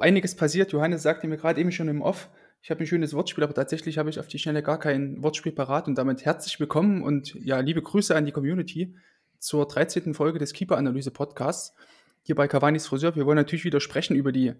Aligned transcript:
Einiges 0.00 0.34
passiert. 0.34 0.72
Johannes 0.72 1.02
sagte 1.02 1.26
mir 1.26 1.36
gerade 1.36 1.60
eben 1.60 1.72
schon 1.72 1.88
im 1.88 2.02
Off, 2.02 2.30
ich 2.62 2.70
habe 2.70 2.80
ein 2.80 2.86
schönes 2.86 3.12
Wortspiel, 3.12 3.42
aber 3.42 3.54
tatsächlich 3.54 3.98
habe 3.98 4.08
ich 4.08 4.20
auf 4.20 4.28
die 4.28 4.38
Schnelle 4.38 4.62
gar 4.62 4.78
kein 4.78 5.22
Wortspiel 5.22 5.52
parat 5.52 5.88
und 5.88 5.96
damit 5.96 6.24
herzlich 6.24 6.60
willkommen 6.60 7.02
und 7.02 7.34
ja, 7.34 7.58
liebe 7.58 7.82
Grüße 7.82 8.14
an 8.14 8.24
die 8.24 8.32
Community 8.32 8.94
zur 9.38 9.66
13. 9.66 10.14
Folge 10.14 10.38
des 10.38 10.52
Keeper-Analyse-Podcasts 10.52 11.74
hier 12.22 12.36
bei 12.36 12.46
Cavani's 12.46 12.86
Friseur. 12.86 13.16
Wir 13.16 13.26
wollen 13.26 13.36
natürlich 13.36 13.64
wieder 13.64 13.80
sprechen 13.80 14.14
über 14.14 14.30
die 14.30 14.54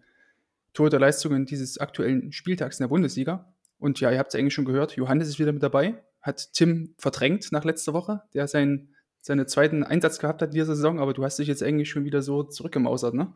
Torhüterleistungen 0.74 1.46
dieses 1.46 1.78
aktuellen 1.78 2.32
Spieltags 2.32 2.80
in 2.80 2.84
der 2.84 2.88
Bundesliga. 2.88 3.54
Und 3.78 4.00
ja, 4.00 4.10
ihr 4.10 4.18
habt 4.18 4.34
es 4.34 4.38
eigentlich 4.38 4.54
schon 4.54 4.64
gehört, 4.64 4.96
Johannes 4.96 5.28
ist 5.28 5.38
wieder 5.38 5.52
mit 5.52 5.62
dabei, 5.62 6.02
hat 6.20 6.52
Tim 6.52 6.94
verdrängt 6.98 7.52
nach 7.52 7.64
letzter 7.64 7.92
Woche, 7.92 8.22
der 8.34 8.48
seinen, 8.48 8.94
seinen 9.20 9.46
zweiten 9.46 9.84
Einsatz 9.84 10.18
gehabt 10.18 10.42
hat 10.42 10.50
in 10.50 10.54
dieser 10.54 10.74
Saison, 10.76 11.00
aber 11.00 11.12
du 11.12 11.24
hast 11.24 11.38
dich 11.38 11.48
jetzt 11.48 11.62
eigentlich 11.62 11.90
schon 11.90 12.04
wieder 12.04 12.22
so 12.22 12.42
zurückgemausert, 12.42 13.14
ne? 13.14 13.32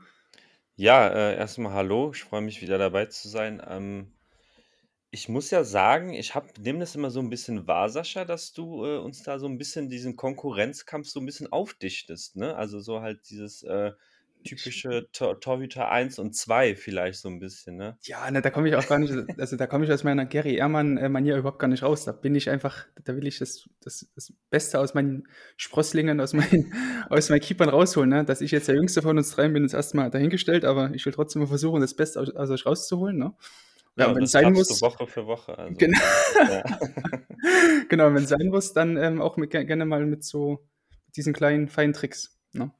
Ja, 0.76 1.08
äh, 1.08 1.36
erstmal 1.36 1.72
hallo, 1.74 2.12
ich 2.14 2.22
freue 2.24 2.40
mich 2.42 2.60
wieder 2.62 2.78
dabei 2.78 3.04
zu 3.06 3.28
sein. 3.28 3.62
Ähm, 3.66 4.12
ich 5.10 5.28
muss 5.28 5.50
ja 5.50 5.64
sagen, 5.64 6.12
ich 6.14 6.34
nehme 6.58 6.80
das 6.80 6.94
immer 6.94 7.10
so 7.10 7.20
ein 7.20 7.30
bisschen 7.30 7.66
wahr, 7.66 7.88
Sascha, 7.88 8.24
dass 8.24 8.52
du, 8.52 8.84
äh, 8.84 8.98
uns 8.98 9.22
da 9.22 9.38
so 9.38 9.46
ein 9.46 9.58
bisschen 9.58 9.88
diesen 9.88 10.16
Konkurrenzkampf 10.16 11.08
so 11.08 11.20
ein 11.20 11.26
bisschen 11.26 11.52
aufdichtest, 11.52 12.36
ne? 12.36 12.56
Also, 12.56 12.80
so 12.80 13.00
halt 13.02 13.20
dieses, 13.30 13.62
äh, 13.62 13.92
typische 14.46 15.08
Tor 15.12 15.40
Torhüter 15.40 15.90
1 15.90 16.18
und 16.18 16.34
2 16.34 16.74
vielleicht 16.76 17.20
so 17.20 17.28
ein 17.28 17.38
bisschen, 17.38 17.76
ne? 17.76 17.98
Ja, 18.02 18.30
ne, 18.30 18.40
da 18.40 18.50
komme 18.50 18.68
ich 18.68 18.76
auch 18.76 18.86
gar 18.86 18.98
nicht 18.98 19.12
also, 19.38 19.56
da 19.56 19.66
komme 19.66 19.84
ich 19.84 19.92
aus 19.92 20.04
meiner 20.04 20.26
Gary 20.26 20.56
Ehrmann, 20.56 20.96
äh, 20.96 21.08
überhaupt 21.38 21.58
gar 21.58 21.68
nicht 21.68 21.82
raus. 21.82 22.04
Da 22.04 22.12
bin 22.12 22.34
ich 22.34 22.48
einfach 22.50 22.86
da 23.04 23.16
will 23.16 23.26
ich 23.26 23.38
das 23.38 23.68
das 23.82 24.06
das 24.14 24.32
Beste 24.50 24.80
aus 24.80 24.94
meinen 24.94 25.28
Sprösslingen, 25.56 26.20
aus 26.20 26.32
meinen 26.32 26.72
aus 27.10 27.28
meinen 27.28 27.40
Keepern 27.40 27.68
rausholen, 27.68 28.10
ne? 28.10 28.24
Dass 28.24 28.40
ich 28.40 28.50
jetzt 28.50 28.68
der 28.68 28.76
Jüngste 28.76 29.02
von 29.02 29.18
uns 29.18 29.30
dreien 29.30 29.52
bin, 29.52 29.64
ist 29.64 29.74
erst 29.74 29.94
mal 29.94 30.10
dahingestellt, 30.10 30.64
aber 30.64 30.90
ich 30.94 31.04
will 31.04 31.12
trotzdem 31.12 31.42
mal 31.42 31.48
versuchen, 31.48 31.80
das 31.80 31.94
Beste 31.94 32.20
aus 32.20 32.30
aus 32.30 32.50
euch 32.50 32.64
rauszuholen, 32.64 33.18
ne? 33.18 33.34
Ja, 33.96 34.08
und 34.08 34.16
wenn 34.16 34.24
es 34.24 34.32
sein 34.32 34.52
muss. 34.52 34.82
Woche 34.82 35.06
für 35.06 35.26
Woche. 35.26 35.58
Also. 35.58 35.74
Genau. 35.78 35.98
Ja. 36.36 36.62
genau, 37.88 38.12
wenn 38.12 38.24
es 38.24 38.28
sein 38.28 38.48
muss, 38.48 38.74
dann 38.74 38.96
ähm, 38.98 39.22
auch 39.22 39.38
mit, 39.38 39.50
gerne 39.50 39.86
mal 39.86 40.04
mit 40.04 40.22
so 40.22 40.66
diesen 41.16 41.32
kleinen 41.32 41.68
feinen 41.68 41.94
Tricks. 41.94 42.38
Ne? 42.52 42.70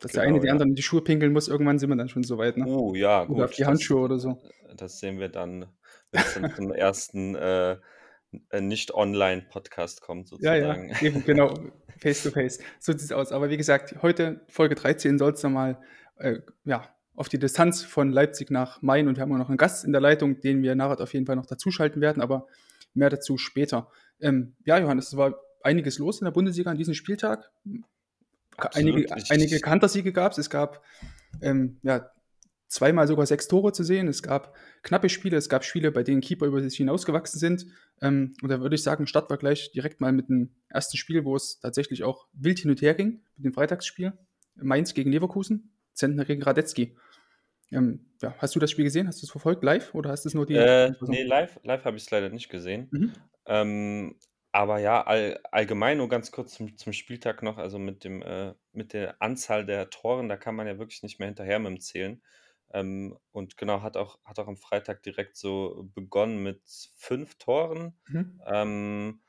Dass 0.00 0.12
genau, 0.12 0.22
der 0.22 0.28
eine 0.28 0.40
die 0.40 0.46
ja. 0.46 0.52
anderen 0.52 0.70
in 0.70 0.76
die 0.76 0.82
Schuhe 0.82 1.02
pinkeln 1.02 1.32
muss, 1.32 1.48
irgendwann 1.48 1.78
sind 1.78 1.88
wir 1.88 1.96
dann 1.96 2.08
schon 2.08 2.24
so 2.24 2.38
weit. 2.38 2.56
Ne? 2.56 2.66
Oh, 2.66 2.94
ja, 2.94 3.24
gut. 3.24 3.36
Oder 3.36 3.44
auf 3.46 3.52
die 3.52 3.64
Handschuhe 3.64 4.08
das, 4.08 4.24
oder 4.24 4.36
so. 4.36 4.42
Das 4.76 4.98
sehen 4.98 5.18
wir 5.18 5.28
dann, 5.28 5.66
wenn 6.10 6.20
es 6.20 6.34
dann 6.34 6.54
zum 6.54 6.72
ersten 6.72 7.34
äh, 7.34 7.76
äh, 8.50 8.60
nicht-online-Podcast 8.60 10.00
kommt, 10.00 10.28
sozusagen. 10.28 10.88
Ja, 10.88 10.96
ja, 10.96 11.02
eben, 11.02 11.24
genau. 11.26 11.54
Face 11.98 12.22
to 12.22 12.30
face. 12.30 12.58
So 12.80 12.92
sieht 12.92 13.02
es 13.02 13.12
aus. 13.12 13.32
Aber 13.32 13.50
wie 13.50 13.56
gesagt, 13.56 13.96
heute, 14.02 14.40
Folge 14.48 14.74
13, 14.74 15.18
soll 15.18 15.32
es 15.32 15.42
nochmal 15.42 15.78
äh, 16.16 16.38
ja, 16.64 16.88
auf 17.14 17.28
die 17.28 17.38
Distanz 17.38 17.84
von 17.84 18.10
Leipzig 18.10 18.50
nach 18.50 18.82
Main 18.82 19.08
und 19.08 19.16
wir 19.16 19.22
haben 19.22 19.32
auch 19.32 19.38
noch 19.38 19.48
einen 19.48 19.58
Gast 19.58 19.84
in 19.84 19.92
der 19.92 20.00
Leitung, 20.00 20.40
den 20.40 20.62
wir 20.62 20.74
nachher 20.74 21.00
auf 21.00 21.12
jeden 21.12 21.26
Fall 21.26 21.36
noch 21.36 21.46
dazuschalten 21.46 22.00
werden, 22.00 22.22
aber 22.22 22.46
mehr 22.92 23.10
dazu 23.10 23.38
später. 23.38 23.88
Ähm, 24.20 24.56
ja, 24.64 24.78
Johannes, 24.78 25.08
es 25.08 25.16
war 25.16 25.34
einiges 25.62 25.98
los 25.98 26.20
in 26.20 26.24
der 26.24 26.32
Bundesliga 26.32 26.70
an 26.70 26.76
diesem 26.76 26.94
Spieltag. 26.94 27.50
Einige, 28.58 29.06
einige 29.30 29.60
Kantersiege 29.60 30.12
gab 30.12 30.32
es. 30.32 30.38
Es 30.38 30.50
gab 30.50 30.82
ähm, 31.40 31.78
ja, 31.82 32.10
zweimal 32.68 33.06
sogar 33.06 33.26
sechs 33.26 33.48
Tore 33.48 33.72
zu 33.72 33.84
sehen. 33.84 34.08
Es 34.08 34.22
gab 34.22 34.54
knappe 34.82 35.08
Spiele, 35.08 35.36
es 35.36 35.48
gab 35.48 35.64
Spiele, 35.64 35.92
bei 35.92 36.02
denen 36.02 36.20
Keeper 36.20 36.46
über 36.46 36.60
sich 36.60 36.76
hinausgewachsen 36.76 37.38
sind. 37.38 37.66
Ähm, 38.02 38.34
und 38.42 38.48
da 38.48 38.60
würde 38.60 38.74
ich 38.74 38.82
sagen, 38.82 39.06
starten 39.06 39.30
wir 39.30 39.36
gleich 39.36 39.72
direkt 39.72 40.00
mal 40.00 40.12
mit 40.12 40.28
dem 40.28 40.54
ersten 40.68 40.96
Spiel, 40.96 41.24
wo 41.24 41.36
es 41.36 41.60
tatsächlich 41.60 42.04
auch 42.04 42.26
wild 42.32 42.58
hin 42.58 42.70
und 42.70 42.82
her 42.82 42.94
ging, 42.94 43.22
mit 43.36 43.46
dem 43.46 43.54
Freitagsspiel. 43.54 44.12
Mainz 44.56 44.94
gegen 44.94 45.10
Leverkusen, 45.12 45.72
Zentner 45.92 46.24
gegen 46.24 46.42
Radetzky. 46.42 46.96
Ähm, 47.72 48.06
ja, 48.22 48.34
hast 48.38 48.54
du 48.54 48.60
das 48.60 48.70
Spiel 48.70 48.84
gesehen? 48.84 49.08
Hast 49.08 49.22
du 49.22 49.26
es 49.26 49.30
verfolgt 49.30 49.64
live 49.64 49.94
oder 49.94 50.10
hast 50.10 50.24
du 50.24 50.28
es 50.28 50.34
nur 50.34 50.46
die? 50.46 50.54
Äh, 50.54 50.92
nee, 51.02 51.22
live, 51.22 51.58
live 51.62 51.84
habe 51.84 51.96
ich 51.96 52.04
es 52.04 52.10
leider 52.10 52.28
nicht 52.28 52.48
gesehen. 52.48 52.88
Mhm. 52.90 53.12
Ähm, 53.46 54.16
aber 54.54 54.78
ja, 54.78 55.02
all, 55.02 55.40
allgemein 55.50 55.98
nur 55.98 56.08
ganz 56.08 56.30
kurz 56.30 56.54
zum, 56.54 56.76
zum 56.76 56.92
Spieltag 56.92 57.42
noch, 57.42 57.58
also 57.58 57.80
mit 57.80 58.04
dem 58.04 58.22
äh, 58.22 58.54
mit 58.70 58.92
der 58.92 59.20
Anzahl 59.20 59.66
der 59.66 59.90
Toren, 59.90 60.28
da 60.28 60.36
kann 60.36 60.54
man 60.54 60.68
ja 60.68 60.78
wirklich 60.78 61.02
nicht 61.02 61.18
mehr 61.18 61.26
hinterher 61.26 61.58
mit 61.58 61.70
dem 61.70 61.80
Zählen. 61.80 62.22
Ähm, 62.72 63.18
und 63.32 63.56
genau, 63.56 63.82
hat 63.82 63.96
auch, 63.96 64.20
hat 64.24 64.38
auch 64.38 64.46
am 64.46 64.56
Freitag 64.56 65.02
direkt 65.02 65.36
so 65.36 65.90
begonnen 65.94 66.40
mit 66.44 66.62
fünf 66.94 67.34
Toren. 67.34 67.98
Mhm. 68.06 68.40
Ähm, 68.46 69.22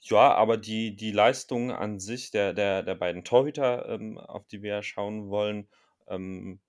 ja, 0.00 0.32
aber 0.32 0.56
die, 0.56 0.96
die 0.96 1.12
Leistung 1.12 1.70
an 1.70 2.00
sich 2.00 2.30
der, 2.30 2.54
der, 2.54 2.82
der 2.82 2.94
beiden 2.94 3.22
Torhüter, 3.22 3.86
ähm, 3.90 4.16
auf 4.16 4.46
die 4.46 4.62
wir 4.62 4.76
ja 4.76 4.82
schauen 4.82 5.28
wollen, 5.28 5.68
ähm, 6.08 6.60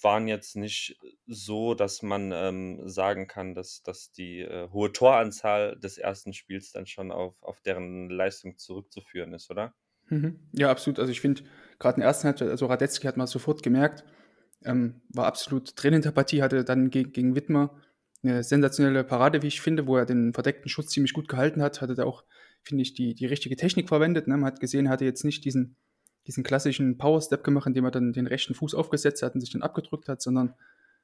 waren 0.00 0.28
jetzt 0.28 0.56
nicht 0.56 0.96
so, 1.26 1.74
dass 1.74 2.02
man 2.02 2.30
ähm, 2.32 2.88
sagen 2.88 3.26
kann, 3.26 3.54
dass, 3.54 3.82
dass 3.82 4.12
die 4.12 4.40
äh, 4.40 4.68
hohe 4.70 4.92
Toranzahl 4.92 5.76
des 5.78 5.98
ersten 5.98 6.32
Spiels 6.32 6.72
dann 6.72 6.86
schon 6.86 7.10
auf, 7.10 7.34
auf 7.42 7.60
deren 7.60 8.08
Leistung 8.08 8.58
zurückzuführen 8.58 9.32
ist, 9.32 9.50
oder? 9.50 9.74
Mhm. 10.08 10.38
Ja, 10.52 10.70
absolut. 10.70 10.98
Also 11.00 11.10
ich 11.10 11.20
finde, 11.20 11.42
gerade 11.78 11.96
in 11.96 12.00
der 12.00 12.08
ersten 12.08 12.28
Halbzeit, 12.28 12.48
also 12.48 12.66
Radetzky 12.66 13.06
hat 13.06 13.16
man 13.16 13.26
sofort 13.26 13.62
gemerkt, 13.62 14.04
ähm, 14.64 15.00
war 15.08 15.26
absolut 15.26 15.72
drin 15.74 15.94
in 15.94 16.02
der 16.02 16.12
Partie, 16.12 16.42
hatte 16.42 16.64
dann 16.64 16.90
gegen, 16.90 17.12
gegen 17.12 17.34
Wittmer 17.34 17.80
eine 18.22 18.44
sensationelle 18.44 19.02
Parade, 19.02 19.42
wie 19.42 19.48
ich 19.48 19.60
finde, 19.60 19.86
wo 19.86 19.96
er 19.96 20.06
den 20.06 20.32
verdeckten 20.32 20.68
Schutz 20.68 20.90
ziemlich 20.90 21.12
gut 21.12 21.28
gehalten 21.28 21.60
hat, 21.60 21.80
hatte 21.80 21.94
da 21.94 22.04
auch, 22.04 22.24
finde 22.62 22.82
ich, 22.82 22.94
die, 22.94 23.14
die 23.14 23.26
richtige 23.26 23.56
Technik 23.56 23.88
verwendet. 23.88 24.28
Ne? 24.28 24.36
Man 24.36 24.46
hat 24.46 24.60
gesehen, 24.60 24.86
er 24.86 24.92
hatte 24.92 25.04
jetzt 25.04 25.24
nicht 25.24 25.44
diesen 25.44 25.76
diesen 26.26 26.44
klassischen 26.44 26.98
Power-Step 26.98 27.42
gemacht, 27.44 27.66
indem 27.66 27.84
er 27.84 27.90
dann 27.90 28.12
den 28.12 28.26
rechten 28.26 28.54
Fuß 28.54 28.74
aufgesetzt 28.74 29.22
hat 29.22 29.34
und 29.34 29.40
sich 29.40 29.50
dann 29.50 29.62
abgedrückt 29.62 30.08
hat, 30.08 30.22
sondern 30.22 30.54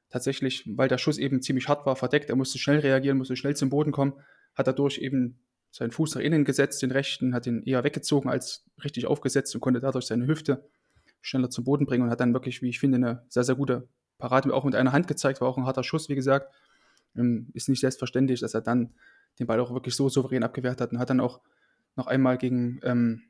tatsächlich, 0.09 0.63
weil 0.75 0.87
der 0.87 0.97
Schuss 0.97 1.17
eben 1.17 1.41
ziemlich 1.41 1.67
hart 1.67 1.85
war, 1.85 1.95
verdeckt, 1.95 2.29
er 2.29 2.35
musste 2.35 2.57
schnell 2.57 2.79
reagieren, 2.79 3.17
musste 3.17 3.35
schnell 3.35 3.55
zum 3.55 3.69
Boden 3.69 3.91
kommen, 3.91 4.13
hat 4.55 4.67
dadurch 4.67 4.97
eben 4.99 5.39
seinen 5.71 5.91
Fuß 5.91 6.15
nach 6.15 6.21
innen 6.21 6.45
gesetzt, 6.45 6.81
den 6.81 6.91
rechten, 6.91 7.33
hat 7.35 7.45
ihn 7.45 7.63
eher 7.63 7.83
weggezogen 7.83 8.29
als 8.29 8.65
richtig 8.83 9.05
aufgesetzt 9.05 9.53
und 9.53 9.61
konnte 9.61 9.79
dadurch 9.79 10.05
seine 10.05 10.25
Hüfte 10.25 10.67
schneller 11.21 11.49
zum 11.49 11.63
Boden 11.63 11.85
bringen 11.85 12.03
und 12.03 12.09
hat 12.09 12.21
dann 12.21 12.33
wirklich, 12.33 12.61
wie 12.61 12.69
ich 12.69 12.79
finde, 12.79 12.95
eine 12.95 13.23
sehr, 13.29 13.43
sehr 13.43 13.55
gute 13.55 13.87
Parade 14.17 14.53
auch 14.53 14.63
mit 14.63 14.75
einer 14.75 14.93
Hand 14.93 15.07
gezeigt, 15.07 15.41
war 15.41 15.47
auch 15.47 15.57
ein 15.57 15.65
harter 15.65 15.83
Schuss, 15.83 16.09
wie 16.09 16.15
gesagt. 16.15 16.53
Ähm, 17.15 17.49
ist 17.53 17.69
nicht 17.69 17.81
selbstverständlich, 17.81 18.39
dass 18.39 18.53
er 18.53 18.61
dann 18.61 18.93
den 19.39 19.47
Ball 19.47 19.59
auch 19.59 19.73
wirklich 19.73 19.95
so 19.95 20.09
souverän 20.09 20.43
abgewehrt 20.43 20.81
hat 20.81 20.91
und 20.91 20.99
hat 20.99 21.09
dann 21.09 21.19
auch 21.19 21.39
noch 21.95 22.07
einmal 22.07 22.37
gegen 22.37 22.79
ähm, 22.83 23.23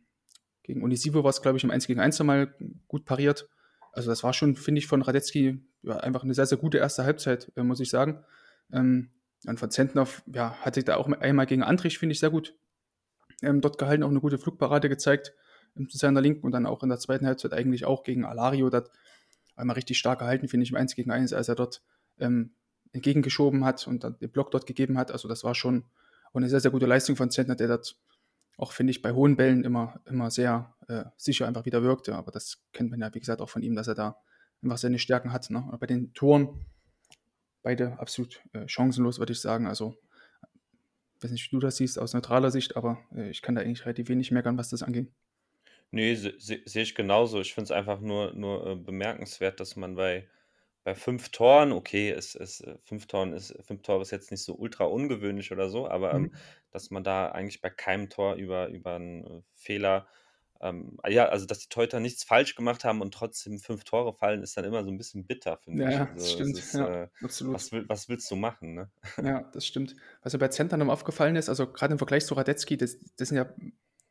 gegen 0.69 0.84
Unisivo 0.84 1.24
war 1.24 1.31
es, 1.31 1.41
glaube 1.41 1.57
ich, 1.57 1.63
im 1.63 1.72
1 1.72 1.88
gegen 1.88 2.00
1 2.00 2.19
nochmal 2.19 2.53
gut 2.88 3.03
pariert. 3.03 3.50
Also 3.91 4.07
das 4.12 4.24
war 4.24 4.34
schon, 4.34 4.56
finde 4.56 4.78
ich, 4.78 4.85
von 4.85 5.02
Radetzky 5.02 5.66
ja, 5.81 5.97
einfach 5.97 6.24
eine 6.24 6.35
sehr, 6.35 6.46
sehr 6.46 6.59
gute 6.59 6.78
erste 6.78 7.03
Halbzeit, 7.03 7.52
äh, 7.56 7.63
muss 7.63 7.80
ich 7.80 7.90
sagen. 7.90 8.24
Ähm, 8.72 9.09
und 9.47 9.59
von 9.59 9.72
Zentnov, 9.72 10.22
ja, 10.28 10.53
hatte 10.62 10.84
da 10.84 10.97
auch 10.97 11.07
einmal 11.07 11.47
gegen 11.47 11.63
Andrich, 11.63 11.97
finde 11.97 12.13
ich, 12.13 12.19
sehr 12.19 12.30
gut 12.30 12.56
ähm, 13.41 13.62
dort 13.62 13.80
gehalten, 13.80 14.03
auch 14.03 14.12
eine 14.12 14.19
gute 14.19 14.38
Flugparade 14.38 14.90
gezeigt 14.90 15.34
ähm, 15.75 15.90
zu 15.90 15.97
seiner 15.97 16.22
Linken 16.22 16.46
und 16.46 16.52
dann 16.52 16.68
auch 16.68 16.84
in 16.84 16.90
der 16.90 17.00
zweiten 17.00 17.25
Halbzeit 17.25 17.51
eigentlich 17.53 17.86
auch 17.86 18.03
gegen 18.03 18.24
Alario, 18.24 18.69
das 18.69 18.91
einmal 19.56 19.74
richtig 19.74 19.97
stark 19.97 20.19
gehalten, 20.19 20.50
finde 20.50 20.66
ich, 20.66 20.69
im 20.69 20.78
1 20.78 20.94
gegen 20.94 21.09
1, 21.09 21.34
als 21.34 21.47
er 21.47 21.56
dort 21.56 21.81
ähm, 22.19 22.51
entgegengeschoben 22.91 23.66
hat 23.66 23.88
und 23.88 24.03
dann 24.03 24.19
den 24.19 24.30
Block 24.30 24.51
dort 24.51 24.68
gegeben 24.68 25.00
hat. 25.00 25.12
Also 25.12 25.28
das 25.28 25.44
war 25.44 25.56
schon 25.56 25.86
eine 26.31 26.47
sehr, 26.47 26.59
sehr 26.59 26.69
gute 26.69 26.86
Leistung 26.86 27.16
von 27.16 27.31
Zentner, 27.31 27.56
der 27.56 27.69
dort 27.69 27.97
auch, 28.59 28.74
finde 28.74 28.92
ich, 28.92 29.02
bei 29.02 29.12
hohen 29.14 29.36
Bällen 29.36 29.64
immer, 29.64 30.02
immer 30.06 30.30
sehr 30.31 30.75
äh, 30.88 31.06
sicher 31.18 31.47
einfach 31.47 31.66
wieder 31.66 31.81
wirkte. 31.81 32.16
Aber 32.16 32.31
das 32.31 32.64
kennt 32.74 32.92
man 32.92 33.00
ja, 33.00 33.14
wie 33.14 33.20
gesagt, 33.20 33.42
auch 33.42 33.50
von 33.50 33.62
ihm, 33.62 33.75
dass 33.75 33.88
er 33.88 33.96
da 33.96 34.18
einfach 34.62 34.78
seine 34.78 35.00
Stärken 35.00 35.31
hat. 35.31 35.50
Ne? 35.50 35.66
bei 35.80 35.88
den 35.88 36.13
Toren 36.13 36.66
beide 37.62 38.00
absolut 38.00 38.42
äh, 38.54 38.68
chancenlos, 38.68 39.19
würde 39.19 39.33
ich 39.33 39.42
sagen. 39.42 39.68
Also, 39.68 39.95
ich 41.16 41.24
weiß 41.24 41.31
nicht, 41.31 41.51
wie 41.51 41.56
du 41.56 41.60
das 41.60 41.78
siehst 41.78 42.00
aus 42.00 42.13
neutraler 42.13 42.51
Sicht, 42.51 42.75
aber 42.75 43.00
äh, 43.16 43.30
ich 43.30 43.42
kann 43.42 43.56
da 43.56 43.62
eigentlich 43.62 43.86
relativ 43.86 44.10
wenig 44.10 44.31
meckern, 44.31 44.57
was 44.57 44.69
das 44.69 44.83
angeht. 44.83 45.12
Nee, 45.92 46.16
sehe 46.16 46.38
seh 46.38 46.81
ich 46.81 46.95
genauso. 46.95 47.42
Ich 47.42 47.54
finde 47.54 47.66
es 47.66 47.72
einfach 47.72 48.00
nur, 48.00 48.33
nur 48.33 48.68
äh, 48.68 48.75
bemerkenswert, 48.75 49.60
dass 49.60 49.75
man 49.75 49.95
bei 49.95 50.28
bei 50.84 50.96
fünf 50.96 51.30
Toren, 51.30 51.72
okay, 51.72 52.10
es 52.12 52.36
ist, 52.36 52.62
äh, 52.62 52.78
fünf 52.84 53.08
Toren 53.08 53.34
ist, 53.34 53.54
fünf 53.66 53.81
Tore 53.81 54.02
ist 54.02 54.12
jetzt 54.12 54.31
nicht 54.31 54.44
so 54.44 54.56
ultra 54.56 54.86
ungewöhnlich 54.86 55.52
oder 55.52 55.70
so, 55.70 55.88
aber 55.88 56.14
ähm, 56.14 56.22
mhm. 56.22 56.31
dass 56.72 56.90
man 56.90 57.04
da 57.04 57.30
eigentlich 57.30 57.62
bei 57.62 57.70
keinem 57.70 58.10
Tor 58.10 58.36
über, 58.36 58.68
über 58.70 58.96
einen 58.96 59.24
äh, 59.24 59.42
Fehler, 59.54 60.08
ähm, 60.62 60.98
ja, 61.08 61.28
also 61.28 61.46
dass 61.46 61.60
die 61.60 61.70
Teuter 61.70 62.00
nichts 62.00 62.24
falsch 62.24 62.56
gemacht 62.56 62.84
haben 62.84 63.02
und 63.02 63.14
trotzdem 63.14 63.60
fünf 63.60 63.84
Tore 63.84 64.14
fallen, 64.14 64.44
ist 64.44 64.58
dann 64.58 64.66
immer 64.66 64.84
so 64.84 64.90
ein 64.90 64.98
bisschen 64.98 65.26
bitter, 65.26 65.58
finde 65.58 65.84
ja, 65.84 65.90
ich. 65.90 65.96
Ja, 65.96 66.06
also, 66.06 66.16
das 66.16 66.31
stimmt. 66.31 66.58
Ist, 66.58 66.74
ja, 66.74 67.04
äh, 67.04 67.08
absolut. 67.22 67.54
Was, 67.56 67.72
will, 67.72 67.86
was, 67.88 68.10
willst 68.10 68.31
du 68.31 68.36
machen, 68.36 68.74
ne? 68.74 68.92
Ja, 69.24 69.50
das 69.54 69.66
stimmt. 69.66 69.96
Was 70.22 70.34
mir 70.34 70.40
bei 70.40 70.50
Zentern 70.50 70.90
aufgefallen 70.90 71.36
ist, 71.36 71.50
also 71.50 71.72
gerade 71.72 71.94
im 71.94 71.98
Vergleich 71.98 72.26
zu 72.26 72.34
Radetzky, 72.34 72.78
das, 72.78 72.98
das 73.18 73.30
sind 73.30 73.38
ja 73.38 73.54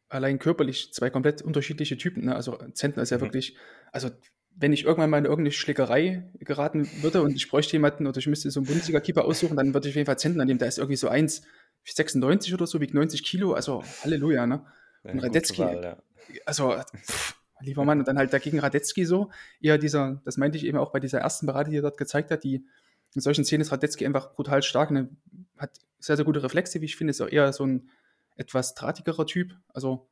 allein 0.09 0.39
körperlich 0.39 0.93
zwei 0.93 1.11
komplett 1.11 1.43
unterschiedliche 1.43 1.99
Typen. 1.99 2.27
Ne? 2.27 2.35
Also 2.35 2.57
Zentner 2.73 3.03
ist 3.03 3.11
ja 3.11 3.19
mhm. 3.19 3.23
wirklich, 3.23 3.57
also 3.93 4.11
wenn 4.57 4.73
ich 4.73 4.85
irgendwann 4.85 5.11
mal 5.11 5.19
in 5.19 5.25
irgendeine 5.25 5.53
Schlägerei 5.53 6.29
geraten 6.41 6.89
würde 7.03 7.23
und 7.23 7.37
ich 7.37 7.49
bräuchte 7.49 7.73
jemanden 7.73 8.07
oder 8.07 8.19
ich 8.19 8.27
müsste 8.27 8.51
so 8.51 8.61
einen 8.61 8.67
Bundesliga-Keeper 8.67 9.25
aussuchen, 9.25 9.57
dann 9.57 9.73
würde 9.73 9.89
ich 9.89 9.93
auf 9.93 9.97
jeden 9.97 10.07
Fall 10.07 10.19
Zentner 10.19 10.45
nehmen. 10.45 10.59
Der 10.59 10.69
ist 10.69 10.79
irgendwie 10.79 10.97
so 10.97 11.09
1,96 11.09 12.55
oder 12.55 12.67
so, 12.67 12.81
wiegt 12.81 12.95
90 12.95 13.23
Kilo, 13.23 13.53
also 13.53 13.85
Halleluja, 14.03 14.47
ne? 14.47 14.65
Und 15.05 15.21
Radetzky, 15.21 15.63
Wahl, 15.63 15.83
ja. 15.83 15.97
also, 16.45 16.75
pff, 17.07 17.37
lieber 17.61 17.85
Mann, 17.85 18.01
und 18.01 18.09
dann 18.09 18.19
halt 18.19 18.33
dagegen 18.33 18.59
Radetzky 18.59 19.05
so, 19.05 19.31
eher 19.61 19.79
dieser, 19.79 20.21
das 20.25 20.37
meinte 20.37 20.59
ich 20.59 20.67
eben 20.67 20.77
auch 20.77 20.91
bei 20.91 21.01
dieser 21.01 21.21
ersten 21.21 21.47
Parade, 21.47 21.71
die 21.71 21.79
er 21.79 21.83
dort 21.83 21.97
gezeigt 21.97 22.31
hat, 22.31 22.43
die 22.43 22.67
in 23.15 23.21
solchen 23.21 23.45
Szenen 23.45 23.63
ist 23.63 23.73
Radetzky 23.73 24.05
einfach 24.05 24.35
brutal 24.35 24.63
stark, 24.63 24.91
ne, 24.91 25.09
hat 25.57 25.79
sehr, 25.99 26.17
sehr 26.17 26.25
gute 26.25 26.43
Reflexe, 26.43 26.81
wie 26.81 26.87
ich 26.87 26.97
finde, 26.97 27.13
ist 27.13 27.21
auch 27.21 27.29
eher 27.29 27.53
so 27.53 27.65
ein 27.65 27.89
etwas 28.37 28.75
drahtigerer 28.75 29.27
Typ. 29.27 29.57
Also 29.69 30.09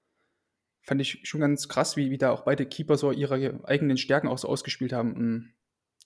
fand 0.86 1.00
ich 1.00 1.20
schon 1.24 1.40
ganz 1.40 1.68
krass, 1.68 1.96
wie, 1.96 2.10
wie 2.10 2.18
da 2.18 2.30
auch 2.30 2.42
beide 2.42 2.64
Keeper 2.64 2.96
so 2.96 3.10
ihre 3.10 3.60
eigenen 3.64 3.96
Stärken 3.96 4.28
auch 4.28 4.38
so 4.38 4.48
ausgespielt 4.48 4.92
haben 4.92 5.52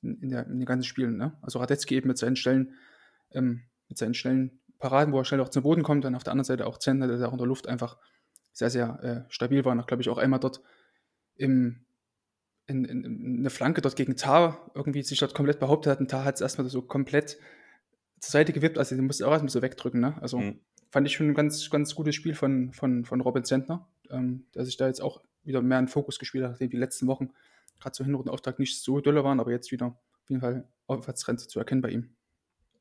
in, 0.02 0.18
in, 0.22 0.30
der, 0.30 0.46
in 0.46 0.58
den 0.58 0.64
ganzen 0.64 0.84
Spielen. 0.84 1.18
Ne? 1.18 1.36
Also 1.42 1.58
Radetzky 1.58 1.96
eben 1.96 2.08
mit 2.08 2.16
seinen 2.16 2.36
Stellen, 2.36 2.74
ähm, 3.32 3.64
mit 3.88 3.98
seinen 3.98 4.14
schnellen 4.14 4.58
Paraden, 4.78 5.12
wo 5.12 5.18
er 5.18 5.26
schnell 5.26 5.42
auch 5.42 5.50
zum 5.50 5.64
Boden 5.64 5.82
kommt, 5.82 6.06
dann 6.06 6.14
auf 6.14 6.24
der 6.24 6.32
anderen 6.32 6.46
Seite 6.46 6.66
auch 6.66 6.78
Zentner, 6.78 7.06
der 7.06 7.28
auch 7.28 7.32
in 7.32 7.38
der 7.38 7.46
Luft 7.46 7.68
einfach 7.68 7.98
sehr, 8.52 8.70
sehr 8.70 9.26
äh, 9.28 9.30
stabil 9.30 9.66
war. 9.66 9.72
Und 9.72 9.86
glaube 9.86 10.02
ich, 10.02 10.08
auch 10.08 10.16
einmal 10.16 10.40
dort 10.40 10.62
im, 11.36 11.84
in, 12.66 12.86
in, 12.86 13.04
in 13.04 13.38
eine 13.40 13.50
Flanke 13.50 13.82
dort 13.82 13.96
gegen 13.96 14.16
Tar 14.16 14.70
irgendwie 14.74 15.02
sich 15.02 15.18
dort 15.18 15.34
komplett 15.34 15.60
behauptet 15.60 15.92
hat. 15.92 16.00
Und 16.00 16.10
Tar 16.10 16.24
hat 16.24 16.36
es 16.36 16.40
erstmal 16.40 16.66
so 16.70 16.80
komplett 16.80 17.36
zur 18.20 18.30
Seite 18.30 18.54
gewippt, 18.54 18.78
also 18.78 18.96
den 18.96 19.04
musste 19.04 19.26
auch 19.26 19.32
erstmal 19.32 19.50
so 19.50 19.60
wegdrücken. 19.60 20.00
Ne? 20.00 20.16
Also 20.22 20.38
mhm. 20.38 20.60
fand 20.90 21.06
ich 21.06 21.14
schon 21.14 21.28
ein 21.28 21.34
ganz, 21.34 21.68
ganz 21.68 21.94
gutes 21.94 22.14
Spiel 22.14 22.34
von, 22.34 22.72
von, 22.72 23.04
von 23.04 23.20
Robin 23.20 23.44
Zentner, 23.44 23.86
ähm, 24.10 24.46
der 24.54 24.64
sich 24.64 24.76
da 24.76 24.86
jetzt 24.86 25.00
auch 25.02 25.22
wieder 25.42 25.62
mehr 25.62 25.78
in 25.78 25.88
Fokus 25.88 26.18
gespielt 26.18 26.44
hat, 26.44 26.52
nachdem 26.52 26.70
die 26.70 26.76
letzten 26.76 27.06
Wochen 27.06 27.30
gerade 27.80 27.92
zur 27.92 28.06
Hinrundenauftrag 28.06 28.58
nicht 28.58 28.80
so 28.80 29.00
dolle 29.00 29.24
waren, 29.24 29.40
aber 29.40 29.50
jetzt 29.50 29.72
wieder 29.72 29.86
auf 29.86 30.28
jeden 30.28 30.40
Fall 30.40 30.68
Aufwärtstrend 30.86 31.40
zu 31.40 31.58
erkennen 31.58 31.80
bei 31.82 31.90
ihm. 31.90 32.16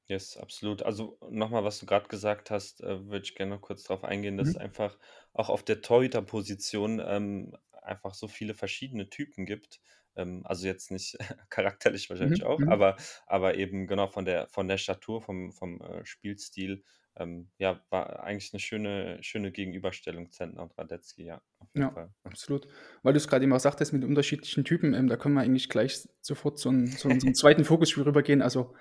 Yes, 0.07 0.37
absolut. 0.37 0.81
Also 0.81 1.19
nochmal, 1.29 1.63
was 1.63 1.79
du 1.79 1.85
gerade 1.85 2.07
gesagt 2.07 2.49
hast, 2.49 2.81
äh, 2.81 3.05
würde 3.07 3.25
ich 3.25 3.35
gerne 3.35 3.55
noch 3.55 3.61
kurz 3.61 3.83
darauf 3.83 4.03
eingehen, 4.03 4.37
dass 4.37 4.49
es 4.49 4.55
mhm. 4.55 4.61
einfach 4.61 4.97
auch 5.33 5.49
auf 5.49 5.63
der 5.63 5.81
Torhüterposition 5.81 6.99
ähm, 7.05 7.55
einfach 7.83 8.15
so 8.15 8.27
viele 8.27 8.55
verschiedene 8.55 9.09
Typen 9.09 9.45
gibt. 9.45 9.79
Ähm, 10.15 10.41
also 10.45 10.65
jetzt 10.65 10.89
nicht 10.89 11.15
charakterlich 11.51 12.09
wahrscheinlich 12.09 12.41
Mhm, 12.41 12.47
auch, 12.47 12.65
mhm. 12.65 12.69
aber, 12.69 12.97
aber 13.27 13.55
eben 13.55 13.85
genau 13.85 14.07
von 14.07 14.25
der, 14.25 14.47
von 14.49 14.67
der 14.67 14.77
Statur, 14.79 15.21
vom, 15.21 15.51
vom 15.53 15.79
äh, 15.81 16.03
Spielstil. 16.05 16.83
Ähm, 17.19 17.49
ja, 17.57 17.79
war 17.89 18.23
eigentlich 18.23 18.53
eine 18.53 18.59
schöne, 18.59 19.21
schöne 19.21 19.51
Gegenüberstellung 19.51 20.31
Zentner 20.31 20.63
und 20.63 20.77
Radetzky, 20.77 21.25
ja, 21.25 21.41
Ja, 21.73 21.91
Fall. 21.91 22.13
absolut. 22.23 22.67
Weil 23.03 23.13
du 23.13 23.17
es 23.17 23.27
gerade 23.27 23.43
eben 23.43 23.53
auch 23.53 23.59
sagtest 23.59 23.93
mit 23.93 24.03
den 24.03 24.09
unterschiedlichen 24.09 24.63
Typen, 24.63 24.93
ähm, 24.93 25.07
da 25.07 25.17
können 25.17 25.35
wir 25.35 25.41
eigentlich 25.41 25.69
gleich 25.69 26.07
sofort 26.21 26.57
zu, 26.57 26.69
zu 26.85 27.09
unserem 27.09 27.33
zweiten 27.35 27.65
Fokusspiel 27.65 28.03
rübergehen. 28.03 28.41
Also 28.41 28.73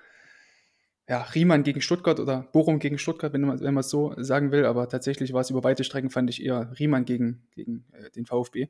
ja, 1.07 1.23
Riemann 1.23 1.63
gegen 1.63 1.81
Stuttgart 1.81 2.19
oder 2.19 2.43
Bochum 2.53 2.79
gegen 2.79 2.99
Stuttgart, 2.99 3.33
wenn 3.33 3.41
man, 3.41 3.59
wenn 3.59 3.73
man 3.73 3.81
es 3.81 3.89
so 3.89 4.13
sagen 4.17 4.51
will, 4.51 4.65
aber 4.65 4.87
tatsächlich 4.87 5.33
war 5.33 5.41
es 5.41 5.49
über 5.49 5.63
weite 5.63 5.83
Strecken, 5.83 6.11
fand 6.11 6.29
ich 6.29 6.43
eher 6.43 6.71
Riemann 6.79 7.05
gegen, 7.05 7.47
gegen 7.51 7.85
äh, 7.91 8.09
den 8.11 8.25
VfB. 8.25 8.69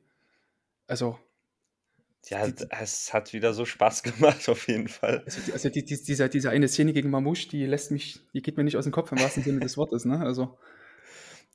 Also. 0.86 1.18
Ja, 2.28 2.46
die, 2.46 2.64
es 2.80 3.12
hat 3.12 3.32
wieder 3.32 3.52
so 3.54 3.64
Spaß 3.64 4.02
gemacht, 4.04 4.48
auf 4.48 4.68
jeden 4.68 4.88
Fall. 4.88 5.22
Also, 5.24 5.40
die, 5.46 5.52
also 5.52 5.68
die, 5.68 5.84
dieser, 5.84 6.28
diese 6.28 6.50
eine 6.50 6.68
Szene 6.68 6.92
gegen 6.92 7.10
Mamouche, 7.10 7.48
die 7.48 7.66
lässt 7.66 7.90
mich, 7.90 8.20
die 8.34 8.42
geht 8.42 8.56
mir 8.56 8.64
nicht 8.64 8.76
aus 8.76 8.84
dem 8.84 8.92
Kopf 8.92 9.10
im 9.12 9.20
wahrsten 9.20 9.42
Sinne 9.42 9.60
des 9.60 9.76
Wortes, 9.76 10.04
ne? 10.04 10.20
Also. 10.20 10.58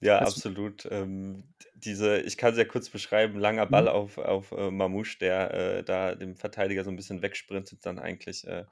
Ja, 0.02 0.20
absolut. 0.20 0.88
Ähm, 0.92 1.44
diese, 1.76 2.20
ich 2.20 2.38
kann 2.38 2.52
es 2.52 2.58
ja 2.58 2.66
kurz 2.66 2.90
beschreiben, 2.90 3.40
langer 3.40 3.66
Ball 3.66 3.84
mhm. 3.84 3.90
auf, 3.90 4.18
auf 4.18 4.52
äh, 4.52 4.70
Mamouche, 4.70 5.18
der 5.20 5.54
äh, 5.54 5.84
da 5.84 6.16
dem 6.16 6.36
Verteidiger 6.36 6.84
so 6.84 6.90
ein 6.90 6.96
bisschen 6.96 7.22
wegsprintet, 7.22 7.86
dann 7.86 7.98
eigentlich 7.98 8.46
äh, 8.46 8.66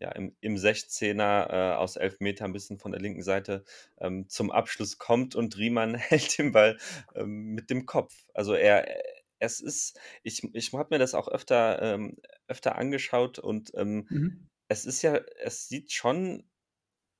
ja, 0.00 0.10
im, 0.12 0.34
im 0.40 0.56
16er 0.56 1.50
äh, 1.50 1.74
aus 1.74 1.96
elf 1.96 2.20
Meter 2.20 2.46
ein 2.46 2.54
bisschen 2.54 2.78
von 2.78 2.90
der 2.90 3.00
linken 3.00 3.22
Seite 3.22 3.64
ähm, 4.00 4.28
zum 4.28 4.50
Abschluss 4.50 4.98
kommt 4.98 5.34
und 5.36 5.58
Riemann 5.58 5.94
hält 5.96 6.38
den 6.38 6.52
Ball 6.52 6.78
ähm, 7.14 7.54
mit 7.54 7.68
dem 7.70 7.84
Kopf. 7.84 8.14
Also 8.32 8.54
er, 8.54 8.88
es 9.40 9.60
ist, 9.60 9.98
ich, 10.22 10.42
ich 10.54 10.72
habe 10.72 10.94
mir 10.94 10.98
das 10.98 11.14
auch 11.14 11.28
öfter, 11.28 11.82
ähm, 11.82 12.16
öfter 12.46 12.76
angeschaut 12.76 13.38
und 13.38 13.72
ähm, 13.74 14.06
mhm. 14.08 14.48
es 14.68 14.84
ist 14.84 15.02
ja, 15.02 15.16
es 15.42 15.68
sieht 15.68 15.92
schon 15.92 16.44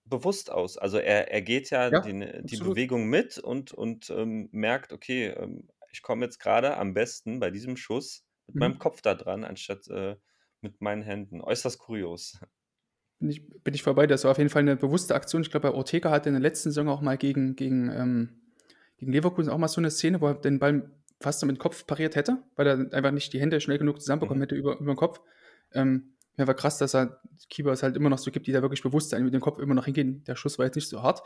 bewusst 0.04 0.50
aus. 0.50 0.78
Also 0.78 0.98
er, 0.98 1.32
er 1.32 1.42
geht 1.42 1.70
ja, 1.70 1.90
ja 1.90 2.00
die, 2.00 2.42
die 2.44 2.56
Bewegung 2.58 3.06
mit 3.08 3.38
und, 3.38 3.72
und 3.72 4.10
ähm, 4.10 4.48
merkt, 4.52 4.92
okay, 4.92 5.28
ähm, 5.28 5.68
ich 5.92 6.02
komme 6.02 6.24
jetzt 6.24 6.38
gerade 6.38 6.76
am 6.76 6.94
besten 6.94 7.40
bei 7.40 7.50
diesem 7.50 7.76
Schuss 7.76 8.24
mit 8.46 8.54
mhm. 8.54 8.60
meinem 8.60 8.78
Kopf 8.78 9.02
da 9.02 9.14
dran, 9.14 9.44
anstatt 9.44 9.88
äh, 9.88 10.16
mit 10.60 10.80
meinen 10.80 11.02
Händen. 11.02 11.40
Äußerst 11.40 11.78
kurios 11.78 12.38
bin 13.20 13.30
ich, 13.30 13.48
bin 13.62 13.74
ich 13.74 13.82
vorbei. 13.82 14.06
Das 14.06 14.24
war 14.24 14.32
auf 14.32 14.38
jeden 14.38 14.50
Fall 14.50 14.62
eine 14.62 14.76
bewusste 14.76 15.14
Aktion. 15.14 15.42
Ich 15.42 15.50
glaube, 15.50 15.70
bei 15.70 15.76
Ortega 15.76 16.10
hatte 16.10 16.28
in 16.28 16.34
der 16.34 16.42
letzten 16.42 16.70
Saison 16.70 16.88
auch 16.88 17.02
mal 17.02 17.16
gegen, 17.16 17.54
gegen, 17.54 17.90
ähm, 17.90 18.40
gegen 18.96 19.12
Leverkusen 19.12 19.50
auch 19.50 19.58
mal 19.58 19.68
so 19.68 19.80
eine 19.80 19.90
Szene, 19.90 20.20
wo 20.20 20.28
er 20.28 20.34
den 20.34 20.58
Ball 20.58 20.90
fast 21.20 21.44
mit 21.44 21.56
dem 21.56 21.60
Kopf 21.60 21.86
pariert 21.86 22.16
hätte, 22.16 22.38
weil 22.56 22.66
er 22.66 22.92
einfach 22.92 23.10
nicht 23.10 23.32
die 23.32 23.40
Hände 23.40 23.60
schnell 23.60 23.78
genug 23.78 24.00
zusammenbekommen 24.00 24.38
mhm. 24.38 24.42
hätte 24.42 24.54
über, 24.54 24.78
über 24.80 24.92
den 24.92 24.96
Kopf. 24.96 25.20
Ähm, 25.72 26.14
ja, 26.36 26.46
war 26.46 26.54
krass, 26.54 26.78
dass 26.78 26.94
er 26.94 27.20
Keeper 27.50 27.72
es 27.72 27.82
halt 27.82 27.96
immer 27.96 28.08
noch 28.08 28.18
so 28.18 28.30
gibt, 28.30 28.46
die 28.46 28.52
da 28.52 28.62
wirklich 28.62 28.82
bewusst 28.82 29.12
mit 29.18 29.34
dem 29.34 29.40
Kopf 29.40 29.58
immer 29.58 29.74
noch 29.74 29.84
hingehen. 29.84 30.24
Der 30.24 30.36
Schuss 30.36 30.58
war 30.58 30.64
jetzt 30.64 30.76
nicht 30.76 30.88
so 30.88 31.02
hart. 31.02 31.22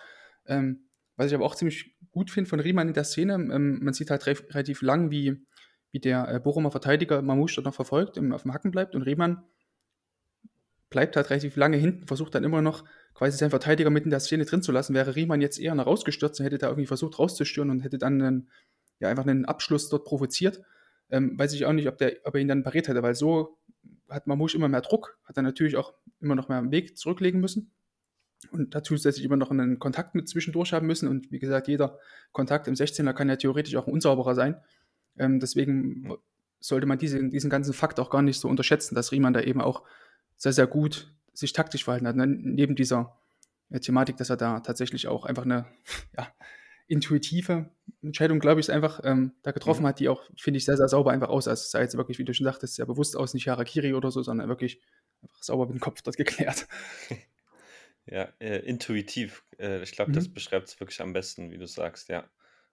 Ähm, 0.47 0.89
was 1.17 1.29
ich 1.29 1.35
aber 1.35 1.45
auch 1.45 1.55
ziemlich 1.55 1.95
gut 2.11 2.31
finde 2.31 2.51
von 2.51 2.61
Riemann 2.61 2.89
in 2.89 2.95
der 2.95 3.05
Szene, 3.05 3.35
ähm, 3.35 3.79
man 3.83 3.95
sieht 3.95 4.11
halt 4.11 4.27
re 4.27 4.37
relativ 4.51 4.83
lang, 4.83 5.11
wie, 5.11 5.45
wie 5.93 6.01
der 6.01 6.29
äh, 6.29 6.41
Bochumer 6.41 6.73
Verteidiger 6.73 7.23
Mamouche 7.23 7.57
dort 7.57 7.67
noch 7.67 7.75
verfolgt, 7.75 8.17
im, 8.17 8.33
auf 8.33 8.43
dem 8.43 8.53
Hacken 8.53 8.73
bleibt 8.73 8.97
und 8.97 9.03
Riemann 9.03 9.45
bleibt 10.91 11.17
halt 11.17 11.31
relativ 11.31 11.57
lange 11.57 11.77
hinten, 11.77 12.07
versucht 12.07 12.35
dann 12.35 12.45
immer 12.45 12.63
noch 12.63 12.85
quasi 13.15 13.37
seinen 13.37 13.51
Verteidiger 13.51 13.91
mit 13.91 14.05
in 14.05 14.11
der 14.11 14.21
Szene 14.21 14.45
drin 14.45 14.63
zu 14.63 14.73
lassen. 14.73 14.95
Wäre 14.95 15.15
Riemann 15.15 15.41
jetzt 15.41 15.59
eher 15.59 15.75
noch 15.75 15.87
rausgestürzt 15.87 16.41
und 16.41 16.47
hätte 16.47 16.59
da 16.59 16.69
irgendwie 16.69 16.87
versucht 16.87 17.19
rauszustören 17.19 17.71
und 17.71 17.81
hätte 17.81 17.99
dann 17.99 18.21
einen, 18.21 18.51
ja, 19.01 19.09
einfach 19.09 19.27
einen 19.27 19.45
Abschluss 19.45 19.89
dort 19.89 20.05
provoziert. 20.05 20.63
Ähm, 21.11 21.39
weiß 21.39 21.53
ich 21.53 21.67
auch 21.67 21.73
nicht, 21.73 21.89
ob, 21.89 21.99
der, 21.99 22.17
ob 22.25 22.35
er 22.35 22.41
ihn 22.41 22.49
dann 22.49 22.63
pariert 22.63 22.89
hätte, 22.89 23.03
weil 23.03 23.15
so 23.15 23.59
hat 24.09 24.27
Mamouche 24.27 24.57
immer 24.57 24.69
mehr 24.69 24.81
Druck, 24.81 25.19
hat 25.25 25.37
dann 25.37 25.45
natürlich 25.45 25.77
auch 25.77 25.95
immer 26.21 26.35
noch 26.35 26.49
mehr 26.49 26.59
einen 26.59 26.71
Weg 26.73 26.97
zurücklegen 26.97 27.41
müssen 27.41 27.73
und 28.51 28.75
dazu 28.75 28.95
zusätzlich 28.95 29.25
immer 29.25 29.37
noch 29.37 29.51
einen 29.51 29.79
Kontakt 29.79 30.15
mit 30.15 30.29
zwischendurch 30.29 30.73
haben 30.73 30.87
müssen. 30.87 31.09
Und 31.09 31.31
wie 31.31 31.39
gesagt, 31.39 31.69
jeder 31.69 31.99
Kontakt 32.33 32.69
im 32.69 32.75
16er 32.75 33.13
kann 33.13 33.29
ja 33.29 33.37
theoretisch 33.37 33.77
auch 33.77 33.87
ein 33.87 33.93
unsauberer 33.93 34.35
sein. 34.35 34.57
Ähm, 35.17 35.41
deswegen 35.41 36.13
sollte 36.61 36.87
man 36.87 36.99
diese, 36.99 37.23
diesen 37.29 37.51
ganzen 37.51 37.75
Fakt 37.75 38.01
auch 38.01 38.11
gar 38.11 38.23
nicht 38.23 38.41
so 38.41 38.49
unterschätzen, 38.49 38.95
dass 38.95 39.13
Riemann 39.13 39.35
da 39.35 39.41
eben 39.41 39.61
auch 39.61 39.83
sehr, 40.37 40.53
sehr 40.53 40.67
gut 40.67 41.15
sich 41.33 41.53
taktisch 41.53 41.85
verhalten 41.85 42.07
hat. 42.07 42.17
Ne? 42.17 42.27
Neben 42.27 42.75
dieser 42.75 43.19
äh, 43.71 43.81
Thematik, 43.81 44.17
dass 44.17 44.31
er 44.31 44.37
da 44.37 44.61
tatsächlich 44.61 45.09
auch 45.09 45.25
einfach 45.25 45.45
eine 45.45 45.67
ja, 46.17 46.29
intuitive 46.87 47.71
Entscheidung, 48.03 48.39
glaube 48.39 48.61
ich, 48.61 48.71
einfach 48.71 49.01
ähm, 49.05 49.33
da 49.43 49.53
getroffen 49.53 49.83
mhm. 49.83 49.89
hat, 49.89 50.01
die 50.01 50.09
auch, 50.09 50.23
finde 50.37 50.59
ich, 50.59 50.65
sehr, 50.65 50.77
sehr 50.77 50.89
sauber 50.89 51.13
einfach 51.13 51.29
aus. 51.29 51.49
Also 51.49 51.63
es 51.63 51.71
sah 51.71 51.81
jetzt 51.81 51.97
wirklich, 51.97 52.19
wie 52.19 52.25
du 52.25 52.35
schon 52.35 52.45
sagtest, 52.45 52.77
sehr 52.77 52.87
bewusst 52.87 53.17
aus, 53.17 53.35
nicht 53.35 53.49
Harakiri 53.49 53.95
oder 53.95 54.11
so, 54.11 54.23
sondern 54.23 54.49
wirklich 54.49 54.81
einfach 55.23 55.43
sauber 55.43 55.67
mit 55.67 55.77
dem 55.77 55.81
Kopf 55.81 56.03
dort 56.03 56.17
geklärt. 56.17 56.67
Ja, 58.07 58.29
äh, 58.39 58.59
intuitiv. 58.59 59.47
Äh, 59.59 59.83
ich 59.83 59.93
glaube, 59.93 60.11
mhm. 60.11 60.17
das 60.17 60.29
beschreibt 60.29 60.69
es 60.69 60.79
wirklich 60.79 61.01
am 61.01 61.15
besten, 61.15 61.51
wie 61.51 61.57
du 61.57 61.67
sagst, 61.67 62.11
ja. 62.11 62.29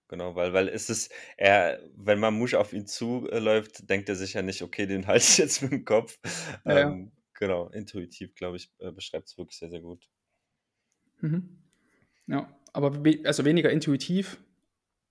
Genau, 0.09 0.35
weil, 0.35 0.51
weil 0.51 0.67
es 0.67 0.89
ist, 0.89 1.09
er, 1.37 1.79
wenn 1.95 2.19
Mamouche 2.19 2.59
auf 2.59 2.73
ihn 2.73 2.85
zuläuft, 2.85 3.89
denkt 3.89 4.09
er 4.09 4.17
sich 4.17 4.33
ja 4.33 4.41
nicht, 4.41 4.61
okay, 4.61 4.87
den 4.87 5.07
halte 5.07 5.23
ich 5.23 5.37
jetzt 5.37 5.61
mit 5.61 5.71
dem 5.71 5.85
Kopf. 5.85 6.19
Ja, 6.65 6.79
ähm, 6.79 7.13
Genau, 7.41 7.69
intuitiv, 7.69 8.35
glaube 8.35 8.57
ich, 8.57 8.71
äh, 8.77 8.91
beschreibt 8.91 9.27
es 9.27 9.35
wirklich 9.35 9.57
sehr, 9.57 9.71
sehr 9.71 9.81
gut. 9.81 10.07
Mhm. 11.21 11.57
Ja, 12.27 12.55
aber 12.73 13.03
we 13.03 13.19
also 13.25 13.45
weniger 13.45 13.69
intuitiv, 13.69 14.39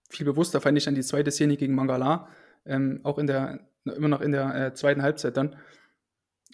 viel 0.08 0.26
bewusster 0.26 0.60
fand 0.60 0.76
ich 0.78 0.84
dann 0.84 0.94
die 0.94 1.02
zweite 1.02 1.30
Szene 1.30 1.56
gegen 1.56 1.74
Mangala, 1.74 2.28
ähm, 2.66 3.00
auch 3.04 3.18
in 3.18 3.26
der, 3.26 3.68
immer 3.84 4.08
noch 4.08 4.20
in 4.20 4.32
der 4.32 4.54
äh, 4.54 4.74
zweiten 4.74 5.02
Halbzeit 5.02 5.36
dann. 5.36 5.56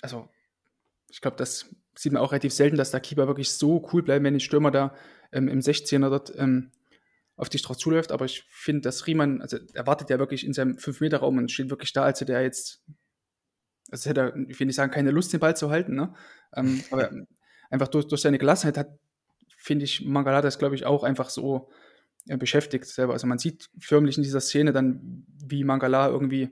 Also, 0.02 0.28
ich 1.08 1.20
glaube, 1.20 1.36
das 1.36 1.74
sieht 1.94 2.12
man 2.12 2.22
auch 2.22 2.32
relativ 2.32 2.52
selten, 2.52 2.76
dass 2.76 2.90
der 2.90 3.00
Keeper 3.00 3.26
wirklich 3.26 3.50
so 3.50 3.88
cool 3.92 4.02
bleibt, 4.02 4.24
wenn 4.24 4.34
ein 4.34 4.40
Stürmer 4.40 4.70
da 4.70 4.94
ähm, 5.32 5.48
im 5.48 5.60
16er 5.60 6.10
dort 6.10 6.32
ähm, 6.36 6.70
auf 7.36 7.48
dich 7.48 7.62
drauf 7.62 7.78
zuläuft. 7.78 8.12
Aber 8.12 8.26
ich 8.26 8.44
finde, 8.50 8.82
dass 8.82 9.06
Riemann, 9.06 9.40
also 9.40 9.58
er 9.72 9.86
wartet 9.86 10.10
ja 10.10 10.18
wirklich 10.18 10.44
in 10.44 10.52
seinem 10.52 10.76
5-Meter-Raum 10.76 11.38
und 11.38 11.50
steht 11.50 11.70
wirklich 11.70 11.92
da, 11.92 12.02
als 12.02 12.20
hätte 12.20 12.34
er 12.34 12.42
jetzt 12.42 12.82
also 13.90 14.10
hätte 14.10 14.20
er, 14.20 14.36
ich 14.48 14.58
will 14.58 14.66
nicht 14.66 14.76
sagen, 14.76 14.92
keine 14.92 15.10
Lust, 15.10 15.32
den 15.32 15.40
Ball 15.40 15.56
zu 15.56 15.70
halten, 15.70 15.94
ne? 15.94 16.14
Ähm, 16.54 16.82
aber 16.90 17.10
einfach 17.70 17.88
durch, 17.88 18.06
durch 18.06 18.20
seine 18.20 18.38
Gelassenheit 18.38 18.78
hat, 18.78 18.98
finde 19.66 19.84
ich, 19.84 20.04
Mangala 20.04 20.42
das, 20.42 20.58
glaube 20.60 20.76
ich, 20.76 20.86
auch 20.86 21.02
einfach 21.02 21.28
so 21.28 21.68
äh, 22.28 22.36
beschäftigt 22.36 22.86
selber. 22.86 23.14
Also 23.14 23.26
man 23.26 23.38
sieht 23.38 23.68
förmlich 23.80 24.16
in 24.16 24.22
dieser 24.22 24.40
Szene 24.40 24.72
dann, 24.72 25.26
wie 25.44 25.64
Mangala 25.64 26.08
irgendwie, 26.08 26.50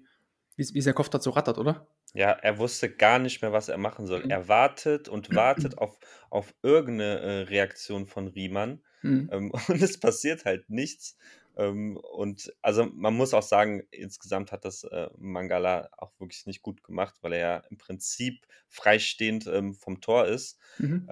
wie, 0.57 0.69
wie 0.75 0.81
sein 0.81 0.97
Kopf 0.97 1.11
dazu 1.11 1.31
rattert, 1.31 1.59
oder? 1.59 1.87
Ja, 2.13 2.31
er 2.31 2.59
wusste 2.59 2.91
gar 2.91 3.21
nicht 3.21 3.41
mehr, 3.41 3.53
was 3.53 3.69
er 3.69 3.79
machen 3.79 4.07
soll. 4.07 4.25
Er 4.29 4.49
wartet 4.49 5.09
und 5.09 5.33
wartet 5.33 5.79
auf, 5.79 5.97
auf 6.29 6.53
irgendeine 6.63 7.21
äh, 7.21 7.41
Reaktion 7.43 8.07
von 8.07 8.27
Riemann 8.27 8.83
mhm. 9.03 9.31
ähm, 9.33 9.51
und 9.69 9.81
es 9.81 9.99
passiert 9.99 10.45
halt 10.45 10.69
nichts. 10.69 11.17
Ähm, 11.57 11.97
und 11.97 12.53
also 12.63 12.87
man 12.87 13.15
muss 13.15 13.33
auch 13.33 13.43
sagen, 13.43 13.85
insgesamt 13.93 14.51
hat 14.51 14.65
das 14.65 14.83
äh, 14.83 15.09
Mangala 15.19 15.89
auch 15.97 16.13
wirklich 16.19 16.47
nicht 16.47 16.63
gut 16.63 16.83
gemacht, 16.83 17.15
weil 17.21 17.35
er 17.35 17.39
ja 17.39 17.57
im 17.71 17.79
Prinzip 17.79 18.45
freistehend 18.69 19.47
ähm, 19.47 19.75
vom 19.75 20.01
Tor 20.01 20.27
ist. 20.27 20.59
Mhm. 20.79 21.07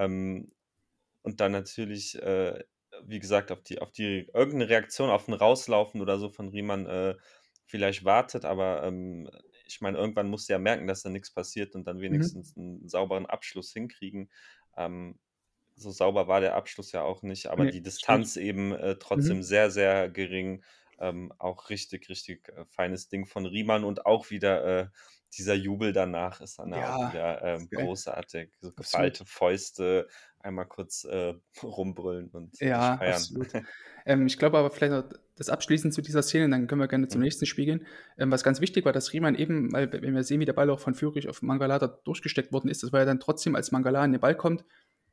Und 1.22 1.40
dann 1.40 1.52
natürlich, 1.52 2.20
äh, 2.20 2.64
wie 3.04 3.18
gesagt, 3.20 3.52
auf 3.52 3.62
die, 3.62 3.80
auf 3.80 3.92
die 3.92 4.28
irgendeine 4.34 4.68
Reaktion, 4.68 5.10
auf 5.10 5.28
ein 5.28 5.34
Rauslaufen 5.34 6.00
oder 6.00 6.18
so 6.18 6.28
von 6.30 6.48
Riemann 6.48 6.86
äh, 6.86 7.16
vielleicht 7.64 8.04
wartet, 8.04 8.44
aber 8.44 8.82
ähm, 8.84 9.30
ich 9.66 9.80
meine, 9.80 9.96
irgendwann 9.98 10.28
musst 10.28 10.48
du 10.48 10.52
ja 10.52 10.58
merken, 10.58 10.86
dass 10.86 11.02
da 11.02 11.08
nichts 11.10 11.32
passiert 11.32 11.74
und 11.74 11.86
dann 11.86 12.00
mhm. 12.08 12.22
wenigstens 12.22 12.56
mhm. 12.56 12.56
einen 12.56 12.88
sauberen 12.88 13.26
Abschluss 13.26 13.72
hinkriegen. 13.72 14.30
Ähm, 14.76 15.18
so 15.76 15.90
sauber 15.90 16.28
war 16.28 16.40
der 16.40 16.54
Abschluss 16.54 16.92
ja 16.92 17.02
auch 17.02 17.22
nicht, 17.22 17.46
aber 17.48 17.66
Ne, 17.66 17.68
die 17.68 17.82
stimmt. 17.82 17.82
Distanz 17.82 18.36
eben, 18.36 18.72
äh, 18.72 18.96
trotzdem 18.98 19.42
Mhm. 19.42 19.42
sehr, 19.42 19.70
sehr 19.70 20.10
gering. 20.10 20.64
Ähm, 20.98 21.32
auch 21.38 21.70
richtig, 21.70 22.08
richtig, 22.08 22.48
äh, 22.50 22.64
feines 22.66 23.08
Ding 23.08 23.26
von 23.26 23.46
Riemann 23.46 23.84
und 23.84 24.06
auch 24.06 24.30
wieder, 24.30 24.64
äh, 24.64 24.88
dieser 25.36 25.54
Jubel 25.54 25.92
danach 25.92 26.40
ist 26.40 26.58
dann 26.58 26.72
ja 26.72 27.00
wieder, 27.00 27.42
ähm, 27.42 27.70
großartig. 27.70 28.52
So 28.60 28.72
geballte 28.72 29.24
Fäuste, 29.26 30.08
einmal 30.40 30.66
kurz, 30.66 31.04
äh, 31.04 31.34
rumbrüllen 31.62 32.30
und 32.30 32.56
Ja, 32.60 32.98
feiern. 32.98 33.02
absolut. 33.06 33.48
Ähm, 34.04 34.26
ich 34.26 34.38
glaube 34.38 34.58
aber 34.58 34.70
vielleicht 34.70 34.92
noch 34.92 35.04
das 35.36 35.48
abschließend 35.48 35.94
zu 35.94 36.02
dieser 36.02 36.22
Szene, 36.22 36.48
dann 36.50 36.66
können 36.66 36.80
wir 36.80 36.86
gerne 36.88 37.08
zum 37.08 37.20
Mhm. 37.20 37.22
nächsten 37.22 37.46
Spiel 37.46 37.64
gehen. 37.64 37.86
Ähm, 38.18 38.30
was 38.30 38.44
ganz 38.44 38.60
wichtig 38.60 38.84
war, 38.84 38.92
dass 38.92 39.12
Riemann 39.12 39.34
eben, 39.34 39.72
weil 39.72 39.90
wenn 39.92 40.14
wir 40.14 40.22
sehen, 40.22 40.40
wie 40.40 40.44
der 40.44 40.52
Ball 40.52 40.70
auch 40.70 40.78
von 40.80 40.94
Führig 40.94 41.28
auf 41.28 41.42
Mangala 41.42 41.78
da 41.78 41.86
durchgesteckt 41.88 42.52
worden 42.52 42.68
ist, 42.68 42.82
das 42.82 42.92
war 42.92 43.00
ja 43.00 43.06
dann 43.06 43.20
trotzdem, 43.20 43.56
als 43.56 43.72
Mangala 43.72 44.02
an 44.02 44.12
den 44.12 44.20
Ball 44.20 44.36
kommt, 44.36 44.64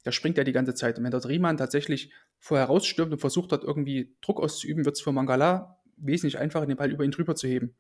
da 0.04 0.12
springt 0.12 0.38
er 0.38 0.44
die 0.44 0.52
ganze 0.52 0.76
Zeit. 0.76 0.98
Und 0.98 1.04
wenn 1.06 1.12
dort 1.12 1.28
Riemann 1.28 1.58
tatsächlich 1.58 2.14
vorher 2.40 2.68
rausstürmt 2.68 3.12
und 3.14 3.20
versucht 3.20 3.52
hat, 3.52 3.64
irgendwie 3.64 4.16
Druck 4.22 4.40
auszuüben, 4.42 4.86
wird 4.86 4.96
es 4.96 5.02
für 5.02 5.12
Mangala 5.12 5.80
wesentlich 5.98 6.38
einfacher, 6.40 6.66
den 6.66 6.78
Ball 6.78 6.92
über 6.92 7.04
ihn 7.04 7.12
drüber 7.12 7.36
zu 7.36 7.48
heben. 7.48 7.76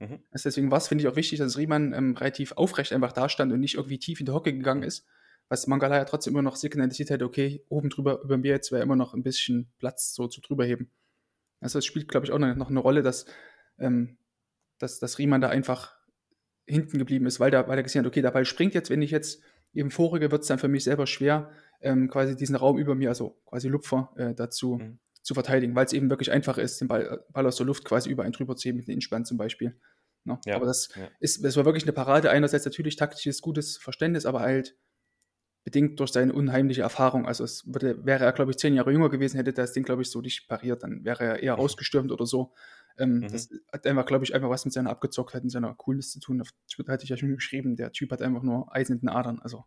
Mhm. 0.00 0.24
Also 0.30 0.48
deswegen 0.48 0.70
war 0.70 0.78
es, 0.78 0.88
finde 0.88 1.02
ich, 1.02 1.08
auch 1.08 1.16
wichtig, 1.16 1.38
dass 1.38 1.56
Riemann 1.56 1.92
ähm, 1.92 2.16
relativ 2.16 2.52
aufrecht 2.52 2.92
einfach 2.92 3.12
dastand 3.12 3.52
und 3.52 3.60
nicht 3.60 3.74
irgendwie 3.74 3.98
tief 3.98 4.18
in 4.20 4.26
die 4.26 4.32
Hocke 4.32 4.52
gegangen 4.52 4.82
ist. 4.82 5.06
Was 5.48 5.66
Mangala 5.66 5.96
ja 5.96 6.04
trotzdem 6.04 6.32
immer 6.34 6.42
noch 6.42 6.56
signalisiert 6.56 7.10
hätte, 7.10 7.24
okay, 7.24 7.64
oben 7.68 7.90
drüber 7.90 8.20
über 8.22 8.36
mir 8.36 8.50
jetzt 8.50 8.72
wäre 8.72 8.82
immer 8.82 8.96
noch 8.96 9.14
ein 9.14 9.22
bisschen 9.22 9.70
Platz 9.78 10.14
so 10.14 10.26
zu 10.26 10.40
drüber 10.40 10.64
heben. 10.64 10.90
Also 11.60 11.78
es 11.78 11.86
spielt, 11.86 12.08
glaube 12.08 12.26
ich, 12.26 12.32
auch 12.32 12.38
noch, 12.38 12.70
eine 12.70 12.80
Rolle, 12.80 13.02
dass, 13.02 13.26
ähm, 13.78 14.18
dass, 14.78 14.98
dass 14.98 15.18
Riemann 15.18 15.40
da 15.40 15.48
einfach 15.48 15.96
hinten 16.66 16.98
geblieben 16.98 17.26
ist, 17.26 17.40
weil, 17.40 17.50
da, 17.50 17.68
weil 17.68 17.78
er 17.78 17.82
gesehen 17.82 18.00
hat, 18.00 18.06
okay, 18.06 18.22
der 18.22 18.30
Ball 18.30 18.44
springt 18.44 18.74
jetzt, 18.74 18.90
wenn 18.90 19.02
ich 19.02 19.10
jetzt 19.10 19.42
eben 19.72 19.90
vorrücke, 19.90 20.30
wird 20.30 20.42
es 20.42 20.48
dann 20.48 20.58
für 20.58 20.68
mich 20.68 20.84
selber 20.84 21.06
schwer, 21.06 21.50
ähm, 21.80 22.08
quasi 22.08 22.36
diesen 22.36 22.56
Raum 22.56 22.78
über 22.78 22.94
mir, 22.94 23.08
also 23.08 23.40
quasi 23.44 23.68
Lupfer, 23.68 24.12
äh, 24.16 24.34
dazu 24.34 24.76
Mhm. 24.76 24.98
zu 25.22 25.34
verteidigen, 25.34 25.74
weil 25.74 25.86
es 25.86 25.92
eben 25.92 26.10
wirklich 26.10 26.30
einfach 26.30 26.58
ist, 26.58 26.80
den 26.80 26.88
Ball, 26.88 27.24
Ball 27.32 27.46
aus 27.46 27.56
der 27.56 27.66
Luft 27.66 27.84
quasi 27.84 28.08
über 28.08 28.22
einen 28.22 28.32
drüber 28.32 28.56
zu 28.56 28.68
heben 28.68 28.78
mit 28.78 28.88
dem 28.88 28.94
Innspann 28.94 29.24
zum 29.24 29.36
Beispiel. 29.36 29.78
Ne? 30.24 30.38
Ja, 30.46 30.56
Aber 30.56 30.66
das 30.66 30.88
ja. 30.96 31.08
ist, 31.20 31.42
das 31.44 31.56
war 31.56 31.64
wirklich 31.64 31.84
eine 31.84 31.92
Parade. 31.92 32.30
Einerseits 32.30 32.64
natürlich 32.64 32.96
taktisches, 32.96 33.40
gutes 33.40 33.76
Verständnis, 33.78 34.26
aber 34.26 34.40
halt 34.40 34.76
bedingt 35.64 36.00
durch 36.00 36.10
seine 36.12 36.32
unheimliche 36.32 36.82
Erfahrung. 36.82 37.26
Also 37.26 37.44
es 37.44 37.64
würde, 37.66 38.04
wäre 38.06 38.24
er, 38.24 38.32
glaube 38.32 38.50
ich, 38.50 38.56
zehn 38.58 38.74
Jahre 38.74 38.92
jünger 38.92 39.10
gewesen, 39.10 39.36
hätte 39.36 39.52
das 39.52 39.72
Ding, 39.72 39.84
glaube 39.84 40.02
ich, 40.02 40.10
so 40.10 40.20
nicht 40.20 40.48
pariert, 40.48 40.82
dann 40.82 41.04
wäre 41.04 41.24
er 41.24 41.42
eher 41.42 41.54
rausgestürmt 41.54 42.10
oder 42.12 42.24
so. 42.26 42.54
Ähm, 42.98 43.18
Mhm. 43.20 43.28
Das 43.28 43.48
hat 43.72 43.86
einfach, 43.86 44.06
glaube 44.06 44.24
ich, 44.24 44.34
einfach 44.34 44.48
was 44.50 44.64
mit 44.64 44.72
seiner 44.74 44.90
Abgezocktheit 44.90 45.42
und 45.42 45.50
seiner 45.50 45.74
Coolness 45.74 46.12
zu 46.12 46.20
tun. 46.20 46.40
Auf 46.40 46.48
Twitter 46.72 46.92
hatte 46.92 47.04
ich 47.04 47.10
ja 47.10 47.16
schon 47.16 47.34
geschrieben, 47.34 47.76
der 47.76 47.92
Typ 47.92 48.10
hat 48.10 48.22
einfach 48.22 48.42
nur 48.42 48.74
Eisen 48.74 48.94
in 48.94 49.00
den 49.00 49.08
Adern. 49.10 49.38
Also 49.40 49.64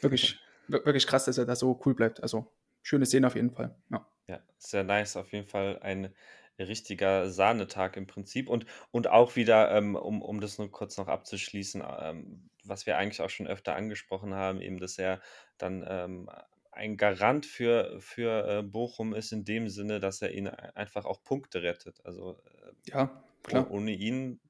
wirklich, 0.00 0.38
wir- 0.68 0.84
wirklich 0.84 1.06
krass, 1.06 1.24
dass 1.26 1.38
er 1.38 1.46
da 1.46 1.56
so 1.56 1.80
cool 1.84 1.94
bleibt. 1.94 2.22
Also 2.22 2.52
schöne 2.82 3.06
Szene 3.06 3.26
auf 3.26 3.34
jeden 3.34 3.50
Fall. 3.50 3.76
Ja. 3.90 4.06
Ja, 4.28 4.40
sehr 4.58 4.84
nice. 4.84 5.16
Auf 5.16 5.32
jeden 5.32 5.46
Fall 5.46 5.78
ein 5.80 6.12
richtiger 6.58 7.30
Sahnetag 7.30 7.96
im 7.96 8.06
Prinzip. 8.06 8.48
Und, 8.48 8.66
und 8.90 9.08
auch 9.08 9.36
wieder, 9.36 9.70
ähm, 9.76 9.94
um, 9.96 10.22
um 10.22 10.40
das 10.40 10.58
nur 10.58 10.70
kurz 10.70 10.96
noch 10.96 11.08
abzuschließen, 11.08 11.82
ähm, 12.00 12.50
was 12.64 12.86
wir 12.86 12.96
eigentlich 12.98 13.20
auch 13.22 13.30
schon 13.30 13.46
öfter 13.46 13.74
angesprochen 13.76 14.34
haben, 14.34 14.60
eben, 14.60 14.78
dass 14.78 14.98
er 14.98 15.20
dann 15.58 15.84
ähm, 15.88 16.30
ein 16.72 16.96
Garant 16.96 17.46
für, 17.46 18.00
für 18.00 18.58
äh, 18.58 18.62
Bochum 18.62 19.14
ist, 19.14 19.32
in 19.32 19.44
dem 19.44 19.68
Sinne, 19.68 20.00
dass 20.00 20.22
er 20.22 20.32
ihnen 20.32 20.48
ein- 20.48 20.76
einfach 20.76 21.04
auch 21.04 21.22
Punkte 21.24 21.62
rettet. 21.62 22.00
Also 22.04 22.38
äh, 22.44 22.72
Ja, 22.86 23.22
klar. 23.44 23.66
ohne 23.66 23.92
ihn 23.92 24.40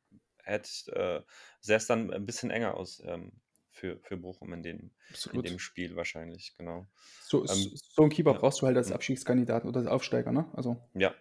hätte 0.42 1.24
äh, 1.26 1.32
sähe 1.60 1.76
es 1.76 1.86
dann 1.86 2.12
ein 2.12 2.26
bisschen 2.26 2.50
enger 2.50 2.74
aus 2.76 3.02
ähm, 3.04 3.40
für, 3.70 4.00
für 4.00 4.16
Bochum 4.16 4.52
in 4.52 4.62
dem, 4.62 4.94
in 5.30 5.42
dem 5.42 5.58
Spiel 5.58 5.96
wahrscheinlich, 5.96 6.54
genau. 6.56 6.86
So, 7.20 7.44
Ähm, 7.48 7.80
so 7.94 8.02
einen 8.02 8.10
Keeper 8.10 8.32
ja. 8.32 8.34
brauchst 8.34 8.60
du 8.60 8.66
halt 8.66 8.76
als 8.76 8.90
Mhm. 8.90 8.92
Abstiegskandidaten 8.92 9.68
oder 9.68 9.78
als 9.80 9.86
Aufsteiger, 9.88 10.32
ne? 10.32 10.50
Also 10.54 10.88
Ja, 10.94 11.14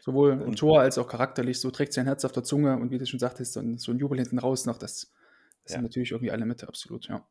sowohl 0.00 0.32
im 0.42 0.56
Tor 0.56 0.80
als 0.80 0.98
auch 0.98 1.08
charakterlich, 1.08 1.60
so 1.60 1.70
trägt 1.70 1.92
sein 1.92 2.06
Herz 2.06 2.24
auf 2.24 2.32
der 2.32 2.44
Zunge 2.44 2.76
und 2.78 2.90
wie 2.90 2.98
du 2.98 3.06
schon 3.06 3.20
sagtest, 3.20 3.54
so 3.54 3.60
ein, 3.60 3.78
so 3.78 3.92
ein 3.92 3.98
Jubel 3.98 4.18
hinten 4.18 4.38
raus 4.38 4.66
noch, 4.66 4.78
das, 4.78 5.12
das 5.64 5.72
Ja. 5.72 5.74
sind 5.74 5.82
natürlich 5.82 6.12
irgendwie 6.12 6.32
alle 6.32 6.46
mit, 6.46 6.64
absolut, 6.64 7.08
ja. 7.08 7.26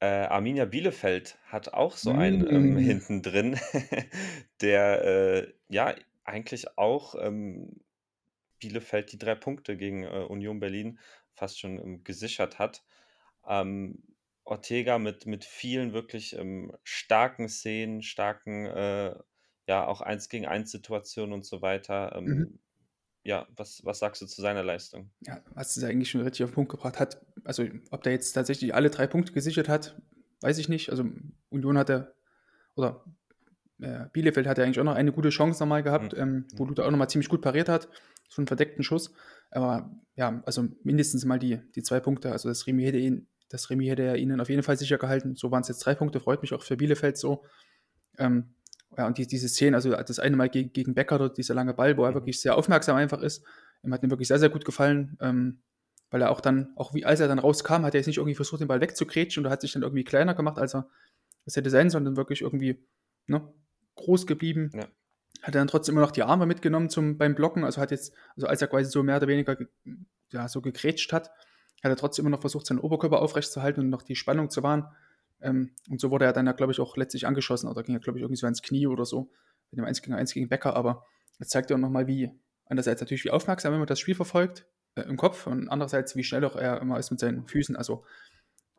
Äh, 0.00 0.06
Arminia 0.26 0.64
Bielefeld 0.66 1.38
hat 1.46 1.72
auch 1.72 1.96
so 1.96 2.12
einen 2.12 2.46
ähm, 2.48 2.76
Mm. 2.76 2.78
hinten 2.78 3.22
drin, 3.22 3.58
der 4.60 5.04
äh, 5.04 5.54
ja 5.68 5.94
eigentlich 6.24 6.76
auch 6.78 7.14
ähm, 7.18 7.80
Bielefeld 8.60 9.12
die 9.12 9.18
drei 9.18 9.34
Punkte 9.34 9.76
gegen 9.76 10.04
äh, 10.04 10.26
Union 10.28 10.60
Berlin 10.60 10.98
fast 11.34 11.60
schon 11.60 11.78
ähm, 11.78 12.04
gesichert 12.04 12.58
hat. 12.58 12.84
Ähm, 13.46 14.02
Ortega 14.44 14.98
mit, 14.98 15.26
mit 15.26 15.44
vielen 15.44 15.92
wirklich 15.94 16.36
ähm, 16.36 16.76
starken 16.84 17.48
Szenen, 17.48 18.02
starken, 18.02 18.66
äh, 18.66 19.14
ja, 19.66 19.86
auch 19.86 20.00
eins 20.00 20.28
gegen 20.28 20.46
eins 20.46 20.70
Situationen 20.70 21.32
und 21.32 21.44
so 21.44 21.62
weiter. 21.62 22.14
Ähm, 22.16 22.24
Mhm. 22.24 22.58
Ja, 23.26 23.46
was, 23.56 23.82
was 23.86 24.00
sagst 24.00 24.20
du 24.20 24.26
zu 24.26 24.42
seiner 24.42 24.62
Leistung? 24.62 25.10
Ja, 25.22 25.40
hast 25.56 25.78
es 25.78 25.82
ja 25.82 25.88
eigentlich 25.88 26.10
schon 26.10 26.20
richtig 26.20 26.44
auf 26.44 26.50
den 26.50 26.56
Punkt 26.56 26.70
gebracht. 26.70 27.00
Hat, 27.00 27.24
also, 27.44 27.64
ob 27.90 28.02
der 28.02 28.12
jetzt 28.12 28.32
tatsächlich 28.32 28.74
alle 28.74 28.90
drei 28.90 29.06
Punkte 29.06 29.32
gesichert 29.32 29.66
hat, 29.66 29.98
weiß 30.42 30.58
ich 30.58 30.68
nicht. 30.68 30.90
Also, 30.90 31.06
Union 31.48 31.78
hatte, 31.78 32.14
oder 32.74 33.02
äh, 33.80 34.04
Bielefeld 34.12 34.46
hatte 34.46 34.62
eigentlich 34.62 34.78
auch 34.78 34.84
noch 34.84 34.94
eine 34.94 35.10
gute 35.10 35.30
Chance 35.30 35.58
nochmal 35.62 35.82
gehabt, 35.82 36.12
Mhm. 36.12 36.18
ähm, 36.20 36.46
wo 36.56 36.66
Luther 36.66 36.84
auch 36.84 36.90
nochmal 36.90 37.08
ziemlich 37.08 37.30
gut 37.30 37.40
pariert 37.40 37.70
hat. 37.70 37.88
So 38.28 38.42
einen 38.42 38.46
verdeckten 38.46 38.84
Schuss. 38.84 39.14
Aber 39.50 39.90
ja, 40.16 40.42
also 40.44 40.68
mindestens 40.82 41.24
mal 41.24 41.38
die, 41.38 41.60
die 41.74 41.82
zwei 41.82 42.00
Punkte. 42.00 42.30
Also, 42.30 42.50
das 42.50 42.66
Remi 42.66 42.84
hätte, 42.84 42.98
ihn, 42.98 43.26
das 43.48 43.70
Remi 43.70 43.86
hätte 43.86 44.02
er 44.02 44.16
ihnen 44.16 44.38
auf 44.42 44.50
jeden 44.50 44.62
Fall 44.62 44.76
sicher 44.76 44.98
gehalten. 44.98 45.34
So 45.34 45.50
waren 45.50 45.62
es 45.62 45.68
jetzt 45.68 45.78
drei 45.78 45.94
Punkte, 45.94 46.20
freut 46.20 46.42
mich 46.42 46.52
auch 46.52 46.62
für 46.62 46.76
Bielefeld 46.76 47.16
so. 47.16 47.42
Ähm, 48.18 48.54
ja, 48.96 49.06
und 49.06 49.18
die, 49.18 49.26
diese 49.26 49.48
Szene, 49.48 49.76
also 49.76 49.90
das 49.90 50.18
eine 50.18 50.36
Mal 50.36 50.48
gegen, 50.48 50.72
gegen 50.72 50.94
Becker, 50.94 51.18
dort 51.18 51.36
dieser 51.38 51.54
lange 51.54 51.74
Ball, 51.74 51.96
wo 51.96 52.04
er 52.04 52.10
Mhm. 52.10 52.14
wirklich 52.14 52.40
sehr 52.40 52.56
aufmerksam 52.56 52.96
einfach 52.96 53.20
ist, 53.20 53.44
ihm 53.82 53.92
hat 53.92 54.02
mir 54.02 54.10
wirklich 54.10 54.28
sehr, 54.28 54.38
sehr 54.38 54.50
gut 54.50 54.64
gefallen, 54.64 55.16
ähm, 55.20 55.62
weil 56.10 56.22
er 56.22 56.30
auch 56.30 56.40
dann, 56.40 56.72
auch 56.76 56.94
wie 56.94 57.04
als 57.04 57.20
er 57.20 57.28
dann 57.28 57.38
rauskam, 57.38 57.82
hat 57.84 57.94
er 57.94 58.00
jetzt 58.00 58.06
nicht 58.06 58.18
irgendwie 58.18 58.34
versucht, 58.36 58.60
den 58.60 58.68
Ball 58.68 58.80
wegzukretschen 58.80 59.44
und 59.44 59.50
hat 59.50 59.60
sich 59.60 59.72
dann 59.72 59.82
irgendwie 59.82 60.04
kleiner 60.04 60.34
gemacht, 60.34 60.58
als 60.58 60.74
er 60.74 60.88
das 61.44 61.56
hätte 61.56 61.70
sein, 61.70 61.90
sondern 61.90 62.16
wirklich 62.16 62.42
irgendwie 62.42 62.86
ne, 63.26 63.52
groß 63.96 64.26
geblieben. 64.26 64.70
Ja. 64.74 64.86
Hat 65.42 65.54
er 65.54 65.60
dann 65.60 65.66
trotzdem 65.68 65.94
immer 65.94 66.02
noch 66.02 66.12
die 66.12 66.22
Arme 66.22 66.46
mitgenommen 66.46 66.88
zum, 66.88 67.18
beim 67.18 67.34
Blocken, 67.34 67.64
also 67.64 67.80
hat 67.80 67.90
jetzt, 67.90 68.14
also 68.36 68.46
als 68.46 68.62
er 68.62 68.68
quasi 68.68 68.90
so 68.90 69.02
mehr 69.02 69.16
oder 69.16 69.26
weniger 69.26 69.56
ge, 69.56 69.66
ja, 70.32 70.48
so 70.48 70.60
gegrätscht 70.62 71.12
hat, 71.12 71.30
hat 71.82 71.90
er 71.90 71.96
trotzdem 71.96 72.24
immer 72.24 72.36
noch 72.36 72.40
versucht, 72.40 72.66
seinen 72.66 72.78
Oberkörper 72.78 73.20
aufrecht 73.20 73.52
zu 73.52 73.60
halten 73.60 73.80
und 73.80 73.90
noch 73.90 74.02
die 74.02 74.16
Spannung 74.16 74.48
zu 74.48 74.62
wahren. 74.62 74.86
Ähm, 75.44 75.72
und 75.90 76.00
so 76.00 76.10
wurde 76.10 76.24
er 76.24 76.32
dann, 76.32 76.46
glaube 76.56 76.72
ich, 76.72 76.80
auch 76.80 76.96
letztlich 76.96 77.26
angeschossen 77.26 77.68
oder 77.68 77.82
ging 77.82 77.94
er, 77.94 78.00
glaube 78.00 78.18
ich, 78.18 78.22
irgendwie 78.22 78.40
so 78.40 78.46
ans 78.46 78.62
Knie 78.62 78.86
oder 78.86 79.04
so 79.04 79.30
mit 79.70 79.78
dem 79.78 79.84
1 79.84 80.00
gegen 80.02 80.14
1 80.14 80.32
gegen 80.32 80.48
Becker. 80.48 80.74
Aber 80.74 81.04
das 81.38 81.48
zeigt 81.48 81.70
ja 81.70 81.76
auch 81.76 81.80
nochmal, 81.80 82.06
wie, 82.06 82.30
einerseits 82.66 83.00
natürlich, 83.00 83.24
wie 83.24 83.30
aufmerksam 83.30 83.76
man 83.76 83.86
das 83.86 84.00
Spiel 84.00 84.14
verfolgt 84.14 84.66
äh, 84.94 85.02
im 85.02 85.16
Kopf 85.16 85.46
und 85.46 85.68
andererseits, 85.68 86.16
wie 86.16 86.24
schnell 86.24 86.44
auch 86.44 86.56
er 86.56 86.80
immer 86.80 86.98
ist 86.98 87.10
mit 87.10 87.20
seinen 87.20 87.46
Füßen. 87.46 87.76
Also, 87.76 88.04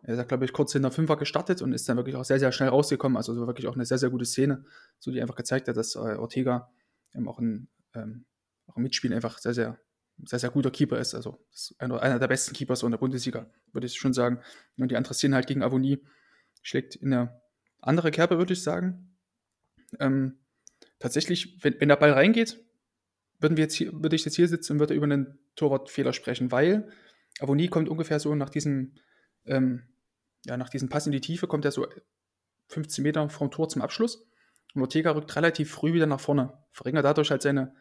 er 0.02 0.18
ist, 0.18 0.28
glaube 0.28 0.46
ich, 0.46 0.54
kurz 0.54 0.74
hinter 0.74 0.92
Fünfer 0.92 1.18
gestartet 1.18 1.62
und 1.62 1.74
ist 1.74 1.88
dann 1.88 1.98
wirklich 1.98 2.16
auch 2.16 2.26
sehr, 2.26 2.40
sehr 2.40 2.52
schnell 2.52 2.70
rausgekommen. 2.70 3.16
Also, 3.16 3.36
so 3.36 3.46
wirklich 3.46 3.68
auch 3.68 3.76
eine 3.76 3.86
sehr, 3.86 4.00
sehr 4.00 4.10
gute 4.10 4.26
Szene, 4.26 4.66
so 5.00 5.12
die 5.12 5.22
einfach 5.22 5.36
gezeigt 5.36 5.68
hat, 5.68 5.78
dass 5.78 5.96
äh, 5.96 6.16
Ortega 6.16 6.72
ähm, 7.14 7.28
auch, 7.28 7.40
ein, 7.40 7.68
ähm, 7.94 8.26
auch 8.68 8.78
im 8.78 8.84
Mitspiel 8.84 9.14
einfach 9.14 9.38
sehr, 9.38 9.54
sehr, 9.54 9.80
sehr, 10.24 10.40
sehr 10.40 10.50
guter 10.50 10.72
Keeper 10.72 10.98
ist. 10.98 11.14
Also, 11.14 11.46
ist 11.52 11.76
einer, 11.78 12.02
einer 12.02 12.18
der 12.18 12.28
besten 12.28 12.54
Keeper 12.54 12.76
so 12.76 12.88
in 12.88 12.92
der 12.92 12.98
Bundesliga, 12.98 13.52
würde 13.72 13.86
ich 13.86 13.96
schon 13.96 14.14
sagen. 14.14 14.40
Und 14.78 14.90
die 14.90 14.98
andere 14.98 15.14
Szene 15.14 15.36
halt 15.36 15.48
gegen 15.48 15.62
Avonie 15.62 16.04
schlägt 16.66 16.96
in 16.96 17.14
eine 17.14 17.42
andere 17.80 18.10
Kerbe, 18.10 18.38
würde 18.38 18.54
ich 18.54 18.64
sagen. 18.64 19.16
Ähm, 20.00 20.40
tatsächlich, 21.00 21.64
wenn, 21.64 21.80
wenn 21.80 21.90
der 21.90 21.96
Ball 21.96 22.12
reingeht, 22.12 22.60
würden 23.40 23.56
wir 23.56 23.66
jetzt 23.66 23.76
hier, 23.76 23.94
würde 23.94 24.16
ich 24.16 24.26
jetzt 24.26 24.36
hier 24.36 24.48
sitzen 24.48 24.74
und 24.74 24.80
würde 24.80 24.96
über 24.96 25.06
einen 25.06 25.38
Torwartfehler 25.56 26.12
sprechen, 26.12 26.52
weil 26.52 26.90
Avonie 27.40 27.68
kommt 27.68 27.88
ungefähr 27.88 28.20
so 28.20 28.34
nach 28.34 28.50
diesem, 28.50 28.96
ähm, 29.46 29.84
ja, 30.46 30.58
nach 30.58 30.70
diesem 30.70 30.90
Pass 30.90 31.06
in 31.06 31.12
die 31.12 31.22
Tiefe, 31.22 31.48
kommt 31.48 31.66
er 31.66 31.72
so 31.72 31.88
15 32.70 33.04
Meter 33.04 33.30
vom 33.30 33.52
Tor 33.52 33.70
zum 33.70 33.84
Abschluss. 33.84 34.28
Und 34.74 34.82
Ortega 34.82 35.12
rückt 35.12 35.36
relativ 35.36 35.72
früh 35.72 35.94
wieder 35.94 36.08
nach 36.08 36.20
vorne, 36.20 36.58
verringert 36.72 37.06
dadurch 37.06 37.30
halt 37.30 37.44
seine 37.44 37.76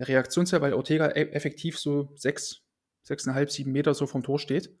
Reaktionszeit, 0.00 0.60
weil 0.60 0.74
Ortega 0.74 1.06
e 1.06 1.30
effektiv 1.30 1.78
so 1.78 2.10
6, 2.16 2.62
6,5, 3.06 3.50
7 3.50 3.70
Meter 3.72 3.94
so 3.94 4.06
vom 4.06 4.24
Tor 4.24 4.40
steht. 4.40 4.76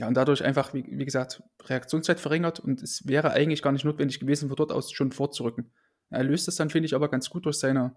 Ja, 0.00 0.08
und 0.08 0.14
dadurch 0.14 0.42
einfach, 0.42 0.72
wie, 0.72 0.82
wie 0.88 1.04
gesagt, 1.04 1.42
Reaktionszeit 1.64 2.20
verringert 2.20 2.58
und 2.58 2.82
es 2.82 3.06
wäre 3.06 3.32
eigentlich 3.32 3.60
gar 3.60 3.70
nicht 3.70 3.84
notwendig 3.84 4.18
gewesen, 4.18 4.48
von 4.48 4.56
dort 4.56 4.72
aus 4.72 4.90
schon 4.90 5.12
vorzurücken. 5.12 5.72
Er 6.08 6.24
löst 6.24 6.48
das 6.48 6.56
dann, 6.56 6.70
finde 6.70 6.86
ich, 6.86 6.94
aber 6.94 7.10
ganz 7.10 7.28
gut 7.28 7.44
durch 7.44 7.58
seine, 7.58 7.94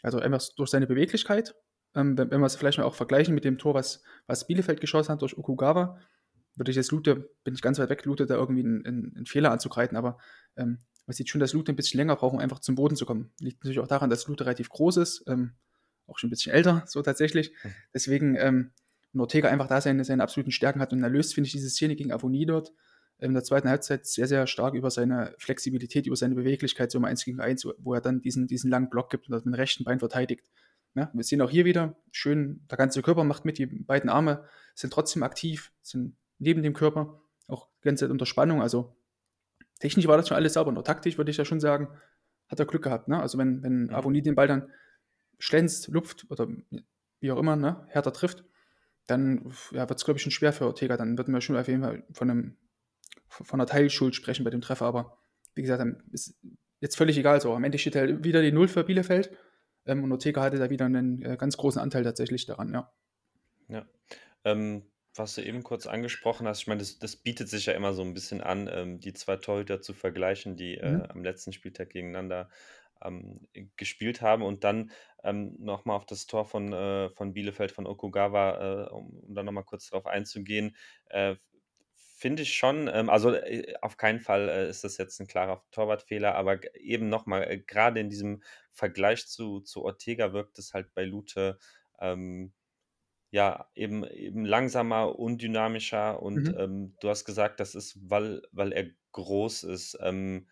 also 0.00 0.20
einfach 0.20 0.40
durch 0.56 0.70
seine 0.70 0.86
Beweglichkeit. 0.86 1.56
Ähm, 1.96 2.16
wenn, 2.16 2.30
wenn 2.30 2.38
wir 2.38 2.46
es 2.46 2.54
vielleicht 2.54 2.78
mal 2.78 2.84
auch 2.84 2.94
vergleichen 2.94 3.34
mit 3.34 3.44
dem 3.44 3.58
Tor, 3.58 3.74
was, 3.74 4.04
was 4.28 4.46
Bielefeld 4.46 4.80
geschossen 4.80 5.10
hat 5.10 5.22
durch 5.22 5.36
Okugawa, 5.36 5.98
würde 6.54 6.70
ich 6.70 6.76
jetzt 6.76 6.92
Lute, 6.92 7.28
bin 7.42 7.54
ich 7.54 7.62
ganz 7.62 7.80
weit 7.80 7.90
weg, 7.90 8.04
Lute 8.04 8.26
da 8.26 8.36
irgendwie 8.36 8.62
einen, 8.62 8.86
einen, 8.86 9.16
einen 9.16 9.26
Fehler 9.26 9.50
anzugreifen, 9.50 9.96
aber 9.96 10.18
ähm, 10.56 10.78
man 11.06 11.14
sieht 11.14 11.30
schon, 11.30 11.40
dass 11.40 11.52
Lute 11.52 11.72
ein 11.72 11.76
bisschen 11.76 11.98
länger 11.98 12.14
braucht, 12.14 12.34
um 12.34 12.38
einfach 12.38 12.60
zum 12.60 12.76
Boden 12.76 12.94
zu 12.94 13.06
kommen. 13.06 13.32
Liegt 13.40 13.64
natürlich 13.64 13.80
auch 13.80 13.88
daran, 13.88 14.08
dass 14.08 14.28
Lute 14.28 14.44
relativ 14.44 14.68
groß 14.68 14.98
ist, 14.98 15.24
ähm, 15.26 15.54
auch 16.06 16.16
schon 16.16 16.28
ein 16.28 16.30
bisschen 16.30 16.52
älter, 16.52 16.84
so 16.86 17.02
tatsächlich. 17.02 17.52
Mhm. 17.64 17.74
Deswegen, 17.92 18.36
ähm, 18.36 18.70
und 19.12 19.20
Ortega 19.20 19.48
einfach 19.48 19.66
da 19.66 19.80
seine, 19.80 20.04
seine 20.04 20.22
absoluten 20.22 20.52
Stärken 20.52 20.80
hat 20.80 20.92
und 20.92 21.02
er 21.02 21.10
löst, 21.10 21.34
finde 21.34 21.46
ich, 21.46 21.52
diese 21.52 21.68
Szene 21.68 21.96
gegen 21.96 22.12
Avonie 22.12 22.46
dort 22.46 22.72
in 23.18 23.34
der 23.34 23.44
zweiten 23.44 23.68
Halbzeit 23.68 24.06
sehr, 24.06 24.26
sehr 24.26 24.46
stark 24.46 24.74
über 24.74 24.90
seine 24.90 25.34
Flexibilität, 25.38 26.06
über 26.06 26.16
seine 26.16 26.34
Beweglichkeit, 26.34 26.90
so 26.90 26.98
im 26.98 27.04
1 27.04 27.24
gegen 27.24 27.40
1, 27.40 27.66
wo 27.78 27.94
er 27.94 28.00
dann 28.00 28.22
diesen, 28.22 28.46
diesen 28.46 28.70
langen 28.70 28.88
Block 28.88 29.10
gibt 29.10 29.28
und 29.28 29.32
das 29.32 29.44
mit 29.44 29.54
dem 29.54 29.58
rechten 29.60 29.84
Bein 29.84 29.98
verteidigt. 29.98 30.44
Ja, 30.94 31.10
wir 31.12 31.22
sehen 31.22 31.40
auch 31.42 31.50
hier 31.50 31.64
wieder, 31.64 31.96
schön, 32.10 32.66
der 32.70 32.78
ganze 32.78 33.02
Körper 33.02 33.24
macht 33.24 33.44
mit, 33.44 33.58
die 33.58 33.66
beiden 33.66 34.10
Arme 34.10 34.44
sind 34.74 34.92
trotzdem 34.92 35.22
aktiv, 35.22 35.70
sind 35.82 36.16
neben 36.38 36.62
dem 36.62 36.72
Körper, 36.72 37.20
auch 37.46 37.68
die 37.84 37.88
ganze 37.88 38.06
Zeit 38.06 38.10
unter 38.10 38.26
Spannung. 38.26 38.62
Also 38.62 38.96
technisch 39.78 40.08
war 40.08 40.16
das 40.16 40.26
schon 40.26 40.36
alles 40.36 40.54
sauber, 40.54 40.72
nur 40.72 40.82
taktisch 40.82 41.18
würde 41.18 41.30
ich 41.30 41.36
ja 41.36 41.44
schon 41.44 41.60
sagen, 41.60 41.88
hat 42.48 42.58
er 42.58 42.66
Glück 42.66 42.82
gehabt. 42.82 43.06
Ne? 43.06 43.20
Also 43.20 43.38
wenn, 43.38 43.62
wenn 43.62 43.84
mhm. 43.84 43.94
Avoni 43.94 44.22
den 44.22 44.34
Ball 44.34 44.48
dann 44.48 44.70
schlänzt, 45.38 45.88
lupft 45.88 46.26
oder 46.30 46.48
wie 47.20 47.30
auch 47.30 47.38
immer, 47.38 47.54
ne, 47.54 47.84
härter 47.88 48.12
trifft, 48.12 48.44
dann 49.10 49.52
ja, 49.72 49.88
wird 49.88 49.98
es, 49.98 50.04
glaube 50.04 50.18
ich, 50.18 50.22
schon 50.22 50.32
schwer 50.32 50.52
für 50.52 50.66
Ortega. 50.66 50.96
Dann 50.96 51.18
würden 51.18 51.34
wir 51.34 51.40
schon 51.40 51.56
auf 51.56 51.68
jeden 51.68 51.82
Fall 51.82 52.04
von, 52.12 52.30
einem, 52.30 52.56
von 53.28 53.60
einer 53.60 53.66
Teilschuld 53.66 54.14
sprechen 54.14 54.44
bei 54.44 54.50
dem 54.50 54.60
Treffer. 54.60 54.86
Aber 54.86 55.18
wie 55.54 55.62
gesagt, 55.62 55.84
ist 56.12 56.38
jetzt 56.80 56.96
völlig 56.96 57.18
egal. 57.18 57.40
So, 57.40 57.54
am 57.54 57.64
Ende 57.64 57.78
steht 57.78 57.96
halt 57.96 58.24
wieder 58.24 58.42
die 58.42 58.52
Null 58.52 58.68
für 58.68 58.84
Bielefeld. 58.84 59.30
Ähm, 59.86 60.04
und 60.04 60.12
Ortega 60.12 60.42
hatte 60.42 60.58
da 60.58 60.70
wieder 60.70 60.86
einen 60.86 61.22
äh, 61.22 61.36
ganz 61.36 61.56
großen 61.56 61.80
Anteil 61.80 62.04
tatsächlich 62.04 62.46
daran, 62.46 62.72
ja. 62.72 62.92
Ja. 63.68 63.86
Ähm, 64.44 64.90
was 65.16 65.34
du 65.34 65.42
eben 65.42 65.62
kurz 65.62 65.86
angesprochen 65.86 66.46
hast, 66.46 66.60
ich 66.60 66.66
meine, 66.66 66.80
das, 66.80 66.98
das 66.98 67.16
bietet 67.16 67.48
sich 67.48 67.66
ja 67.66 67.72
immer 67.72 67.92
so 67.94 68.02
ein 68.02 68.14
bisschen 68.14 68.40
an, 68.40 68.68
ähm, 68.72 69.00
die 69.00 69.12
zwei 69.12 69.36
Torhüter 69.36 69.80
zu 69.80 69.92
vergleichen, 69.92 70.56
die 70.56 70.76
äh, 70.76 70.92
mhm. 70.92 71.02
am 71.08 71.24
letzten 71.24 71.52
Spieltag 71.52 71.90
gegeneinander 71.90 72.48
ähm, 73.02 73.48
gespielt 73.76 74.22
haben 74.22 74.42
und 74.42 74.64
dann 74.64 74.90
ähm, 75.22 75.56
nochmal 75.58 75.96
auf 75.96 76.06
das 76.06 76.26
Tor 76.26 76.44
von, 76.44 76.72
äh, 76.72 77.10
von 77.10 77.32
Bielefeld, 77.32 77.72
von 77.72 77.86
Okugawa, 77.86 78.86
äh, 78.86 78.90
um, 78.90 79.10
um 79.10 79.34
da 79.34 79.42
nochmal 79.42 79.64
kurz 79.64 79.90
darauf 79.90 80.06
einzugehen, 80.06 80.76
äh, 81.06 81.36
finde 82.20 82.42
ich 82.42 82.54
schon, 82.54 82.88
ähm, 82.92 83.08
also 83.08 83.32
äh, 83.32 83.74
auf 83.80 83.96
keinen 83.96 84.20
Fall 84.20 84.48
äh, 84.50 84.68
ist 84.68 84.84
das 84.84 84.98
jetzt 84.98 85.18
ein 85.20 85.26
klarer 85.26 85.64
Torwartfehler, 85.70 86.34
aber 86.34 86.60
eben 86.78 87.08
nochmal, 87.08 87.50
äh, 87.50 87.58
gerade 87.58 87.98
in 88.00 88.10
diesem 88.10 88.42
Vergleich 88.72 89.26
zu, 89.26 89.60
zu 89.60 89.82
Ortega 89.84 90.34
wirkt 90.34 90.58
es 90.58 90.74
halt 90.74 90.92
bei 90.94 91.04
Lute 91.04 91.58
ähm, 91.98 92.52
ja 93.30 93.68
eben, 93.74 94.04
eben 94.04 94.44
langsamer, 94.44 95.18
undynamischer 95.18 96.22
und 96.22 96.48
mhm. 96.48 96.56
ähm, 96.58 96.96
du 97.00 97.08
hast 97.08 97.24
gesagt, 97.24 97.58
das 97.60 97.74
ist, 97.74 97.98
weil, 98.02 98.42
weil 98.52 98.72
er 98.72 98.90
groß 99.12 99.64
ist. 99.64 99.98
Ähm, 100.02 100.46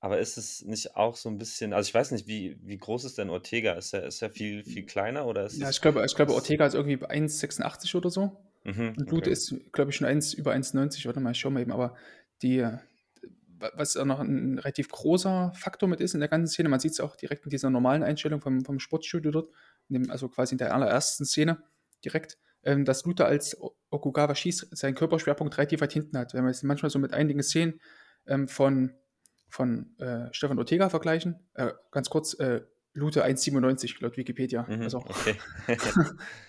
aber 0.00 0.18
ist 0.18 0.38
es 0.38 0.62
nicht 0.64 0.96
auch 0.96 1.16
so 1.16 1.28
ein 1.28 1.38
bisschen 1.38 1.72
also, 1.72 1.88
ich 1.88 1.94
weiß 1.94 2.12
nicht, 2.12 2.26
wie 2.26 2.58
wie 2.62 2.78
groß 2.78 3.04
ist 3.04 3.18
denn 3.18 3.30
Ortega? 3.30 3.72
Ist 3.72 3.94
er 3.94 4.04
ist 4.04 4.22
er 4.22 4.30
viel 4.30 4.64
viel 4.64 4.86
kleiner 4.86 5.26
oder 5.26 5.46
ist 5.46 5.58
Ja, 5.58 5.70
ich 5.70 5.80
glaube 5.80 6.04
ich 6.04 6.14
glaube, 6.14 6.34
Ortega 6.34 6.66
ist 6.66 6.74
irgendwie 6.74 6.96
1,86 6.96 7.96
oder 7.96 8.10
so. 8.10 8.36
Mhm, 8.64 8.94
Und 8.98 9.10
Lute 9.10 9.16
okay. 9.16 9.32
ist, 9.32 9.54
glaube 9.72 9.90
ich, 9.90 9.96
schon 9.96 10.06
1 10.06 10.34
über 10.34 10.52
1,90. 10.52 11.06
Warte 11.06 11.20
mal, 11.20 11.32
ich 11.32 11.38
schaue 11.38 11.52
mal 11.52 11.60
eben. 11.60 11.72
Aber 11.72 11.96
die, 12.42 12.66
was 13.58 13.96
auch 13.96 14.04
noch 14.04 14.20
ein 14.20 14.58
relativ 14.58 14.88
großer 14.90 15.52
Faktor 15.54 15.88
mit 15.88 16.00
ist 16.00 16.14
in 16.14 16.20
der 16.20 16.28
ganzen 16.28 16.52
Szene, 16.52 16.68
man 16.68 16.80
sieht 16.80 16.92
es 16.92 17.00
auch 17.00 17.16
direkt 17.16 17.44
in 17.44 17.50
dieser 17.50 17.70
normalen 17.70 18.02
Einstellung 18.02 18.40
vom, 18.40 18.64
vom 18.64 18.78
Sportstudio 18.78 19.30
dort, 19.30 19.50
dem, 19.88 20.10
also 20.10 20.28
quasi 20.28 20.54
in 20.54 20.58
der 20.58 20.74
allerersten 20.74 21.24
Szene 21.24 21.62
direkt, 22.04 22.38
ähm, 22.62 22.84
dass 22.84 23.04
Lute 23.04 23.24
als 23.24 23.56
Okugawa 23.90 24.34
schießt, 24.34 24.76
seinen 24.76 24.94
Körperschwerpunkt 24.94 25.56
relativ 25.56 25.80
weit 25.80 25.92
hinten 25.92 26.18
hat. 26.18 26.34
Wenn 26.34 26.44
wir 26.44 26.50
es 26.50 26.62
manchmal 26.62 26.90
so 26.90 26.98
mit 26.98 27.12
einigen 27.12 27.42
Szenen 27.42 27.80
ähm, 28.26 28.48
von 28.48 28.92
von 29.48 29.96
äh, 29.98 30.28
Stefan 30.32 30.58
Ortega 30.58 30.88
vergleichen. 30.88 31.40
Äh, 31.54 31.72
ganz 31.90 32.10
kurz, 32.10 32.34
äh, 32.34 32.62
Lute 32.94 33.24
1,97 33.24 34.02
laut 34.02 34.16
Wikipedia. 34.16 34.66
Mhm, 34.68 34.82
also 34.82 34.98
okay. 34.98 35.36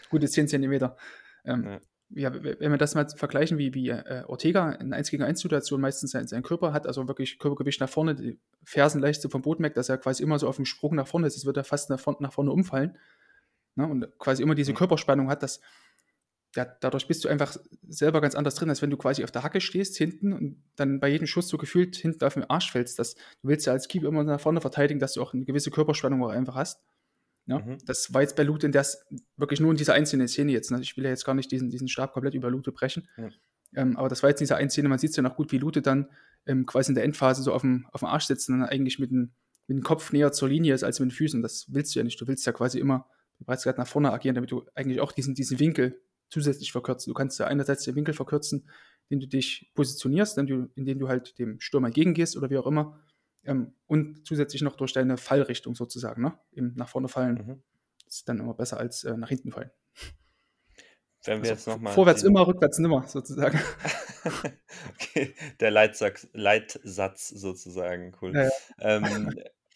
gute 0.09 0.27
10 0.27 0.47
Zentimeter. 0.47 0.97
Ähm, 1.45 1.63
ja. 1.65 1.79
Ja, 2.11 2.33
wenn 2.33 2.71
wir 2.71 2.77
das 2.79 2.95
mal 2.95 3.07
vergleichen, 3.07 3.59
wie, 3.59 3.75
wie 3.75 3.89
äh, 3.89 4.23
Ortega 4.25 4.71
in 4.71 4.93
1 4.93 5.11
gegen 5.11 5.21
1 5.21 5.41
Situation 5.41 5.79
meistens 5.79 6.09
seinen, 6.09 6.27
seinen 6.27 6.41
Körper 6.41 6.73
hat, 6.73 6.87
also 6.87 7.07
wirklich 7.07 7.37
Körpergewicht 7.37 7.79
nach 7.81 7.89
vorne, 7.89 8.15
die 8.15 8.39
Fersen 8.63 8.99
leicht 8.99 9.21
so 9.21 9.29
vom 9.29 9.43
Boden 9.43 9.63
weg, 9.63 9.75
dass 9.75 9.89
er 9.89 9.99
quasi 9.99 10.23
immer 10.23 10.39
so 10.39 10.47
auf 10.47 10.55
dem 10.55 10.65
Sprung 10.65 10.95
nach 10.95 11.07
vorne 11.07 11.27
ist, 11.27 11.37
es 11.37 11.45
wird 11.45 11.57
er 11.57 11.63
fast 11.63 11.91
nach, 11.91 12.03
nach 12.19 12.33
vorne 12.33 12.49
umfallen. 12.49 12.97
Ne? 13.75 13.87
Und 13.87 14.07
quasi 14.17 14.41
immer 14.41 14.55
diese 14.55 14.71
mhm. 14.71 14.77
Körperspannung 14.77 15.29
hat, 15.29 15.43
dass 15.43 15.59
ja, 16.59 16.65
dadurch 16.81 17.07
bist 17.07 17.23
du 17.23 17.29
einfach 17.29 17.55
selber 17.87 18.19
ganz 18.19 18.35
anders 18.35 18.55
drin, 18.55 18.67
als 18.67 18.81
wenn 18.81 18.89
du 18.89 18.97
quasi 18.97 19.23
auf 19.23 19.31
der 19.31 19.43
Hacke 19.43 19.61
stehst 19.61 19.95
hinten 19.95 20.33
und 20.33 20.61
dann 20.75 20.99
bei 20.99 21.07
jedem 21.07 21.25
Schuss 21.25 21.47
so 21.47 21.57
gefühlt 21.57 21.95
hinten 21.95 22.21
auf 22.25 22.33
den 22.33 22.43
Arsch 22.49 22.69
fällst. 22.69 22.99
Das, 22.99 23.15
du 23.15 23.47
willst 23.47 23.65
ja 23.65 23.71
als 23.71 23.87
Keeper 23.87 24.09
immer 24.09 24.25
nach 24.25 24.41
vorne 24.41 24.59
verteidigen, 24.59 24.99
dass 24.99 25.13
du 25.13 25.21
auch 25.21 25.33
eine 25.33 25.45
gewisse 25.45 25.71
Körperspannung 25.71 26.21
auch 26.21 26.31
einfach 26.31 26.55
hast. 26.55 26.81
Ja, 27.45 27.59
mhm. 27.59 27.77
Das 27.85 28.13
war 28.13 28.23
jetzt 28.23 28.35
bei 28.35 28.43
Lute 28.43 28.65
in 28.65 28.73
der 28.73 28.85
wirklich 29.37 29.61
nur 29.61 29.71
in 29.71 29.77
dieser 29.77 29.93
einzelnen 29.93 30.27
Szene 30.27 30.51
jetzt. 30.51 30.69
Ne? 30.69 30.81
Ich 30.81 30.97
will 30.97 31.05
ja 31.05 31.11
jetzt 31.11 31.23
gar 31.23 31.33
nicht 31.33 31.49
diesen, 31.49 31.69
diesen 31.69 31.87
Stab 31.87 32.11
komplett 32.11 32.33
über 32.33 32.49
Lute 32.49 32.73
brechen. 32.73 33.07
Mhm. 33.15 33.31
Ähm, 33.75 33.95
aber 33.95 34.09
das 34.09 34.21
war 34.21 34.29
jetzt 34.29 34.41
in 34.41 34.45
dieser 34.45 34.57
einen 34.57 34.69
Szene, 34.69 34.89
man 34.89 34.99
sieht 34.99 35.11
es 35.11 35.15
ja 35.15 35.23
noch 35.23 35.37
gut, 35.37 35.53
wie 35.53 35.59
Lute 35.59 35.81
dann 35.81 36.09
ähm, 36.45 36.65
quasi 36.65 36.91
in 36.91 36.95
der 36.95 37.05
Endphase 37.05 37.41
so 37.41 37.53
auf 37.53 37.61
dem, 37.61 37.87
auf 37.93 38.01
dem 38.01 38.09
Arsch 38.09 38.25
sitzt 38.25 38.49
und 38.49 38.59
dann 38.59 38.67
eigentlich 38.67 38.99
mit 38.99 39.11
dem, 39.11 39.31
mit 39.67 39.77
dem 39.77 39.83
Kopf 39.83 40.11
näher 40.11 40.33
zur 40.33 40.49
Linie 40.49 40.73
ist 40.73 40.83
als 40.83 40.99
mit 40.99 41.09
den 41.09 41.15
Füßen. 41.15 41.41
Das 41.41 41.67
willst 41.69 41.95
du 41.95 41.99
ja 41.99 42.03
nicht. 42.03 42.19
Du 42.19 42.27
willst 42.27 42.45
ja 42.45 42.51
quasi 42.51 42.79
immer, 42.79 43.07
bereits 43.39 43.63
gerade 43.63 43.79
nach 43.79 43.87
vorne 43.87 44.11
agieren, 44.11 44.35
damit 44.35 44.51
du 44.51 44.65
eigentlich 44.75 44.99
auch 44.99 45.13
diesen, 45.13 45.35
diesen 45.35 45.59
Winkel 45.59 46.01
zusätzlich 46.29 46.71
verkürzen. 46.71 47.11
Du 47.11 47.13
kannst 47.13 47.39
ja 47.39 47.47
einerseits 47.47 47.83
den 47.83 47.95
Winkel 47.95 48.13
verkürzen, 48.13 48.69
den 49.09 49.19
du 49.19 49.27
dich 49.27 49.71
positionierst, 49.73 50.37
indem 50.37 50.99
du 50.99 51.07
halt 51.07 51.39
dem 51.39 51.59
Sturm 51.59 51.85
entgegengehst 51.85 52.37
oder 52.37 52.49
wie 52.49 52.57
auch 52.57 52.67
immer. 52.67 52.99
Ähm, 53.43 53.73
und 53.87 54.27
zusätzlich 54.27 54.61
noch 54.61 54.75
durch 54.75 54.93
deine 54.93 55.17
Fallrichtung 55.17 55.73
sozusagen, 55.73 56.21
ne? 56.21 56.37
Eben 56.51 56.73
nach 56.75 56.89
vorne 56.89 57.07
fallen. 57.07 57.35
Mhm. 57.35 57.63
Das 58.05 58.17
ist 58.17 58.29
dann 58.29 58.39
immer 58.39 58.53
besser 58.53 58.77
als 58.77 59.03
äh, 59.03 59.15
nach 59.15 59.29
hinten 59.29 59.51
fallen. 59.51 59.71
Wenn 61.25 61.43
wir 61.43 61.51
also 61.51 61.53
jetzt 61.53 61.67
noch 61.67 61.79
mal 61.79 61.93
vorwärts 61.93 62.23
immer, 62.23 62.47
rückwärts 62.47 62.79
nimmer, 62.79 63.07
sozusagen. 63.07 63.59
okay, 64.93 65.35
der 65.59 65.71
Leitsatz, 65.71 66.27
Leitsatz 66.33 67.29
sozusagen, 67.29 68.15
cool. 68.21 68.33
Ja, 68.35 68.43
ja. 68.43 68.51
Ähm, 68.79 69.33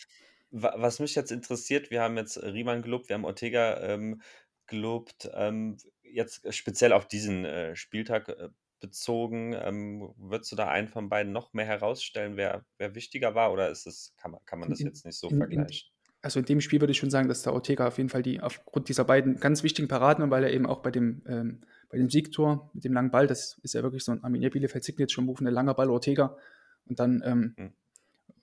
was 0.52 1.00
mich 1.00 1.16
jetzt 1.16 1.32
interessiert, 1.32 1.90
wir 1.90 2.02
haben 2.02 2.18
jetzt 2.18 2.42
Riemann 2.42 2.82
gelobt, 2.82 3.10
wir 3.10 3.16
haben 3.16 3.26
Ortega 3.26 3.80
ähm, 3.82 4.22
gelobt. 4.68 5.30
Ähm, 5.34 5.78
jetzt 6.14 6.54
speziell 6.54 6.94
auf 6.94 7.08
diesen 7.08 7.46
äh, 7.46 7.76
Spieltag 7.76 8.30
äh, 8.30 8.50
bezogen, 8.80 9.54
ähm, 9.54 10.14
würdest 10.18 10.52
du 10.52 10.56
da 10.56 10.68
einen 10.68 10.90
von 10.90 11.10
beiden 11.10 11.32
noch 11.32 11.54
mehr 11.54 11.66
herausstellen, 11.66 12.36
wer, 12.36 12.66
wer 12.78 12.96
wichtiger 12.96 13.34
war, 13.34 13.52
oder 13.52 13.70
ist 13.70 13.88
es, 13.88 14.14
kann, 14.18 14.32
man, 14.32 14.42
kann 14.46 14.60
man 14.60 14.70
das 14.70 14.80
jetzt 14.80 15.06
nicht 15.06 15.18
so 15.18 15.30
in, 15.30 15.38
vergleichen? 15.38 15.94
also 16.24 16.40
in 16.40 16.46
dem 16.46 16.62
Spiel 16.62 16.82
würde 16.82 16.92
ich 16.92 16.98
schon 16.98 17.12
sagen, 17.12 17.28
dass 17.28 17.44
der 17.44 17.54
Ortega 17.54 17.88
auf 17.88 17.98
jeden 17.98 18.10
Fall 18.10 18.24
die 18.24 18.42
aufgrund 18.42 18.88
dieser 18.88 19.04
beiden 19.04 19.40
ganz 19.40 19.62
wichtigen 19.62 19.90
Paraden, 19.90 20.32
weil 20.32 20.46
er 20.46 20.54
eben 20.54 20.66
auch 20.66 20.82
bei 20.82 20.90
dem, 20.90 21.22
ähm, 21.28 21.62
bei 21.90 21.98
dem 21.98 22.10
Siegtor 22.10 22.72
mit 22.74 22.86
dem 22.86 22.94
langen 22.94 23.12
Ball, 23.12 23.28
das 23.28 23.60
ist 23.62 23.74
ja 23.74 23.84
wirklich 23.84 24.06
so 24.06 24.14
ein 24.14 24.24
Arminia 24.24 24.50
Bielefeld 24.50 24.84
Signature 24.86 25.26
Move, 25.26 25.44
ein 25.44 25.54
langer 25.54 25.74
Ball 25.74 25.90
Ortega 25.90 26.38
und 26.86 27.00
dann 27.00 27.22
ähm, 27.26 27.54
hm. 27.58 27.74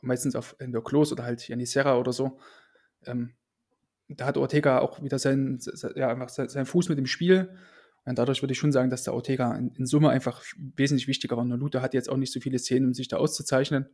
meistens 0.03 0.37
auf 0.37 0.57
der 0.61 0.83
Klos 0.83 1.11
oder 1.11 1.25
halt 1.25 1.49
Janisera 1.49 1.99
oder 1.99 2.13
so. 2.13 2.39
Ähm, 3.07 3.35
da 4.17 4.27
hat 4.27 4.37
Ortega 4.37 4.81
auch 4.81 5.03
wieder 5.03 5.19
seinen, 5.19 5.61
ja, 5.95 6.09
einfach 6.11 6.29
seinen 6.29 6.67
Fuß 6.67 6.89
mit 6.89 6.99
dem 6.99 7.07
Spiel. 7.07 7.51
Und 8.05 8.19
dadurch 8.19 8.43
würde 8.43 8.53
ich 8.53 8.59
schon 8.59 8.73
sagen, 8.73 8.91
dass 8.91 9.05
der 9.05 9.15
Ortega 9.15 9.55
in, 9.55 9.73
in 9.77 9.87
Summe 9.87 10.11
einfach 10.11 10.43
wesentlich 10.57 11.07
wichtiger 11.07 11.37
war. 11.37 11.45
Nur 11.45 11.59
Luther 11.59 11.83
hat 11.83 11.95
jetzt 11.95 12.09
auch 12.09 12.17
nicht 12.17 12.33
so 12.33 12.41
viele 12.41 12.59
Szenen, 12.59 12.89
um 12.89 12.95
sich 12.95 13.09
da 13.09 13.19
auszuzeichnen. 13.19 13.87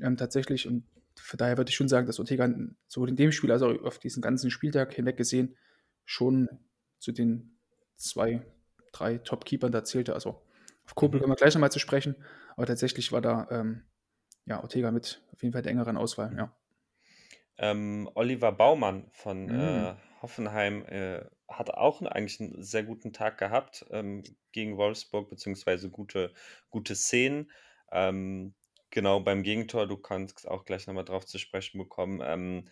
Ähm, 0.00 0.16
tatsächlich. 0.16 0.66
Und 0.66 0.84
von 1.16 1.36
daher 1.38 1.56
würde 1.56 1.68
ich 1.68 1.76
schon 1.76 1.88
sagen, 1.88 2.06
dass 2.06 2.18
Ortega 2.18 2.52
sowohl 2.88 3.08
in 3.08 3.16
dem 3.16 3.32
Spiel 3.32 3.52
als 3.52 3.62
auch 3.62 3.82
auf 3.82 3.98
diesen 3.98 4.22
ganzen 4.22 4.50
Spieltag 4.50 4.94
hinweg 4.94 5.16
gesehen 5.16 5.56
schon 6.04 6.48
zu 6.98 7.12
den 7.12 7.58
zwei, 7.96 8.42
drei 8.92 9.18
Top-Keepern 9.18 9.72
da 9.72 9.84
zählte. 9.84 10.14
Also 10.14 10.42
auf 10.84 10.94
Kobel 10.94 11.18
mhm. 11.18 11.22
können 11.22 11.32
wir 11.32 11.36
gleich 11.36 11.54
nochmal 11.54 11.72
zu 11.72 11.78
sprechen. 11.78 12.16
Aber 12.56 12.66
tatsächlich 12.66 13.12
war 13.12 13.20
da 13.20 13.48
ähm, 13.50 13.82
ja, 14.46 14.62
Ortega 14.62 14.90
mit 14.90 15.20
auf 15.32 15.42
jeden 15.42 15.52
Fall 15.52 15.62
der 15.62 15.72
engeren 15.72 15.96
Auswahl, 15.96 16.34
ja. 16.36 16.54
Ähm, 17.58 18.10
Oliver 18.14 18.52
Baumann 18.52 19.08
von 19.12 19.46
mhm. 19.46 19.60
äh, 19.60 19.94
Hoffenheim 20.22 20.84
äh, 20.86 21.24
hat 21.48 21.70
auch 21.70 22.02
eigentlich 22.02 22.40
einen 22.40 22.62
sehr 22.62 22.82
guten 22.82 23.12
Tag 23.12 23.38
gehabt 23.38 23.86
ähm, 23.90 24.22
gegen 24.52 24.76
Wolfsburg, 24.76 25.30
beziehungsweise 25.30 25.90
gute, 25.90 26.32
gute 26.70 26.94
Szenen. 26.94 27.50
Ähm, 27.92 28.54
genau 28.90 29.20
beim 29.20 29.42
Gegentor, 29.42 29.86
du 29.86 29.96
kannst 29.96 30.48
auch 30.48 30.64
gleich 30.64 30.86
nochmal 30.86 31.04
drauf 31.04 31.26
zu 31.26 31.38
sprechen 31.38 31.78
bekommen, 31.78 32.20
ähm, 32.22 32.68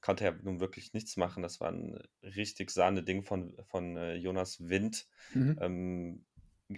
konnte 0.00 0.24
er 0.24 0.32
nun 0.32 0.60
wirklich 0.60 0.92
nichts 0.92 1.16
machen. 1.16 1.42
Das 1.42 1.60
war 1.60 1.70
ein 1.70 1.98
richtig 2.22 2.70
sahne 2.70 3.02
Ding 3.02 3.22
von, 3.22 3.56
von 3.66 3.96
äh, 3.96 4.14
Jonas 4.14 4.68
Wind. 4.68 5.06
Mhm. 5.34 5.58
Ähm, 5.60 6.24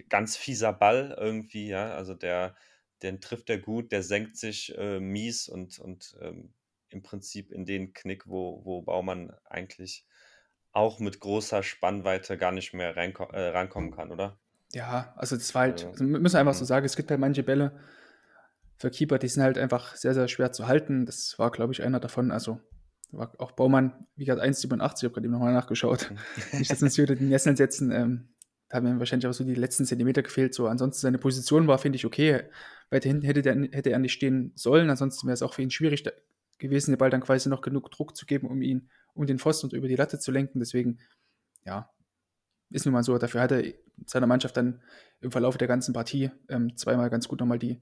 ganz 0.09 0.37
fieser 0.37 0.73
Ball 0.73 1.15
irgendwie, 1.17 1.67
ja. 1.67 1.93
Also 1.93 2.13
der, 2.13 2.55
den 3.01 3.21
trifft 3.21 3.49
er 3.49 3.59
gut, 3.59 3.91
der 3.91 4.03
senkt 4.03 4.37
sich 4.37 4.75
äh, 4.77 4.99
mies 4.99 5.47
und, 5.47 5.79
und 5.79 6.17
ähm, 6.21 6.53
im 6.93 7.03
Prinzip 7.03 7.51
in 7.51 7.65
den 7.65 7.93
Knick, 7.93 8.27
wo, 8.27 8.61
wo 8.63 8.81
Baumann 8.81 9.33
eigentlich 9.45 10.05
auch 10.71 10.99
mit 10.99 11.19
großer 11.19 11.63
Spannweite 11.63 12.37
gar 12.37 12.51
nicht 12.51 12.73
mehr 12.73 12.95
äh, 12.95 13.47
rankommen 13.49 13.91
kann, 13.91 14.11
oder? 14.11 14.37
Ja, 14.73 15.13
also 15.17 15.35
das 15.35 15.53
war 15.53 15.63
halt, 15.63 15.85
also 15.85 16.05
wir 16.05 16.19
müssen 16.19 16.37
einfach 16.37 16.55
so 16.55 16.63
mhm. 16.63 16.67
sagen, 16.67 16.85
es 16.85 16.95
gibt 16.95 17.11
halt 17.11 17.19
manche 17.19 17.43
Bälle 17.43 17.79
für 18.77 18.89
Keeper, 18.89 19.19
die 19.19 19.27
sind 19.27 19.43
halt 19.43 19.57
einfach 19.57 19.95
sehr, 19.95 20.13
sehr 20.13 20.27
schwer 20.27 20.51
zu 20.51 20.67
halten. 20.67 21.05
Das 21.05 21.37
war, 21.37 21.51
glaube 21.51 21.73
ich, 21.73 21.83
einer 21.83 21.99
davon. 21.99 22.31
Also 22.31 22.59
war 23.11 23.31
auch 23.37 23.51
Baumann, 23.51 24.07
wie 24.15 24.25
gesagt, 24.25 24.41
1,87, 24.41 24.97
ich 24.97 25.03
habe 25.03 25.13
gerade 25.13 25.25
eben 25.25 25.33
nochmal 25.33 25.53
nachgeschaut. 25.53 26.11
Mhm. 26.11 26.17
Nicht, 26.59 26.71
dass 26.71 26.81
uns 26.81 26.97
wieder 26.97 27.15
die 27.15 27.25
Nesseln 27.25 27.55
setzen. 27.55 27.91
Ähm, 27.91 28.29
da 28.69 28.77
haben 28.77 28.91
mir 28.91 28.99
wahrscheinlich 28.99 29.27
auch 29.27 29.33
so 29.33 29.43
die 29.43 29.53
letzten 29.53 29.85
Zentimeter 29.85 30.23
gefehlt. 30.23 30.55
So, 30.55 30.67
ansonsten 30.67 31.01
seine 31.01 31.19
Position 31.19 31.67
war, 31.67 31.77
finde 31.77 31.97
ich, 31.97 32.05
okay. 32.05 32.45
Weiter 32.89 33.07
hinten 33.07 33.25
hätte, 33.25 33.43
der, 33.43 33.55
hätte 33.71 33.91
er 33.91 33.99
nicht 33.99 34.13
stehen 34.13 34.51
sollen. 34.55 34.89
Ansonsten 34.89 35.27
wäre 35.27 35.35
es 35.35 35.43
auch 35.43 35.53
für 35.53 35.61
ihn 35.61 35.71
schwierig 35.71 36.03
gewesen, 36.57 36.91
den 36.91 36.97
Ball 36.97 37.09
dann 37.09 37.21
quasi 37.21 37.49
noch 37.49 37.61
genug 37.61 37.91
Druck 37.91 38.15
zu 38.15 38.25
geben, 38.25 38.47
um 38.47 38.61
ihn, 38.61 38.89
um 39.13 39.25
den 39.25 39.39
Pfosten 39.39 39.67
und 39.67 39.73
über 39.73 39.87
die 39.87 39.95
Latte 39.95 40.19
zu 40.19 40.31
lenken. 40.31 40.59
Deswegen, 40.59 40.99
ja, 41.65 41.89
ist 42.69 42.85
nun 42.85 42.93
mal 42.93 43.03
so. 43.03 43.17
Dafür 43.17 43.41
hat 43.41 43.51
er 43.51 43.63
seiner 44.05 44.27
Mannschaft 44.27 44.57
dann 44.57 44.81
im 45.21 45.31
Verlauf 45.31 45.57
der 45.57 45.67
ganzen 45.67 45.93
Partie 45.93 46.31
ähm, 46.49 46.75
zweimal 46.75 47.09
ganz 47.09 47.27
gut 47.27 47.39
nochmal 47.39 47.59
die, 47.59 47.81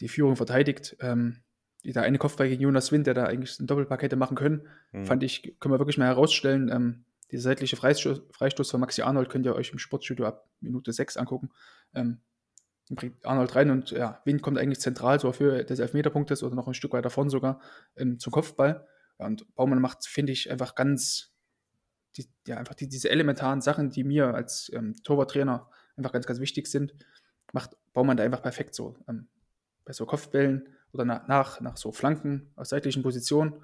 die 0.00 0.08
Führung 0.08 0.36
verteidigt. 0.36 0.96
Ähm, 1.00 1.42
der 1.82 2.02
eine 2.02 2.18
Kopfball 2.18 2.48
gegen 2.48 2.62
Jonas 2.62 2.92
Wind, 2.92 3.06
der 3.06 3.14
da 3.14 3.24
eigentlich 3.24 3.58
ein 3.60 3.66
Doppelpack 3.66 4.02
hätte 4.02 4.16
machen 4.16 4.36
können, 4.36 4.66
mhm. 4.92 5.04
fand 5.04 5.22
ich, 5.22 5.56
können 5.60 5.74
wir 5.74 5.78
wirklich 5.78 5.98
mal 5.98 6.06
herausstellen. 6.06 6.70
Ähm, 6.70 7.04
dieser 7.30 7.42
seitliche 7.42 7.76
Freistoß, 7.76 8.22
Freistoß 8.30 8.70
von 8.70 8.80
Maxi 8.80 9.02
Arnold 9.02 9.28
könnt 9.28 9.46
ihr 9.46 9.54
euch 9.54 9.72
im 9.72 9.78
Sportstudio 9.78 10.26
ab 10.26 10.48
Minute 10.60 10.92
6 10.92 11.16
angucken. 11.16 11.50
Ähm, 11.94 12.20
bringt 12.90 13.24
Arnold 13.24 13.54
rein 13.54 13.70
und 13.70 13.90
ja, 13.90 14.20
Wind 14.24 14.42
kommt 14.42 14.58
eigentlich 14.58 14.80
zentral 14.80 15.18
so 15.18 15.32
für 15.32 15.64
des 15.64 15.78
Elfmeterpunktes 15.78 16.42
oder 16.42 16.54
noch 16.54 16.68
ein 16.68 16.74
Stück 16.74 16.92
weiter 16.92 17.10
vorn 17.10 17.30
sogar 17.30 17.60
ähm, 17.96 18.18
zum 18.18 18.32
Kopfball. 18.32 18.86
Ja, 19.18 19.26
und 19.26 19.54
Baumann 19.54 19.80
macht, 19.80 20.06
finde 20.06 20.32
ich, 20.32 20.50
einfach 20.50 20.74
ganz, 20.74 21.32
die, 22.16 22.28
ja, 22.46 22.58
einfach 22.58 22.74
die, 22.74 22.88
diese 22.88 23.10
elementaren 23.10 23.60
Sachen, 23.60 23.90
die 23.90 24.04
mir 24.04 24.34
als 24.34 24.70
ähm, 24.74 24.94
Torwarttrainer 25.02 25.70
einfach 25.96 26.12
ganz, 26.12 26.26
ganz 26.26 26.40
wichtig 26.40 26.66
sind, 26.66 26.94
macht 27.52 27.76
Baumann 27.92 28.16
da 28.16 28.24
einfach 28.24 28.42
perfekt 28.42 28.74
so. 28.74 28.96
Ähm, 29.08 29.28
bei 29.84 29.92
so 29.92 30.06
Kopfbällen 30.06 30.68
oder 30.92 31.04
nach, 31.04 31.28
nach, 31.28 31.60
nach 31.60 31.76
so 31.76 31.92
Flanken 31.92 32.52
aus 32.56 32.70
seitlichen 32.70 33.02
Positionen. 33.02 33.62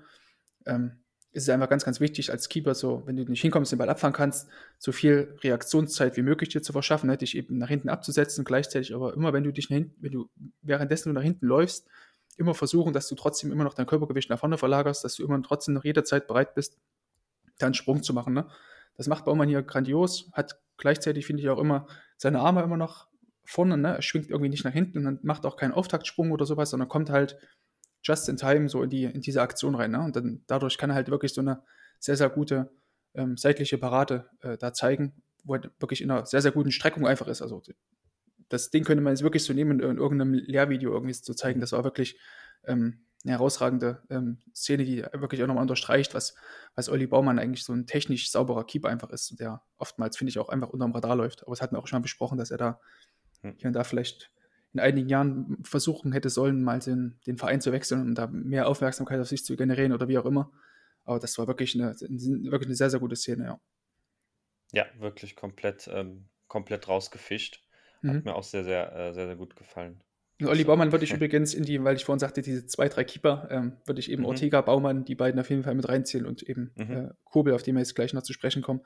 Ähm, 0.67 1.03
ist 1.33 1.45
es 1.45 1.49
einfach 1.49 1.69
ganz, 1.69 1.85
ganz 1.85 2.01
wichtig 2.01 2.33
als 2.33 2.49
Keeper, 2.49 2.75
so, 2.75 3.03
wenn 3.07 3.17
du 3.17 3.25
nicht 3.25 3.41
hinkommst, 3.41 3.71
den 3.71 3.79
Ball 3.79 3.89
abfangen 3.89 4.15
kannst, 4.15 4.49
so 4.79 4.91
viel 4.91 5.37
Reaktionszeit 5.43 6.17
wie 6.17 6.23
möglich 6.23 6.49
dir 6.49 6.63
zu 6.63 6.73
verschaffen, 6.73 7.09
ne, 7.09 7.17
dich 7.17 7.37
eben 7.37 7.59
nach 7.59 7.69
hinten 7.69 7.89
abzusetzen, 7.89 8.45
gleichzeitig 8.45 8.95
aber 8.95 9.15
immer, 9.15 9.33
wenn 9.33 9.45
du 9.45 9.53
dich 9.53 9.71
nach 9.71 9.77
hinten, 9.77 9.95
wenn 10.03 10.13
du 10.13 10.29
währenddessen 10.63 11.11
du 11.11 11.15
nach 11.15 11.23
hinten 11.23 11.47
läufst, 11.47 11.87
immer 12.37 12.55
versuchen, 12.55 12.93
dass 12.93 13.07
du 13.07 13.15
trotzdem 13.15 13.53
immer 13.53 13.65
noch 13.65 13.75
dein 13.75 13.87
Körpergewicht 13.87 14.31
nach 14.31 14.41
vorne 14.41 14.59
verlagerst, 14.59 15.05
dass 15.05 15.15
du 15.15 15.25
immer 15.25 15.41
trotzdem 15.43 15.75
noch 15.75 15.85
jederzeit 15.85 16.27
bereit 16.27 16.55
bist, 16.55 16.79
da 17.59 17.67
einen 17.67 17.75
Sprung 17.75 18.03
zu 18.03 18.13
machen. 18.13 18.35
Ne? 18.35 18.49
Das 18.97 19.07
macht 19.07 19.25
Baumann 19.25 19.49
hier 19.49 19.63
grandios, 19.63 20.31
hat 20.33 20.59
gleichzeitig, 20.79 21.27
finde 21.27 21.43
ich, 21.43 21.49
auch 21.49 21.59
immer 21.59 21.87
seine 22.17 22.41
Arme 22.41 22.63
immer 22.63 22.77
noch 22.77 23.09
vorne, 23.45 23.77
ne? 23.77 23.97
er 23.97 24.03
schwingt 24.03 24.31
irgendwie 24.31 24.49
nicht 24.49 24.65
nach 24.65 24.73
hinten 24.73 25.07
und 25.07 25.23
macht 25.23 25.45
auch 25.45 25.57
keinen 25.57 25.73
Auftaktsprung 25.73 26.33
oder 26.33 26.47
sowas, 26.47 26.71
sondern 26.71 26.89
kommt 26.89 27.11
halt 27.11 27.37
just 28.03 28.29
in 28.29 28.37
time 28.37 28.69
so 28.69 28.83
in, 28.83 28.91
die, 28.91 29.05
in 29.05 29.21
diese 29.21 29.43
Aktion 29.43 29.75
rein. 29.75 29.91
Ne? 29.91 30.01
Und 30.01 30.17
dann 30.17 30.43
dadurch 30.47 30.79
kann 30.79 30.91
er 30.91 30.97
halt 30.97 31.11
wirklich 31.11 31.35
so 31.35 31.41
eine 31.41 31.63
sehr, 31.99 32.17
sehr 32.17 32.31
gute 32.31 32.71
ähm, 33.15 33.37
seitliche 33.37 33.79
Parade 33.79 34.29
äh, 34.43 34.57
da 34.57 34.73
zeigen, 34.73 35.23
wo 35.45 35.55
er 35.55 35.63
wirklich 35.79 36.03
in 36.03 36.11
einer 36.11 36.27
sehr, 36.27 36.43
sehr 36.43 36.53
guten 36.53 36.71
Streckung 36.71 37.07
einfach 37.07 37.29
ist. 37.29 37.43
Also 37.43 37.63
das 38.49 38.71
Ding 38.71 38.85
könnte 38.85 39.03
man 39.03 39.13
jetzt 39.13 39.23
wirklich 39.23 39.45
so 39.45 39.53
nehmen, 39.53 39.81
in 39.81 39.99
irgendeinem 39.99 40.35
Lehrvideo 40.35 40.93
irgendwie 40.93 41.15
zu 41.15 41.35
zeigen. 41.35 41.61
Das 41.61 41.73
war 41.73 41.85
wirklich 41.85 42.19
ähm, 42.65 43.05
eine 43.25 43.33
herausragende 43.33 44.03
ähm, 44.09 44.39
Szene, 44.55 44.85
die 44.85 45.05
wirklich 45.13 45.43
auch 45.43 45.47
nochmal 45.47 45.63
unterstreicht, 45.63 46.15
was, 46.15 46.35
was 46.75 46.89
Olli 46.89 47.07
Baumann 47.07 47.39
eigentlich 47.39 47.65
so 47.65 47.73
ein 47.73 47.87
technisch 47.87 48.31
sauberer 48.31 48.65
Keeper 48.65 48.89
einfach 48.89 49.11
ist, 49.11 49.39
der 49.39 49.63
oftmals, 49.77 50.17
finde 50.17 50.31
ich, 50.31 50.39
auch 50.39 50.49
einfach 50.49 50.71
unterm 50.71 50.93
Radar 50.93 51.17
läuft. 51.17 51.43
Aber 51.43 51.53
es 51.53 51.61
hatten 51.61 51.75
wir 51.75 51.81
auch 51.81 51.87
schon 51.87 51.99
mal 51.99 52.03
besprochen, 52.03 52.39
dass 52.39 52.51
er 52.51 52.59
da 52.59 52.81
hm. 53.43 53.55
hier 53.59 53.69
und 53.69 53.75
da 53.75 53.85
vielleicht 53.85 54.33
in 54.73 54.81
einigen 54.81 55.09
Jahren 55.09 55.59
versuchen 55.63 56.13
hätte 56.13 56.31
sollen, 56.31 56.63
mal 56.63 56.79
den, 56.79 57.19
den 57.27 57.39
Verein 57.39 57.61
zu 57.61 57.73
wechseln, 57.73 58.03
um 58.03 58.15
da 58.15 58.27
mehr 58.29 58.69
Aufmerksamkeit 58.69 59.21
auf 59.21 59.29
sich 59.29 59.45
zu 59.45 59.57
generieren 59.57 59.93
oder 59.93 60.09
wie 60.09 60.19
auch 60.19 60.27
immer. 60.27 60.53
Aber 61.05 61.19
das 61.19 61.39
war 61.39 61.47
wirklich 61.47 61.75
eine, 61.75 61.95
wirklich 61.99 62.69
eine 62.69 62.77
sehr, 62.77 62.91
sehr 62.91 63.01
gute 63.01 63.17
Szene, 63.17 63.45
ja. 63.45 63.61
Ja, 64.73 64.87
wirklich 64.99 65.35
komplett, 65.35 65.89
ähm, 65.93 66.29
komplett 66.47 66.87
rausgefischt. 66.87 67.65
Hat 68.05 68.15
mhm. 68.15 68.23
mir 68.25 68.35
auch 68.35 68.45
sehr, 68.45 68.63
sehr, 68.63 68.93
äh, 68.95 69.13
sehr, 69.13 69.27
sehr 69.27 69.37
gut 69.37 69.57
gefallen. 69.57 70.01
Und 70.41 70.47
Olli 70.47 70.65
Baumann 70.65 70.93
würde 70.93 71.05
ich 71.05 71.13
übrigens 71.15 71.55
in 71.55 71.65
die, 71.65 71.83
weil 71.83 71.97
ich 71.97 72.05
vorhin 72.05 72.21
sagte, 72.21 72.41
diese 72.41 72.65
zwei, 72.67 72.89
drei 72.89 73.05
Keeper, 73.05 73.49
ähm, 73.51 73.77
würde 73.87 74.01
ich 74.01 74.11
eben 74.11 74.23
mhm. 74.23 74.29
Ortega, 74.29 74.61
Baumann, 74.61 75.05
die 75.05 75.17
beiden 75.17 75.41
auf 75.41 75.51
jeden 75.51 75.65
Fall 75.65 75.75
mit 75.75 75.89
reinziehen 75.89 76.27
und 76.27 76.43
eben 76.43 76.71
mhm. 76.77 76.93
äh, 76.93 77.09
Kobel, 77.25 77.55
auf 77.55 77.63
den 77.63 77.75
wir 77.75 77.81
jetzt 77.81 77.97
gleich 77.97 78.15
noch 78.15 78.23
zu 78.23 78.33
sprechen 78.33 78.63
kommen. 78.63 78.81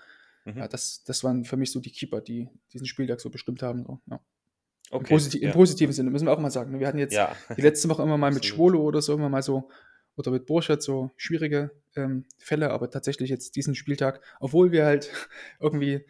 Mhm. 0.44 0.58
Ja, 0.58 0.68
das, 0.68 1.04
das 1.04 1.22
waren 1.24 1.44
für 1.44 1.56
mich 1.56 1.70
so 1.70 1.80
die 1.80 1.92
Keeper, 1.92 2.20
die 2.20 2.48
diesen 2.72 2.86
Spieltag 2.86 3.20
so 3.20 3.30
bestimmt 3.30 3.62
haben. 3.62 3.84
So, 3.84 4.00
ja. 4.06 4.20
Okay, 4.90 5.04
Im, 5.04 5.08
Posit 5.08 5.34
ja. 5.34 5.48
Im, 5.48 5.52
positiven 5.52 5.92
Sinne, 5.92 6.10
müssen 6.10 6.26
wir 6.26 6.32
auch 6.32 6.38
mal 6.38 6.50
sagen. 6.50 6.72
Ne? 6.72 6.80
Wir 6.80 6.86
hatten 6.86 6.98
jetzt 6.98 7.14
ja. 7.14 7.34
die 7.56 7.62
letzte 7.62 7.88
Woche 7.88 8.02
immer 8.02 8.18
mal 8.18 8.32
mit 8.32 8.44
Schwolo 8.44 8.82
oder 8.82 9.02
so, 9.02 9.14
immer 9.14 9.28
mal 9.28 9.42
so, 9.42 9.68
oder 10.16 10.30
mit 10.30 10.46
Burschert 10.46 10.82
so 10.82 11.10
schwierige 11.16 11.70
ähm, 11.96 12.26
Fälle, 12.38 12.70
aber 12.70 12.90
tatsächlich 12.90 13.30
jetzt 13.30 13.56
diesen 13.56 13.74
Spieltag, 13.74 14.20
obwohl 14.40 14.72
wir 14.72 14.84
halt 14.84 15.10
irgendwie 15.60 16.04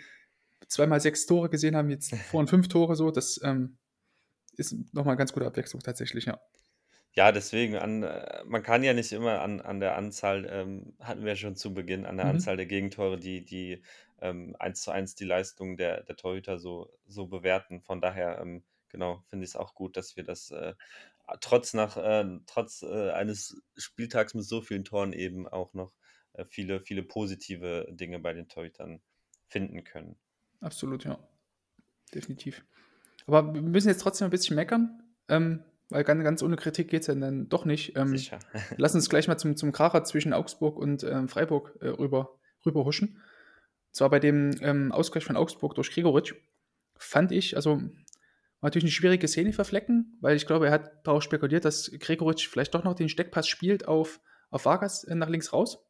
zweimal 0.69 1.01
sechs 1.01 1.27
Tore 1.27 1.49
gesehen 1.49 1.77
haben, 1.77 1.91
jetzt 1.91 2.15
vorhin 2.31 2.49
fünf 2.49 2.69
Tore 2.69 2.97
so, 2.97 3.11
das 3.11 3.41
ähm, 3.43 3.79
ist 4.57 4.75
nochmal 4.93 5.17
ganz 5.17 5.33
gute 5.33 5.47
Abwechslung 5.47 5.83
tatsächlich, 5.83 6.27
ja. 6.27 6.41
Ja, 7.17 7.31
deswegen, 7.31 7.77
an, 7.77 8.03
äh, 8.03 8.43
man 8.45 8.65
kann 8.65 8.83
ja 8.83 8.93
nicht 8.93 9.13
immer 9.13 9.41
an, 9.41 9.61
an 9.61 9.79
der 9.79 9.97
Anzahl, 9.97 10.49
ähm, 10.51 10.95
hatten 10.99 11.25
wir 11.25 11.37
schon 11.37 11.55
zu 11.55 11.73
Beginn, 11.73 12.07
an 12.07 12.17
der 12.17 12.27
mhm. 12.27 12.33
Anzahl 12.33 12.57
der 12.57 12.67
Gegentore, 12.67 13.19
die, 13.19 13.45
die 13.45 13.83
ähm, 14.25 14.57
1 14.59 14.83
zu 14.83 14.91
1 14.91 15.15
die 15.15 15.25
Leistung 15.25 15.77
der, 15.77 16.03
der 16.03 16.17
Torhüter 16.17 16.59
so, 16.59 16.91
so 17.07 17.27
bewerten. 17.27 17.83
Von 17.83 18.01
daher, 18.01 18.41
ähm, 18.41 18.65
genau, 18.89 19.23
finde 19.29 19.45
ich 19.45 19.51
es 19.51 19.57
auch 19.57 19.75
gut, 19.75 19.97
dass 19.97 20.17
wir 20.17 20.25
das 20.25 20.51
äh, 20.51 20.75
trotz, 21.41 21.75
nach, 21.75 21.97
äh, 21.97 22.25
trotz 22.47 22.83
äh, 22.83 23.11
eines 23.11 23.63
Spieltags 23.77 24.35
mit 24.35 24.45
so 24.45 24.63
vielen 24.63 24.85
Toren 24.85 25.13
eben 25.13 25.47
auch 25.47 25.75
noch 25.75 25.93
äh, 26.33 26.45
viele, 26.47 26.81
viele 26.81 27.03
positive 27.03 27.87
Dinge 27.91 28.19
bei 28.19 28.33
den 28.33 28.49
Torhütern 28.49 29.01
finden 29.47 29.85
können. 29.85 30.17
Absolut, 30.61 31.05
ja. 31.05 31.19
Definitiv. 32.15 32.65
Aber 33.27 33.55
wir 33.55 33.63
müssen 33.63 33.89
jetzt 33.89 34.01
trotzdem 34.01 34.27
ein 34.27 34.31
bisschen 34.31 34.57
meckern. 34.57 35.03
Ähm, 35.29 35.63
weil 35.91 36.03
ganz, 36.03 36.25
ganz 36.25 36.43
ohne 36.43 36.57
Kritik 36.57 36.89
geht 36.89 37.03
es 37.03 37.09
ja 37.09 37.15
dann 37.15 37.49
doch 37.49 37.67
nicht. 37.67 37.97
Ähm, 37.97 38.17
Sicher. 38.17 38.39
lass 38.79 38.95
uns 38.95 39.11
gleich 39.11 39.29
mal 39.29 39.37
zum, 39.37 39.57
zum 39.57 39.73
Kracher 39.73 40.03
zwischen 40.05 40.33
Augsburg 40.33 40.79
und 40.79 41.05
ähm, 41.05 41.29
Freiburg 41.29 41.77
äh, 41.81 41.89
rüber, 41.89 42.39
rüber 42.65 42.85
huschen. 42.85 43.21
Zwar 43.95 44.11
bei 44.11 44.19
dem 44.19 44.51
ähm, 44.61 44.91
Ausgleich 44.91 45.25
von 45.25 45.37
Augsburg 45.37 45.77
durch 45.77 45.93
Gregoritsch 45.93 46.35
fand 46.97 47.31
ich, 47.31 47.55
also 47.55 47.81
natürlich 48.61 48.83
eine 48.83 48.91
schwierige 48.91 49.29
Szene 49.29 49.53
verflecken, 49.53 50.19
weil 50.21 50.37
ich 50.37 50.47
glaube, 50.47 50.67
er 50.67 50.73
hat 50.73 51.07
darauf 51.07 51.23
spekuliert, 51.23 51.65
dass 51.65 51.93
Gregoritsch 52.01 52.49
vielleicht 52.49 52.75
doch 52.75 52.83
noch 52.83 52.95
den 52.95 53.09
Steckpass 53.09 53.47
spielt 53.47 53.87
auf, 53.87 54.21
auf 54.51 54.65
Vargas 54.65 55.05
äh, 55.05 55.15
nach 55.15 55.29
links 55.29 55.53
raus. 55.53 55.87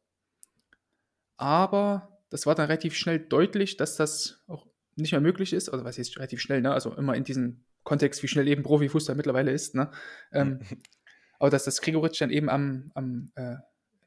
Aber 1.37 2.19
das 2.29 2.45
war 2.45 2.53
dann 2.53 2.67
relativ 2.67 2.95
schnell 2.95 3.17
deutlich, 3.17 3.75
dass 3.75 3.95
das 3.95 4.43
auch 4.45 4.67
nicht 4.95 5.11
mehr 5.11 5.21
möglich 5.21 5.51
ist. 5.51 5.69
Also 5.69 5.83
was 5.83 5.97
jetzt 5.97 6.15
relativ 6.17 6.41
schnell, 6.41 6.61
ne? 6.61 6.73
Also 6.73 6.93
immer 6.93 7.15
in 7.15 7.23
diesen 7.23 7.65
Kontext, 7.83 8.21
wie 8.21 8.27
schnell 8.27 8.47
eben 8.47 8.61
Profifußball 8.61 9.15
mittlerweile 9.15 9.51
ist. 9.51 9.73
Ne? 9.73 9.89
Ähm, 10.31 10.59
aber 11.39 11.49
dass 11.49 11.65
das 11.65 11.81
Gregoritsch 11.81 12.21
dann 12.21 12.29
eben 12.29 12.49
am, 12.49 12.91
am 12.93 13.31
äh, 13.35 13.55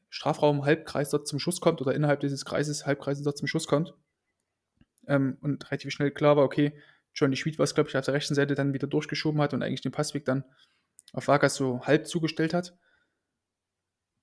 Strafraum 0.09 0.65
Halbkreis 0.65 1.09
dort 1.09 1.27
zum 1.27 1.39
Schuss 1.39 1.61
kommt 1.61 1.81
oder 1.81 1.93
innerhalb 1.93 2.19
dieses 2.19 2.45
Kreises, 2.45 2.85
Halbkreises 2.85 3.23
dort 3.23 3.37
zum 3.37 3.47
Schuss 3.47 3.67
kommt. 3.67 3.93
Ähm, 5.07 5.37
und 5.41 5.65
relativ 5.69 5.91
schnell 5.91 6.11
klar 6.11 6.37
war, 6.37 6.43
okay, 6.43 6.73
Johnny 7.13 7.35
Schmid 7.35 7.57
war 7.57 7.63
es, 7.63 7.75
glaube 7.75 7.89
ich, 7.89 7.97
auf 7.97 8.05
der 8.05 8.13
rechten 8.13 8.35
Seite 8.35 8.55
dann 8.55 8.73
wieder 8.73 8.87
durchgeschoben 8.87 9.41
hat 9.41 9.53
und 9.53 9.63
eigentlich 9.63 9.81
den 9.81 9.91
Passweg 9.91 10.25
dann 10.25 10.43
auf 11.13 11.27
Vargas 11.27 11.55
so 11.55 11.81
halb 11.81 12.07
zugestellt 12.07 12.53
hat. 12.53 12.77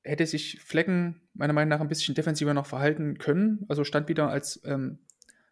Hätte 0.03 0.27
sich 0.27 0.61
Flecken 0.61 1.29
meiner 1.35 1.53
Meinung 1.53 1.71
nach 1.71 1.81
ein 1.81 1.89
bisschen 1.89 2.15
defensiver 2.15 2.55
noch 2.55 2.67
verhalten 2.67 3.19
können. 3.19 3.65
Also 3.69 3.83
stand 3.83 4.09
wieder 4.09 4.29
als 4.29 4.63
ähm, 4.65 5.01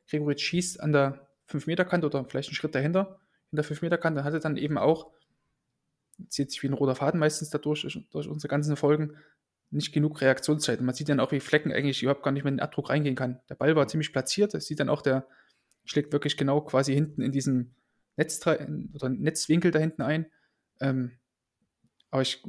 Gregoritsch 0.08 0.44
schießt 0.44 0.80
an 0.80 0.92
der 0.92 1.28
5-Meter-Kante 1.48 2.06
oder 2.06 2.24
vielleicht 2.24 2.48
einen 2.48 2.56
Schritt 2.56 2.74
dahinter 2.74 3.20
in 3.50 3.56
der 3.56 3.64
5-Meter-Kante, 3.64 4.24
hatte 4.24 4.40
dann 4.40 4.56
eben 4.56 4.78
auch, 4.78 5.12
zieht 6.28 6.50
sich 6.50 6.62
wie 6.62 6.68
ein 6.68 6.72
roter 6.72 6.94
Faden 6.94 7.20
meistens 7.20 7.50
dadurch, 7.50 7.82
durch 8.10 8.28
unsere 8.28 8.48
ganzen 8.48 8.76
Folgen, 8.76 9.16
nicht 9.70 9.92
genug 9.92 10.20
Reaktionszeit. 10.20 10.80
Und 10.80 10.86
man 10.86 10.94
sieht 10.94 11.08
dann 11.08 11.20
auch, 11.20 11.32
wie 11.32 11.40
Flecken 11.40 11.72
eigentlich 11.72 12.02
überhaupt 12.02 12.22
gar 12.22 12.30
nicht 12.32 12.44
mehr 12.44 12.50
in 12.50 12.58
den 12.58 12.64
Abdruck 12.64 12.90
reingehen 12.90 13.16
kann. 13.16 13.40
Der 13.48 13.56
Ball 13.56 13.74
war 13.76 13.88
ziemlich 13.88 14.12
platziert, 14.12 14.54
das 14.54 14.66
sieht 14.66 14.80
dann 14.80 14.88
auch, 14.88 15.02
der 15.02 15.26
schlägt 15.84 16.12
wirklich 16.12 16.36
genau 16.36 16.60
quasi 16.60 16.94
hinten 16.94 17.22
in 17.22 17.32
diesen 17.32 17.74
Netz 18.16 18.46
oder 18.46 19.08
Netzwinkel 19.08 19.70
da 19.70 19.78
hinten 19.78 20.02
ein. 20.02 20.26
Ähm, 20.80 21.12
aber 22.10 22.22
ich, 22.22 22.42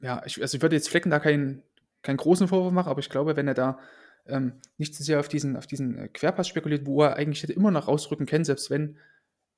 ja, 0.00 0.22
ich, 0.26 0.40
also 0.40 0.56
ich 0.56 0.62
würde 0.62 0.76
jetzt 0.76 0.88
Flecken 0.88 1.10
da 1.10 1.18
keinen, 1.18 1.62
keinen 2.02 2.18
großen 2.18 2.48
Vorwurf 2.48 2.72
machen, 2.72 2.90
aber 2.90 3.00
ich 3.00 3.10
glaube, 3.10 3.36
wenn 3.36 3.48
er 3.48 3.54
da 3.54 3.78
ähm, 4.26 4.60
nicht 4.76 4.94
zu 4.94 5.02
sehr 5.02 5.20
auf 5.20 5.28
diesen, 5.28 5.56
auf 5.56 5.66
diesen 5.66 5.98
äh, 5.98 6.08
Querpass 6.08 6.48
spekuliert, 6.48 6.86
wo 6.86 7.02
er 7.02 7.16
eigentlich 7.16 7.42
hätte 7.42 7.52
immer 7.52 7.70
noch 7.70 7.88
rausrücken 7.88 8.26
können, 8.26 8.44
selbst 8.44 8.70
wenn 8.70 8.98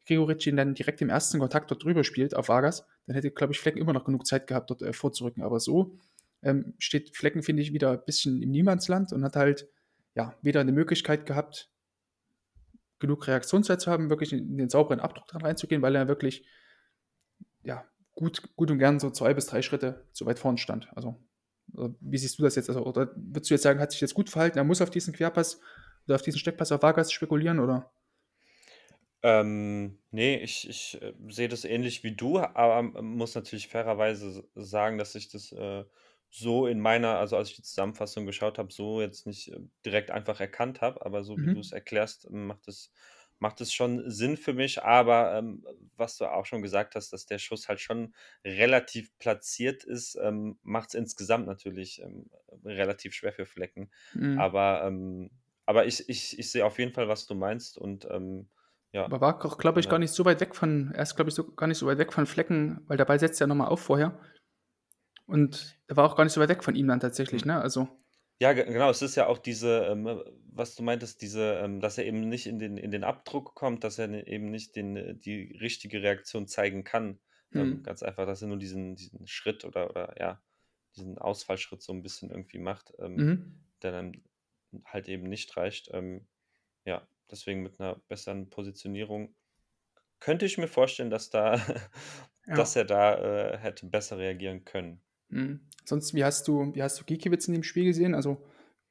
Gregoritsch 0.07 0.49
dann 0.53 0.75
direkt 0.75 1.01
im 1.01 1.11
ersten 1.11 1.39
Kontakt 1.39 1.71
dort 1.71 1.85
drüber 1.85 2.05
spielt 2.05 2.35
auf 2.35 2.49
Vargas, 2.49 2.87
dann 3.07 3.15
hätte, 3.15 3.31
glaube 3.31 3.53
ich, 3.53 3.61
Flecken 3.61 3.79
immer 3.79 3.93
noch 3.93 4.05
genug 4.05 4.27
Zeit 4.27 4.47
gehabt, 4.47 4.71
dort 4.71 4.83
äh, 4.83 4.93
vorzurücken. 4.93 5.43
Aber 5.43 5.61
so 5.61 5.99
ähm, 6.43 6.75
steht 6.79 7.17
Flecken, 7.17 7.43
finde 7.43 7.63
ich, 7.63 7.73
wieder 7.73 7.93
ein 7.93 8.05
bisschen 8.05 8.43
im 8.43 8.51
Niemandsland 8.51 9.13
und 9.13 9.25
hat 9.25 9.37
halt 9.37 9.69
ja 10.15 10.37
weder 10.43 10.61
eine 10.61 10.73
Möglichkeit 10.73 11.27
gehabt, 11.27 11.71
genug 12.99 13.27
Reaktionszeit 13.27 13.81
zu 13.81 13.91
haben, 13.91 14.11
wirklich 14.11 14.33
in 14.33 14.57
den 14.57 14.69
sauberen 14.69 15.01
Abdruck 15.01 15.27
dran 15.27 15.43
reinzugehen, 15.43 15.83
weil 15.83 15.97
er 15.97 16.09
wirklich 16.09 16.47
ja 17.65 17.85
gut, 18.15 18.55
gut 18.57 18.71
und 18.71 18.79
gern 18.79 19.01
so 19.01 19.11
zwei 19.11 19.35
bis 19.35 19.47
drei 19.47 19.63
Schritte 19.63 20.07
zu 20.13 20.27
weit 20.27 20.39
vorn 20.39 20.59
stand. 20.59 20.89
Also, 20.95 21.17
wie 22.01 22.19
siehst 22.19 22.39
du 22.39 22.43
das 22.43 22.57
jetzt? 22.57 22.69
Also, 22.69 22.85
oder 22.85 23.11
würdest 23.17 23.51
du 23.51 23.55
jetzt 23.55 23.63
sagen, 23.63 23.81
hat 23.81 23.93
sich 23.93 24.01
jetzt 24.01 24.15
gut 24.15 24.31
verhalten, 24.31 24.59
er 24.59 24.65
muss 24.65 24.83
auf 24.83 24.91
diesen 24.91 25.15
Querpass 25.15 25.61
oder 26.07 26.17
auf 26.17 26.23
diesen 26.23 26.39
Steckpass 26.39 26.73
auf 26.73 26.83
Vargas 26.83 27.13
spekulieren 27.13 27.61
oder? 27.61 27.93
Ähm, 29.25 29.99
ne, 30.11 30.41
ich 30.41 30.69
ich, 30.69 31.01
äh, 31.01 31.15
sehe 31.29 31.49
das 31.49 31.65
ähnlich 31.65 32.03
wie 32.03 32.17
du, 32.17 32.41
aber 32.41 32.83
muss 32.83 33.37
natürlich 33.37 33.69
fairerweise 33.69 34.49
sagen, 34.57 34.99
dass 34.99 35.15
ich 35.15 35.29
das, 35.29 35.53
äh, 35.53 35.85
so 36.35 36.67
in 36.67 36.81
meiner 36.81 37.19
also, 37.19 37.37
als 37.37 37.51
ich 37.51 37.57
die 37.57 37.63
Zusammenfassung 37.63 38.27
geschaut 38.27 38.59
habe, 38.59 38.73
so 38.73 39.01
jetzt 39.03 39.27
nicht, 39.27 39.53
äh, 39.53 39.61
direkt 39.85 40.11
einfach 40.11 40.41
erkannt 40.41 40.81
habe, 40.81 41.05
aber 41.07 41.25
so 41.25 41.41
wie 41.43 41.47
Mhm. 41.47 41.63
erklärst, 41.73 42.31
macht 42.31 42.69
es 42.69 42.93
macht 43.39 43.61
es 43.61 43.73
schon 43.75 44.09
Sinn 44.11 44.37
für 44.37 44.53
mich. 44.55 44.83
Aber, 44.85 45.37
ähm, 45.37 45.67
was 45.97 46.17
du 46.17 46.27
auch 46.27 46.47
schon 46.47 46.63
gesagt 46.63 46.95
hast, 46.95 47.13
dass 47.13 47.27
der 47.27 47.39
Schuss 47.39 47.69
halt 47.69 47.81
schon 47.81 48.15
relativ 48.45 49.17
platziert 49.19 49.83
ist, 49.85 50.17
ähm, 50.23 50.59
macht's 50.63 50.95
insgesamt 50.95 51.47
natürlich, 51.47 52.01
ähm, 52.03 52.31
relativ 52.65 53.15
schwer 53.15 53.33
für 53.33 53.47
Flecken. 53.47 53.91
Mhm. 54.15 54.43
Aber, 54.43 54.85
ähm 54.87 55.31
aber 55.67 55.87
ich 55.87 56.09
ich 56.09 56.39
ich 56.39 56.51
sehe 56.51 56.65
auf 56.67 56.79
jeden 56.79 56.93
Fall, 56.93 57.09
was 57.09 57.27
du 57.27 57.35
meinst 57.35 57.79
und, 57.79 58.05
ähm, 58.11 58.49
ja, 58.93 59.11
Aber 59.11 59.21
war 59.21 59.39
glaube 59.39 59.81
ich, 59.81 59.89
gar 59.89 59.99
genau. 59.99 60.01
nicht 60.01 60.13
so 60.13 60.25
weit 60.25 60.41
weg 60.41 60.55
von 60.57 60.93
er 60.95 61.03
ist, 61.03 61.17
glaube 61.17 61.29
ich, 61.31 61.35
so 61.35 61.53
gar 61.55 61.67
nicht 61.67 61.79
so 61.79 61.87
weit 61.87 61.99
weg 61.99 62.13
von 62.13 62.27
Flecken, 62.27 62.83
weil 62.87 62.97
Ball 63.05 63.19
setzt 63.21 63.41
ja 63.41 63.47
noch 63.47 63.55
mal 63.57 63.67
auf 63.67 63.81
vorher. 63.81 64.21
Und 65.33 65.81
er 65.87 65.97
war 65.97 66.05
auch 66.05 66.15
gar 66.15 66.25
nicht 66.25 66.35
so 66.35 66.43
weit 66.43 66.51
weg 66.51 66.63
von 66.63 66.75
ihm 66.75 66.89
dann 66.89 67.01
tatsächlich, 67.01 67.45
Mhm. 67.45 67.47
ne? 67.47 67.59
Also 67.59 67.89
Ja, 68.41 68.53
ge 68.55 68.65
genau, 68.67 68.91
es 68.91 69.03
ist 69.03 69.17
ja 69.17 69.27
auch 69.29 69.39
diese, 69.39 69.87
ähm, 69.87 70.07
äh, 70.07 70.17
was 70.53 70.75
du 70.77 70.83
meintest, 70.83 71.23
diese, 71.23 71.55
ähm 71.65 71.81
dass 71.81 71.99
er 71.99 72.07
eben 72.07 72.29
nicht 72.29 72.47
in 72.47 72.59
den 72.59 72.77
in 72.79 72.91
den 72.91 73.05
Abdruck 73.05 73.55
kommt, 73.55 73.85
dass 73.85 73.99
er 73.99 74.07
n 74.07 74.15
eben 74.15 74.51
nicht 74.51 74.77
den 74.77 74.97
äh, 74.97 75.15
die 75.17 75.57
richtige 75.61 76.03
Reaktion 76.03 76.49
zeigen 76.49 76.85
kann. 76.85 77.21
Ähm, 77.57 77.81
Mhm. 77.81 77.85
ganz 77.85 78.03
einfach, 78.03 78.27
dass 78.27 78.43
er 78.43 78.49
nur 78.49 78.59
diesen 78.59 78.97
diesen 78.97 79.27
Schritt 79.29 79.65
oder 79.65 79.91
oder 79.91 80.17
ja, 80.21 80.43
diesen 80.97 81.19
Ausfallschritt 81.19 81.83
so 81.83 81.93
'n 81.93 82.03
bisschen 82.03 82.31
irgendwie 82.31 82.59
macht, 82.59 82.93
ähm, 83.01 83.27
Mhm. 83.27 83.63
der 83.83 83.93
dann 83.93 84.25
halt 84.87 85.09
eben 85.09 85.25
nicht 85.25 85.57
reicht. 85.57 85.91
Ähm, 85.95 86.29
ja, 86.87 87.09
deswegen 87.31 87.63
mit 87.63 87.79
'ner 87.81 88.03
besseren 88.09 88.51
Positionierung 88.51 89.37
könnte 90.21 90.47
ich 90.47 90.59
mir 90.59 90.69
vorstellen, 90.69 91.11
dass 91.11 91.31
da 91.31 91.53
Ja. 92.47 92.73
dass 92.73 92.77
er 92.77 92.85
da, 92.87 93.53
äh, 93.55 93.59
hätte 93.59 93.87
besser 93.87 94.19
reagieren 94.19 94.65
können. 94.65 95.03
Mhm. 95.33 95.61
Sonst, 95.85 96.15
wie 96.15 96.25
hast 96.25 96.47
du 96.47 96.75
wie 96.75 96.83
hast 96.83 97.01
du 97.01 97.05
Giekewitz 97.05 97.49
in 97.49 97.55
dem 97.55 97.63
Spiel 97.65 97.85
gesehen? 97.85 98.15
Also, 98.15 98.45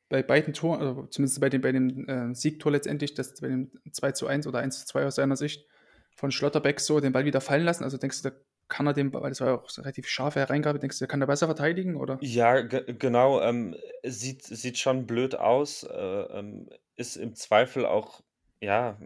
bei 0.10 0.24
beiden 0.24 0.54
Toren 0.54 0.82
oder 0.82 1.10
zumindest 1.10 1.40
bei 1.40 1.50
dem 1.50 1.62
bei 1.62 1.72
dem, 1.72 2.08
äh, 2.10 2.36
Siegtor 2.36 2.72
letztendlich, 2.72 3.14
das 3.14 3.40
bei 3.42 3.48
dem 3.48 3.72
2:1 3.92 4.48
oder 4.48 4.60
1:2 4.60 5.06
aus 5.06 5.16
seiner 5.16 5.38
Sicht 5.38 5.68
von 6.16 6.32
Schlotterbeck 6.32 6.80
so 6.82 7.00
den 7.00 7.14
Ball 7.14 7.26
wieder 7.26 7.42
fallen 7.42 7.64
lassen. 7.66 7.84
Also, 7.86 7.98
denkst 7.98 8.22
du, 8.24 8.30
da 8.30 8.36
kann 8.68 8.88
er 8.88 8.94
den 8.94 9.12
Ball 9.12 9.30
das 9.30 9.42
war 9.42 9.48
ja 9.50 9.56
auch 9.56 9.70
so 9.70 9.82
relativ 9.84 10.08
scharfe 10.08 10.40
Hereingabe. 10.42 10.80
Denkst 10.80 10.98
du, 11.00 11.04
der 11.04 11.10
kann 11.10 11.22
er 11.22 11.28
besser 11.28 11.48
verteidigen, 11.48 11.96
oder? 11.98 12.24
Ja, 12.24 12.62
ge 12.62 12.84
genau, 13.00 13.42
ähm, 13.42 13.76
sieht 14.04 14.44
sieht 14.44 14.78
schon 14.78 15.08
blöd 15.08 15.34
aus, 15.34 15.82
äh, 15.84 15.90
ähm, 15.96 16.70
ist 16.96 17.16
im 17.16 17.34
Zweifel 17.34 17.84
auch, 17.88 18.22
ja, 18.62 19.00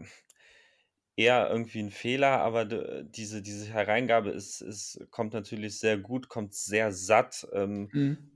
eher 1.16 1.48
irgendwie 1.50 1.80
'n 1.80 1.90
Fehler, 1.90 2.40
aber 2.40 2.64
d 2.66 3.04
diese 3.04 3.42
diese 3.42 3.66
Hereingabe 3.72 4.30
ist 4.30 4.60
ist 4.62 5.00
kommt 5.10 5.32
natürlich 5.34 5.78
sehr 5.80 5.98
gut, 5.98 6.28
kommt 6.28 6.54
sehr 6.54 6.92
satt, 6.92 7.46
ähm, 7.52 7.92
Mhm. 7.92 8.30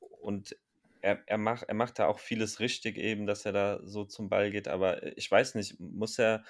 und 0.00 0.56
er 1.02 1.22
er 1.28 1.38
macht 1.38 1.64
er 1.68 1.74
macht 1.74 1.98
da 2.00 2.06
auch 2.08 2.20
vieles 2.20 2.60
richtig 2.60 2.98
eben, 2.98 3.26
dass 3.26 3.46
er 3.46 3.52
da 3.52 3.80
so 3.84 4.04
zum 4.06 4.28
Ball 4.30 4.50
geht, 4.52 4.68
aber, 4.68 5.02
äh, 5.04 5.14
ich 5.16 5.30
weiß 5.30 5.54
nicht, 5.56 5.80
muss 5.80 6.18
er 6.18 6.44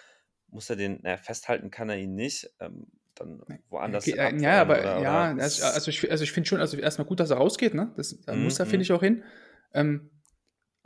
muss 0.48 0.70
er 0.70 0.76
den 0.76 1.00
na 1.02 1.10
ja, 1.12 1.16
festhalten 1.18 1.70
kann 1.70 1.90
er 1.90 1.98
ihn 1.98 2.14
nicht, 2.16 2.50
ähm, 2.60 2.88
dann 3.14 3.42
Ne, 3.48 3.60
woanders 3.70 4.02
ge 4.02 4.14
äh, 4.18 4.36
ja, 4.40 4.60
aber 4.62 4.96
oder 4.96 4.98
ja, 4.98 5.30
oder 5.32 5.32
also 5.38 5.62
also, 5.62 5.90
ich 5.90 6.10
also, 6.10 6.24
ich 6.24 6.32
finde 6.32 6.48
schon 6.48 6.60
also, 6.60 6.76
erst 6.76 6.98
mal 6.98 7.04
gut, 7.04 7.20
dass 7.20 7.30
er 7.30 7.36
rausgeht, 7.36 7.74
ne? 7.74 7.92
Das 7.96 8.20
da 8.22 8.34
muss 8.34 8.58
Mhm, 8.58 8.58
er, 8.58 8.66
finde 8.66 8.82
mhm. 8.82 8.84
ich, 8.84 8.92
auch 8.92 9.02
hin. 9.02 9.22
Ähm, 9.72 10.10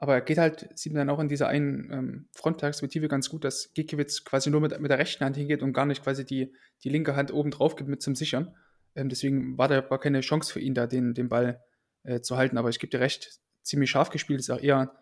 aber 0.01 0.15
er 0.15 0.21
geht 0.23 0.39
halt 0.39 0.71
sieht 0.79 0.93
man 0.95 1.07
dann 1.07 1.15
auch 1.15 1.21
in 1.21 1.29
dieser 1.29 1.49
einen, 1.49 1.93
ähm, 1.93 2.29
Frontperspektive 2.35 3.09
ganz 3.09 3.31
gut, 3.31 3.45
dass 3.45 3.73
Giekewitz 3.75 4.25
quasi 4.25 4.51
nur 4.51 4.61
mit 4.63 4.79
mit 4.81 4.91
der 4.91 4.99
rechten 4.99 5.25
Hand 5.25 5.37
hingeht 5.37 5.63
und 5.63 5.73
gar 5.75 5.87
nicht 5.87 6.03
quasi 6.03 6.25
die 6.25 6.55
die 6.85 6.89
linke 6.91 7.17
Hand 7.17 7.33
oben 7.33 7.51
drauf 7.51 7.77
gibt 7.77 7.91
mit 7.91 8.03
zum 8.03 8.15
Sichern. 8.17 8.57
Ähm, 8.97 9.09
deswegen 9.11 9.59
war 9.59 9.69
da 9.69 9.81
gar 9.83 10.01
keine 10.01 10.21
Chance 10.23 10.53
für 10.53 10.61
ihn, 10.61 10.75
da 10.75 10.87
den 10.87 11.15
den 11.15 11.29
Ball, 11.29 11.63
äh, 12.05 12.21
zu 12.23 12.37
halten. 12.39 12.59
Aber 12.59 12.71
ich 12.71 12.79
gebe 12.81 12.91
dir 12.91 13.01
recht, 13.01 13.41
ziemlich 13.63 13.91
scharf 13.91 14.11
gespielt, 14.11 14.41
ist 14.41 14.51
auch 14.51 14.61
eher 14.63 14.93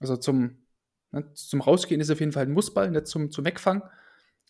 also, 0.00 0.16
zum 0.16 0.66
ne, 1.12 1.32
zum 1.34 1.60
Rausgehen 1.62 2.00
ist 2.00 2.10
auf 2.10 2.20
jeden 2.20 2.32
Fall 2.32 2.44
'n 2.46 2.52
Mussball, 2.52 2.90
nicht 2.90 3.06
zum 3.08 3.30
zum 3.30 3.44
Wegfangen. 3.44 3.82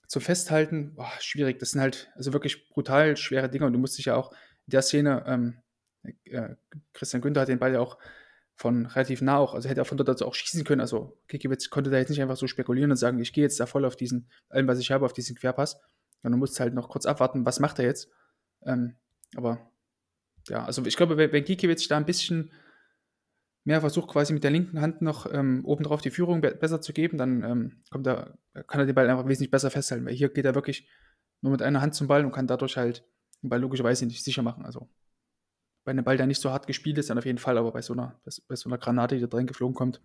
Zum 0.08 0.22
Festhalten, 0.22 0.94
boah, 0.96 1.10
schwierig. 1.20 1.58
Das 1.58 1.72
sind 1.72 1.80
halt, 1.80 2.10
also, 2.16 2.32
wirklich 2.32 2.68
brutal 2.70 3.16
schwere 3.16 3.48
Dinger 3.50 3.66
und 3.66 3.72
du 3.74 3.78
musst 3.80 3.98
dich 3.98 4.06
ja 4.06 4.16
auch 4.16 4.32
in 4.32 4.70
der 4.72 4.82
Szene, 4.82 5.24
ähm, 5.26 5.56
äh, 6.26 6.54
Christian 6.94 7.22
Günther 7.22 7.42
hat 7.42 7.48
den 7.48 7.58
Ball 7.58 7.72
ja 7.74 7.80
auch 7.80 7.98
von 8.56 8.86
relativ 8.86 9.20
nah 9.22 9.36
auch 9.36 9.54
also, 9.54 9.68
hätte 9.68 9.82
er 9.82 9.84
von 9.84 9.98
dort 9.98 10.08
aus 10.08 10.22
auch 10.22 10.34
schießen 10.34 10.64
können. 10.64 10.80
Also, 10.80 11.18
Giekewitz 11.28 11.70
konnte 11.70 11.90
da 11.90 11.98
jetzt 11.98 12.08
nicht 12.08 12.22
einfach 12.22 12.36
so 12.36 12.46
spekulieren 12.46 12.90
und 12.90 12.96
sagen: 12.96 13.18
„Ich 13.20 13.32
gehe 13.32 13.44
jetzt 13.44 13.60
da 13.60 13.66
voll 13.66 13.84
auf 13.84 13.96
diesen 13.96 14.30
allem, 14.48 14.66
was 14.66 14.78
ich 14.78 14.90
habe, 14.90 15.04
auf 15.04 15.12
diesen 15.12 15.36
Querpass.“ 15.36 15.80
Sondern 16.22 16.38
musste 16.40 16.60
halt 16.62 16.74
noch 16.74 16.88
kurz 16.88 17.06
abwarten, 17.06 17.44
was 17.44 17.60
macht 17.60 17.78
er 17.78 17.84
jetzt? 17.84 18.10
Ähm, 18.64 18.96
aber 19.36 19.70
ja, 20.48 20.64
also, 20.64 20.84
ich 20.86 20.96
glaube, 20.96 21.16
wenn 21.18 21.44
Giekewitz 21.44 21.86
da 21.88 21.98
'n 21.98 22.06
bisschen 22.06 22.50
mehr 23.64 23.80
versucht, 23.80 24.08
quasi 24.08 24.32
mit 24.32 24.44
der 24.44 24.52
linken 24.52 24.80
Hand 24.80 25.02
noch, 25.02 25.30
ähm, 25.32 25.64
obendrauf 25.64 26.00
die 26.00 26.10
Führung 26.10 26.40
be 26.40 26.54
besser 26.54 26.80
zu 26.80 26.92
geben, 26.92 27.18
dann, 27.18 27.42
ähm, 27.42 27.82
kommt 27.90 28.06
er 28.06 28.38
kann 28.68 28.80
er 28.80 28.86
den 28.86 28.94
Ball 28.94 29.10
einfach 29.10 29.26
wesentlich 29.26 29.50
besser 29.50 29.70
festhalten, 29.70 30.06
weil 30.06 30.14
hier 30.14 30.28
geht 30.28 30.44
er 30.44 30.54
wirklich 30.54 30.88
nur 31.42 31.52
mit 31.52 31.62
einer 31.62 31.82
Hand 31.82 31.94
zum 31.94 32.06
Ball 32.06 32.24
und 32.24 32.32
kann 32.32 32.46
dadurch 32.46 32.76
halt 32.76 33.04
den 33.42 33.50
Ball 33.50 33.60
logischerweise 33.60 34.06
nicht 34.06 34.24
sicher 34.24 34.42
machen. 34.42 34.64
Also, 34.64 34.88
bei 35.86 35.94
'nem 35.94 36.04
Ball, 36.04 36.18
der 36.18 36.26
nicht 36.28 36.42
so 36.42 36.52
hart 36.52 36.68
gespielt 36.68 36.98
ist, 36.98 37.10
dann 37.10 37.18
auf 37.18 37.26
jeden 37.26 37.38
Fall, 37.38 37.58
aber 37.58 37.72
bei 37.72 37.82
so 37.82 37.94
'ner 37.94 38.20
bei 38.48 38.56
so 38.56 38.70
'ner 38.70 38.78
Granate, 38.78 39.16
die 39.18 39.28
da 39.28 39.36
reingeflogen 39.38 39.76
kommt, 39.76 40.02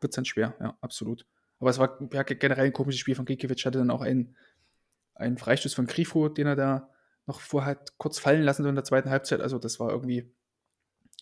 wird's 0.00 0.16
dann 0.16 0.26
schwer, 0.26 0.56
ja, 0.62 0.78
absolut. 0.82 1.26
Aber 1.60 1.70
es 1.70 1.78
war 1.80 1.98
ja 2.14 2.24
generell 2.24 2.68
'n 2.68 2.74
komisches 2.74 3.00
Spiel 3.00 3.16
von 3.16 3.26
Giekewitz. 3.26 3.66
Hatte 3.66 3.78
dann 3.80 3.92
auch 3.92 4.02
einen 4.02 4.36
einen 5.16 5.38
Freistoß 5.38 5.74
von 5.74 5.86
Grifo, 5.88 6.28
den 6.30 6.46
er 6.48 6.56
da 6.56 6.90
noch 7.26 7.40
vorher 7.42 7.72
hat 7.72 7.98
kurz 7.98 8.18
fallen 8.20 8.42
lassen 8.44 8.64
so 8.64 8.70
in 8.70 8.76
der 8.76 8.84
2. 8.84 9.10
Halbzeit. 9.10 9.40
Also, 9.42 9.58
das 9.60 9.80
war 9.80 9.90
irgendwie 9.92 10.34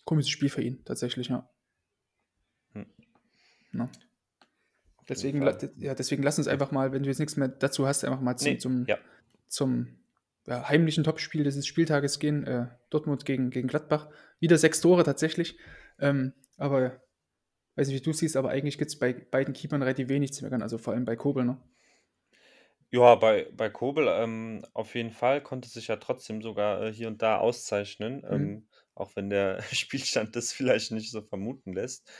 komisches 0.06 0.30
Spiel 0.32 0.50
für 0.50 0.62
ihn 0.62 0.84
tatsächlich, 0.86 1.28
ja. 1.28 1.50
Hm. 2.74 2.82
Jeden 3.72 3.98
Deswegen 5.08 5.42
ja, 5.78 5.94
deswegen 5.94 6.22
lass 6.22 6.38
uns 6.38 6.48
einfach 6.48 6.70
mal, 6.70 6.92
wenn 6.92 7.02
du 7.02 7.08
jetzt 7.08 7.18
nix 7.18 7.36
mehr 7.36 7.48
dazu 7.48 7.86
hast, 7.86 8.04
einfach 8.04 8.20
mal 8.20 8.36
zum 8.36 8.58
Ne, 8.58 8.58
zum 8.58 8.88
ja. 8.88 8.98
zum, 9.48 10.01
ja, 10.46 10.68
heimlichen 10.68 11.04
Topspiel 11.04 11.44
dieses 11.44 11.66
Spieltages 11.66 12.18
gehen, 12.18 12.44
äh, 12.46 12.68
Dortmund 12.90 13.24
gegen 13.24 13.50
gegen 13.50 13.68
Gladbach. 13.68 14.10
Wieder 14.40 14.58
6 14.58 14.80
Tore 14.80 15.04
tatsächlich, 15.04 15.58
ähm, 16.00 16.32
aber 16.58 17.02
weiß 17.76 17.88
nicht, 17.88 18.00
wie 18.00 18.04
du's 18.04 18.18
siehst, 18.18 18.36
aber 18.36 18.50
eigentlich 18.50 18.78
gibt's 18.78 18.98
bei 18.98 19.12
beiden 19.14 19.54
Keepern 19.54 19.82
relativ 19.82 20.08
wenig 20.08 20.32
zu 20.34 20.44
meckern, 20.44 20.62
also, 20.62 20.78
vor 20.78 20.94
allem 20.94 21.04
bei 21.06 21.16
Kobel, 21.16 21.44
ne? 21.44 21.60
Ja, 22.94 23.14
bei 23.14 23.48
bei 23.56 23.70
Kobel, 23.70 24.06
ähm, 24.08 24.66
auf 24.74 24.94
jeden 24.94 25.12
Fall, 25.12 25.42
konnte 25.42 25.66
sich 25.68 25.88
ja 25.88 25.96
trotzdem 25.96 26.42
sogar, 26.42 26.82
äh, 26.82 26.92
hier 26.92 27.08
und 27.08 27.22
da 27.22 27.38
auszeichnen, 27.38 28.22
Mhm. 28.30 28.52
ähm, 28.52 28.68
auch 28.94 29.16
wenn 29.16 29.30
der 29.30 29.62
Spielstand 29.72 30.36
das 30.36 30.52
vielleicht 30.52 30.92
nicht 30.92 31.10
so 31.10 31.22
vermuten 31.22 31.72
lässt. 31.72 32.10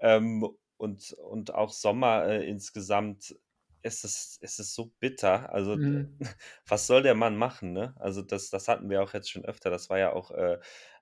Ähm, 0.00 0.48
und 0.78 1.12
und 1.12 1.54
auch 1.54 1.70
Sommer, 1.72 2.24
äh, 2.26 2.48
insgesamt 2.48 3.36
ist 3.84 4.04
es 4.04 4.38
ist 4.40 4.58
es 4.60 4.74
so 4.74 4.92
bitter. 5.00 5.52
Also, 5.52 5.78
Mhm. 5.78 6.18
was 6.68 6.86
soll 6.86 7.02
der 7.02 7.14
Mann 7.14 7.36
machen, 7.36 7.72
ne? 7.72 7.94
Also, 7.98 8.22
das 8.22 8.50
das 8.50 8.68
hatten 8.68 8.90
wir 8.90 9.02
auch 9.02 9.14
jetzt 9.14 9.30
schon 9.30 9.44
öfter. 9.44 9.70
Das 9.70 9.90
war 9.90 9.98
ja 9.98 10.12
auch, 10.12 10.30
äh, 10.32 10.58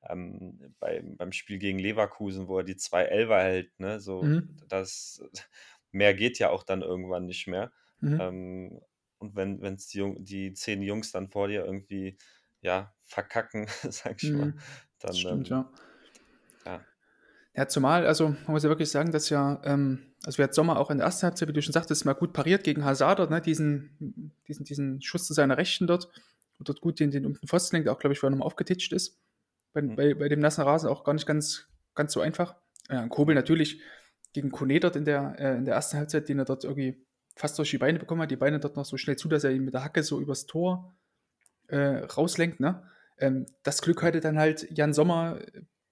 ähm, 0.09 0.75
beim 0.81 1.17
beim 1.17 1.33
Spiel 1.33 1.59
gegen 1.59 1.79
Leverkusen, 1.79 2.49
wo 2.49 2.59
er 2.59 2.65
die 2.65 2.77
2 2.77 3.05
Elfer 3.05 3.41
hält, 3.43 3.79
ne? 3.81 4.01
So, 4.01 4.31
Mhm. 4.31 4.63
das 4.69 5.23
mehr 5.93 6.15
geht 6.15 6.39
ja 6.39 6.51
auch 6.51 6.65
dann 6.65 6.83
irgendwann 6.83 7.27
nicht 7.27 7.47
mehr. 7.47 7.73
Mhm. 8.03 8.19
Ähm, 8.19 8.81
und 9.19 9.37
wenn 9.37 9.61
wenn's 9.63 9.89
die 9.89 9.99
Jung 9.99 10.25
die 10.25 10.53
10 10.55 10.83
Jungs 10.83 11.13
dann 11.13 11.29
vor 11.31 11.49
dir 11.49 11.65
irgendwie, 11.65 12.19
ja, 12.61 12.95
verkacken, 13.05 13.67
sage 13.91 14.17
ich 14.19 14.33
mal, 14.35 14.53
Mhm. 14.53 14.63
Dann, 14.99 15.25
stimmt, 15.25 15.49
ähm 15.49 15.51
ja. 15.51 15.71
ja. 16.67 16.87
Ja, 17.55 17.69
zumal 17.69 18.07
also, 18.07 18.29
man 18.29 18.47
muss 18.49 18.63
ja 18.63 18.71
wirklich 18.71 18.91
sagen, 18.91 19.13
dass 19.13 19.29
ja, 19.29 19.61
ähm 19.65 20.12
also, 20.25 20.39
wie 20.39 20.43
hat 20.45 20.55
Sommer 20.55 20.79
auch 20.79 20.91
in 20.91 20.99
der 20.99 21.07
1. 21.07 21.23
Halbzeit, 21.23 21.49
wie 21.49 21.53
du 21.53 21.63
schon 21.63 21.73
sagtest, 21.73 22.05
mal 22.05 22.13
gut 22.15 22.33
pariert 22.33 22.65
gegen 22.65 22.85
Hazard 22.85 23.31
ne? 23.31 23.41
Diesen 23.41 24.33
diesen 24.49 24.65
diesen 24.65 25.03
Schuss 25.03 25.27
zu 25.27 25.35
seiner 25.35 25.57
Rechten 25.59 25.87
dort 25.87 26.09
und 26.59 26.69
dort 26.69 26.81
gut 26.81 27.01
den 27.01 27.11
den 27.11 27.27
um 27.27 27.35
den 27.35 27.49
Pfosten 27.49 27.77
lenkt, 27.77 27.89
auch, 27.89 27.99
glaube 27.99 28.13
ich, 28.13 28.21
vorher 28.21 28.31
noch 28.31 28.41
mal 28.41 28.47
aufgetitscht 28.47 28.93
ist. 28.93 29.19
Beim 29.73 29.87
Mhm. 29.87 29.97
bei 29.97 30.15
bei 30.15 30.29
dem 30.29 30.41
nassen 30.41 30.63
Rasen 30.63 30.89
auch 30.89 31.05
gar 31.05 31.15
nicht 31.15 31.27
ganz 31.27 31.67
ganz 31.95 32.13
so 32.13 32.21
einfach. 32.21 32.55
Ja, 32.89 33.07
Kobel 33.09 33.35
natürlich 33.35 33.81
gegen 34.33 34.51
Kone 34.51 34.81
dort 34.81 34.97
in 34.97 35.05
der 35.05 35.37
äh, 35.39 35.57
in 35.57 35.65
der 35.65 35.77
1. 35.77 35.95
Halbzeit, 35.95 36.29
den 36.29 36.39
er 36.39 36.45
dort 36.45 36.65
irgendwie 36.65 37.05
fast 37.35 37.59
durch 37.59 37.71
die 37.71 37.79
Beine 37.79 37.99
bekommen 37.99 38.23
hat, 38.23 38.31
die 38.31 38.37
Beine 38.37 38.61
dort 38.61 38.77
noch 38.77 38.85
so 38.85 38.97
schnell 38.97 39.17
zu, 39.17 39.29
dass 39.29 39.45
er 39.45 39.53
ihn 39.53 39.65
mit 39.65 39.75
der 39.75 39.85
Hacke 39.85 40.03
so 40.03 40.21
übers 40.21 40.47
Tor, 40.47 40.95
äh, 41.69 41.79
rauslenkt, 42.05 42.61
ne? 42.61 42.83
Ähm, 43.19 43.47
das 43.63 43.83
Glück 43.83 44.03
hatte 44.03 44.21
dann 44.21 44.39
halt 44.39 44.69
Jan 44.71 44.93
Sommer 44.93 45.39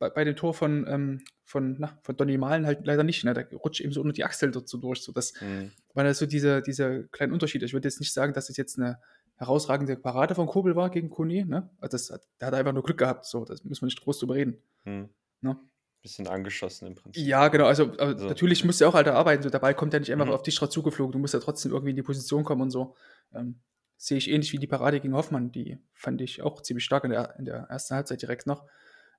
bei 0.00 0.10
bei 0.10 0.24
dem 0.24 0.36
Tor 0.36 0.54
von, 0.54 0.86
ähm 0.88 1.22
von 1.44 1.76
na, 1.80 1.98
von 2.02 2.16
Donni 2.16 2.38
Malen 2.38 2.66
halt 2.66 2.86
leider 2.86 3.04
nicht, 3.04 3.24
ne? 3.24 3.34
Der 3.34 3.48
rutscht 3.52 3.80
ihm 3.80 3.92
so 3.92 4.00
unter 4.02 4.14
die 4.14 4.24
Achsel 4.24 4.50
dort 4.52 4.68
so 4.68 4.78
durch, 4.78 5.02
so 5.02 5.12
das 5.12 5.34
Mhm. 5.40 5.70
war 5.94 6.04
dann 6.04 6.14
so 6.14 6.26
diese 6.26 6.62
diese 6.62 7.08
kleinen 7.08 7.32
Unterschiede. 7.32 7.66
Ich 7.66 7.72
würde 7.74 7.88
jetzt 7.88 8.00
nicht 8.00 8.12
sagen, 8.12 8.32
dass 8.34 8.50
es 8.50 8.56
jetzt 8.56 8.78
'ne 8.78 8.98
herausragende 9.36 9.96
Parade 9.96 10.34
von 10.34 10.46
Kobel 10.48 10.76
war 10.76 10.90
gegen 10.90 11.10
Kone, 11.10 11.46
ne? 11.46 11.70
Also, 11.80 11.92
das 11.96 12.10
hat 12.10 12.22
da 12.38 12.46
hat 12.48 12.54
er 12.54 12.60
einfach 12.60 12.72
nur 12.74 12.82
Glück 12.84 12.98
gehabt, 12.98 13.24
so, 13.26 13.44
das 13.44 13.64
müssen 13.64 13.82
wir 13.82 13.86
nicht 13.86 14.02
groß 14.02 14.18
drüber 14.20 14.34
reden, 14.36 14.62
Mhm. 14.84 15.14
ne? 15.42 15.58
bisschen 16.02 16.28
angeschossen 16.28 16.86
im 16.86 16.94
Prinzip. 16.94 17.22
Ja, 17.28 17.48
genau. 17.48 17.66
Also, 17.66 17.92
also. 17.98 18.28
natürlich 18.28 18.64
musst 18.64 18.80
du 18.80 18.86
auch 18.86 18.94
halt 18.94 19.08
arbeiten. 19.08 19.42
So, 19.42 19.50
dabei 19.50 19.74
kommt 19.74 19.92
er 19.94 20.00
nicht 20.00 20.12
einfach 20.12 20.26
mhm. 20.26 20.32
auf 20.32 20.42
dich 20.42 20.56
drauf 20.56 20.68
zugeflogen. 20.70 21.12
Du 21.12 21.18
musst 21.18 21.34
ja 21.34 21.40
trotzdem 21.40 21.72
irgendwie 21.72 21.90
in 21.90 21.96
die 21.96 22.02
Position 22.02 22.44
kommen 22.44 22.62
und 22.62 22.70
so. 22.70 22.94
Ähm, 23.34 23.60
sehe 23.96 24.16
ich 24.18 24.30
ähnlich 24.30 24.52
wie 24.52 24.58
die 24.58 24.66
Parade 24.68 25.00
gegen 25.00 25.14
Hoffmann. 25.14 25.50
Die 25.52 25.78
fand 25.92 26.20
ich 26.20 26.40
auch 26.42 26.62
ziemlich 26.62 26.84
stark 26.84 27.04
in 27.04 27.10
der, 27.10 27.36
in 27.38 27.44
der 27.44 27.56
ersten 27.68 27.94
Halbzeit 27.96 28.22
direkt 28.22 28.46
noch. 28.46 28.66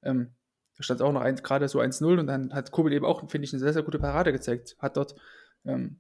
Ähm, 0.03 0.35
da 0.77 0.83
stand 0.83 1.01
auch 1.01 1.11
noch 1.11 1.21
ein, 1.21 1.35
gerade 1.35 1.67
so 1.67 1.79
1-0 1.79 2.19
und 2.19 2.27
dann 2.27 2.53
hat 2.53 2.71
Kobel 2.71 2.93
eben 2.93 3.05
auch, 3.05 3.29
finde 3.29 3.45
ich, 3.45 3.53
eine 3.53 3.59
sehr, 3.59 3.73
sehr 3.73 3.83
gute 3.83 3.99
Parade 3.99 4.31
gezeigt. 4.31 4.75
Hat 4.79 4.97
dort 4.97 5.15
ähm, 5.65 5.97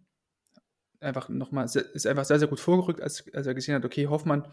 einfach 0.99 1.29
nochmal, 1.29 1.65
ist 1.65 2.07
einfach 2.07 2.25
sehr, 2.25 2.39
sehr 2.39 2.47
gut 2.47 2.59
vorgerückt, 2.59 3.01
als, 3.01 3.25
als 3.33 3.47
er 3.47 3.53
gesehen 3.53 3.75
hat, 3.75 3.85
okay, 3.85 4.07
Hoffmann 4.07 4.47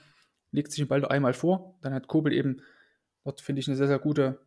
legt 0.51 0.73
sich 0.73 0.83
den 0.83 0.89
Ball 0.89 1.01
nur 1.01 1.11
einmal 1.11 1.35
vor. 1.35 1.77
Dann 1.83 1.95
hat 1.95 2.09
Kobel 2.09 2.33
eben 2.33 2.63
dort, 3.25 3.41
finde 3.41 3.61
ich, 3.61 3.69
eine 3.69 3.77
sehr, 3.77 3.87
sehr 3.87 3.99
gute 3.99 4.41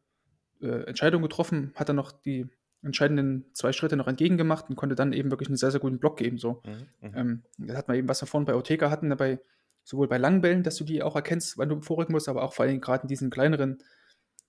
äh, 0.62 0.84
Entscheidung 0.84 1.22
getroffen, 1.22 1.72
hat 1.76 1.90
dann 1.90 1.96
noch 1.96 2.12
die 2.12 2.48
entscheidenden 2.84 3.46
zwei 3.54 3.72
Schritte 3.74 3.96
noch 3.96 4.08
entgegengemacht 4.08 4.70
und 4.70 4.76
konnte 4.76 4.96
dann 4.96 5.14
eben 5.14 5.30
wirklich 5.30 5.50
einen 5.50 5.58
sehr, 5.58 5.72
sehr 5.72 5.80
guten 5.80 6.00
Block 6.00 6.18
geben. 6.18 6.38
So. 6.40 6.62
Mhm, 6.66 7.08
mhm. 7.08 7.16
ähm, 7.16 7.44
das 7.60 7.78
hat 7.78 7.88
man 7.88 7.98
eben, 7.98 8.10
was 8.10 8.22
wir 8.22 8.28
vorhin 8.28 8.46
bei 8.46 8.56
Oteka 8.56 8.90
hatten, 8.90 9.10
dabei, 9.10 9.40
sowohl 9.84 10.08
bei 10.08 10.18
langen 10.18 10.42
Bällen, 10.42 10.64
dass 10.64 10.78
du 10.78 10.84
die 10.84 11.04
auch 11.04 11.16
erkennst, 11.16 11.58
wann 11.58 11.70
du 11.70 11.82
vorrücken 11.82 12.14
musst, 12.14 12.30
aber 12.30 12.44
auch 12.44 12.54
vor 12.54 12.66
allem 12.66 12.82
gerade 12.82 13.04
in 13.04 13.08
diesen 13.08 13.30
kleineren, 13.30 13.84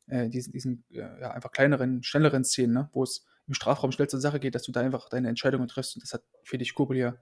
äh, 0.07 0.29
diesen, 0.29 0.53
diesen 0.53 0.85
äh, 0.91 1.21
ja, 1.21 1.31
einfach 1.31 1.53
kleineren, 1.53 2.03
schnelleren 2.03 2.45
Szenen, 2.45 2.75
ne, 2.75 2.91
wo 2.93 3.03
es 3.03 3.25
im 3.47 3.55
Strafraum 3.55 3.93
schnell 3.93 4.09
zur 4.09 4.21
Sache 4.21 4.41
geht, 4.41 4.55
dass 4.55 4.63
du 4.63 4.73
da 4.73 4.81
einfach 4.81 5.09
deine 5.09 5.29
Entscheidungen 5.29 5.69
triffst. 5.69 5.97
Und 5.97 6.03
das 6.03 6.13
hat, 6.15 6.23
ich, 6.51 6.75
Kobel 6.75 6.97
ja 6.97 7.17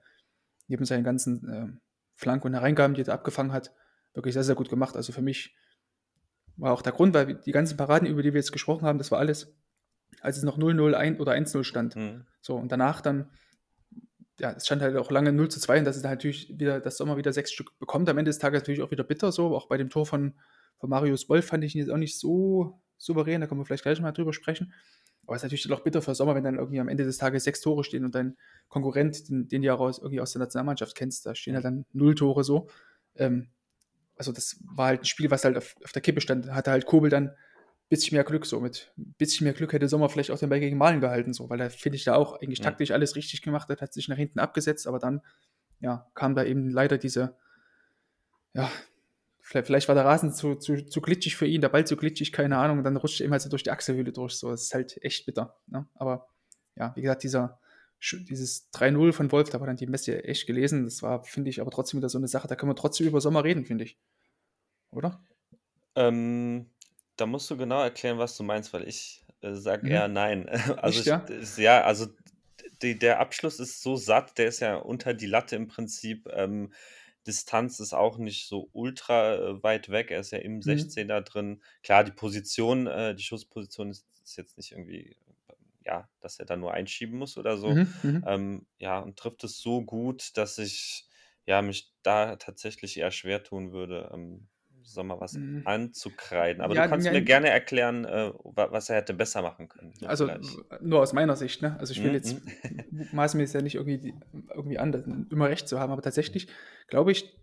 neben 0.67 0.85
seinen 0.85 1.03
ganzen 1.03 1.49
äh, 1.49 1.67
Flank- 2.15 2.45
und 2.45 2.53
Hereingaben, 2.53 2.93
die 2.93 3.01
er 3.01 3.13
abgefangen 3.13 3.51
hat, 3.51 3.73
wirklich 4.13 4.33
sehr, 4.33 4.43
sehr 4.43 4.55
gut 4.55 4.69
gemacht. 4.69 4.95
Also 4.95 5.11
für 5.11 5.21
mich 5.21 5.55
war 6.57 6.73
auch 6.73 6.81
der 6.81 6.93
Grund, 6.93 7.13
weil 7.13 7.35
die 7.35 7.51
ganzen 7.51 7.77
Paraden, 7.77 8.07
über 8.07 8.21
die 8.21 8.33
wir 8.33 8.39
jetzt 8.39 8.51
gesprochen 8.51 8.85
haben, 8.85 8.97
das 8.97 9.11
war 9.11 9.19
alles, 9.19 9.55
als 10.21 10.37
es 10.37 10.43
noch 10.43 10.57
0-0 10.57 10.93
1 10.93 11.19
oder 11.19 11.33
1-0 11.33 11.63
stand. 11.63 11.95
Mhm. 11.95 12.25
So, 12.41 12.55
und 12.55 12.71
danach 12.71 13.01
dann, 13.01 13.31
ja, 14.39 14.51
es 14.51 14.65
stand 14.65 14.81
halt 14.81 14.95
auch 14.95 15.11
lange 15.11 15.31
0 15.31 15.49
zu 15.49 15.59
2 15.59 15.79
und 15.79 15.85
das 15.85 15.97
ist 15.97 16.03
natürlich 16.03 16.57
wieder, 16.57 16.79
dass 16.79 16.97
Sommer 16.97 17.17
wieder 17.17 17.33
sechs 17.33 17.51
Stück 17.51 17.77
bekommt. 17.79 18.09
Am 18.09 18.17
Ende 18.17 18.29
des 18.29 18.39
Tages 18.39 18.61
natürlich 18.61 18.81
auch 18.81 18.91
wieder 18.91 19.03
bitter 19.03 19.31
so. 19.31 19.55
Auch 19.55 19.67
bei 19.67 19.77
dem 19.77 19.89
Tor 19.89 20.05
von, 20.05 20.33
von 20.77 20.89
Marius 20.89 21.29
Wolf 21.29 21.45
fand 21.45 21.63
ich 21.63 21.75
ihn 21.75 21.79
jetzt 21.79 21.91
auch 21.91 21.97
nicht 21.97 22.19
so 22.19 22.79
souverän, 22.97 23.41
da 23.41 23.47
können 23.47 23.59
wir 23.61 23.65
vielleicht 23.65 23.83
gleich 23.83 23.99
mal 23.99 24.11
drüber 24.11 24.33
sprechen. 24.33 24.73
Aber 25.25 25.35
es 25.35 25.41
ist 25.41 25.51
natürlich 25.51 25.71
auch 25.71 25.83
bitter 25.83 26.01
für 26.01 26.15
Sommer, 26.15 26.35
wenn 26.35 26.43
dann 26.43 26.57
irgendwie 26.57 26.79
am 26.79 26.89
Ende 26.89 27.03
des 27.03 27.17
Tages 27.17 27.43
sechs 27.43 27.61
Tore 27.61 27.83
stehen 27.83 28.05
und 28.05 28.15
dein 28.15 28.37
Konkurrent, 28.69 29.29
den, 29.29 29.47
den 29.47 29.61
du 29.61 29.67
ja 29.67 29.73
raus, 29.73 29.99
irgendwie 29.99 30.19
aus 30.19 30.33
der 30.33 30.39
Nationalmannschaft 30.39 30.95
kennst, 30.95 31.25
da 31.25 31.35
stehen 31.35 31.55
halt 31.55 31.65
dann 31.65 31.85
null 31.93 32.15
Tore 32.15 32.43
so. 32.43 32.67
Ähm, 33.15 33.49
also 34.15 34.31
das 34.31 34.59
war 34.63 34.87
halt 34.87 35.01
ein 35.01 35.05
Spiel, 35.05 35.31
was 35.31 35.43
halt 35.45 35.57
auf, 35.57 35.75
auf 35.83 35.91
der 35.91 36.01
Kippe 36.01 36.21
stand. 36.21 36.51
Hatte 36.51 36.71
halt 36.71 36.85
Kobel 36.85 37.09
dann 37.09 37.29
ein 37.29 37.35
bisschen 37.89 38.15
mehr 38.15 38.23
Glück 38.23 38.45
so. 38.45 38.59
Mit 38.59 38.91
ein 38.97 39.15
bisschen 39.17 39.45
mehr 39.45 39.53
Glück 39.53 39.73
hätte 39.73 39.87
Sommer 39.87 40.09
vielleicht 40.09 40.31
auch 40.31 40.39
den 40.39 40.49
Ball 40.49 40.59
gegen 40.59 40.77
Malen 40.77 41.01
gehalten, 41.01 41.33
so, 41.33 41.49
weil 41.49 41.59
er, 41.59 41.69
finde 41.69 41.95
ich, 41.95 42.03
da 42.03 42.15
auch 42.15 42.41
eigentlich 42.41 42.59
ja. 42.59 42.65
taktisch 42.65 42.91
alles 42.91 43.15
richtig 43.15 43.41
gemacht 43.41 43.69
hat, 43.69 43.81
hat 43.81 43.93
sich 43.93 44.07
nach 44.07 44.17
hinten 44.17 44.39
abgesetzt, 44.39 44.87
aber 44.87 44.99
dann, 44.99 45.21
ja, 45.79 46.07
kam 46.13 46.35
da 46.35 46.43
eben 46.43 46.69
leider 46.69 46.97
diese, 46.97 47.35
ja, 48.53 48.69
vielleicht, 49.41 49.67
vielleicht 49.67 49.87
war 49.87 49.95
der 49.95 50.05
Rasen 50.05 50.33
zu, 50.33 50.55
zu, 50.55 50.85
zu 50.85 51.01
glitschig 51.01 51.35
für 51.35 51.45
ihn, 51.45 51.61
der 51.61 51.69
Ball 51.69 51.85
zu 51.85 51.97
glitschig, 51.97 52.31
keine 52.31 52.57
Ahnung, 52.57 52.79
und 52.79 52.83
dann 52.83 52.97
rutscht 52.97 53.19
er 53.19 53.25
eben 53.25 53.31
halt 53.31 53.41
so 53.41 53.49
durch 53.49 53.63
die 53.63 53.71
Achselhöhle 53.71 54.11
durch, 54.11 54.33
so. 54.33 54.51
Das 54.51 54.63
ist 54.63 54.73
halt 54.73 55.03
echt 55.03 55.25
bitter. 55.25 55.57
Ne? 55.67 55.87
Aber 55.95 56.27
ja, 56.75 56.95
wie 56.95 57.01
gesagt, 57.01 57.23
dieser, 57.23 57.59
dieses 58.01 58.71
3-0 58.73 59.13
von 59.13 59.31
Wolf, 59.31 59.49
da 59.49 59.59
war 59.59 59.67
dann 59.67 59.77
die 59.77 59.87
Messe 59.87 60.23
echt 60.23 60.47
gelesen. 60.47 60.85
Das 60.85 61.01
war, 61.01 61.23
finde 61.23 61.49
ich, 61.49 61.61
aber 61.61 61.71
trotzdem 61.71 61.99
wieder 61.99 62.09
so 62.09 62.17
eine 62.17 62.27
Sache, 62.27 62.47
da 62.47 62.55
können 62.55 62.71
wir 62.71 62.75
trotzdem 62.75 63.07
über 63.07 63.21
Sommer 63.21 63.43
reden, 63.43 63.65
finde 63.65 63.83
ich. 63.83 63.97
Oder? 64.91 65.23
Ähm, 65.95 66.69
da 67.17 67.25
musst 67.25 67.49
du 67.49 67.57
genau 67.57 67.81
erklären, 67.81 68.17
was 68.17 68.37
du 68.37 68.43
meinst, 68.43 68.73
weil 68.73 68.87
ich 68.87 69.25
äh, 69.41 69.53
sage 69.53 69.85
mhm. 69.85 69.91
eher 69.91 70.07
nein. 70.07 70.49
Also 70.77 70.99
Echt, 70.99 71.07
ja? 71.07 71.25
Ich, 71.29 71.57
ja, 71.57 71.83
also 71.83 72.07
die, 72.81 72.97
der 72.97 73.19
Abschluss 73.19 73.59
ist 73.59 73.81
so 73.81 73.95
satt, 73.95 74.37
der 74.37 74.47
ist 74.47 74.59
ja 74.59 74.75
unter 74.75 75.13
die 75.13 75.27
Latte 75.27 75.55
im 75.55 75.67
Prinzip. 75.67 76.27
Ähm, 76.33 76.73
Distanz 77.27 77.79
ist 77.79 77.93
auch 77.93 78.17
nicht 78.17 78.47
so 78.47 78.69
ultra 78.73 79.35
äh, 79.35 79.63
weit 79.63 79.89
weg. 79.89 80.11
Er 80.11 80.19
ist 80.21 80.31
ja 80.31 80.39
im 80.39 80.61
mhm. 80.61 80.61
16er 80.61 81.21
drin. 81.21 81.61
Klar, 81.83 82.03
die 82.03 82.11
Position, 82.11 82.87
äh, 82.87 83.15
die 83.15 83.23
Schussposition 83.23 83.89
ist, 83.91 84.05
ist, 84.23 84.37
jetzt 84.37 84.57
nicht 84.57 84.71
irgendwie 84.71 85.15
ja, 85.85 86.09
dass 86.19 86.39
er 86.39 86.45
da 86.45 86.55
nur 86.57 86.73
einschieben 86.73 87.17
muss 87.17 87.37
oder 87.37 87.57
so. 87.57 87.69
Mhm, 87.69 87.93
mhm, 88.03 88.23
ähm, 88.27 88.67
ja, 88.77 88.99
und 88.99 89.17
trifft 89.17 89.43
es 89.43 89.59
so 89.59 89.83
gut, 89.83 90.37
dass 90.37 90.57
ich 90.57 91.07
ja, 91.45 91.61
mich 91.61 91.91
da 92.03 92.35
tatsächlich 92.35 92.97
eher 92.97 93.11
schwer 93.11 93.43
tun 93.43 93.71
würde, 93.71 94.11
ähm, 94.13 94.47
Sommer 94.83 95.19
was 95.19 95.33
mhm. 95.33 95.61
anzukreiden. 95.65 96.61
Aber 96.61 96.73
ja, 96.75 96.83
du 96.83 96.89
kannst 96.89 97.05
ja, 97.05 97.11
mir 97.11 97.21
gerne 97.21 97.49
erklären, 97.49 98.05
äh, 98.05 98.31
was 98.43 98.89
er 98.89 98.97
hätte 98.97 99.13
besser 99.13 99.41
machen 99.41 99.69
können. 99.69 99.93
So 99.99 100.07
also 100.07 100.25
vielleicht. 100.25 100.81
nur 100.81 101.01
aus 101.01 101.13
meiner 101.13 101.35
Sicht, 101.35 101.61
ne? 101.61 101.77
Also 101.79 101.93
ich 101.93 102.01
will 102.01 102.09
mhm. 102.09 102.15
jetzt 102.15 102.41
maß 103.13 103.35
mir 103.35 103.43
es 103.43 103.53
ja 103.53 103.61
nicht 103.61 103.75
irgendwie, 103.75 104.13
irgendwie 104.53 104.79
an, 104.79 105.27
immer 105.31 105.49
recht 105.49 105.67
zu 105.67 105.79
haben, 105.79 105.91
aber 105.91 106.01
tatsächlich 106.01 106.47
glaube 106.87 107.11
ich, 107.11 107.37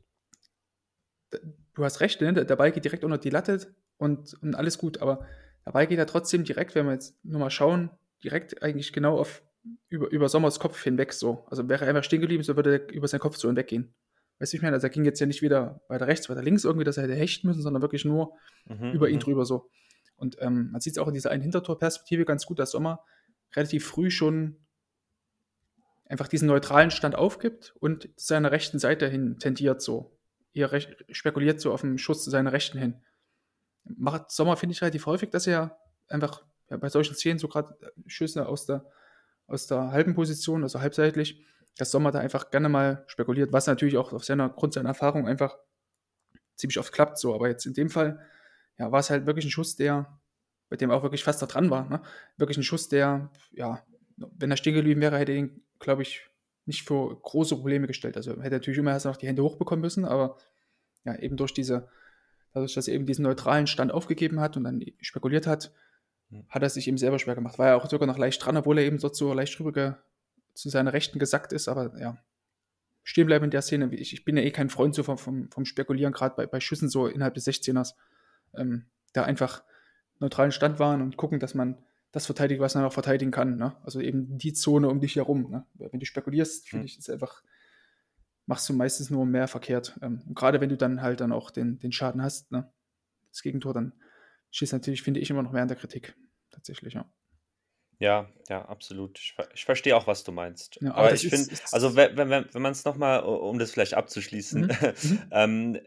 du 1.74 1.84
hast 1.84 2.00
recht, 2.00 2.20
ne? 2.20 2.32
der 2.32 2.56
Ball 2.56 2.72
geht 2.72 2.84
direkt 2.84 3.04
unter 3.04 3.18
die 3.18 3.30
Latte 3.30 3.74
und, 3.98 4.34
und 4.42 4.54
alles 4.54 4.78
gut, 4.78 5.00
aber 5.02 5.26
dabei 5.64 5.86
geht 5.86 5.98
er 5.98 6.06
trotzdem 6.06 6.44
direkt, 6.44 6.74
wenn 6.74 6.86
wir 6.86 6.92
jetzt 6.92 7.18
nur 7.24 7.40
mal 7.40 7.50
schauen, 7.50 7.90
direkt 8.24 8.62
eigentlich 8.62 8.92
genau 8.92 9.18
auf 9.18 9.42
über, 9.88 10.08
über 10.10 10.28
Sommers 10.28 10.60
Kopf 10.60 10.82
hinweg 10.82 11.12
so. 11.12 11.44
Also 11.50 11.68
wäre 11.68 11.84
er 11.84 11.90
einfach 11.90 12.04
stehen 12.04 12.20
geblieben, 12.20 12.42
so 12.42 12.56
würde 12.56 12.78
er 12.78 12.92
über 12.92 13.08
seinen 13.08 13.20
Kopf 13.20 13.36
so 13.36 13.48
hinweggehen. 13.48 13.94
Weißt 14.38 14.52
du, 14.52 14.56
ich 14.56 14.62
meine, 14.62 14.74
also 14.74 14.86
er 14.86 14.90
ging 14.90 15.04
jetzt 15.04 15.20
ja 15.20 15.26
nicht 15.26 15.42
wieder 15.42 15.80
weiter 15.88 16.06
rechts, 16.06 16.28
weiter 16.28 16.42
links 16.42 16.64
irgendwie, 16.64 16.84
dass 16.84 16.96
er 16.96 17.04
hätte 17.04 17.14
hechten 17.14 17.46
müssen, 17.46 17.62
sondern 17.62 17.82
wirklich 17.82 18.04
nur 18.04 18.34
mhm, 18.66 18.92
über 18.92 19.08
ihn 19.08 19.16
mhm. 19.16 19.20
drüber 19.20 19.44
so. 19.44 19.70
Und 20.16 20.36
ähm, 20.40 20.70
man 20.72 20.80
sieht 20.80 20.92
es 20.92 20.98
auch 20.98 21.08
in 21.08 21.14
dieser 21.14 21.30
einen 21.30 21.42
Hintertorperspektive 21.42 22.24
ganz 22.24 22.46
gut, 22.46 22.58
dass 22.58 22.72
Sommer 22.72 23.04
relativ 23.54 23.86
früh 23.86 24.10
schon 24.10 24.56
einfach 26.06 26.28
diesen 26.28 26.48
neutralen 26.48 26.90
Stand 26.90 27.14
aufgibt 27.14 27.74
und 27.78 28.04
zu 28.16 28.26
seiner 28.26 28.50
rechten 28.50 28.78
Seite 28.78 29.08
hin 29.08 29.38
tendiert 29.38 29.82
so. 29.82 30.16
Eher 30.54 30.70
spekuliert 31.10 31.60
so 31.60 31.72
auf 31.72 31.82
den 31.82 31.98
Schuss 31.98 32.24
zu 32.24 32.30
seiner 32.30 32.52
rechten 32.52 32.78
hin. 32.78 33.02
Macht 33.84 34.30
Sommer, 34.30 34.56
finde 34.56 34.72
ich, 34.72 34.82
relativ 34.82 35.06
häufig, 35.06 35.30
dass 35.30 35.46
er 35.46 35.78
einfach 36.08 36.42
ja, 36.70 36.76
bei 36.76 36.88
solchen 36.88 37.14
Szenen 37.14 37.38
so 37.38 37.48
gerade 37.48 37.76
äh, 37.80 37.90
Schüsse 38.06 38.46
aus 38.48 38.66
der, 38.66 38.86
aus 39.46 39.66
der 39.66 39.90
halben 39.90 40.14
Position, 40.14 40.62
also 40.62 40.80
halbseitlich, 40.80 41.44
dass 41.78 41.92
Sommer 41.92 42.10
da 42.10 42.18
einfach 42.18 42.50
gerne 42.50 42.68
mal 42.68 43.04
spekuliert, 43.06 43.52
was 43.52 43.66
natürlich 43.66 43.96
auch 43.96 44.12
auf 44.12 44.24
seiner 44.24 44.50
Grund 44.50 44.74
seiner 44.74 44.90
Erfahrung 44.90 45.26
einfach 45.26 45.56
ziemlich 46.56 46.78
oft 46.78 46.92
klappt 46.92 47.18
so. 47.18 47.34
Aber 47.34 47.48
jetzt 47.48 47.64
in 47.64 47.72
dem 47.72 47.88
Fall, 47.88 48.20
ja, 48.78 48.92
war 48.92 49.00
es 49.00 49.10
halt 49.10 49.26
wirklich 49.26 49.46
ein 49.46 49.50
Schuss, 49.50 49.76
der, 49.76 50.18
bei 50.68 50.76
dem 50.76 50.90
auch 50.90 51.04
wirklich 51.04 51.24
fast 51.24 51.40
da 51.40 51.46
dran 51.46 51.70
war. 51.70 51.88
Ne? 51.88 52.02
Wirklich 52.36 52.58
ein 52.58 52.64
Schuss, 52.64 52.88
der, 52.88 53.30
ja, 53.52 53.82
wenn 54.16 54.50
er 54.50 54.56
stehen 54.56 54.74
geblieben 54.74 55.00
wäre, 55.00 55.18
hätte 55.18 55.32
ihn, 55.32 55.62
glaube 55.78 56.02
ich, 56.02 56.28
nicht 56.66 56.82
für 56.82 57.16
große 57.16 57.54
Probleme 57.56 57.86
gestellt. 57.86 58.16
Also 58.16 58.32
hätte 58.42 58.56
natürlich 58.56 58.78
immer 58.78 58.90
erst 58.90 59.06
noch 59.06 59.16
die 59.16 59.28
Hände 59.28 59.44
hochbekommen 59.44 59.80
müssen, 59.80 60.04
aber 60.04 60.36
ja, 61.04 61.16
eben 61.16 61.36
durch 61.36 61.54
diese, 61.54 61.88
dadurch, 62.52 62.74
dass 62.74 62.88
er 62.88 62.94
eben 62.94 63.06
diesen 63.06 63.22
neutralen 63.22 63.68
Stand 63.68 63.92
aufgegeben 63.92 64.40
hat 64.40 64.56
und 64.56 64.64
dann 64.64 64.84
spekuliert 65.00 65.46
hat, 65.46 65.72
hm. 66.30 66.44
hat 66.48 66.62
er 66.62 66.70
sich 66.70 66.88
eben 66.88 66.98
selber 66.98 67.20
schwer 67.20 67.36
gemacht. 67.36 67.58
War 67.60 67.68
ja 67.68 67.76
auch 67.76 67.88
sogar 67.88 68.08
noch 68.08 68.18
leicht 68.18 68.44
dran, 68.44 68.56
obwohl 68.56 68.78
er 68.78 68.84
eben 68.84 68.98
dort 68.98 69.14
so 69.14 69.32
leicht 69.32 69.58
rüber 69.60 70.02
zu 70.58 70.70
seiner 70.70 70.92
Rechten 70.92 71.18
gesackt 71.18 71.52
ist, 71.52 71.68
aber 71.68 71.98
ja, 72.00 72.18
stehen 73.04 73.26
bleiben 73.26 73.44
in 73.44 73.50
der 73.52 73.62
Szene. 73.62 73.94
Ich, 73.94 74.12
ich 74.12 74.24
bin 74.24 74.36
ja 74.36 74.42
eh 74.42 74.50
kein 74.50 74.70
Freund 74.70 74.94
so 74.94 75.04
vom, 75.04 75.16
vom, 75.16 75.50
vom 75.50 75.64
Spekulieren, 75.64 76.12
gerade 76.12 76.34
bei, 76.34 76.46
bei 76.46 76.58
Schüssen 76.58 76.88
so 76.88 77.06
innerhalb 77.06 77.34
des 77.34 77.46
16ers. 77.46 77.94
Ähm, 78.56 78.86
da 79.12 79.22
einfach 79.22 79.62
neutralen 80.18 80.50
Stand 80.50 80.80
waren 80.80 81.00
und 81.00 81.16
gucken, 81.16 81.38
dass 81.38 81.54
man 81.54 81.78
das 82.10 82.26
verteidigt, 82.26 82.60
was 82.60 82.74
man 82.74 82.84
auch 82.84 82.92
verteidigen 82.92 83.30
kann. 83.30 83.56
Ne? 83.56 83.76
Also 83.84 84.00
eben 84.00 84.36
die 84.36 84.52
Zone 84.52 84.88
um 84.88 85.00
dich 85.00 85.14
herum. 85.14 85.48
Ne? 85.48 85.64
Wenn 85.74 86.00
du 86.00 86.06
spekulierst, 86.06 86.68
finde 86.68 86.82
hm. 86.82 86.86
ich, 86.86 86.98
ist 86.98 87.08
einfach, 87.08 87.42
machst 88.46 88.68
du 88.68 88.72
meistens 88.72 89.10
nur 89.10 89.26
mehr 89.26 89.46
verkehrt. 89.46 89.96
Ähm, 90.02 90.22
und 90.26 90.34
gerade 90.34 90.60
wenn 90.60 90.70
du 90.70 90.76
dann 90.76 91.02
halt 91.02 91.20
dann 91.20 91.30
auch 91.30 91.52
den, 91.52 91.78
den 91.78 91.92
Schaden 91.92 92.20
hast, 92.20 92.50
ne? 92.50 92.68
das 93.30 93.42
Gegentor, 93.42 93.74
dann 93.74 93.92
schießt 94.50 94.72
natürlich, 94.72 95.02
finde 95.02 95.20
ich, 95.20 95.30
immer 95.30 95.42
noch 95.42 95.52
mehr 95.52 95.62
an 95.62 95.68
der 95.68 95.76
Kritik. 95.76 96.16
Tatsächlich, 96.50 96.94
ja. 96.94 97.08
Ja, 97.98 98.28
ja, 98.48 98.64
absolut. 98.64 99.18
Ich, 99.18 99.34
ich 99.54 99.64
verstehe 99.64 99.96
auch, 99.96 100.06
was 100.06 100.22
du 100.22 100.30
meinst. 100.30 100.78
Ja, 100.80 100.90
aber, 100.90 100.98
aber 100.98 101.14
ich 101.14 101.28
finde, 101.28 101.52
also 101.72 101.96
wenn, 101.96 102.16
wenn, 102.16 102.30
wenn 102.30 102.62
man 102.62 102.72
es 102.72 102.84
nochmal, 102.84 103.24
um 103.24 103.58
das 103.58 103.72
vielleicht 103.72 103.94
abzuschließen, 103.94 104.62
mhm. 104.62 104.68
mhm. 105.02 105.22
ähm, 105.32 105.80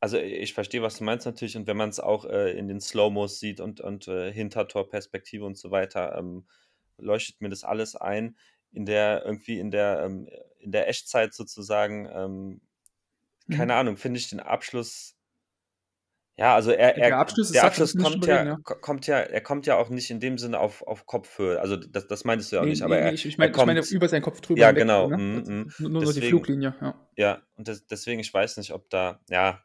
also 0.00 0.18
ich 0.18 0.54
verstehe, 0.54 0.82
was 0.82 0.98
du 0.98 1.04
meinst 1.04 1.24
natürlich, 1.24 1.56
und 1.56 1.66
wenn 1.66 1.76
man 1.76 1.88
es 1.88 2.00
auch 2.00 2.24
äh, 2.24 2.50
in 2.52 2.68
den 2.68 2.80
Slow-Mos 2.80 3.40
sieht 3.40 3.60
und, 3.60 3.80
und 3.80 4.08
äh, 4.08 4.32
Hintertorperspektive 4.32 5.44
und 5.44 5.56
so 5.56 5.70
weiter, 5.70 6.16
ähm, 6.18 6.46
leuchtet 6.98 7.40
mir 7.40 7.48
das 7.48 7.64
alles 7.64 7.96
ein. 7.96 8.36
In 8.72 8.84
der, 8.84 9.22
irgendwie 9.24 9.58
in 9.58 9.70
der, 9.70 10.02
ähm, 10.04 10.28
in 10.58 10.72
der 10.72 10.88
Echtzeit 10.88 11.32
sozusagen, 11.32 12.08
ähm, 12.12 12.60
keine 13.50 13.72
mhm. 13.72 13.78
Ahnung, 13.78 13.96
finde 13.96 14.18
ich 14.18 14.28
den 14.28 14.40
Abschluss 14.40 15.15
ja, 16.38 16.54
also 16.54 16.70
er, 16.70 16.98
er 16.98 17.08
der 17.08 17.18
Abschluss, 17.18 17.50
der 17.50 17.64
Abschluss 17.64 17.96
kommt 17.96 18.26
ja, 18.26 18.44
ja, 18.44 18.56
kommt 18.56 19.06
ja, 19.06 19.18
er 19.20 19.40
kommt 19.40 19.66
ja 19.66 19.76
auch 19.76 19.88
nicht 19.88 20.10
in 20.10 20.20
dem 20.20 20.36
Sinne 20.36 20.60
auf, 20.60 20.86
auf 20.86 21.06
Kopfhöhe. 21.06 21.58
Also 21.60 21.76
das, 21.76 22.06
das 22.06 22.24
meintest 22.24 22.52
du 22.52 22.56
ja 22.56 22.60
auch 22.60 22.66
nee, 22.66 22.72
nicht, 22.72 22.82
aber 22.82 22.96
nee, 22.96 23.02
er, 23.02 23.12
ich, 23.14 23.24
ich, 23.24 23.38
mein, 23.38 23.52
kommt, 23.52 23.70
ich 23.70 23.74
meine 23.74 23.86
über 23.90 24.08
seinen 24.08 24.22
Kopf 24.22 24.42
drüber. 24.42 24.60
Ja, 24.60 24.68
weg, 24.68 24.76
genau. 24.76 25.08
Ne? 25.08 25.16
Mm, 25.16 25.36
mm. 25.38 25.72
Nur, 25.78 25.90
nur 25.90 26.04
deswegen, 26.04 26.20
die 26.20 26.28
Fluglinie, 26.28 26.74
ja. 26.80 26.94
Ja, 27.16 27.42
und 27.56 27.68
das, 27.68 27.86
deswegen, 27.86 28.20
ich 28.20 28.32
weiß 28.32 28.58
nicht, 28.58 28.72
ob 28.72 28.90
da, 28.90 29.20
ja, 29.30 29.62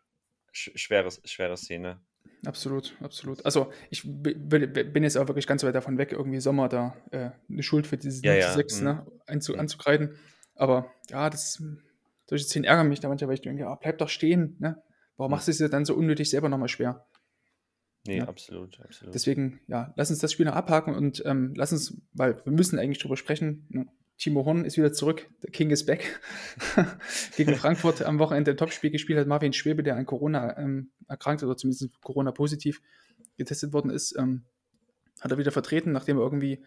schweres, 0.53 1.21
schwere 1.25 1.57
Szene. 1.57 1.99
Absolut, 2.45 2.95
absolut. 3.01 3.45
Also 3.45 3.71
ich 3.89 4.03
bin 4.05 5.03
jetzt 5.03 5.17
auch 5.17 5.27
wirklich 5.27 5.47
ganz 5.47 5.63
weit 5.63 5.75
davon 5.75 5.97
weg, 5.97 6.13
irgendwie 6.13 6.39
Sommer 6.39 6.69
da 6.69 6.95
äh, 7.11 7.31
eine 7.49 7.63
Schuld 7.63 7.85
für 7.85 7.97
dieses 7.97 8.23
ja, 8.23 8.53
6 8.53 8.79
ja. 8.79 8.83
ne, 8.83 8.93
mhm. 8.93 9.21
einzu, 9.27 9.53
mhm. 9.53 9.59
anzukreiden. 9.59 10.15
Aber 10.55 10.91
ja, 11.09 11.29
das 11.29 11.61
solche 12.27 12.45
Szenen 12.45 12.65
ärgern 12.65 12.87
mich 12.87 12.99
da 12.99 13.09
manchmal, 13.09 13.27
weil 13.27 13.35
ich 13.35 13.41
denke, 13.41 13.61
ja, 13.61 13.75
bleib 13.75 13.97
doch 13.97 14.09
stehen. 14.09 14.55
Ne? 14.59 14.81
Warum 15.21 15.33
machst 15.33 15.47
du 15.47 15.51
es 15.51 15.59
dir 15.59 15.69
dann 15.69 15.85
so 15.85 15.93
unnötig 15.93 16.31
selber 16.31 16.49
nochmal 16.49 16.67
schwer? 16.67 17.05
Nee, 18.07 18.17
ja. 18.17 18.27
absolut, 18.27 18.79
absolut. 18.79 19.13
Deswegen, 19.13 19.61
ja, 19.67 19.93
lass 19.95 20.09
uns 20.09 20.17
das 20.17 20.31
Spiel 20.31 20.47
noch 20.47 20.55
abhaken 20.55 20.95
und 20.95 21.21
ähm, 21.27 21.53
lass 21.55 21.71
uns, 21.71 21.95
weil 22.11 22.43
wir 22.43 22.51
müssen 22.51 22.79
eigentlich 22.79 22.97
drüber 22.97 23.15
sprechen. 23.15 23.67
Ne? 23.69 23.85
Timo 24.17 24.45
Horn 24.45 24.65
ist 24.65 24.77
wieder 24.77 24.91
zurück, 24.93 25.29
der 25.43 25.51
King 25.51 25.69
is 25.69 25.85
back. 25.85 26.19
Gegen 27.37 27.53
Frankfurt 27.53 28.01
am 28.01 28.17
Wochenende 28.17 28.49
ein 28.49 28.57
Topspiel 28.57 28.89
gespielt 28.89 29.19
hat. 29.19 29.27
Marvin 29.27 29.53
Schwebe, 29.53 29.83
der 29.83 29.95
an 29.95 30.07
Corona 30.07 30.57
ähm, 30.57 30.89
erkrankt 31.07 31.43
oder 31.43 31.55
zumindest 31.55 32.01
Corona-positiv 32.01 32.81
getestet 33.37 33.73
worden 33.73 33.91
ist, 33.91 34.17
ähm, 34.17 34.45
hat 35.19 35.29
er 35.29 35.37
wieder 35.37 35.51
vertreten, 35.51 35.91
nachdem 35.91 36.17
er 36.17 36.23
irgendwie 36.23 36.65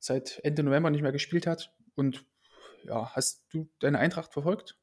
seit 0.00 0.40
Ende 0.42 0.64
November 0.64 0.90
nicht 0.90 1.02
mehr 1.02 1.12
gespielt 1.12 1.46
hat. 1.46 1.72
Und 1.94 2.26
ja, 2.82 3.14
hast 3.14 3.44
du 3.52 3.70
deine 3.78 4.00
Eintracht 4.00 4.32
verfolgt? 4.32 4.76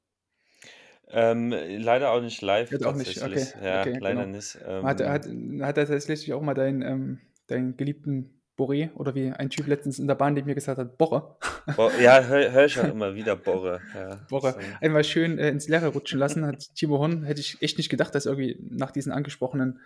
Ähm, 1.12 1.52
leider 1.52 2.12
auch 2.12 2.22
nicht 2.22 2.42
live. 2.42 2.72
Jetzt 2.72 2.86
auch 2.86 2.96
nicht, 2.96 3.22
okay. 3.22 3.46
Ja, 3.64 3.82
okay, 3.82 3.98
leider 4.00 4.26
genau. 4.26 4.36
nicht. 4.38 4.58
Ähm, 4.68 4.84
hat, 4.86 5.02
hat, 5.02 5.26
hat 5.26 5.78
er 5.78 5.88
tatsächlich 5.88 6.34
auch 6.34 6.42
mal 6.42 6.54
deinen, 6.54 6.82
ähm, 6.82 7.20
deinen 7.48 7.78
geliebten 7.78 8.40
Boré 8.60 8.94
oder 8.96 9.16
wie 9.16 9.32
ein 9.32 9.50
Typ 9.50 9.68
letztens 9.68 10.00
in 10.00 10.08
der 10.08 10.16
Bahn 10.16 10.34
neben 10.34 10.48
mir 10.48 10.56
gesagt 10.56 10.78
hat, 10.78 10.98
Borre. 10.98 11.36
Bo 11.78 11.90
ja, 12.02 12.22
höre 12.24 12.52
hör 12.52 12.66
ich 12.66 12.80
auch 12.80 12.92
immer 12.92 13.16
wieder 13.16 13.36
Borre. 13.36 13.80
Ja, 13.96 14.20
Borre. 14.30 14.52
So. 14.52 14.60
Einmal 14.82 15.04
schön 15.04 15.40
äh, 15.40 15.50
ins 15.50 15.68
Leere 15.68 15.88
rutschen 15.88 16.20
lassen, 16.20 16.46
hat 16.46 16.76
Timo 16.76 17.00
Horn, 17.00 17.24
hätte 17.24 17.40
ich 17.40 17.62
echt 17.62 17.78
nicht 17.78 17.90
gedacht, 17.90 18.14
dass 18.14 18.26
irgendwie 18.26 18.58
nach 18.70 18.92
diesen 18.92 19.12
angesprochenen 19.12 19.80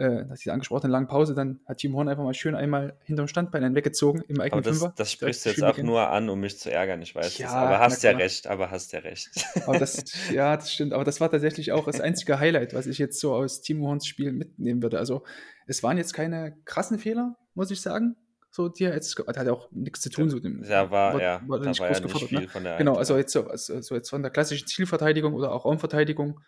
äh, 0.00 0.24
nach 0.24 0.38
dieser 0.38 0.54
angesprochenen 0.54 0.90
langen 0.90 1.08
Pause, 1.08 1.34
dann 1.34 1.60
hat 1.66 1.76
Team 1.76 1.94
Horn 1.94 2.08
einfach 2.08 2.24
mal 2.24 2.32
schön 2.32 2.54
einmal 2.54 2.96
hinterm 3.04 3.28
Standbein 3.28 3.74
weggezogen 3.74 4.22
im 4.28 4.40
eigenen 4.40 4.60
aber 4.60 4.62
das, 4.62 4.78
Fünfer. 4.78 4.94
Das 4.96 5.12
sprichst 5.12 5.44
du 5.44 5.50
jetzt 5.50 5.62
auch 5.62 5.76
nur 5.76 6.08
an, 6.08 6.30
um 6.30 6.40
mich 6.40 6.58
zu 6.58 6.72
ärgern, 6.72 7.02
ich 7.02 7.14
weiß 7.14 7.36
ja, 7.36 7.48
es. 7.48 7.52
Aber 7.52 7.78
hast 7.78 8.02
ja 8.02 8.12
recht, 8.12 8.46
aber 8.46 8.70
hast 8.70 8.92
ja 8.92 9.00
recht. 9.00 9.28
Aber 9.66 9.78
das, 9.78 10.02
ja, 10.32 10.56
das 10.56 10.72
stimmt. 10.72 10.94
Aber 10.94 11.04
das 11.04 11.20
war 11.20 11.30
tatsächlich 11.30 11.72
auch 11.72 11.84
das 11.84 12.00
einzige 12.00 12.40
Highlight, 12.40 12.72
was 12.72 12.86
ich 12.86 12.96
jetzt 12.96 13.20
so 13.20 13.34
aus 13.34 13.60
Timo 13.60 13.88
Horns 13.88 14.06
Spiel 14.06 14.32
mitnehmen 14.32 14.82
würde. 14.82 14.98
Also 14.98 15.22
es 15.66 15.82
waren 15.82 15.98
jetzt 15.98 16.14
keine 16.14 16.56
krassen 16.64 16.98
Fehler, 16.98 17.36
muss 17.54 17.70
ich 17.70 17.82
sagen. 17.82 18.16
So, 18.52 18.68
die 18.68 18.84
jetzt, 18.84 19.16
hat 19.18 19.36
ja 19.46 19.52
auch 19.52 19.70
nichts 19.70 20.00
zu 20.00 20.08
tun. 20.08 20.30
So 20.30 20.40
dem, 20.40 20.64
ja, 20.64 20.90
war, 20.90 21.12
war, 21.14 21.20
ja, 21.20 21.42
war, 21.46 21.60
war 21.60 21.66
nicht 21.68 21.78
groß 21.78 22.00
ja 22.00 22.06
nicht 22.06 22.32
ne? 22.32 22.48
von 22.48 22.64
der 22.64 22.78
Genau, 22.78 22.94
also 22.94 23.16
jetzt 23.18 23.32
so, 23.32 23.46
also, 23.46 23.80
so 23.82 23.94
jetzt 23.94 24.08
von 24.08 24.22
der 24.22 24.32
klassischen 24.32 24.66
Zielverteidigung 24.66 25.34
oder 25.34 25.52
auch 25.52 25.66
Raumverteidigung 25.66 26.40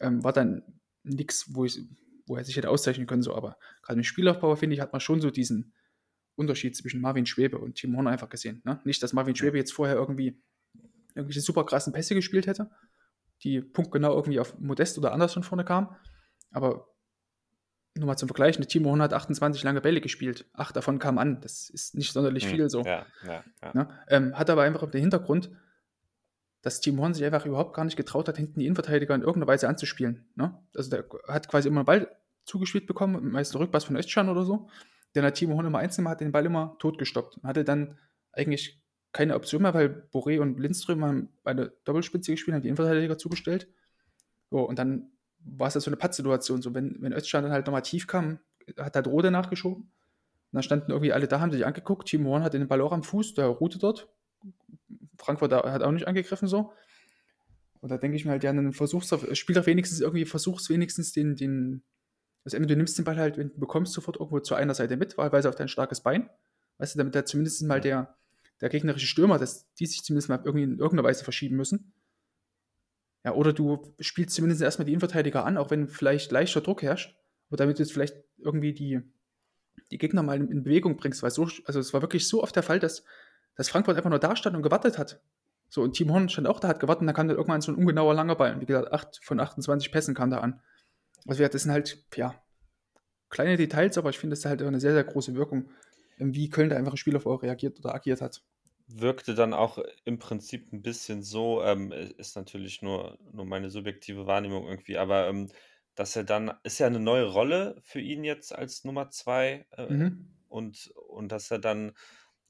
ähm, 0.00 0.24
war 0.24 0.32
dann 0.32 0.62
nichts, 1.04 1.54
wo 1.54 1.66
ich 1.66 1.78
wo 2.26 2.36
er 2.36 2.44
sich 2.44 2.56
hätte 2.56 2.70
auszeichnen 2.70 3.06
können, 3.06 3.22
so, 3.22 3.34
aber 3.34 3.56
gerade 3.82 4.00
im 4.00 4.04
Spielaufbau, 4.04 4.54
finde 4.56 4.74
ich, 4.74 4.80
hat 4.80 4.92
man 4.92 5.00
schon 5.00 5.20
so 5.20 5.30
diesen 5.30 5.74
Unterschied 6.34 6.76
zwischen 6.76 7.00
Marvin 7.00 7.26
Schwebe 7.26 7.58
und 7.58 7.76
Timo 7.76 7.96
Horner 7.96 8.10
einfach 8.10 8.28
gesehen. 8.28 8.62
Ne? 8.64 8.80
Nicht, 8.84 9.02
dass 9.02 9.12
Marvin 9.12 9.36
Schwebe 9.36 9.56
jetzt 9.56 9.72
vorher 9.72 9.96
irgendwie 9.96 10.42
irgendwelche 11.14 11.40
super 11.40 11.64
krassen 11.64 11.92
Pässe 11.92 12.14
gespielt 12.14 12.46
hätte, 12.46 12.70
die 13.42 13.60
punktgenau 13.60 14.14
irgendwie 14.14 14.40
auf 14.40 14.58
Modest 14.58 14.98
oder 14.98 15.12
anders 15.12 15.32
von 15.32 15.42
vorne 15.42 15.64
kamen, 15.64 15.88
aber 16.50 16.88
nur 17.94 18.06
mal 18.06 18.16
zum 18.16 18.28
Vergleich, 18.28 18.56
eine 18.56 18.66
Timo 18.66 18.90
Horner 18.90 19.04
hat 19.04 19.14
28 19.14 19.62
lange 19.62 19.80
Bälle 19.80 20.02
gespielt, 20.02 20.44
acht 20.52 20.76
davon 20.76 20.98
kamen 20.98 21.18
an, 21.18 21.40
das 21.40 21.70
ist 21.70 21.94
nicht 21.94 22.12
sonderlich 22.12 22.44
hm, 22.44 22.50
viel 22.50 22.68
so. 22.68 22.82
Ja, 22.82 23.06
ja, 23.26 23.44
ja. 23.62 23.74
Ne? 23.74 23.88
Ähm, 24.08 24.38
hat 24.38 24.50
aber 24.50 24.62
einfach 24.62 24.90
den 24.90 25.00
Hintergrund, 25.00 25.50
dass 26.66 26.80
Team 26.80 27.00
Horn 27.00 27.14
sich 27.14 27.24
einfach 27.24 27.46
überhaupt 27.46 27.74
gar 27.74 27.84
nicht 27.84 27.96
getraut 27.96 28.26
hat, 28.26 28.38
hinten 28.38 28.58
die 28.58 28.66
Innenverteidiger 28.66 29.14
in 29.14 29.20
irgendeiner 29.20 29.46
Weise 29.46 29.68
anzuspielen. 29.68 30.26
Ne? 30.34 30.52
Also 30.74 30.90
der 30.90 31.04
hat 31.28 31.46
quasi 31.46 31.68
immer 31.68 31.78
einen 31.78 31.86
Ball 31.86 32.16
zugespielt 32.44 32.88
bekommen, 32.88 33.30
meist 33.30 33.54
einen 33.54 33.62
Rückpass 33.62 33.84
von 33.84 33.94
Özcan 33.94 34.28
oder 34.28 34.42
so. 34.42 34.68
Der 35.14 35.22
hat 35.22 35.36
Timo 35.36 35.54
Horn 35.54 35.66
immer 35.66 35.78
einzeln 35.78 36.08
hat 36.08 36.20
den 36.20 36.32
Ball 36.32 36.44
immer 36.44 36.74
totgestoppt. 36.80 37.38
Hatte 37.44 37.62
dann 37.62 37.98
eigentlich 38.32 38.82
keine 39.12 39.36
Option 39.36 39.62
mehr, 39.62 39.74
weil 39.74 40.08
Boré 40.12 40.40
und 40.40 40.58
Lindström 40.58 41.04
haben 41.04 41.28
eine 41.44 41.72
Doppelspitze 41.84 42.32
gespielt, 42.32 42.56
haben 42.56 42.62
die 42.62 42.68
Innenverteidiger 42.68 43.16
zugestellt. 43.16 43.68
So, 44.50 44.58
und 44.68 44.76
dann 44.76 45.12
war 45.38 45.68
es 45.68 45.74
ja 45.74 45.80
so 45.80 45.88
eine 45.88 45.96
Pattsituation. 45.96 46.62
So, 46.62 46.74
wenn, 46.74 46.96
wenn 47.00 47.12
Özcan 47.12 47.44
dann 47.44 47.52
halt 47.52 47.66
nochmal 47.66 47.82
tief 47.82 48.08
kam, 48.08 48.40
hat 48.76 48.96
halt 48.96 49.06
Rode 49.06 49.30
nachgeschoben. 49.30 49.84
Und 49.84 49.90
dann 50.50 50.64
standen 50.64 50.90
irgendwie 50.90 51.12
alle 51.12 51.28
da, 51.28 51.38
haben 51.38 51.52
sich 51.52 51.64
angeguckt. 51.64 52.08
Timo 52.08 52.30
Horn 52.30 52.42
hat 52.42 52.54
den 52.54 52.66
Ball 52.66 52.80
auch 52.80 52.92
am 52.92 53.04
Fuß, 53.04 53.34
der 53.34 53.46
ruhte 53.46 53.78
dort. 53.78 54.08
Frankfurt 55.18 55.52
hat 55.52 55.82
auch 55.82 55.92
nicht 55.92 56.06
angegriffen 56.06 56.48
so. 56.48 56.72
Und 57.80 57.90
da 57.90 57.98
denke 57.98 58.16
ich 58.16 58.24
mir 58.24 58.32
halt, 58.32 58.42
ja, 58.42 58.52
dann 58.52 58.72
versuchst 58.72 59.12
du, 59.12 59.34
spiel 59.34 59.54
doch 59.54 59.66
wenigstens 59.66 60.00
irgendwie, 60.00 60.24
versuchst 60.24 60.70
wenigstens 60.70 61.12
den, 61.12 61.36
den, 61.36 61.82
also 62.44 62.58
du 62.58 62.76
nimmst 62.76 62.98
den 62.98 63.04
Ball 63.04 63.16
halt, 63.16 63.38
wenn 63.38 63.50
du 63.50 63.60
bekommst, 63.60 63.92
sofort 63.92 64.16
irgendwo 64.16 64.40
zu 64.40 64.54
einer 64.54 64.74
Seite 64.74 64.96
mit, 64.96 65.16
wahlweise 65.18 65.48
auf 65.48 65.54
dein 65.54 65.68
starkes 65.68 66.00
Bein. 66.00 66.28
Weißt 66.78 66.94
du, 66.94 66.98
damit 66.98 67.14
da 67.14 67.24
zumindest 67.24 67.62
mal 67.62 67.80
der, 67.80 68.16
der 68.60 68.68
gegnerische 68.68 69.06
Stürmer, 69.06 69.38
dass 69.38 69.72
die 69.74 69.86
sich 69.86 70.02
zumindest 70.02 70.28
mal 70.28 70.40
irgendwie 70.44 70.64
in 70.64 70.78
irgendeiner 70.78 71.04
Weise 71.04 71.24
verschieben 71.24 71.56
müssen. 71.56 71.92
Ja, 73.24 73.34
oder 73.34 73.52
du 73.52 73.94
spielst 74.00 74.34
zumindest 74.34 74.62
erstmal 74.62 74.86
die 74.86 74.92
Innenverteidiger 74.92 75.44
an, 75.44 75.56
auch 75.56 75.70
wenn 75.70 75.88
vielleicht 75.88 76.30
leichter 76.30 76.60
Druck 76.60 76.82
herrscht, 76.82 77.16
aber 77.48 77.56
damit 77.56 77.78
du 77.78 77.82
jetzt 77.82 77.92
vielleicht 77.92 78.16
irgendwie 78.38 78.72
die, 78.72 79.00
die 79.90 79.98
Gegner 79.98 80.22
mal 80.22 80.36
in, 80.36 80.48
in 80.48 80.62
Bewegung 80.62 80.96
bringst, 80.96 81.22
weil 81.22 81.30
so, 81.30 81.48
also 81.64 81.80
es 81.80 81.92
war 81.92 82.02
wirklich 82.02 82.28
so 82.28 82.42
oft 82.42 82.54
der 82.54 82.62
Fall, 82.62 82.78
dass 82.78 83.04
dass 83.56 83.68
Frankfurt 83.68 83.96
einfach 83.96 84.10
nur 84.10 84.18
da 84.18 84.36
stand 84.36 84.56
und 84.56 84.62
gewartet 84.62 84.98
hat. 84.98 85.20
So, 85.68 85.82
und 85.82 85.94
Team 85.94 86.12
Horn 86.12 86.28
stand 86.28 86.46
auch 86.46 86.60
da, 86.60 86.68
hat 86.68 86.80
gewartet, 86.80 87.00
und 87.00 87.06
dann 87.08 87.16
kam 87.16 87.28
dann 87.28 87.36
irgendwann 87.36 87.60
so 87.60 87.72
ein 87.72 87.76
ungenauer 87.76 88.14
langer 88.14 88.36
Ball. 88.36 88.54
Und 88.54 88.60
wie 88.60 88.66
gesagt, 88.66 88.92
8 88.92 89.20
von 89.22 89.40
28 89.40 89.90
Pässen 89.90 90.14
kam 90.14 90.30
da 90.30 90.38
an. 90.38 90.60
Also, 91.26 91.46
das 91.46 91.62
sind 91.62 91.72
halt, 91.72 92.04
ja, 92.14 92.34
kleine 93.30 93.56
Details, 93.56 93.98
aber 93.98 94.10
ich 94.10 94.18
finde, 94.18 94.32
das 94.34 94.40
ist 94.40 94.46
halt 94.46 94.62
eine 94.62 94.80
sehr, 94.80 94.92
sehr 94.92 95.04
große 95.04 95.34
Wirkung, 95.34 95.70
wie 96.18 96.48
Köln 96.48 96.70
da 96.70 96.76
einfach 96.76 96.92
ein 96.92 96.98
Spiel 96.98 97.16
auf 97.16 97.26
auch 97.26 97.42
reagiert 97.42 97.78
oder 97.80 97.94
agiert 97.94 98.20
hat. 98.20 98.42
Wirkte 98.88 99.34
dann 99.34 99.52
auch 99.52 99.78
im 100.04 100.18
Prinzip 100.18 100.72
ein 100.72 100.82
bisschen 100.82 101.22
so, 101.22 101.62
ähm, 101.62 101.90
ist 101.92 102.36
natürlich 102.36 102.82
nur, 102.82 103.18
nur 103.32 103.44
meine 103.44 103.68
subjektive 103.68 104.26
Wahrnehmung 104.26 104.68
irgendwie, 104.68 104.96
aber 104.96 105.26
ähm, 105.26 105.50
dass 105.96 106.14
er 106.14 106.24
dann, 106.24 106.52
ist 106.62 106.78
ja 106.78 106.86
eine 106.86 107.00
neue 107.00 107.24
Rolle 107.24 107.76
für 107.82 108.00
ihn 108.00 108.22
jetzt 108.22 108.54
als 108.54 108.84
Nummer 108.84 109.10
zwei 109.10 109.66
äh, 109.76 109.92
mhm. 109.92 110.28
und, 110.48 110.92
und 111.08 111.32
dass 111.32 111.50
er 111.50 111.58
dann, 111.58 111.92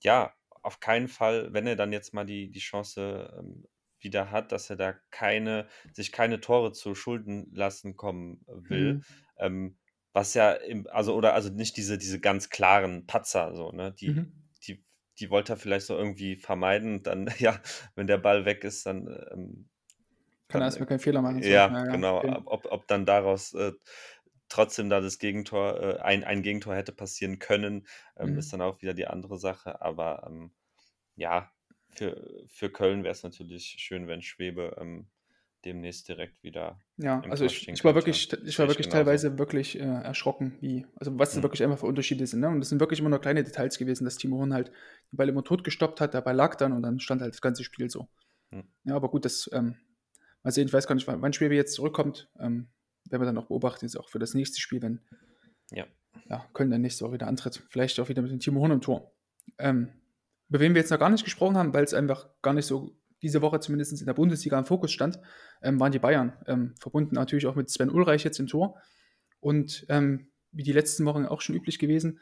ja, 0.00 0.34
auf 0.66 0.80
keinen 0.80 1.06
Fall, 1.08 1.52
wenn 1.52 1.66
er 1.66 1.76
dann 1.76 1.92
jetzt 1.92 2.12
mal 2.12 2.26
die, 2.26 2.50
die 2.50 2.58
Chance 2.58 3.32
ähm, 3.38 3.64
wieder 4.00 4.30
hat, 4.30 4.50
dass 4.52 4.68
er 4.68 4.76
da 4.76 4.94
keine, 5.10 5.68
sich 5.92 6.12
keine 6.12 6.40
Tore 6.40 6.72
zu 6.72 6.94
Schulden 6.94 7.50
lassen 7.54 7.96
kommen 7.96 8.44
will. 8.46 8.94
Mhm. 8.94 9.04
Ähm, 9.38 9.78
was 10.12 10.34
ja 10.34 10.52
im, 10.52 10.86
also, 10.88 11.14
oder 11.14 11.34
also 11.34 11.50
nicht 11.50 11.76
diese, 11.76 11.98
diese 11.98 12.20
ganz 12.20 12.50
klaren 12.50 13.06
Patzer, 13.06 13.54
so, 13.54 13.70
ne? 13.70 13.92
Die, 13.92 14.10
mhm. 14.10 14.32
die, 14.66 14.84
die 15.18 15.30
wollte 15.30 15.52
er 15.52 15.56
vielleicht 15.56 15.86
so 15.86 15.96
irgendwie 15.96 16.36
vermeiden. 16.36 17.02
Dann, 17.02 17.30
ja, 17.38 17.60
wenn 17.94 18.08
der 18.08 18.18
Ball 18.18 18.44
weg 18.44 18.64
ist, 18.64 18.86
dann 18.86 19.06
ähm, 19.32 19.68
kann 20.48 20.62
er 20.62 20.66
erstmal 20.66 20.86
keinen 20.86 21.00
Fehler 21.00 21.22
machen. 21.22 21.42
Ja, 21.42 21.68
ja, 21.68 21.84
genau. 21.84 22.18
Okay. 22.18 22.36
Ob, 22.44 22.66
ob 22.70 22.86
dann 22.88 23.04
daraus 23.04 23.52
äh, 23.54 23.72
trotzdem 24.48 24.88
da 24.88 25.00
das 25.00 25.18
Gegentor, 25.18 25.80
äh, 25.80 25.98
ein, 26.00 26.24
ein 26.24 26.42
Gegentor 26.42 26.74
hätte 26.74 26.92
passieren 26.92 27.38
können, 27.38 27.86
ähm, 28.16 28.32
mhm. 28.32 28.38
ist 28.38 28.52
dann 28.52 28.60
auch 28.62 28.82
wieder 28.82 28.94
die 28.94 29.06
andere 29.06 29.38
Sache. 29.38 29.80
Aber 29.82 30.26
ähm, 30.26 30.50
ja, 31.16 31.50
für, 31.94 32.44
für 32.48 32.70
Köln 32.70 33.02
wäre 33.02 33.12
es 33.12 33.22
natürlich 33.22 33.76
schön, 33.78 34.06
wenn 34.06 34.22
Schwebe 34.22 34.76
ähm, 34.78 35.08
demnächst 35.64 36.08
direkt 36.08 36.42
wieder. 36.42 36.80
Ja, 36.96 37.20
also 37.28 37.44
ich, 37.44 37.68
ich 37.68 37.84
war 37.84 37.94
wirklich, 37.94 38.32
ich 38.32 38.58
war 38.58 38.68
wirklich 38.68 38.88
teilweise 38.88 39.38
wirklich 39.38 39.78
äh, 39.78 39.82
erschrocken, 39.82 40.56
wie, 40.60 40.86
also 40.94 41.18
was 41.18 41.34
mhm. 41.34 41.42
wirklich 41.42 41.62
einfach 41.62 41.78
für 41.78 41.86
Unterschiede 41.86 42.26
sind. 42.26 42.40
Ne? 42.40 42.48
Und 42.48 42.60
das 42.60 42.68
sind 42.68 42.80
wirklich 42.80 43.00
immer 43.00 43.08
nur 43.08 43.20
kleine 43.20 43.42
Details 43.42 43.76
gewesen, 43.76 44.04
dass 44.04 44.16
Timo 44.16 44.38
Horn 44.38 44.54
halt 44.54 44.68
den 45.12 45.16
Ball 45.16 45.28
immer 45.28 45.42
tot 45.42 45.64
gestoppt 45.64 46.00
hat, 46.00 46.14
der 46.14 46.20
Ball 46.20 46.36
lag 46.36 46.54
dann 46.54 46.72
und 46.72 46.82
dann 46.82 47.00
stand 47.00 47.20
halt 47.20 47.34
das 47.34 47.40
ganze 47.42 47.64
Spiel 47.64 47.90
so. 47.90 48.08
Mhm. 48.50 48.64
Ja, 48.84 48.94
aber 48.94 49.10
gut, 49.10 49.24
das, 49.24 49.50
ähm, 49.52 49.76
mal 50.42 50.52
sehen, 50.52 50.68
ich 50.68 50.72
weiß 50.72 50.86
gar 50.86 50.94
nicht, 50.94 51.08
wann 51.08 51.32
Schwebe 51.32 51.54
jetzt 51.54 51.74
zurückkommt. 51.74 52.30
Ähm, 52.38 52.68
werden 53.10 53.22
wir 53.22 53.26
dann 53.26 53.38
auch 53.38 53.46
beobachten, 53.46 53.84
jetzt 53.84 53.96
auch 53.96 54.08
für 54.08 54.18
das 54.18 54.34
nächste 54.34 54.60
Spiel, 54.60 54.82
wenn 54.82 55.00
ja. 55.70 55.86
Ja, 56.28 56.46
Köln 56.54 56.70
dann 56.70 56.80
nächste 56.80 57.04
Woche 57.04 57.14
wieder 57.14 57.28
antritt. 57.28 57.62
Vielleicht 57.68 58.00
auch 58.00 58.08
wieder 58.08 58.22
mit 58.22 58.30
dem 58.30 58.40
Timo 58.40 58.60
Horn 58.60 58.72
im 58.72 58.80
Tor. 58.80 59.12
Ähm, 59.58 59.88
über 60.48 60.60
wen 60.60 60.74
wir 60.74 60.80
jetzt 60.80 60.90
noch 60.90 60.98
gar 60.98 61.10
nicht 61.10 61.24
gesprochen 61.24 61.56
haben, 61.56 61.74
weil 61.74 61.84
es 61.84 61.94
einfach 61.94 62.28
gar 62.42 62.54
nicht 62.54 62.66
so 62.66 62.96
diese 63.22 63.42
Woche 63.42 63.60
zumindest 63.60 63.98
in 64.00 64.06
der 64.06 64.14
Bundesliga 64.14 64.58
im 64.58 64.64
Fokus 64.64 64.92
stand, 64.92 65.18
ähm, 65.62 65.80
waren 65.80 65.92
die 65.92 65.98
Bayern. 65.98 66.32
Ähm, 66.46 66.74
verbunden 66.78 67.14
natürlich 67.14 67.46
auch 67.46 67.54
mit 67.54 67.70
Sven 67.70 67.90
Ulreich 67.90 68.24
jetzt 68.24 68.38
im 68.38 68.46
Tor. 68.46 68.80
Und 69.40 69.86
ähm, 69.88 70.28
wie 70.52 70.62
die 70.62 70.72
letzten 70.72 71.04
Wochen 71.04 71.26
auch 71.26 71.40
schon 71.40 71.54
üblich 71.54 71.78
gewesen, 71.78 72.20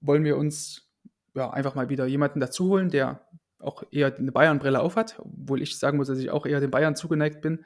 wollen 0.00 0.24
wir 0.24 0.36
uns 0.36 0.90
ja, 1.34 1.50
einfach 1.50 1.74
mal 1.74 1.88
wieder 1.88 2.06
jemanden 2.06 2.40
dazu 2.40 2.68
holen, 2.68 2.90
der 2.90 3.26
auch 3.58 3.82
eher 3.90 4.14
eine 4.14 4.32
Bayern-Brille 4.32 4.80
aufhat, 4.80 5.18
obwohl 5.18 5.62
ich 5.62 5.78
sagen 5.78 5.96
muss, 5.96 6.08
dass 6.08 6.18
ich 6.18 6.30
auch 6.30 6.46
eher 6.46 6.60
den 6.60 6.70
Bayern 6.70 6.96
zugeneigt 6.96 7.40
bin 7.40 7.64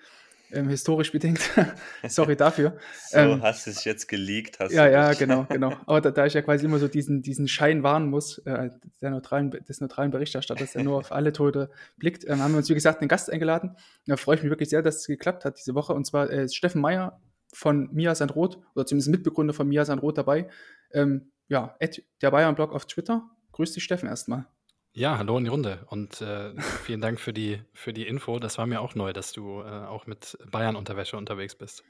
ähm, 0.52 0.68
historisch 0.68 1.12
bedingt. 1.12 1.40
Sorry 2.08 2.36
dafür. 2.36 2.76
so, 3.08 3.18
ähm, 3.18 3.42
hast 3.42 3.66
du 3.66 3.70
es 3.70 3.84
jetzt 3.84 4.08
geleakt, 4.08 4.58
hast 4.60 4.72
Ja, 4.72 4.88
ja, 4.88 5.12
genau, 5.12 5.44
genau. 5.48 5.76
Aber 5.86 6.00
da, 6.00 6.10
da, 6.10 6.26
ich 6.26 6.34
ja 6.34 6.42
quasi 6.42 6.66
immer 6.66 6.78
so 6.78 6.88
diesen, 6.88 7.22
diesen 7.22 7.48
Schein 7.48 7.82
wahren 7.82 8.08
muss, 8.08 8.38
äh, 8.38 8.70
der 9.00 9.10
neutralen, 9.10 9.50
des 9.50 9.80
neutralen 9.80 10.10
Berichterstatters, 10.10 10.72
der 10.72 10.84
nur 10.84 10.98
auf 10.98 11.12
alle 11.12 11.32
Tode 11.32 11.70
blickt, 11.96 12.24
ähm, 12.28 12.40
haben 12.40 12.52
wir 12.52 12.58
uns, 12.58 12.68
wie 12.68 12.74
gesagt, 12.74 13.00
einen 13.00 13.08
Gast 13.08 13.30
eingeladen. 13.32 13.76
Da 14.06 14.16
freue 14.16 14.36
ich 14.36 14.42
mich 14.42 14.50
wirklich 14.50 14.68
sehr, 14.68 14.82
dass 14.82 14.96
es 14.96 15.06
geklappt 15.06 15.44
hat 15.44 15.58
diese 15.58 15.74
Woche. 15.74 15.92
Und 15.92 16.06
zwar 16.06 16.30
äh, 16.30 16.48
Steffen 16.48 16.80
Meyer, 16.80 17.20
von 17.52 17.88
Mia 17.92 18.14
Sandroth 18.14 18.58
oder 18.74 18.86
zumindest 18.86 19.10
Mitbegründer 19.10 19.54
von 19.54 19.68
Mia 19.68 19.84
Sandroth 19.84 20.18
dabei. 20.18 20.48
Ähm, 20.92 21.32
ja, 21.48 21.76
der 22.22 22.30
Bayern-Blog 22.30 22.72
auf 22.72 22.86
Twitter. 22.86 23.28
Grüß 23.52 23.72
dich, 23.72 23.82
Steffen, 23.82 24.08
erstmal. 24.08 24.46
Ja, 24.92 25.18
hallo 25.18 25.38
in 25.38 25.44
die 25.44 25.50
Runde 25.50 25.86
und 25.88 26.20
äh, 26.20 26.52
vielen 26.60 27.00
Dank 27.00 27.20
für 27.20 27.32
die, 27.32 27.60
für 27.72 27.92
die 27.92 28.06
Info. 28.06 28.38
Das 28.40 28.58
war 28.58 28.66
mir 28.66 28.80
auch 28.80 28.94
neu, 28.94 29.12
dass 29.12 29.32
du 29.32 29.60
äh, 29.60 29.64
auch 29.64 30.06
mit 30.06 30.36
Bayern-Unterwäsche 30.50 31.16
unterwegs 31.16 31.54
bist. 31.54 31.84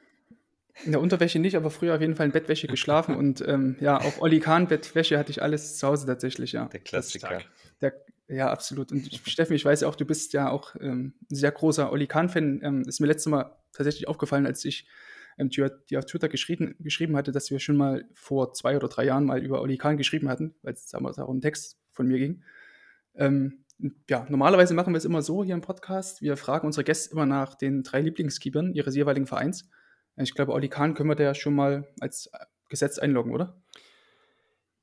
In 0.84 0.92
der 0.92 1.00
Unterwäsche 1.00 1.38
nicht, 1.38 1.56
aber 1.56 1.70
früher 1.70 1.94
auf 1.94 2.00
jeden 2.00 2.14
Fall 2.14 2.26
in 2.26 2.32
Bettwäsche 2.32 2.66
geschlafen 2.66 3.16
und 3.16 3.46
ähm, 3.46 3.76
ja, 3.80 3.98
auch 4.00 4.20
Olli 4.20 4.40
Kahn 4.40 4.68
Bettwäsche 4.68 5.18
hatte 5.18 5.30
ich 5.30 5.42
alles 5.42 5.78
zu 5.78 5.86
Hause 5.86 6.06
tatsächlich, 6.06 6.52
ja. 6.52 6.66
Der 6.66 6.80
Klassiker. 6.80 7.40
Der, 7.80 7.94
ja, 8.28 8.50
absolut. 8.50 8.92
Und 8.92 9.12
Steffen, 9.26 9.56
ich 9.56 9.64
weiß 9.64 9.80
ja 9.80 9.88
auch, 9.88 9.96
du 9.96 10.04
bist 10.04 10.32
ja 10.32 10.50
auch 10.50 10.76
ähm, 10.76 11.14
ein 11.30 11.34
sehr 11.34 11.50
großer 11.50 11.90
Olli 11.90 12.06
Kahn-Fan. 12.06 12.60
Ähm, 12.62 12.82
ist 12.82 13.00
mir 13.00 13.08
letztes 13.08 13.30
Mal 13.30 13.56
tatsächlich 13.72 14.08
aufgefallen, 14.08 14.46
als 14.46 14.64
ich 14.64 14.86
ähm, 15.38 15.50
die 15.50 15.96
auf 15.96 16.04
Twitter 16.06 16.28
geschrieben, 16.28 16.76
geschrieben 16.78 17.16
hatte, 17.16 17.32
dass 17.32 17.50
wir 17.50 17.58
schon 17.58 17.76
mal 17.76 18.04
vor 18.12 18.52
zwei 18.52 18.76
oder 18.76 18.88
drei 18.88 19.04
Jahren 19.04 19.24
mal 19.24 19.42
über 19.42 19.60
Olli 19.60 19.78
Kahn 19.78 19.96
geschrieben 19.96 20.28
hatten, 20.28 20.54
weil 20.62 20.74
es 20.74 20.86
damals 20.86 21.18
auch 21.18 21.28
ein 21.28 21.40
Text 21.40 21.78
von 21.90 22.06
mir 22.06 22.18
ging. 22.18 22.42
Ähm, 23.20 23.64
ja, 24.08 24.26
normalerweise 24.28 24.74
machen 24.74 24.92
wir 24.92 24.98
es 24.98 25.04
immer 25.04 25.22
so 25.22 25.44
hier 25.44 25.54
im 25.54 25.60
Podcast. 25.60 26.22
Wir 26.22 26.36
fragen 26.36 26.66
unsere 26.66 26.84
Gäste 26.84 27.12
immer 27.12 27.26
nach 27.26 27.54
den 27.54 27.82
drei 27.82 28.00
Lieblingskeepern 28.00 28.72
ihres 28.72 28.96
jeweiligen 28.96 29.26
Vereins. 29.26 29.68
Ich 30.16 30.34
glaube, 30.34 30.52
Olli 30.52 30.68
Kahn 30.68 30.94
können 30.94 31.08
wir 31.08 31.16
da 31.16 31.34
schon 31.34 31.54
mal 31.54 31.86
als 32.00 32.26
äh, 32.32 32.38
Gesetz 32.68 32.98
einloggen, 32.98 33.32
oder? 33.32 33.62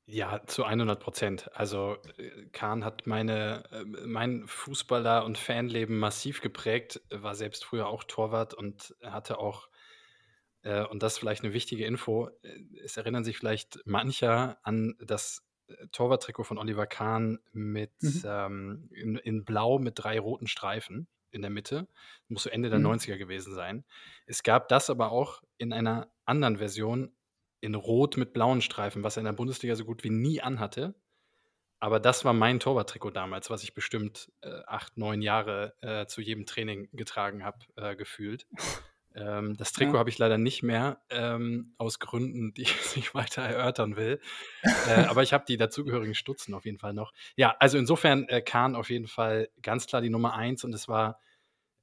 Ja, 0.06 0.42
zu 0.46 0.64
100 0.64 1.00
Prozent. 1.00 1.50
Also 1.54 1.96
äh, 2.16 2.46
Kahn 2.52 2.84
hat 2.84 3.06
meine, 3.06 3.64
äh, 3.72 3.84
mein 3.84 4.46
Fußballer- 4.46 5.24
und 5.24 5.36
Fanleben 5.36 5.98
massiv 5.98 6.40
geprägt, 6.40 7.00
war 7.10 7.34
selbst 7.34 7.64
früher 7.64 7.88
auch 7.88 8.04
Torwart 8.04 8.54
und 8.54 8.94
hatte 9.02 9.38
auch, 9.38 9.68
äh, 10.62 10.84
und 10.84 11.02
das 11.02 11.14
ist 11.14 11.18
vielleicht 11.18 11.44
eine 11.44 11.52
wichtige 11.52 11.84
Info, 11.84 12.30
es 12.82 12.96
erinnern 12.96 13.24
sich 13.24 13.36
vielleicht 13.36 13.80
mancher 13.84 14.58
an 14.62 14.94
das 15.00 15.47
Torwarttrikot 15.92 16.44
von 16.44 16.58
Oliver 16.58 16.86
Kahn 16.86 17.38
mit 17.52 17.92
mhm. 18.00 18.22
ähm, 18.24 18.90
in, 18.92 19.16
in, 19.16 19.44
Blau 19.44 19.78
mit 19.78 19.94
drei 19.96 20.18
roten 20.18 20.46
Streifen 20.46 21.06
in 21.30 21.42
der 21.42 21.50
Mitte. 21.50 21.88
Muss 22.28 22.44
so 22.44 22.50
Ende 22.50 22.70
der 22.70 22.78
mhm. 22.78 22.86
90er 22.86 23.16
gewesen 23.16 23.54
sein. 23.54 23.84
Es 24.26 24.42
gab 24.42 24.68
das 24.68 24.90
aber 24.90 25.12
auch 25.12 25.42
in 25.58 25.72
einer 25.72 26.10
anderen 26.24 26.58
Version 26.58 27.12
in 27.60 27.74
Rot 27.74 28.16
mit 28.16 28.32
blauen 28.32 28.60
Streifen, 28.60 29.02
was 29.02 29.16
er 29.16 29.20
in 29.20 29.26
der 29.26 29.32
Bundesliga 29.32 29.74
so 29.74 29.84
gut 29.84 30.04
wie 30.04 30.10
nie 30.10 30.40
anhatte. 30.40 30.94
Aber 31.80 32.00
das 32.00 32.24
war 32.24 32.32
mein 32.32 32.58
Torwarttrikot 32.58 33.10
damals, 33.10 33.50
was 33.50 33.62
ich 33.62 33.74
bestimmt 33.74 34.32
äh, 34.40 34.62
acht, 34.66 34.96
neun 34.96 35.22
Jahre 35.22 35.74
äh, 35.80 36.06
zu 36.06 36.20
jedem 36.20 36.44
Training 36.44 36.88
getragen 36.92 37.44
habe, 37.44 37.58
äh, 37.76 37.94
gefühlt. 37.94 38.46
Ähm, 39.14 39.56
das 39.56 39.72
Trikot 39.72 39.94
ja. 39.94 39.98
habe 39.98 40.10
ich 40.10 40.18
leider 40.18 40.38
nicht 40.38 40.62
mehr, 40.62 41.00
ähm, 41.10 41.74
aus 41.78 41.98
Gründen, 41.98 42.54
die 42.54 42.62
ich 42.62 42.96
nicht 42.96 43.14
weiter 43.14 43.42
erörtern 43.42 43.96
will. 43.96 44.20
Äh, 44.62 45.04
aber 45.04 45.22
ich 45.22 45.32
habe 45.32 45.44
die 45.46 45.56
dazugehörigen 45.56 46.14
Stutzen 46.14 46.54
auf 46.54 46.64
jeden 46.64 46.78
Fall 46.78 46.94
noch. 46.94 47.12
Ja, 47.36 47.56
also 47.58 47.78
insofern 47.78 48.28
äh, 48.28 48.40
Kahn 48.40 48.76
auf 48.76 48.90
jeden 48.90 49.08
Fall 49.08 49.48
ganz 49.62 49.86
klar 49.86 50.00
die 50.00 50.10
Nummer 50.10 50.34
eins 50.34 50.64
und 50.64 50.74
es 50.74 50.88
war, 50.88 51.20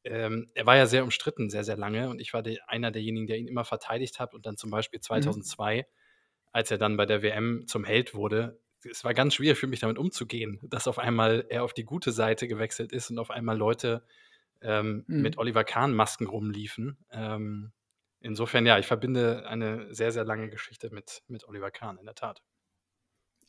ähm, 0.03 0.49
er 0.53 0.65
war 0.65 0.77
ja 0.77 0.85
sehr 0.85 1.03
umstritten, 1.03 1.49
sehr, 1.49 1.63
sehr 1.63 1.77
lange 1.77 2.09
und 2.09 2.19
ich 2.19 2.33
war 2.33 2.43
der, 2.43 2.57
einer 2.69 2.91
derjenigen, 2.91 3.27
der 3.27 3.37
ihn 3.37 3.47
immer 3.47 3.65
verteidigt 3.65 4.19
hat 4.19 4.33
und 4.33 4.45
dann 4.45 4.57
zum 4.57 4.69
Beispiel 4.69 4.99
2002, 4.99 5.77
mhm. 5.77 5.83
als 6.51 6.71
er 6.71 6.77
dann 6.77 6.97
bei 6.97 7.05
der 7.05 7.21
WM 7.21 7.65
zum 7.67 7.83
Held 7.83 8.13
wurde, 8.13 8.59
es 8.89 9.03
war 9.03 9.13
ganz 9.13 9.33
schwierig 9.35 9.57
für 9.57 9.67
mich 9.67 9.79
damit 9.79 9.97
umzugehen, 9.97 10.59
dass 10.61 10.87
auf 10.87 10.99
einmal 10.99 11.45
er 11.49 11.63
auf 11.63 11.73
die 11.73 11.85
gute 11.85 12.11
Seite 12.11 12.47
gewechselt 12.47 12.91
ist 12.91 13.09
und 13.09 13.17
auf 13.17 13.31
einmal 13.31 13.57
Leute 13.57 14.03
ähm, 14.61 15.03
mhm. 15.07 15.21
mit 15.21 15.37
Oliver 15.37 15.63
Kahn-Masken 15.63 16.27
rumliefen. 16.27 16.97
Ähm, 17.11 17.71
insofern, 18.19 18.65
ja, 18.65 18.79
ich 18.79 18.87
verbinde 18.87 19.47
eine 19.47 19.93
sehr, 19.93 20.11
sehr 20.11 20.25
lange 20.25 20.49
Geschichte 20.49 20.89
mit, 20.91 21.23
mit 21.27 21.47
Oliver 21.47 21.71
Kahn, 21.71 21.97
in 21.97 22.05
der 22.05 22.15
Tat. 22.15 22.41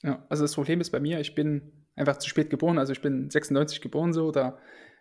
Ja, 0.03 0.25
also 0.29 0.45
das 0.45 0.55
Problem 0.55 0.81
ist 0.81 0.91
bei 0.91 1.01
mir, 1.01 1.21
ich 1.21 1.35
bin 1.35 1.87
einfach 1.95 2.19
zu 2.19 2.29
spät 2.29 2.51
geboren, 2.51 2.79
also 2.79 2.93
ich 2.93 3.01
bin 3.01 3.31
96 3.31 3.81
geboren 3.81 4.13
so, 4.13 4.31
da 4.31 4.59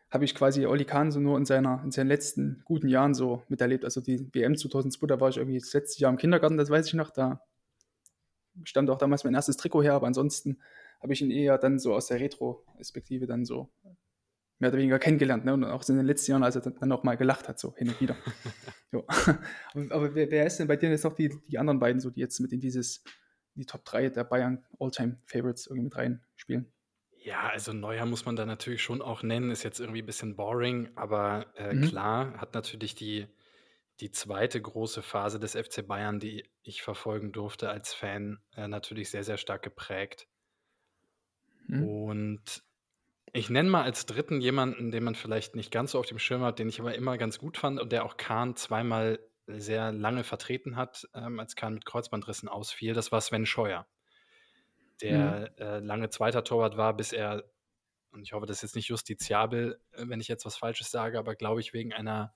habe 0.10 0.24
ich 0.24 0.36
quasi 0.36 0.66
Oli 0.66 0.86
Kahn 0.86 1.12
so 1.12 1.20
nur 1.20 1.38
in, 1.38 1.46
seiner, 1.46 1.82
in 1.84 1.92
seinen 1.92 2.08
letzten 2.08 2.62
guten 2.64 2.88
Jahren 2.88 3.14
so 3.14 3.44
miterlebt. 3.50 3.84
Also 3.84 4.02
die 4.02 4.30
WM 4.34 4.56
2002, 4.56 5.08
da 5.08 5.20
war 5.20 5.30
ich 5.30 5.38
irgendwie 5.38 5.60
das 5.60 5.74
letzte 5.74 6.02
Jahr 6.02 6.12
im 6.12 6.18
Kindergarten, 6.18 6.58
das 6.58 6.70
weiß 6.70 6.88
ich 6.88 6.94
noch, 6.94 7.10
da 7.10 7.42
stand 8.64 8.90
auch 8.90 8.98
damals 8.98 9.24
mein 9.24 9.34
erstes 9.34 9.58
Trikot 9.58 9.84
her, 9.84 9.94
aber 9.94 10.08
ansonsten 10.08 10.60
habe 11.02 11.12
ich 11.12 11.22
ihn 11.22 11.32
eher 11.32 11.58
dann 11.58 11.80
so 11.80 11.94
aus 11.94 12.08
der 12.08 12.20
Retro-Perspektive 12.20 13.28
dann 13.28 13.44
so 13.46 13.70
mehr 14.60 14.70
oder 14.70 14.80
weniger 14.80 15.00
kennengelernt. 15.00 15.46
Ne? 15.46 15.54
Und 15.54 15.64
auch 15.66 15.88
in 15.90 15.98
den 15.98 16.06
letzten 16.06 16.32
Jahren, 16.32 16.44
als 16.44 16.56
er 16.56 16.62
dann 16.62 16.92
auch 16.92 17.04
mal 17.04 17.18
gelacht 17.18 17.48
hat, 17.48 17.60
so 17.60 17.76
hin 17.76 17.90
und 17.90 18.02
wieder. 18.02 18.16
aber, 18.92 19.06
aber 19.92 20.16
wer, 20.16 20.32
wer, 20.32 20.46
ist 20.46 20.58
denn 20.58 20.68
bei 20.68 20.78
dir 20.78 20.90
jetzt 20.90 21.04
noch 21.04 21.14
die, 21.14 21.30
die 21.48 21.58
anderen 21.58 21.80
beiden, 21.80 22.00
so 22.00 22.10
die 22.10 22.22
jetzt 22.22 22.40
mit 22.40 22.52
in 22.52 22.60
dieses, 22.60 23.04
die 23.56 23.66
Top 23.66 23.84
3 23.86 24.10
der 24.10 24.24
Bayern 24.24 24.64
Alltime 24.80 25.18
Favorites 25.26 25.68
irgendwie 25.68 25.86
mit 25.86 25.98
reinspielen? 25.98 26.72
Ja, 27.26 27.50
also 27.50 27.74
Neuer 27.74 28.06
muss 28.06 28.26
man 28.26 28.36
da 28.36 28.46
natürlich 28.46 28.84
schon 28.84 29.02
auch 29.02 29.24
nennen, 29.24 29.50
ist 29.50 29.64
jetzt 29.64 29.80
irgendwie 29.80 30.04
ein 30.04 30.06
bisschen 30.06 30.36
boring, 30.36 30.92
aber 30.96 31.48
äh, 31.56 31.74
mhm. 31.74 31.82
klar, 31.82 32.38
hat 32.38 32.54
natürlich 32.54 32.94
die, 32.94 33.26
die 34.00 34.12
zweite 34.12 34.62
große 34.62 35.02
Phase 35.02 35.40
des 35.40 35.54
FC 35.54 35.86
Bayern, 35.88 36.20
die 36.20 36.48
ich 36.62 36.84
verfolgen 36.84 37.32
durfte 37.32 37.70
als 37.70 37.96
Fan, 37.96 38.40
äh, 38.56 38.68
natürlich 38.68 39.10
sehr, 39.10 39.24
sehr 39.24 39.38
stark 39.38 39.64
geprägt. 39.64 40.28
Mhm. 41.68 41.84
Und 41.84 42.64
ich 43.36 43.50
nenne 43.50 43.70
mal 43.70 43.84
als 43.84 44.06
dritten 44.06 44.40
jemanden, 44.40 44.92
den 44.92 45.04
man 45.04 45.14
vielleicht 45.14 45.56
nicht 45.56 45.70
ganz 45.70 45.92
so 45.92 46.00
auf 46.00 46.06
dem 46.06 46.20
Schirm 46.20 46.42
hat, 46.42 46.58
den 46.58 46.70
ich 46.70 46.80
aber 46.80 46.96
immer 46.96 47.18
ganz 47.18 47.38
gut 47.38 47.58
fand 47.58 47.82
und 47.82 47.92
der 47.92 48.06
auch 48.06 48.16
Kahn 48.16 48.56
zweimal 48.56 49.20
sehr 49.46 49.92
lange 49.92 50.24
vertreten 50.24 50.78
hat, 50.78 51.08
ähm, 51.14 51.40
als 51.40 51.58
Kahn 51.58 51.74
mit 51.74 51.86
Kreuzbandrissen 51.86 52.48
ausfiel. 52.48 52.94
Das 52.94 53.12
war 53.12 53.20
Sven 53.20 53.46
Scheuer, 53.46 53.88
der 55.02 55.52
mhm. 55.60 55.64
äh, 55.64 55.80
lange 55.80 56.10
zweiter 56.10 56.46
Torwart 56.46 56.78
war, 56.78 56.96
bis 56.96 57.12
er, 57.12 57.44
und 58.12 58.24
ich 58.24 58.32
hoffe, 58.32 58.46
das 58.46 58.58
ist 58.58 58.64
jetzt 58.64 58.76
nicht 58.76 58.88
justiziabel, 58.88 59.82
äh, 59.92 60.06
wenn 60.08 60.22
ich 60.22 60.30
jetzt 60.30 60.46
was 60.46 60.56
Falsches 60.56 60.90
sage, 60.90 61.20
aber 61.20 61.36
glaube 61.36 61.60
ich, 61.60 61.74
wegen 61.74 61.94
einer 61.94 62.34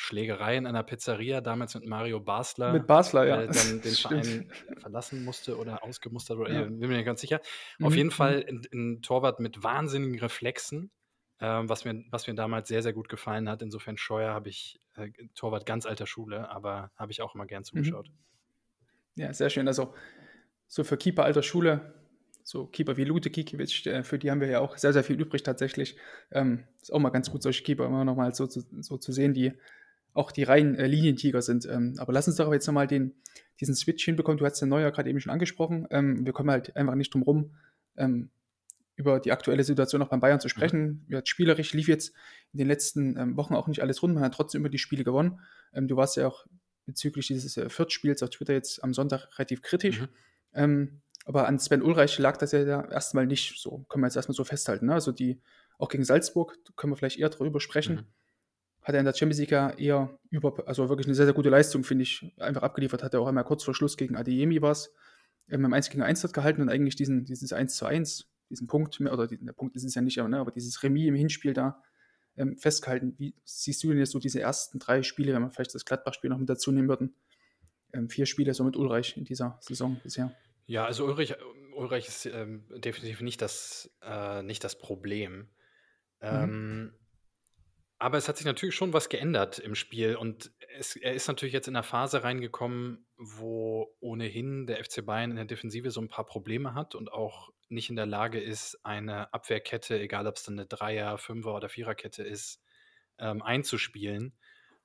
Schlägerei 0.00 0.56
in 0.56 0.66
einer 0.66 0.82
Pizzeria, 0.82 1.42
damals 1.42 1.74
mit 1.74 1.84
Mario 1.84 2.20
Basler. 2.20 2.72
Mit 2.72 2.86
Basler, 2.86 3.26
ja. 3.26 3.42
Äh, 3.42 3.46
dann 3.48 3.82
den 3.82 3.94
Verein 3.94 4.50
verlassen 4.78 5.24
musste 5.26 5.58
oder 5.58 5.84
ausgemustert 5.84 6.38
oder 6.38 6.50
ja. 6.50 6.62
bin 6.62 6.78
mir 6.78 6.88
nicht 6.88 7.04
ganz 7.04 7.20
sicher. 7.20 7.42
Mhm. 7.78 7.86
Auf 7.86 7.94
jeden 7.94 8.08
mhm. 8.08 8.12
Fall 8.12 8.46
ein, 8.48 8.62
ein, 8.72 9.02
Torwart 9.02 9.40
mit 9.40 9.62
wahnsinnigen 9.62 10.18
Reflexen, 10.18 10.90
äh, 11.38 11.44
was, 11.44 11.84
mir, 11.84 12.02
was 12.10 12.26
mir 12.26 12.34
damals 12.34 12.68
sehr, 12.68 12.82
sehr 12.82 12.94
gut 12.94 13.10
gefallen 13.10 13.46
hat. 13.46 13.60
Insofern 13.60 13.98
Scheuer 13.98 14.32
habe 14.32 14.48
ich, 14.48 14.80
äh, 14.96 15.10
Torwart 15.34 15.66
ganz 15.66 15.84
alter 15.84 16.06
Schule, 16.06 16.48
aber 16.48 16.90
habe 16.96 17.12
ich 17.12 17.20
auch 17.20 17.34
immer 17.34 17.44
gern 17.44 17.60
mhm. 17.60 17.64
zugeschaut. 17.64 18.08
Mhm. 18.08 19.22
Ja, 19.22 19.34
sehr 19.34 19.50
schön. 19.50 19.68
Also 19.68 19.92
so 20.66 20.82
für 20.82 20.96
Keeper 20.96 21.24
alter 21.24 21.42
Schule, 21.42 21.92
so 22.42 22.66
Keeper 22.66 22.96
wie 22.96 23.04
Lute 23.04 23.28
Kikiewicz, 23.28 23.72
für 24.02 24.18
die 24.18 24.30
haben 24.30 24.40
wir 24.40 24.48
ja 24.48 24.60
auch 24.60 24.78
sehr, 24.78 24.94
sehr 24.94 25.04
viel 25.04 25.20
übrig 25.20 25.42
tatsächlich. 25.42 25.98
Ähm, 26.30 26.64
ist 26.80 26.90
auch 26.90 27.00
mal 27.00 27.10
ganz 27.10 27.30
gut, 27.30 27.42
solche 27.42 27.62
Keeper 27.64 27.84
immer 27.84 28.06
noch 28.06 28.16
mal 28.16 28.34
so, 28.34 28.46
so, 28.46 28.62
so 28.80 28.96
zu 28.96 29.12
sehen, 29.12 29.34
die 29.34 29.52
auch 30.12 30.32
die 30.32 30.42
reinen 30.42 30.74
äh, 30.74 30.86
Linientiger 30.86 31.42
sind. 31.42 31.66
Ähm, 31.66 31.94
aber 31.98 32.12
lass 32.12 32.26
uns 32.26 32.36
doch 32.36 32.52
jetzt 32.52 32.66
nochmal 32.66 32.86
den, 32.86 33.14
diesen 33.60 33.74
Switch 33.74 34.04
hinbekommen. 34.04 34.38
Du 34.38 34.44
hast 34.44 34.60
den 34.60 34.68
Neuer 34.68 34.90
gerade 34.90 35.08
eben 35.08 35.20
schon 35.20 35.32
angesprochen. 35.32 35.86
Ähm, 35.90 36.24
wir 36.24 36.32
kommen 36.32 36.50
halt 36.50 36.74
einfach 36.76 36.94
nicht 36.94 37.14
drum 37.14 37.22
rum, 37.22 37.54
ähm, 37.96 38.30
über 38.96 39.20
die 39.20 39.32
aktuelle 39.32 39.64
Situation 39.64 40.02
auch 40.02 40.08
beim 40.08 40.20
Bayern 40.20 40.40
zu 40.40 40.46
mhm. 40.46 40.50
sprechen. 40.50 40.82
Mhm. 40.82 41.04
Ja, 41.08 41.22
spielerisch 41.24 41.72
lief 41.72 41.88
jetzt 41.88 42.14
in 42.52 42.58
den 42.58 42.68
letzten 42.68 43.16
ähm, 43.16 43.36
Wochen 43.36 43.54
auch 43.54 43.68
nicht 43.68 43.82
alles 43.82 44.02
rund. 44.02 44.14
Man 44.14 44.24
hat 44.24 44.34
trotzdem 44.34 44.60
über 44.60 44.68
die 44.68 44.78
Spiele 44.78 45.04
gewonnen. 45.04 45.40
Ähm, 45.72 45.88
du 45.88 45.96
warst 45.96 46.16
ja 46.16 46.26
auch 46.26 46.46
bezüglich 46.86 47.28
dieses 47.28 47.56
äh, 47.56 47.68
Viertspiels 47.68 48.22
auf 48.22 48.30
Twitter 48.30 48.52
jetzt 48.52 48.82
am 48.82 48.92
Sonntag 48.92 49.28
relativ 49.38 49.62
kritisch. 49.62 50.00
Mhm. 50.00 50.08
Ähm, 50.52 51.00
aber 51.24 51.46
an 51.46 51.58
Sven 51.58 51.82
Ulreich 51.82 52.18
lag 52.18 52.38
das 52.38 52.50
ja 52.52 52.90
erstmal 52.90 53.26
nicht 53.26 53.60
so. 53.60 53.84
Können 53.88 54.02
wir 54.02 54.08
jetzt 54.08 54.16
erstmal 54.16 54.34
so 54.34 54.42
festhalten. 54.42 54.86
Ne? 54.86 54.94
Also 54.94 55.12
die, 55.12 55.40
auch 55.78 55.88
gegen 55.88 56.02
Salzburg, 56.02 56.58
können 56.76 56.92
wir 56.92 56.96
vielleicht 56.96 57.18
eher 57.18 57.28
darüber 57.28 57.60
sprechen. 57.60 57.94
Mhm 57.96 58.19
hat 58.82 58.94
er 58.94 59.00
in 59.00 59.04
der 59.04 59.14
Champions 59.14 59.40
League 59.40 59.50
ja 59.50 59.70
eher 59.70 60.18
über, 60.30 60.66
also 60.66 60.88
wirklich 60.88 61.06
eine 61.06 61.14
sehr, 61.14 61.26
sehr 61.26 61.34
gute 61.34 61.50
Leistung, 61.50 61.84
finde 61.84 62.02
ich, 62.02 62.32
einfach 62.38 62.62
abgeliefert. 62.62 63.02
Hat 63.02 63.14
er 63.14 63.20
auch 63.20 63.26
einmal 63.26 63.44
kurz 63.44 63.64
vor 63.64 63.74
Schluss 63.74 63.96
gegen 63.96 64.16
Adeyemi 64.16 64.62
was 64.62 64.92
ähm, 65.50 65.64
im 65.64 65.72
1 65.72 65.90
gegen 65.90 66.02
1 66.02 66.22
dort 66.22 66.34
gehalten 66.34 66.62
und 66.62 66.68
eigentlich 66.68 66.96
diesen, 66.96 67.24
dieses 67.24 67.52
1 67.52 67.76
zu 67.76 67.86
1, 67.86 68.30
diesen 68.48 68.66
Punkt, 68.66 69.00
oder 69.00 69.26
der 69.26 69.52
Punkt 69.52 69.76
ist 69.76 69.84
es 69.84 69.94
ja 69.94 70.02
nicht, 70.02 70.18
aber, 70.18 70.28
ne, 70.28 70.38
aber 70.38 70.50
dieses 70.50 70.82
Remis 70.82 71.08
im 71.08 71.14
Hinspiel 71.14 71.52
da 71.52 71.82
ähm, 72.36 72.56
festgehalten. 72.56 73.14
Wie 73.18 73.34
siehst 73.44 73.82
du 73.82 73.88
denn 73.88 73.98
jetzt 73.98 74.12
so 74.12 74.18
diese 74.18 74.40
ersten 74.40 74.78
drei 74.78 75.02
Spiele, 75.02 75.34
wenn 75.34 75.42
wir 75.42 75.50
vielleicht 75.50 75.74
das 75.74 75.84
Gladbach-Spiel 75.84 76.30
noch 76.30 76.38
mit 76.38 76.48
dazu 76.48 76.72
nehmen 76.72 76.88
würden? 76.88 77.14
Ähm, 77.92 78.08
vier 78.08 78.26
Spiele 78.26 78.54
so 78.54 78.64
mit 78.64 78.76
Ulreich 78.76 79.16
in 79.16 79.24
dieser 79.24 79.58
Saison 79.60 80.00
bisher. 80.02 80.34
Ja, 80.66 80.84
also 80.84 81.04
Ulrich, 81.04 81.34
Ulreich 81.74 82.06
ist 82.06 82.26
ähm, 82.26 82.64
definitiv 82.76 83.20
nicht 83.20 83.42
das, 83.42 83.90
äh, 84.02 84.42
nicht 84.42 84.62
das 84.62 84.78
Problem. 84.78 85.48
Mhm. 86.22 86.92
Aber 88.00 88.16
es 88.16 88.28
hat 88.28 88.38
sich 88.38 88.46
natürlich 88.46 88.74
schon 88.74 88.94
was 88.94 89.10
geändert 89.10 89.58
im 89.58 89.74
Spiel 89.74 90.16
und 90.16 90.50
es, 90.78 90.96
er 90.96 91.12
ist 91.12 91.28
natürlich 91.28 91.52
jetzt 91.52 91.68
in 91.68 91.76
eine 91.76 91.82
Phase 91.82 92.24
reingekommen, 92.24 93.06
wo 93.18 93.94
ohnehin 94.00 94.66
der 94.66 94.82
FC 94.82 95.04
Bayern 95.04 95.30
in 95.30 95.36
der 95.36 95.44
Defensive 95.44 95.90
so 95.90 96.00
ein 96.00 96.08
paar 96.08 96.24
Probleme 96.24 96.72
hat 96.72 96.94
und 96.94 97.12
auch 97.12 97.50
nicht 97.68 97.90
in 97.90 97.96
der 97.96 98.06
Lage 98.06 98.40
ist, 98.40 98.80
eine 98.84 99.34
Abwehrkette, 99.34 100.00
egal 100.00 100.26
ob 100.26 100.36
es 100.36 100.44
dann 100.44 100.58
eine 100.58 100.66
Dreier-, 100.66 101.18
Fünfer- 101.18 101.54
oder 101.54 101.68
Viererkette 101.68 102.22
ist, 102.22 102.62
ähm, 103.18 103.42
einzuspielen. 103.42 104.32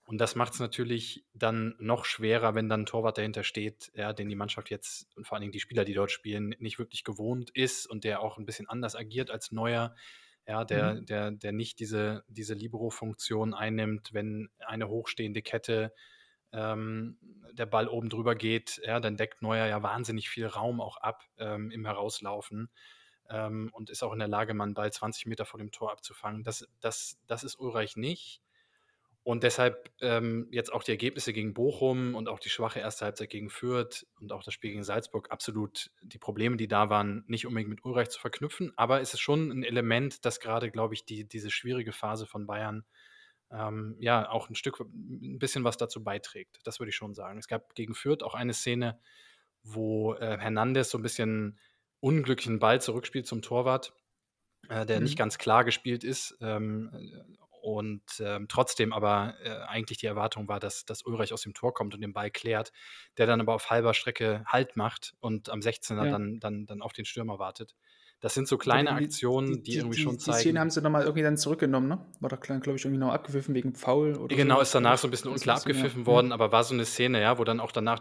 Und 0.04 0.18
das 0.20 0.36
macht 0.36 0.52
es 0.52 0.60
natürlich 0.60 1.26
dann 1.34 1.74
noch 1.80 2.04
schwerer, 2.04 2.54
wenn 2.54 2.68
dann 2.68 2.82
ein 2.82 2.86
Torwart 2.86 3.18
dahinter 3.18 3.46
steht, 3.46 3.94
ja, 3.96 4.12
den 4.12 4.28
die 4.28 4.36
Mannschaft 4.36 4.70
jetzt 4.70 5.08
und 5.16 5.26
vor 5.26 5.38
allen 5.38 5.42
Dingen 5.44 5.54
die 5.54 5.62
Spieler, 5.62 5.86
die 5.86 5.94
dort 5.94 6.12
spielen, 6.12 6.54
nicht 6.60 6.80
wirklich 6.80 7.06
gewohnt 7.06 7.50
ist 7.52 7.88
und 7.88 8.04
der 8.04 8.20
auch 8.20 8.38
ein 8.38 8.46
bisschen 8.46 8.68
anders 8.68 8.94
agiert 8.94 9.32
als 9.32 9.54
Neuer. 9.54 9.96
Ja, 10.48 10.64
der, 10.64 10.96
mhm. 10.96 11.06
der, 11.06 11.32
der 11.32 11.52
nicht 11.52 11.80
diese, 11.80 12.24
diese 12.28 12.54
Libero-Funktion 12.54 13.54
einnimmt, 13.54 14.14
wenn 14.14 14.50
eine 14.60 14.88
hochstehende 14.88 15.42
Kette 15.42 15.92
ähm, 16.52 17.18
der 17.54 17.66
Ball 17.66 17.88
oben 17.88 18.10
drüber 18.10 18.36
geht, 18.36 18.80
ja, 18.84 19.00
dann 19.00 19.18
deckt 19.18 19.42
Neuer 19.42 19.66
ja 19.66 19.82
wahnsinnig 19.82 20.30
viel 20.30 20.46
Raum 20.46 20.82
auch 20.82 20.98
ab 20.98 21.24
ähm, 21.38 21.72
im 21.72 21.86
Herauslaufen 21.86 22.70
ähm, 23.30 23.70
und 23.74 23.90
ist 23.90 24.04
auch 24.04 24.14
in 24.14 24.20
der 24.20 24.28
Lage, 24.28 24.54
mal 24.54 24.66
einen 24.66 24.74
Ball 24.74 24.92
20 24.92 25.26
Meter 25.26 25.46
vor 25.46 25.58
dem 25.58 25.72
Tor 25.72 25.92
abzufangen. 25.92 26.44
Das, 26.44 26.68
das, 26.80 27.18
das 27.28 27.44
ist 27.44 27.60
Ulreich 27.60 27.96
nicht. 27.96 28.42
Und 29.26 29.42
deshalb 29.42 29.92
ähm, 30.02 30.48
jetzt 30.52 30.72
auch 30.72 30.84
die 30.84 30.92
Ergebnisse 30.92 31.34
gegen 31.34 31.56
Bochum 31.56 32.14
und 32.14 32.30
auch 32.30 32.38
die 32.38 32.52
schwache 32.52 32.80
erste 32.80 33.06
Halbzeit 33.06 33.32
gegen 33.32 33.50
Fürth 33.50 34.06
und 34.20 34.32
auch 34.32 34.44
das 34.44 34.54
Spiel 34.54 34.70
gegen 34.70 34.84
Salzburg 34.84 35.32
absolut 35.32 35.90
die 36.04 36.20
Probleme, 36.20 36.58
die 36.58 36.68
da 36.68 36.92
waren, 36.92 37.24
nicht 37.26 37.48
unbedingt 37.48 37.72
mit 37.72 37.84
Ulreich 37.84 38.12
zu 38.12 38.20
verknüpfen. 38.20 38.72
Aber 38.76 39.02
es 39.02 39.16
ist 39.16 39.22
schon 39.22 39.50
ein 39.50 39.64
Element, 39.64 40.26
das 40.26 40.40
gerade, 40.40 40.70
glaube 40.70 40.94
ich, 40.94 41.06
die, 41.06 41.28
diese 41.28 41.50
schwierige 41.50 41.92
Phase 41.92 42.28
von 42.28 42.46
Bayern 42.46 42.86
ähm, 43.52 43.96
ja 44.00 44.30
auch 44.30 44.48
ein 44.48 44.54
Stück, 44.54 44.80
ein 44.80 45.40
bisschen 45.40 45.64
was 45.64 45.78
dazu 45.78 46.04
beiträgt. 46.04 46.60
Das 46.64 46.80
würde 46.80 46.92
ich 46.92 46.96
schon 46.96 47.16
sagen. 47.16 47.40
Es 47.40 47.48
gab 47.48 47.74
gegen 47.74 47.96
Fürth 47.96 48.22
auch 48.22 48.36
eine 48.36 48.54
Szene, 48.54 49.00
wo 49.64 50.14
äh, 50.14 50.38
Hernandez 50.38 50.92
so 50.92 51.00
ein 51.00 51.04
bisschen 51.04 51.58
unglücklichen 52.00 52.60
Ball 52.60 52.80
zurückspielt 52.80 53.26
zum 53.26 53.42
Torwart, 53.42 53.92
äh, 54.70 54.86
der 54.86 54.98
mhm. 54.98 55.06
nicht 55.06 55.18
ganz 55.18 55.40
klar 55.40 55.64
gespielt 55.64 56.04
ist. 56.04 56.38
Ähm, 56.42 56.92
und 57.66 58.04
ähm, 58.20 58.46
trotzdem 58.48 58.94
aber 58.94 59.34
äh, 59.44 59.50
eigentlich 59.66 59.98
die 59.98 60.06
Erwartung 60.06 60.48
war, 60.48 60.60
dass, 60.60 60.86
dass 60.86 61.04
Ulreich 61.04 61.34
aus 61.34 61.42
dem 61.42 61.56
Tor 61.56 61.74
kommt 61.74 61.96
und 61.96 62.02
den 62.02 62.14
Ball 62.14 62.30
klärt, 62.30 62.72
der 63.18 63.26
dann 63.26 63.42
aber 63.42 63.56
auf 63.56 63.72
halber 63.72 63.96
Strecke 63.96 64.44
Halt 64.46 64.76
macht 64.76 65.16
und 65.20 65.50
am 65.50 65.62
16er 65.62 66.06
ja. 66.06 66.12
dann, 66.12 66.40
dann, 66.40 66.68
dann 66.68 66.84
auf 66.84 66.94
den 66.94 67.06
Stürmer 67.06 67.40
wartet. 67.40 67.76
Das 68.22 68.34
sind 68.34 68.48
so 68.48 68.58
kleine 68.58 68.90
die, 68.90 69.06
Aktionen, 69.06 69.62
die, 69.62 69.62
die, 69.62 69.78
irgendwie 69.78 70.00
schon 70.00 70.18
zeigen. 70.18 70.38
Die 70.38 70.42
Szene 70.42 70.60
haben 70.60 70.70
sie 70.70 70.82
nochmal 70.82 71.04
irgendwie 71.04 71.22
dann 71.22 71.38
zurückgenommen, 71.38 71.88
ne? 71.88 72.06
War 72.22 72.30
doch, 72.30 72.40
glaube 72.40 72.60
ich, 72.60 72.86
irgendwie 72.86 72.98
noch 72.98 73.12
abgepfiffen 73.12 73.54
wegen 73.54 73.76
Foul 73.76 74.16
oder 74.16 74.36
Genau, 74.36 74.56
so. 74.56 74.62
ist 74.62 74.74
danach 74.74 74.98
so 74.98 75.08
ein 75.08 75.12
bisschen 75.12 75.32
unklar 75.32 75.58
abgepfiffen 75.58 76.02
ja. 76.02 76.06
worden, 76.08 76.32
aber 76.32 76.52
war 76.52 76.64
so 76.64 76.74
eine 76.74 76.86
Szene, 76.86 77.22
ja, 77.22 77.38
wo 77.38 77.44
dann 77.44 77.60
auch 77.60 77.72
danach 77.72 78.00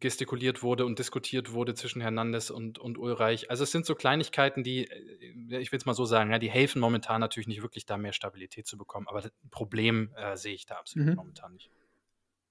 gestikuliert 0.00 0.62
wurde 0.62 0.84
und 0.84 0.98
diskutiert 0.98 1.52
wurde 1.52 1.74
zwischen 1.74 2.02
Hernandez 2.02 2.50
und, 2.50 2.78
und 2.78 2.98
Ulreich. 2.98 3.48
Also 3.48 3.62
es 3.62 3.70
sind 3.70 3.86
so 3.86 3.94
Kleinigkeiten, 3.94 4.64
die, 4.64 4.88
äh, 4.88 5.58
ich 5.58 5.72
will 5.72 5.78
es 5.78 5.86
mal 5.86 5.94
so 5.94 6.04
sagen, 6.04 6.30
ja, 6.30 6.38
die 6.38 6.50
helfen 6.50 6.80
momentan 6.80 7.20
natürlich 7.20 7.46
nicht 7.46 7.62
wirklich, 7.62 7.86
da 7.86 7.96
mehr 7.96 8.12
Stabilität 8.12 8.66
zu 8.66 8.76
bekommen. 8.76 9.06
Aber 9.08 9.22
das 9.22 9.32
Problem 9.50 10.10
äh, 10.16 10.36
sehe 10.36 10.54
ich 10.54 10.66
da 10.66 10.74
absolut 10.74 11.08
mhm. 11.08 11.14
momentan 11.14 11.52
nicht. 11.52 11.70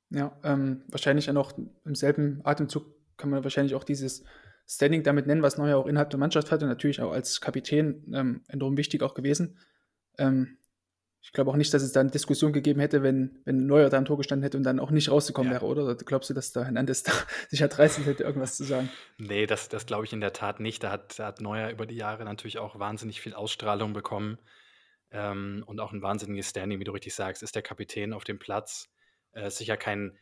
Ja, 0.09 0.37
ähm, 0.43 0.83
wahrscheinlich 0.87 1.27
ja 1.27 1.33
noch 1.33 1.53
im 1.85 1.95
selben 1.95 2.41
Atemzug 2.43 2.85
kann 3.17 3.29
man 3.29 3.43
wahrscheinlich 3.43 3.75
auch 3.75 3.83
dieses 3.83 4.23
Standing 4.71 5.03
damit 5.03 5.27
nennen, 5.27 5.41
was 5.41 5.57
Neuer 5.57 5.77
auch 5.77 5.85
innerhalb 5.85 6.11
der 6.11 6.19
Mannschaft 6.19 6.49
hatte, 6.49 6.65
natürlich 6.65 7.01
auch 7.01 7.11
als 7.11 7.41
Kapitän 7.41 8.09
ähm, 8.13 8.43
enorm 8.47 8.77
wichtig 8.77 9.03
auch 9.03 9.13
gewesen. 9.13 9.59
Ähm, 10.17 10.57
ich 11.21 11.33
glaube 11.33 11.51
auch 11.51 11.57
nicht, 11.57 11.73
dass 11.73 11.83
es 11.83 11.91
da 11.91 11.99
eine 11.99 12.09
Diskussion 12.09 12.53
gegeben 12.53 12.79
hätte, 12.79 13.03
wenn, 13.03 13.41
wenn 13.43 13.67
Neuer 13.67 13.89
da 13.89 13.97
im 13.97 14.05
Tor 14.05 14.17
gestanden 14.17 14.43
hätte 14.43 14.57
und 14.57 14.63
dann 14.63 14.79
auch 14.79 14.89
nicht 14.89 15.11
rausgekommen 15.11 15.51
ja. 15.51 15.59
wäre, 15.59 15.65
oder? 15.65 15.93
glaubst 15.95 16.29
du, 16.29 16.33
dass 16.33 16.53
da 16.53 16.63
Hernandez 16.63 17.03
da 17.03 17.11
sich 17.49 17.61
reißen 17.61 18.05
hätte, 18.05 18.23
irgendwas 18.23 18.55
zu 18.55 18.63
sagen? 18.63 18.89
Nee, 19.17 19.45
das, 19.45 19.67
das 19.67 19.85
glaube 19.85 20.05
ich 20.05 20.13
in 20.13 20.21
der 20.21 20.31
Tat 20.31 20.61
nicht. 20.61 20.83
Da 20.83 20.91
hat, 20.91 21.19
da 21.19 21.27
hat 21.27 21.41
Neuer 21.41 21.69
über 21.69 21.85
die 21.85 21.97
Jahre 21.97 22.23
natürlich 22.23 22.57
auch 22.57 22.79
wahnsinnig 22.79 23.19
viel 23.19 23.33
Ausstrahlung 23.33 23.91
bekommen 23.91 24.39
ähm, 25.11 25.63
und 25.67 25.81
auch 25.81 25.91
ein 25.91 26.01
wahnsinniges 26.01 26.49
Standing, 26.49 26.79
wie 26.79 26.85
du 26.85 26.93
richtig 26.93 27.13
sagst, 27.13 27.43
ist 27.43 27.55
der 27.55 27.61
Kapitän 27.61 28.13
auf 28.13 28.23
dem 28.23 28.39
Platz. 28.39 28.89
Äh, 29.33 29.49
sicher 29.49 29.75
kein, 29.75 30.17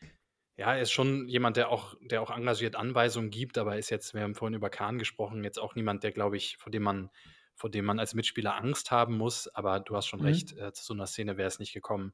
ja, 0.60 0.76
er 0.76 0.82
ist 0.82 0.92
schon 0.92 1.30
jemand, 1.30 1.56
der 1.56 1.70
auch, 1.70 1.96
der 2.02 2.22
auch 2.22 2.30
engagiert 2.30 2.76
Anweisungen 2.76 3.30
gibt, 3.30 3.58
aber 3.58 3.78
ist 3.78 3.90
jetzt, 3.90 4.14
wir 4.14 4.24
haben 4.24 4.36
vorhin 4.36 4.56
über 4.56 4.70
Kahn 4.70 5.00
gesprochen, 5.00 5.46
jetzt 5.46 5.58
auch 5.58 5.74
niemand, 5.74 6.04
der, 6.04 6.12
glaube 6.12 6.36
ich, 6.36 6.58
vor 6.58 6.70
dem 6.70 6.84
man, 6.84 7.10
vor 7.56 7.70
dem 7.70 7.86
man 7.86 7.98
als 7.98 8.14
Mitspieler 8.14 8.58
Angst 8.58 8.92
haben 8.92 9.18
muss. 9.18 9.48
Aber 9.48 9.80
du 9.80 9.96
hast 9.96 10.08
schon 10.08 10.20
mhm. 10.20 10.26
recht, 10.26 10.58
äh, 10.58 10.74
zu 10.74 10.84
so 10.84 10.94
einer 10.94 11.08
Szene 11.08 11.38
wäre 11.38 11.48
es 11.48 11.60
nicht 11.60 11.72
gekommen. 11.72 12.12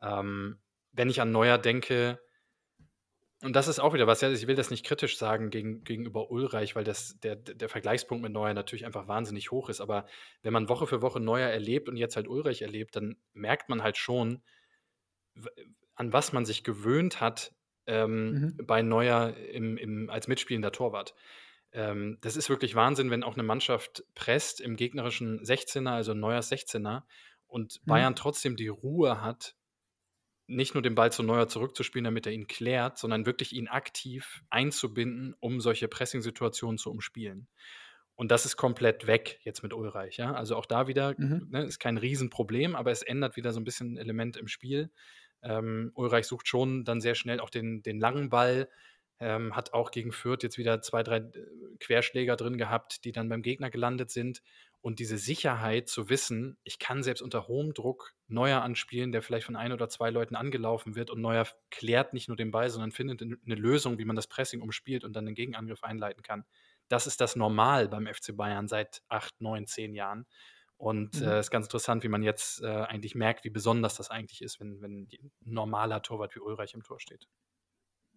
Ähm, 0.00 0.58
wenn 0.92 1.10
ich 1.10 1.20
an 1.20 1.32
Neuer 1.32 1.58
denke, 1.58 2.18
und 3.42 3.54
das 3.54 3.68
ist 3.68 3.78
auch 3.78 3.92
wieder 3.92 4.06
was, 4.06 4.22
ja, 4.22 4.30
ich 4.30 4.46
will 4.46 4.56
das 4.56 4.70
nicht 4.70 4.86
kritisch 4.86 5.18
sagen 5.18 5.50
gegen, 5.50 5.84
gegenüber 5.84 6.30
Ulreich, 6.30 6.74
weil 6.74 6.84
das, 6.84 7.20
der, 7.20 7.36
der 7.36 7.68
Vergleichspunkt 7.68 8.22
mit 8.22 8.32
Neuer 8.32 8.54
natürlich 8.54 8.86
einfach 8.86 9.06
wahnsinnig 9.06 9.50
hoch 9.50 9.68
ist. 9.68 9.82
Aber 9.82 10.06
wenn 10.40 10.54
man 10.54 10.70
Woche 10.70 10.86
für 10.86 11.02
Woche 11.02 11.20
Neuer 11.20 11.50
erlebt 11.50 11.90
und 11.90 11.98
jetzt 11.98 12.16
halt 12.16 12.26
Ulreich 12.26 12.62
erlebt, 12.62 12.96
dann 12.96 13.16
merkt 13.34 13.68
man 13.68 13.82
halt 13.82 13.98
schon, 13.98 14.42
an 15.94 16.14
was 16.14 16.32
man 16.32 16.46
sich 16.46 16.64
gewöhnt 16.64 17.20
hat, 17.20 17.52
ähm, 17.86 18.32
mhm. 18.32 18.66
bei 18.66 18.82
Neuer 18.82 19.34
im, 19.36 19.76
im, 19.76 20.10
als 20.10 20.28
mitspielender 20.28 20.72
Torwart. 20.72 21.14
Ähm, 21.72 22.18
das 22.20 22.36
ist 22.36 22.50
wirklich 22.50 22.74
Wahnsinn, 22.74 23.10
wenn 23.10 23.22
auch 23.22 23.34
eine 23.34 23.42
Mannschaft 23.42 24.04
presst 24.14 24.60
im 24.60 24.76
gegnerischen 24.76 25.40
16er, 25.40 25.90
also 25.90 26.14
Neuers 26.14 26.50
16er, 26.52 27.02
und 27.46 27.80
mhm. 27.82 27.88
Bayern 27.88 28.16
trotzdem 28.16 28.56
die 28.56 28.68
Ruhe 28.68 29.20
hat, 29.20 29.54
nicht 30.46 30.74
nur 30.74 30.82
den 30.82 30.94
Ball 30.94 31.12
zu 31.12 31.22
Neuer 31.22 31.48
zurückzuspielen, 31.48 32.04
damit 32.04 32.26
er 32.26 32.32
ihn 32.32 32.46
klärt, 32.46 32.98
sondern 32.98 33.26
wirklich 33.26 33.52
ihn 33.52 33.68
aktiv 33.68 34.42
einzubinden, 34.50 35.34
um 35.40 35.60
solche 35.60 35.88
Pressing-Situationen 35.88 36.78
zu 36.78 36.90
umspielen. 36.90 37.48
Und 38.14 38.30
das 38.30 38.44
ist 38.44 38.56
komplett 38.56 39.06
weg 39.06 39.40
jetzt 39.42 39.62
mit 39.62 39.72
Ulreich. 39.72 40.18
Ja? 40.18 40.34
Also 40.34 40.56
auch 40.56 40.66
da 40.66 40.86
wieder 40.86 41.14
mhm. 41.16 41.48
ne, 41.50 41.64
ist 41.64 41.78
kein 41.78 41.96
Riesenproblem, 41.96 42.76
aber 42.76 42.90
es 42.90 43.02
ändert 43.02 43.36
wieder 43.36 43.52
so 43.52 43.60
ein 43.60 43.64
bisschen 43.64 43.94
ein 43.94 43.96
Element 43.96 44.36
im 44.36 44.48
Spiel. 44.48 44.90
Ähm, 45.42 45.92
Ulreich 45.94 46.26
sucht 46.26 46.48
schon 46.48 46.84
dann 46.84 47.00
sehr 47.00 47.14
schnell 47.14 47.40
auch 47.40 47.50
den, 47.50 47.82
den 47.82 47.98
langen 47.98 48.30
Ball, 48.30 48.68
ähm, 49.18 49.54
hat 49.54 49.72
auch 49.72 49.90
gegen 49.92 50.12
Fürth 50.12 50.42
jetzt 50.42 50.58
wieder 50.58 50.82
zwei, 50.82 51.02
drei 51.02 51.18
äh, 51.18 51.30
Querschläger 51.78 52.36
drin 52.36 52.58
gehabt, 52.58 53.04
die 53.04 53.12
dann 53.12 53.28
beim 53.28 53.42
Gegner 53.42 53.70
gelandet 53.70 54.10
sind. 54.10 54.42
Und 54.80 54.98
diese 54.98 55.16
Sicherheit 55.16 55.88
zu 55.88 56.08
wissen, 56.08 56.58
ich 56.64 56.80
kann 56.80 57.04
selbst 57.04 57.22
unter 57.22 57.46
hohem 57.46 57.72
Druck 57.72 58.14
Neuer 58.26 58.62
anspielen, 58.62 59.12
der 59.12 59.22
vielleicht 59.22 59.46
von 59.46 59.54
ein 59.54 59.72
oder 59.72 59.88
zwei 59.88 60.10
Leuten 60.10 60.34
angelaufen 60.34 60.96
wird 60.96 61.08
und 61.08 61.20
Neuer 61.20 61.46
klärt 61.70 62.14
nicht 62.14 62.26
nur 62.26 62.36
den 62.36 62.50
Ball, 62.50 62.68
sondern 62.68 62.90
findet 62.90 63.22
eine 63.22 63.54
Lösung, 63.54 63.98
wie 63.98 64.04
man 64.04 64.16
das 64.16 64.26
Pressing 64.26 64.60
umspielt 64.60 65.04
und 65.04 65.14
dann 65.14 65.24
den 65.24 65.36
Gegenangriff 65.36 65.84
einleiten 65.84 66.24
kann. 66.24 66.44
Das 66.88 67.06
ist 67.06 67.20
das 67.20 67.36
Normal 67.36 67.88
beim 67.88 68.08
FC 68.08 68.36
Bayern 68.36 68.66
seit 68.66 69.02
acht, 69.08 69.40
neun, 69.40 69.66
zehn 69.66 69.94
Jahren. 69.94 70.26
Und 70.82 71.14
es 71.14 71.20
mhm. 71.20 71.28
äh, 71.28 71.38
ist 71.38 71.52
ganz 71.52 71.66
interessant, 71.66 72.02
wie 72.02 72.08
man 72.08 72.24
jetzt 72.24 72.60
äh, 72.60 72.66
eigentlich 72.66 73.14
merkt, 73.14 73.44
wie 73.44 73.50
besonders 73.50 73.94
das 73.94 74.10
eigentlich 74.10 74.42
ist, 74.42 74.58
wenn, 74.58 74.82
wenn 74.82 75.02
ein 75.02 75.30
normaler 75.44 76.02
Torwart 76.02 76.34
wie 76.34 76.40
Ulreich 76.40 76.74
im 76.74 76.82
Tor 76.82 76.98
steht. 76.98 77.28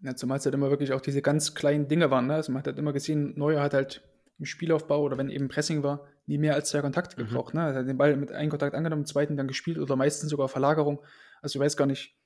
Ja, 0.02 0.16
zumal 0.16 0.40
es 0.40 0.46
halt 0.46 0.56
immer 0.56 0.72
wirklich 0.72 0.92
auch 0.92 1.02
diese 1.02 1.22
ganz 1.22 1.54
kleinen 1.54 1.88
Dinge 1.88 2.10
waren. 2.10 2.26
Ne? 2.26 2.34
Also 2.34 2.52
man 2.52 2.62
hat 2.62 2.66
halt 2.66 2.80
immer 2.80 2.92
gesehen, 2.92 3.38
Neuer 3.38 3.62
hat 3.62 3.76
halt 3.76 4.04
im 4.40 4.46
Spielaufbau 4.46 5.04
oder 5.04 5.16
wenn 5.20 5.30
eben 5.30 5.48
Pressing 5.48 5.84
war, 5.84 6.08
nie 6.26 6.40
mehr 6.40 6.56
als 6.56 6.70
zwei 6.70 6.82
Kontakte 6.82 7.22
mhm. 7.22 7.28
gebraucht. 7.28 7.54
Ne? 7.54 7.62
Er 7.62 7.76
hat 7.76 7.88
den 7.88 8.00
Ball 8.00 8.16
mit 8.16 8.32
einem 8.32 8.50
Kontakt 8.50 8.74
angenommen, 8.74 9.04
im 9.04 9.08
zweiten 9.08 9.38
dann 9.38 9.48
gespielt 9.48 9.78
oder 9.78 9.96
meistens 9.96 10.32
sogar 10.32 10.50
Verlagerung. 10.50 11.04
Also 11.44 11.60
ich 11.60 11.64
weiß 11.64 11.78
gar 11.78 11.86
nicht, 11.86 12.18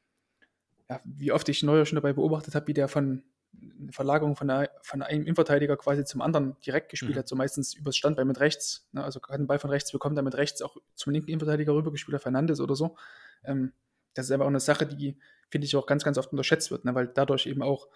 ja, 0.89 1.01
wie 1.03 1.33
oft 1.33 1.49
ich 1.49 1.63
Neuer 1.63 1.85
schon 1.85 1.97
dabei 1.97 2.13
beobachtet 2.13 2.55
habe, 2.55 2.67
wie 2.67 2.73
der 2.73 2.87
von 2.87 3.23
eine 3.53 3.91
Verlagerung 3.91 4.35
von, 4.35 4.47
der, 4.47 4.71
von 4.81 5.01
einem 5.01 5.23
Innenverteidiger 5.23 5.77
quasi 5.77 6.03
zum 6.05 6.21
anderen 6.21 6.55
direkt 6.65 6.89
gespielt 6.89 7.15
mhm. 7.15 7.19
hat, 7.19 7.27
so 7.27 7.35
meistens 7.35 7.73
übers 7.73 7.97
Standbein 7.97 8.27
mit 8.27 8.39
rechts. 8.39 8.87
Ne? 8.91 9.03
Also 9.03 9.19
hat 9.21 9.39
den 9.39 9.47
Ball 9.47 9.59
von 9.59 9.69
rechts 9.69 9.91
bekommen, 9.91 10.15
dann 10.15 10.25
mit 10.25 10.35
rechts 10.35 10.61
auch 10.61 10.77
zum 10.95 11.13
linken 11.13 11.29
Innenverteidiger 11.29 11.73
rübergespielt, 11.73 12.15
auf 12.15 12.21
Fernandes 12.21 12.59
oder 12.59 12.75
so. 12.75 12.95
Ähm, 13.43 13.73
das 14.13 14.25
ist 14.25 14.31
aber 14.31 14.45
auch 14.45 14.49
eine 14.49 14.59
Sache, 14.59 14.85
die, 14.85 15.17
finde 15.49 15.65
ich, 15.65 15.75
auch 15.75 15.85
ganz, 15.85 16.03
ganz 16.03 16.17
oft 16.17 16.31
unterschätzt 16.31 16.71
wird, 16.71 16.85
ne? 16.85 16.95
weil 16.95 17.07
dadurch 17.07 17.45
eben 17.45 17.61
auch 17.61 17.87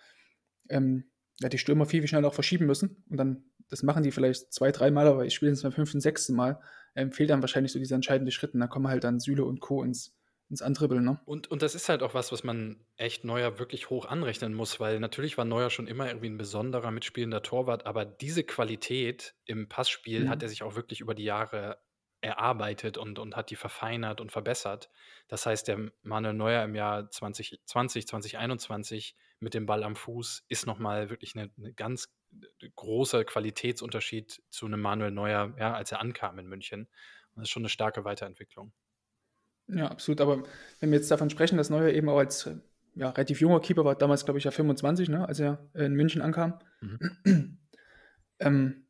ähm, 0.70 1.06
ja, 1.40 1.50
die 1.50 1.58
Stürmer 1.58 1.86
viel, 1.86 2.02
viel 2.02 2.08
schneller 2.08 2.28
auch 2.28 2.34
verschieben 2.34 2.66
müssen. 2.66 3.04
Und 3.10 3.18
dann, 3.18 3.44
das 3.70 3.84
machen 3.84 4.04
die 4.04 4.12
vielleicht 4.12 4.54
zwei, 4.54 4.72
drei 4.72 4.92
Mal, 4.92 5.08
aber 5.08 5.26
ich 5.26 5.34
spiele 5.34 5.52
es 5.52 5.64
beim 5.64 5.72
fünften, 5.72 6.02
sechsten 6.02 6.36
Mal, 6.36 6.60
ähm, 6.96 7.12
fehlt 7.12 7.30
dann 7.30 7.42
wahrscheinlich 7.42 7.72
so 7.72 7.80
dieser 7.80 7.96
entscheidende 7.96 8.32
Schritt. 8.32 8.54
Und 8.54 8.60
dann 8.60 8.70
kommen 8.70 8.88
halt 8.88 9.04
dann 9.04 9.20
Süle 9.20 9.46
und 9.46 9.60
Co. 9.60 9.84
ins, 9.84 10.16
ins 10.50 10.62
Antribbeln. 10.62 11.04
Ne? 11.04 11.20
Und, 11.26 11.50
und 11.50 11.62
das 11.62 11.76
ist 11.76 11.90
halt 11.90 12.04
auch 12.04 12.14
was, 12.14 12.32
was 12.32 12.44
man 12.44 12.86
echt 12.98 13.24
Neuer 13.24 13.60
wirklich 13.60 13.90
hoch 13.90 14.06
anrechnen 14.06 14.54
muss, 14.54 14.80
weil 14.80 15.00
natürlich 15.00 15.38
war 15.38 15.46
Neuer 15.46 15.70
schon 15.70 15.88
immer 15.88 16.08
irgendwie 16.08 16.30
ein 16.30 16.38
besonderer 16.38 16.92
mitspielender 16.92 17.42
Torwart, 17.42 17.86
aber 17.86 18.06
diese 18.06 18.44
Qualität 18.44 19.36
im 19.46 19.68
Passspiel 19.70 20.26
mhm. 20.26 20.30
hat 20.30 20.44
er 20.44 20.50
sich 20.50 20.64
auch 20.64 20.76
wirklich 20.76 21.00
über 21.00 21.16
die 21.16 21.24
Jahre 21.24 21.80
erarbeitet 22.24 22.98
und, 22.98 23.20
und 23.20 23.36
hat 23.36 23.50
die 23.50 23.56
verfeinert 23.56 24.22
und 24.22 24.32
verbessert. 24.32 24.90
Das 25.28 25.46
heißt, 25.46 25.68
der 25.68 25.92
Manuel 26.04 26.34
Neuer 26.34 26.64
im 26.64 26.74
Jahr 26.74 27.10
2020, 27.10 28.08
2021 28.08 29.16
mit 29.40 29.54
dem 29.54 29.66
Ball 29.66 29.84
am 29.84 29.96
Fuß 29.96 30.46
ist 30.48 30.66
nochmal 30.66 31.10
wirklich 31.10 31.36
eine 31.36 31.50
ganz 31.74 32.14
großer 32.76 33.26
Qualitätsunterschied 33.26 34.42
zu 34.50 34.66
einem 34.66 34.82
Manuel 34.82 35.12
Neuer, 35.12 35.54
ja, 35.60 35.74
als 35.74 35.92
er 35.92 36.00
ankam 36.00 36.40
in 36.40 36.48
München. 36.48 36.88
Und 37.32 37.42
das 37.42 37.44
ist 37.44 37.50
schon 37.50 37.64
eine 37.64 37.70
starke 37.70 38.06
Weiterentwicklung. 38.06 38.72
Ja, 39.68 39.88
absolut. 39.88 40.22
Aber 40.22 40.44
wenn 40.80 40.92
wir 40.92 40.98
jetzt 40.98 41.12
davon 41.12 41.30
sprechen, 41.30 41.58
dass 41.58 41.70
Neuer 41.70 41.90
eben 41.90 42.10
auch 42.10 42.18
als 42.18 42.50
ja, 42.96 43.10
relativ 43.10 43.42
junger 43.42 43.60
Keeper 43.60 43.86
war, 43.86 43.96
damals 43.96 44.26
glaube 44.26 44.38
ich 44.38 44.44
ja 44.44 44.52
25, 44.52 45.10
ne, 45.10 45.28
als 45.28 45.40
er 45.40 45.70
in 45.74 45.94
München 45.94 46.22
ankam. 46.22 46.60
Mhm. 46.82 47.60
ähm, 48.40 48.86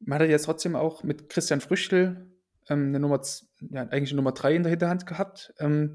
man 0.00 0.18
hat 0.18 0.28
jetzt 0.28 0.44
trotzdem 0.44 0.76
auch 0.76 1.02
mit 1.02 1.28
Christian 1.28 1.60
Früchtel 1.60 2.30
ähm, 2.68 2.88
eine 2.88 3.00
Nummer, 3.00 3.20
ja, 3.70 3.82
eigentlich 3.82 4.10
eine 4.10 4.16
Nummer 4.16 4.32
3 4.32 4.56
in 4.56 4.62
der 4.62 4.70
Hinterhand 4.70 5.06
gehabt. 5.06 5.54
Ähm, 5.58 5.94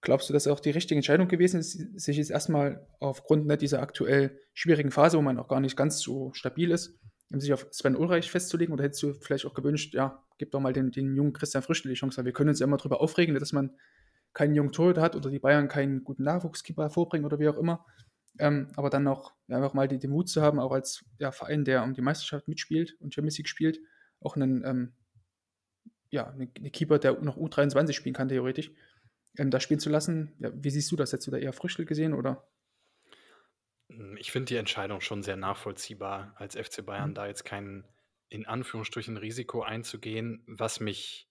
Glaubst 0.00 0.28
du, 0.28 0.32
dass 0.32 0.46
auch 0.46 0.60
die 0.60 0.70
richtige 0.70 0.96
Entscheidung 0.96 1.26
gewesen 1.26 1.58
ist, 1.58 1.72
sich 2.00 2.16
jetzt 2.16 2.30
erstmal 2.30 2.86
aufgrund 3.00 3.46
ne, 3.46 3.56
dieser 3.56 3.82
aktuell 3.82 4.40
schwierigen 4.54 4.92
Phase, 4.92 5.18
wo 5.18 5.22
man 5.22 5.38
auch 5.38 5.48
gar 5.48 5.60
nicht 5.60 5.76
ganz 5.76 5.98
so 5.98 6.32
stabil 6.34 6.70
ist, 6.70 7.00
sich 7.30 7.52
auf 7.52 7.66
Sven 7.70 7.96
Ulreich 7.96 8.30
festzulegen? 8.30 8.72
Oder 8.72 8.84
hättest 8.84 9.02
du 9.02 9.14
vielleicht 9.14 9.46
auch 9.46 9.54
gewünscht, 9.54 9.94
ja, 9.94 10.24
gib 10.38 10.50
doch 10.50 10.60
mal 10.60 10.72
den, 10.72 10.90
den 10.90 11.14
jungen 11.14 11.32
Christian 11.32 11.62
Frischl 11.62 11.88
die 11.88 11.94
Chance, 11.94 12.18
weil 12.18 12.24
wir 12.24 12.32
können 12.32 12.50
uns 12.50 12.60
ja 12.60 12.66
immer 12.66 12.78
darüber 12.78 13.00
aufregen, 13.00 13.34
dass 13.34 13.52
man 13.52 13.76
keinen 14.32 14.54
jungen 14.54 14.72
Torhüter 14.72 15.02
hat 15.02 15.16
oder 15.16 15.30
die 15.30 15.38
Bayern 15.38 15.68
keinen 15.68 16.04
guten 16.04 16.22
Nachwuchskeeper 16.22 16.90
vorbringen 16.90 17.26
oder 17.26 17.38
wie 17.38 17.48
auch 17.48 17.56
immer. 17.56 17.84
Ähm, 18.38 18.68
aber 18.76 18.88
dann 18.88 19.02
noch 19.02 19.34
ja, 19.48 19.56
einfach 19.56 19.74
mal 19.74 19.88
den, 19.88 20.10
Mut 20.10 20.28
zu 20.28 20.42
haben, 20.42 20.60
auch 20.60 20.72
als 20.72 21.04
ja, 21.18 21.32
Verein, 21.32 21.64
der 21.64 21.82
um 21.82 21.94
die 21.94 22.02
Meisterschaft 22.02 22.46
mitspielt 22.46 22.96
und 23.00 23.12
Champions 23.12 23.38
League 23.38 23.48
spielt, 23.48 23.80
auch 24.20 24.36
einen, 24.36 24.64
ähm, 24.64 24.92
ja, 26.10 26.28
einen, 26.28 26.52
einen 26.56 26.72
Keeper, 26.72 26.98
der 26.98 27.20
noch 27.20 27.36
U23 27.36 27.92
spielen 27.92 28.14
kann, 28.14 28.28
theoretisch, 28.28 28.70
ähm, 29.38 29.50
da 29.50 29.58
spielen 29.60 29.80
zu 29.80 29.90
lassen. 29.90 30.34
Ja, 30.38 30.52
wie 30.54 30.70
siehst 30.70 30.90
du 30.92 30.96
das? 30.96 31.12
Hättest 31.12 31.26
du 31.26 31.30
da 31.32 31.38
eher 31.38 31.52
Frischl 31.52 31.84
gesehen 31.84 32.14
oder? 32.14 32.46
Hm, 33.88 34.16
ich 34.16 34.30
finde 34.30 34.46
die 34.46 34.56
Entscheidung 34.56 35.00
schon 35.00 35.22
sehr 35.22 35.36
nachvollziehbar, 35.36 36.34
als 36.36 36.56
FC 36.56 36.84
Bayern 36.84 37.10
mhm. 37.10 37.14
da 37.14 37.26
jetzt 37.26 37.44
kein 37.44 37.84
in 38.30 38.46
Anführungsstrichen 38.46 39.16
Risiko 39.16 39.62
einzugehen. 39.62 40.42
Was 40.46 40.80
mich 40.80 41.28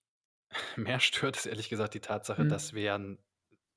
mehr 0.76 1.00
stört, 1.00 1.36
ist 1.36 1.46
ehrlich 1.46 1.68
gesagt 1.68 1.94
die 1.94 2.00
Tatsache, 2.00 2.44
mhm. 2.44 2.48
dass 2.48 2.72
wir 2.72 2.94
einen 2.94 3.18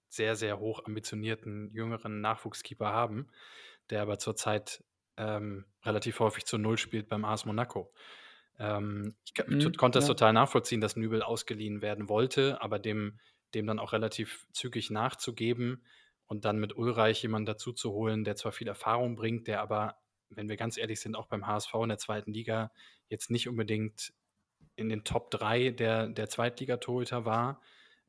sehr, 0.10 0.36
sehr 0.36 0.60
hoch 0.60 0.86
ambitionierten 0.86 1.72
jüngeren 1.72 2.20
Nachwuchskeeper 2.20 2.92
haben, 2.92 3.30
der 3.90 4.02
aber 4.02 4.20
zurzeit 4.20 4.84
ähm, 5.18 5.66
relativ 5.84 6.20
häufig 6.20 6.46
zu 6.46 6.58
Null 6.58 6.78
spielt 6.78 7.08
beim 7.08 7.24
AS 7.24 7.46
Monaco. 7.46 7.94
Ähm, 8.60 9.16
ich 9.24 9.34
mhm, 9.48 9.74
konnte 9.74 10.00
das 10.00 10.08
ja. 10.08 10.14
total 10.14 10.34
nachvollziehen, 10.34 10.82
dass 10.82 10.98
Nübel 10.98 11.22
ausgeliehen 11.22 11.82
werden 11.82 12.10
wollte, 12.10 12.62
aber 12.62 12.80
dem 12.80 13.20
dem 13.54 13.68
dann 13.68 13.80
auch 13.80 13.94
relativ 13.94 14.48
zügig 14.54 14.92
nachzugeben 14.92 15.84
und 16.32 16.46
dann 16.46 16.60
mit 16.60 16.78
Ulreich 16.78 17.22
jemanden 17.24 17.48
dazu 17.48 17.74
zu 17.74 17.92
holen, 17.92 18.24
der 18.24 18.38
zwar 18.38 18.54
viel 18.54 18.70
Erfahrung 18.70 19.18
bringt, 19.18 19.48
der 19.48 19.60
aber, 19.60 19.98
wenn 20.30 20.48
wir 20.48 20.56
ganz 20.56 20.78
ehrlich 20.78 21.02
sind, 21.02 21.18
auch 21.18 21.28
beim 21.28 21.46
HSV 21.46 21.74
in 21.84 21.90
der 21.90 21.98
zweiten 21.98 22.32
Liga 22.32 22.72
jetzt 23.10 23.30
nicht 23.32 23.50
unbedingt 23.50 24.14
in 24.78 24.88
den 24.88 25.04
Top 25.04 25.30
3 25.32 25.72
der, 25.72 26.08
der 26.08 26.30
Zweitligatorhüter 26.30 27.26
war, 27.26 27.60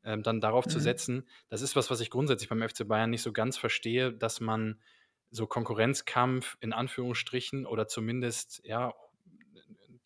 ähm, 0.05 0.23
dann 0.23 0.39
darauf 0.39 0.67
mhm. 0.67 0.69
zu 0.69 0.79
setzen, 0.79 1.27
das 1.49 1.61
ist 1.61 1.75
was, 1.75 1.91
was 1.91 1.99
ich 1.99 2.09
grundsätzlich 2.09 2.47
beim 2.47 2.65
FC 2.65 2.87
Bayern 2.87 3.09
nicht 3.09 3.23
so 3.23 3.33
ganz 3.33 3.57
verstehe, 3.57 4.13
dass 4.13 4.39
man 4.39 4.79
so 5.29 5.45
Konkurrenzkampf 5.45 6.55
in 6.61 6.71
Anführungsstrichen 6.71 7.65
oder 7.65 7.89
zumindest 7.89 8.61
ja 8.63 8.93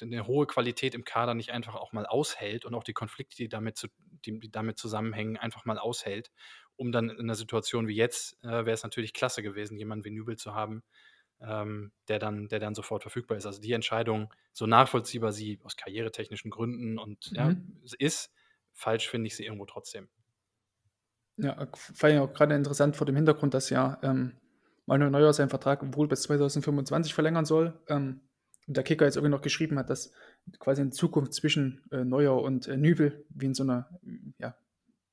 eine 0.02 0.26
hohe 0.26 0.48
Qualität 0.48 0.96
im 0.96 1.04
Kader 1.04 1.36
nicht 1.36 1.52
einfach 1.52 1.76
auch 1.76 1.94
mal 1.94 2.08
aushält 2.08 2.66
und 2.66 2.74
auch 2.74 2.84
die 2.84 2.94
Konflikte, 2.94 3.36
die 3.38 3.50
damit, 3.50 3.78
zu, 3.78 3.90
die, 4.26 4.40
die 4.40 4.52
damit 4.52 4.80
zusammenhängen, 4.80 5.38
einfach 5.38 5.66
mal 5.66 5.78
aushält, 5.78 6.32
um 6.78 6.92
dann 6.92 7.10
in 7.10 7.20
einer 7.20 7.36
Situation 7.36 7.88
wie 7.88 7.96
jetzt, 7.96 8.42
äh, 8.44 8.50
wäre 8.50 8.72
es 8.72 8.84
natürlich 8.84 9.14
klasse 9.14 9.44
gewesen, 9.44 9.78
jemanden 9.78 10.06
wie 10.06 10.12
Nübel 10.12 10.38
zu 10.38 10.54
haben, 10.54 10.84
ähm, 11.42 11.92
der, 12.08 12.20
dann, 12.20 12.48
der 12.48 12.60
dann 12.60 12.76
sofort 12.76 13.04
verfügbar 13.04 13.38
ist. 13.38 13.46
Also 13.46 13.62
die 13.62 13.74
Entscheidung, 13.74 14.34
so 14.54 14.66
nachvollziehbar 14.66 15.32
sie 15.32 15.60
aus 15.64 15.76
karrieretechnischen 15.76 16.52
Gründen 16.52 16.98
und 16.98 17.32
mhm. 17.32 17.38
ja, 17.38 17.56
ist, 18.00 18.32
falsch 18.74 19.10
finde 19.10 19.28
ich 19.28 19.36
sie 19.36 19.46
irgendwo 19.46 19.66
trotzdem. 19.66 20.08
Ja, 21.38 21.68
fand 21.74 22.14
ich 22.14 22.20
auch 22.20 22.34
gerade 22.34 22.56
interessant 22.56 22.96
vor 22.96 23.06
dem 23.06 23.16
Hintergrund, 23.16 23.54
dass 23.54 23.70
ja 23.70 24.00
ähm, 24.02 24.34
Manuel 24.88 25.12
Neuer 25.12 25.34
seinen 25.34 25.50
Vertrag 25.50 25.82
wohl 25.96 26.08
bis 26.08 26.24
2025 26.24 27.14
verlängern 27.14 27.46
soll. 27.46 27.80
Ähm, 27.88 28.22
und 28.68 28.76
der 28.76 28.84
Kicker 28.84 29.06
jetzt 29.06 29.16
irgendwie 29.16 29.32
noch 29.32 29.42
geschrieben 29.42 29.78
hat, 29.80 29.90
dass 29.90 30.12
quasi 30.60 30.82
in 30.82 30.92
Zukunft 30.92 31.34
zwischen 31.34 31.84
äh, 31.92 32.04
Neuer 32.04 32.42
und 32.42 32.68
äh, 32.68 32.76
Nübel, 32.76 33.26
wie 33.30 33.46
in 33.46 33.54
so 33.54 33.64
einer, 33.64 33.90
ja, 34.40 34.58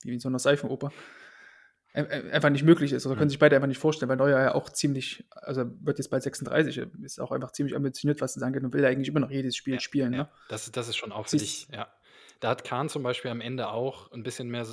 wie 0.03 0.15
in 0.15 0.21
so 0.21 0.29
einer 0.29 0.39
Seifenoper, 0.39 0.93
einfach 1.95 2.51
nicht 2.51 2.65
möglich 2.65 2.93
ist. 2.93 3.07
Oder 3.07 3.15
mhm. 3.15 3.19
können 3.19 3.31
sich 3.31 3.39
beide 3.39 3.57
einfach 3.57 3.69
nicht 3.69 3.79
vorstellen, 3.79 4.09
weil 4.09 4.17
Neuer 4.17 4.41
ja 4.41 4.55
auch 4.55 4.69
ziemlich, 4.69 5.25
also 5.31 5.65
wird 5.81 5.99
jetzt 5.99 6.09
bald 6.09 6.23
36, 6.23 6.87
ist 7.03 7.21
auch 7.21 7.31
einfach 7.31 7.53
ziemlich 7.53 7.77
ambitioniert, 7.77 8.21
was 8.21 8.37
es 8.37 8.43
angeht 8.43 8.65
und 8.65 8.73
will 8.73 8.85
eigentlich 8.85 9.09
immer 9.09 9.21
noch 9.21 9.31
jedes 9.31 9.57
Spiel 9.57 9.75
ja, 9.75 9.81
spielen. 9.81 10.13
Ja. 10.13 10.25
Ne? 10.25 10.29
Das, 10.49 10.71
das 10.73 10.89
ist 10.89 10.97
schon 10.97 11.13
auffällig, 11.13 11.69
ja. 11.73 11.89
Da 12.41 12.51
hat 12.51 12.65
Kahn 12.65 12.89
zum 12.89 13.03
Beispiel 13.03 13.31
am 13.31 13.41
Ende 13.41 13.69
auch 13.69 14.11
ein 14.13 14.23
bisschen 14.23 14.49
mehr 14.49 14.67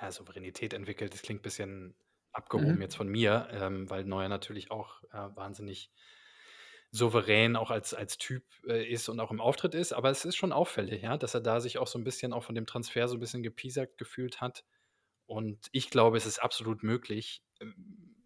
na, 0.00 0.10
Souveränität 0.10 0.72
entwickelt. 0.72 1.12
Das 1.12 1.22
klingt 1.22 1.40
ein 1.40 1.42
bisschen 1.42 1.94
abgehoben 2.32 2.76
mhm. 2.76 2.82
jetzt 2.82 2.96
von 2.96 3.06
mir, 3.06 3.48
ähm, 3.52 3.88
weil 3.90 4.04
Neuer 4.04 4.28
natürlich 4.28 4.70
auch 4.70 5.02
äh, 5.12 5.28
wahnsinnig 5.36 5.90
souverän 6.90 7.56
auch 7.56 7.70
als, 7.70 7.94
als 7.94 8.18
Typ 8.18 8.44
äh, 8.66 8.84
ist 8.84 9.08
und 9.08 9.20
auch 9.20 9.30
im 9.30 9.40
Auftritt 9.40 9.74
ist. 9.74 9.92
Aber 9.92 10.10
es 10.10 10.24
ist 10.24 10.36
schon 10.36 10.52
auffällig, 10.52 11.02
ja, 11.02 11.16
dass 11.16 11.34
er 11.34 11.40
da 11.40 11.60
sich 11.60 11.78
auch 11.78 11.86
so 11.86 11.98
ein 11.98 12.04
bisschen 12.04 12.32
auch 12.32 12.44
von 12.44 12.54
dem 12.54 12.66
Transfer 12.66 13.08
so 13.08 13.16
ein 13.16 13.20
bisschen 13.20 13.42
gepiesackt 13.42 13.98
gefühlt 13.98 14.40
hat. 14.40 14.64
Und 15.26 15.68
ich 15.72 15.90
glaube, 15.90 16.16
es 16.16 16.26
ist 16.26 16.38
absolut 16.38 16.82
möglich. 16.82 17.42
Ähm, 17.60 18.16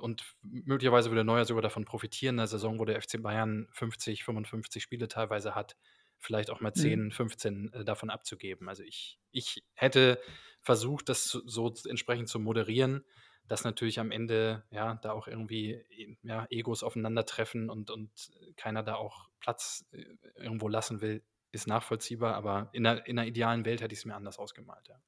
und 0.00 0.36
möglicherweise 0.42 1.10
würde 1.10 1.24
Neuer 1.24 1.44
sogar 1.44 1.62
davon 1.62 1.84
profitieren, 1.84 2.36
in 2.36 2.40
einer 2.40 2.46
Saison, 2.46 2.78
wo 2.78 2.84
der 2.84 3.00
FC 3.02 3.20
Bayern 3.20 3.68
50, 3.72 4.24
55 4.24 4.82
Spiele 4.82 5.08
teilweise 5.08 5.54
hat, 5.54 5.76
vielleicht 6.18 6.50
auch 6.50 6.60
mal 6.60 6.72
10, 6.72 7.04
mhm. 7.04 7.10
15 7.10 7.72
äh, 7.72 7.84
davon 7.84 8.10
abzugeben. 8.10 8.68
Also 8.68 8.84
ich, 8.84 9.18
ich 9.32 9.64
hätte 9.74 10.20
versucht, 10.60 11.08
das 11.08 11.30
so, 11.30 11.74
entsprechend 11.88 12.28
zu 12.28 12.38
moderieren 12.38 13.04
dass 13.48 13.64
natürlich 13.64 13.98
am 13.98 14.10
Ende 14.10 14.62
ja 14.70 14.96
da 15.02 15.12
auch 15.12 15.26
irgendwie 15.26 15.82
ja, 16.22 16.46
Egos 16.50 16.82
aufeinandertreffen 16.82 17.70
und, 17.70 17.90
und 17.90 18.10
keiner 18.56 18.82
da 18.82 18.94
auch 18.94 19.28
Platz 19.40 19.86
äh, 19.92 20.04
irgendwo 20.36 20.68
lassen 20.68 21.00
will, 21.00 21.24
ist 21.50 21.66
nachvollziehbar, 21.66 22.34
aber 22.34 22.68
in 22.72 22.86
einer, 22.86 23.06
in 23.06 23.18
einer 23.18 23.26
idealen 23.26 23.64
Welt 23.64 23.80
hätte 23.80 23.94
ich 23.94 24.00
es 24.00 24.04
mir 24.04 24.14
anders 24.14 24.38
ausgemalt, 24.38 24.86
ja. 24.88 25.00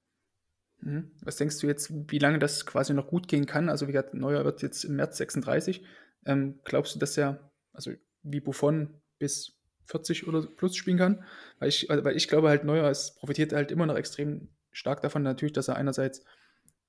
Mhm. 0.83 1.11
Was 1.23 1.37
denkst 1.37 1.59
du 1.59 1.67
jetzt, 1.67 1.93
wie 2.11 2.19
lange 2.19 2.39
das 2.39 2.67
quasi 2.67 2.95
noch 2.95 3.09
gut 3.09 3.29
gehen 3.29 3.47
kann? 3.47 3.69
Also 3.69 3.87
wie 3.89 3.93
gesagt, 3.93 4.15
Neuer 4.15 4.45
wird 4.45 4.63
jetzt 4.63 4.85
im 4.85 4.97
März 4.97 5.17
36. 5.19 5.85
Ähm, 6.27 6.61
glaubst 6.65 6.95
du, 6.95 6.99
dass 6.99 7.17
er, 7.17 7.51
also 7.73 7.93
wie 8.23 8.41
Buffon 8.41 9.01
bis 9.19 9.59
40 9.87 10.27
oder 10.27 10.43
plus 10.43 10.77
spielen 10.77 10.99
kann? 10.99 11.25
Weil 11.59 11.69
ich, 11.69 11.87
weil 11.89 12.17
ich 12.17 12.29
glaube 12.29 12.49
halt, 12.49 12.65
Neuer 12.65 12.91
ist, 12.91 13.17
profitiert 13.19 13.53
halt 13.53 13.71
immer 13.71 13.87
noch 13.87 13.97
extrem 13.97 14.49
stark 14.71 15.03
davon, 15.03 15.23
natürlich, 15.23 15.53
dass 15.53 15.69
er 15.69 15.77
einerseits 15.77 16.25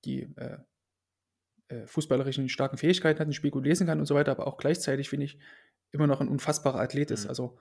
die 0.06 0.34
äh, 0.36 0.58
äh, 1.68 1.88
fußballerischen 1.88 2.50
starken 2.50 2.78
Fähigkeiten 2.78 3.20
hat, 3.20 3.28
ein 3.28 3.34
Spiel 3.34 3.52
gut 3.52 3.66
lesen 3.66 3.88
kann 3.88 4.00
und 4.00 4.06
so 4.06 4.16
weiter, 4.16 4.32
aber 4.32 4.48
auch 4.48 4.58
gleichzeitig, 4.58 5.10
finde 5.10 5.26
ich, 5.26 5.40
immer 5.92 6.08
noch 6.08 6.22
ein 6.22 6.28
unfassbarer 6.28 6.80
Athlet 6.80 7.12
ist. 7.12 7.26
Mhm. 7.26 7.30
Also, 7.30 7.58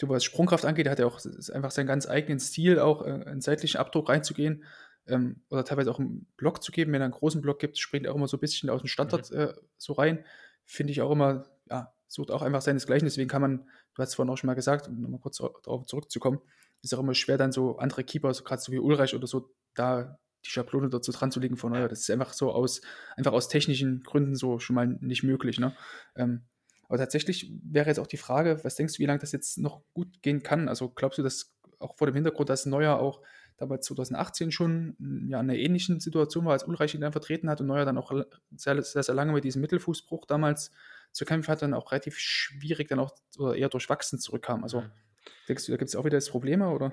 so 0.00 0.08
was 0.08 0.24
Sprungkraft 0.24 0.64
angeht, 0.64 0.88
hat 0.88 0.98
ja 0.98 1.06
auch 1.06 1.20
einfach 1.52 1.70
seinen 1.70 1.86
ganz 1.86 2.08
eigenen 2.08 2.40
Stil, 2.40 2.78
auch 2.78 3.06
äh, 3.06 3.10
einen 3.10 3.40
seitlichen 3.40 3.78
Abdruck 3.78 4.08
reinzugehen 4.08 4.64
ähm, 5.06 5.42
oder 5.50 5.64
teilweise 5.64 5.90
auch 5.90 5.98
einen 5.98 6.26
Block 6.36 6.62
zu 6.62 6.72
geben. 6.72 6.92
Wenn 6.92 7.02
er 7.02 7.06
einen 7.06 7.14
großen 7.14 7.40
Block 7.40 7.58
gibt, 7.58 7.78
springt 7.78 8.06
er 8.06 8.12
auch 8.12 8.16
immer 8.16 8.28
so 8.28 8.36
ein 8.36 8.40
bisschen 8.40 8.70
aus 8.70 8.82
dem 8.82 8.88
Standard 8.88 9.30
mhm. 9.30 9.38
äh, 9.38 9.54
so 9.76 9.92
rein. 9.94 10.24
Finde 10.64 10.92
ich 10.92 11.02
auch 11.02 11.10
immer, 11.10 11.46
ja, 11.68 11.92
sucht 12.06 12.30
auch 12.30 12.42
einfach 12.42 12.62
seinesgleichen. 12.62 13.06
Deswegen 13.06 13.28
kann 13.28 13.42
man, 13.42 13.58
du 13.94 14.02
hast 14.02 14.10
es 14.10 14.14
vorhin 14.14 14.32
auch 14.32 14.38
schon 14.38 14.48
mal 14.48 14.54
gesagt, 14.54 14.88
um 14.88 15.00
nochmal 15.00 15.20
kurz 15.20 15.38
darauf 15.38 15.86
zurückzukommen, 15.86 16.40
ist 16.82 16.94
auch 16.94 17.00
immer 17.00 17.14
schwer, 17.14 17.38
dann 17.38 17.52
so 17.52 17.78
andere 17.78 18.04
Keeper, 18.04 18.32
so, 18.34 18.44
gerade 18.44 18.60
so 18.60 18.72
wie 18.72 18.78
Ulreich 18.78 19.14
oder 19.14 19.26
so, 19.26 19.54
da 19.74 20.18
die 20.44 20.50
Schablone 20.50 20.88
dazu 20.88 21.12
dran 21.12 21.30
zu 21.30 21.40
legen 21.40 21.56
von 21.56 21.72
Neuer. 21.72 21.88
Das 21.88 22.00
ist 22.00 22.10
einfach 22.10 22.32
so 22.32 22.52
aus, 22.52 22.80
einfach 23.16 23.32
aus 23.32 23.48
technischen 23.48 24.02
Gründen 24.02 24.34
so 24.34 24.58
schon 24.58 24.74
mal 24.74 24.86
nicht 25.00 25.22
möglich. 25.22 25.60
Ne? 25.60 25.74
Ähm, 26.16 26.42
aber 26.88 26.98
tatsächlich 26.98 27.52
wäre 27.62 27.88
jetzt 27.88 27.98
auch 27.98 28.06
die 28.06 28.16
Frage, 28.16 28.60
was 28.64 28.74
denkst 28.74 28.94
du, 28.94 28.98
wie 28.98 29.06
lange 29.06 29.20
das 29.20 29.32
jetzt 29.32 29.58
noch 29.58 29.82
gut 29.94 30.20
gehen 30.22 30.42
kann? 30.42 30.68
Also 30.68 30.90
glaubst 30.90 31.18
du, 31.18 31.22
dass 31.22 31.54
auch 31.78 31.96
vor 31.96 32.06
dem 32.06 32.14
Hintergrund, 32.14 32.48
dass 32.48 32.66
Neuer 32.66 32.98
auch 32.98 33.22
damals 33.56 33.86
2018 33.86 34.52
schon 34.52 34.96
ja, 35.28 35.40
in 35.40 35.50
einer 35.50 35.58
ähnlichen 35.58 36.00
Situation 36.00 36.44
war, 36.44 36.52
als 36.52 36.64
Ulreich 36.64 36.94
ihn 36.94 37.00
dann 37.00 37.12
vertreten 37.12 37.48
hat 37.48 37.60
und 37.60 37.66
Neuer 37.66 37.84
dann 37.84 37.98
auch 37.98 38.12
sehr, 38.56 38.82
sehr, 38.82 39.02
sehr 39.02 39.14
lange 39.14 39.32
mit 39.32 39.44
diesem 39.44 39.62
Mittelfußbruch 39.62 40.26
damals 40.26 40.70
zu 41.12 41.24
kämpfen 41.24 41.50
hat, 41.50 41.62
dann 41.62 41.74
auch 41.74 41.92
relativ 41.92 42.18
schwierig 42.18 42.88
dann 42.88 42.98
auch 42.98 43.12
oder 43.38 43.54
eher 43.54 43.68
durchwachsen 43.68 44.18
zurückkam. 44.18 44.62
Also 44.62 44.82
mhm. 44.82 44.92
denkst 45.48 45.66
du, 45.66 45.72
da 45.72 45.78
gibt 45.78 45.88
es 45.88 45.96
auch 45.96 46.04
wieder 46.04 46.16
das 46.16 46.30
Probleme 46.30 46.70
oder? 46.70 46.92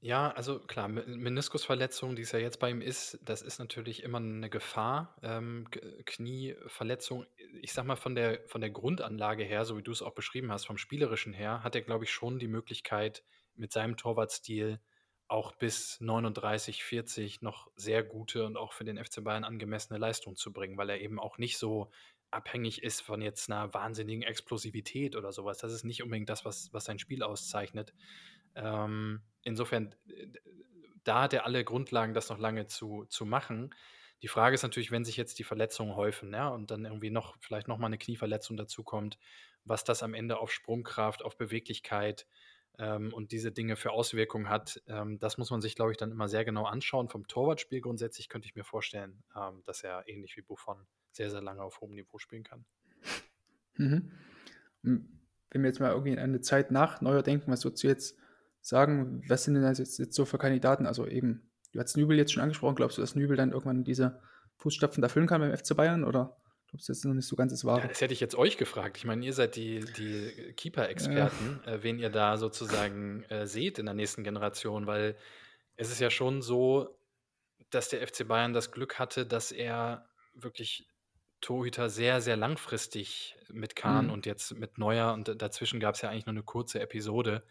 Ja, 0.00 0.30
also 0.30 0.60
klar, 0.60 0.86
Meniskusverletzung, 0.86 2.14
die 2.14 2.22
es 2.22 2.30
ja 2.30 2.38
jetzt 2.38 2.60
bei 2.60 2.70
ihm 2.70 2.80
ist, 2.80 3.18
das 3.20 3.42
ist 3.42 3.58
natürlich 3.58 4.04
immer 4.04 4.18
eine 4.18 4.48
Gefahr. 4.48 5.16
Ähm, 5.22 5.66
Knieverletzung, 6.06 7.26
ich 7.60 7.72
sag 7.72 7.84
mal, 7.84 7.96
von 7.96 8.14
der, 8.14 8.40
von 8.46 8.60
der 8.60 8.70
Grundanlage 8.70 9.42
her, 9.42 9.64
so 9.64 9.76
wie 9.76 9.82
du 9.82 9.90
es 9.90 10.02
auch 10.02 10.14
beschrieben 10.14 10.52
hast, 10.52 10.66
vom 10.66 10.78
Spielerischen 10.78 11.32
her, 11.32 11.64
hat 11.64 11.74
er, 11.74 11.82
glaube 11.82 12.04
ich, 12.04 12.12
schon 12.12 12.38
die 12.38 12.46
Möglichkeit, 12.46 13.24
mit 13.56 13.72
seinem 13.72 13.96
Torwartstil 13.96 14.78
auch 15.28 15.52
bis 15.52 16.00
39, 16.00 16.82
40 16.82 17.42
noch 17.42 17.70
sehr 17.76 18.02
gute 18.02 18.46
und 18.46 18.56
auch 18.56 18.72
für 18.72 18.84
den 18.84 19.02
FC 19.02 19.22
Bayern 19.22 19.44
angemessene 19.44 19.98
Leistung 19.98 20.36
zu 20.36 20.52
bringen, 20.52 20.78
weil 20.78 20.90
er 20.90 21.00
eben 21.00 21.20
auch 21.20 21.38
nicht 21.38 21.58
so 21.58 21.90
abhängig 22.30 22.82
ist 22.82 23.02
von 23.02 23.20
jetzt 23.22 23.50
einer 23.50 23.72
wahnsinnigen 23.72 24.22
Explosivität 24.22 25.16
oder 25.16 25.32
sowas. 25.32 25.58
Das 25.58 25.72
ist 25.72 25.84
nicht 25.84 26.02
unbedingt 26.02 26.28
das, 26.28 26.44
was, 26.44 26.72
was 26.72 26.84
sein 26.84 26.98
Spiel 26.98 27.22
auszeichnet. 27.22 27.94
Ähm, 28.54 29.22
insofern, 29.42 29.94
da 31.04 31.22
hat 31.22 31.32
er 31.34 31.44
alle 31.44 31.64
Grundlagen, 31.64 32.14
das 32.14 32.30
noch 32.30 32.38
lange 32.38 32.66
zu, 32.66 33.04
zu 33.08 33.24
machen. 33.24 33.74
Die 34.22 34.28
Frage 34.28 34.54
ist 34.54 34.62
natürlich, 34.62 34.90
wenn 34.90 35.04
sich 35.04 35.16
jetzt 35.16 35.38
die 35.38 35.44
Verletzungen 35.44 35.94
häufen 35.94 36.32
ja, 36.32 36.48
und 36.48 36.70
dann 36.70 36.84
irgendwie 36.84 37.10
noch 37.10 37.36
vielleicht 37.40 37.68
nochmal 37.68 37.88
eine 37.88 37.98
Knieverletzung 37.98 38.56
dazukommt, 38.56 39.18
was 39.64 39.84
das 39.84 40.02
am 40.02 40.14
Ende 40.14 40.38
auf 40.38 40.50
Sprungkraft, 40.50 41.22
auf 41.22 41.36
Beweglichkeit 41.36 42.26
ähm, 42.78 43.12
und 43.12 43.32
diese 43.32 43.52
Dinge 43.52 43.76
für 43.76 43.90
Auswirkungen 43.90 44.48
hat. 44.48 44.82
Ähm, 44.86 45.18
das 45.18 45.36
muss 45.36 45.50
man 45.50 45.60
sich, 45.60 45.74
glaube 45.74 45.90
ich, 45.90 45.96
dann 45.96 46.10
immer 46.10 46.28
sehr 46.28 46.44
genau 46.44 46.64
anschauen. 46.64 47.08
Vom 47.08 47.26
Torwartspiel 47.26 47.80
grundsätzlich 47.80 48.28
könnte 48.28 48.46
ich 48.46 48.54
mir 48.54 48.64
vorstellen, 48.64 49.22
ähm, 49.36 49.62
dass 49.64 49.82
er 49.82 50.08
ähnlich 50.08 50.36
wie 50.36 50.42
Buffon 50.42 50.86
sehr, 51.10 51.30
sehr 51.30 51.42
lange 51.42 51.62
auf 51.62 51.80
hohem 51.80 51.94
Niveau 51.94 52.18
spielen 52.18 52.44
kann. 52.44 52.64
Mhm. 53.76 54.12
Wenn 54.82 55.62
wir 55.62 55.68
jetzt 55.68 55.80
mal 55.80 55.90
irgendwie 55.90 56.12
in 56.12 56.18
eine 56.18 56.40
Zeit 56.40 56.70
nach 56.70 57.00
Neuer 57.00 57.22
denken, 57.22 57.50
was 57.50 57.64
würdest 57.64 57.82
du 57.82 57.88
jetzt 57.88 58.16
sagen, 58.60 59.22
was 59.28 59.44
sind 59.44 59.54
denn 59.54 59.64
jetzt, 59.64 59.98
jetzt 59.98 60.14
so 60.14 60.24
für 60.24 60.38
Kandidaten? 60.38 60.86
Also 60.86 61.06
eben, 61.06 61.50
du 61.72 61.80
hast 61.80 61.96
Nübel 61.96 62.16
jetzt 62.16 62.32
schon 62.32 62.42
angesprochen, 62.42 62.76
glaubst 62.76 62.98
du, 62.98 63.02
dass 63.02 63.16
Nübel 63.16 63.36
dann 63.36 63.52
irgendwann 63.52 63.84
diese 63.84 64.20
Fußstapfen 64.58 65.02
erfüllen 65.02 65.26
kann 65.26 65.40
beim 65.40 65.56
FC 65.56 65.76
Bayern 65.76 66.04
oder 66.04 66.36
glaubst 66.68 66.88
du, 66.88 66.92
das 66.92 66.98
ist 66.98 67.04
noch 67.04 67.14
nicht 67.14 67.26
so 67.26 67.36
ganz 67.36 67.52
das 67.52 67.64
Wahre? 67.64 67.82
Ja, 67.82 67.88
das 67.88 68.00
hätte 68.00 68.14
ich 68.14 68.20
jetzt 68.20 68.34
euch 68.34 68.56
gefragt. 68.56 68.96
Ich 68.96 69.04
meine, 69.04 69.24
ihr 69.24 69.32
seid 69.32 69.56
die, 69.56 69.80
die 69.80 70.52
Keeper-Experten, 70.56 71.60
ja. 71.64 71.72
äh, 71.72 71.82
wen 71.82 71.98
ihr 71.98 72.10
da 72.10 72.36
sozusagen 72.36 73.24
äh, 73.24 73.46
seht 73.46 73.78
in 73.78 73.86
der 73.86 73.94
nächsten 73.94 74.24
Generation, 74.24 74.86
weil 74.86 75.16
es 75.76 75.90
ist 75.90 76.00
ja 76.00 76.10
schon 76.10 76.42
so, 76.42 76.98
dass 77.70 77.88
der 77.88 78.06
FC 78.06 78.26
Bayern 78.26 78.52
das 78.52 78.72
Glück 78.72 78.98
hatte, 78.98 79.26
dass 79.26 79.52
er 79.52 80.08
wirklich 80.34 80.88
Torhüter 81.40 81.88
sehr, 81.88 82.20
sehr 82.20 82.36
langfristig 82.36 83.36
mit 83.48 83.76
Kahn 83.76 84.06
mhm. 84.06 84.12
und 84.12 84.26
jetzt 84.26 84.54
mit 84.54 84.78
Neuer 84.78 85.12
und 85.12 85.40
dazwischen 85.40 85.80
gab 85.80 85.94
es 85.94 86.02
ja 86.02 86.10
eigentlich 86.10 86.26
nur 86.26 86.32
eine 86.32 86.42
kurze 86.42 86.80
Episode, 86.80 87.44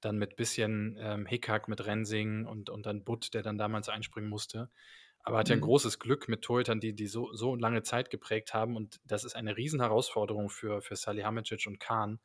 dann 0.00 0.18
mit 0.18 0.36
bisschen 0.36 0.96
ähm, 1.00 1.26
Hickhack 1.26 1.68
mit 1.68 1.84
Rensing 1.86 2.46
und, 2.46 2.70
und 2.70 2.86
dann 2.86 3.04
Butt, 3.04 3.34
der 3.34 3.42
dann 3.42 3.58
damals 3.58 3.88
einspringen 3.88 4.28
musste. 4.28 4.70
Aber 5.28 5.38
hat 5.38 5.48
ja 5.48 5.56
ein 5.56 5.60
mhm. 5.60 5.64
großes 5.64 5.98
Glück 5.98 6.28
mit 6.28 6.42
Torhütern, 6.42 6.80
die, 6.80 6.94
die 6.94 7.06
so, 7.06 7.32
so 7.34 7.54
lange 7.54 7.82
Zeit 7.82 8.08
geprägt 8.08 8.54
haben. 8.54 8.76
Und 8.76 9.00
das 9.04 9.24
ist 9.24 9.36
eine 9.36 9.56
Riesenherausforderung 9.56 10.48
für, 10.48 10.80
für 10.80 10.96
Salihamidzic 10.96 11.66
und 11.66 11.78
Kahn, 11.78 12.18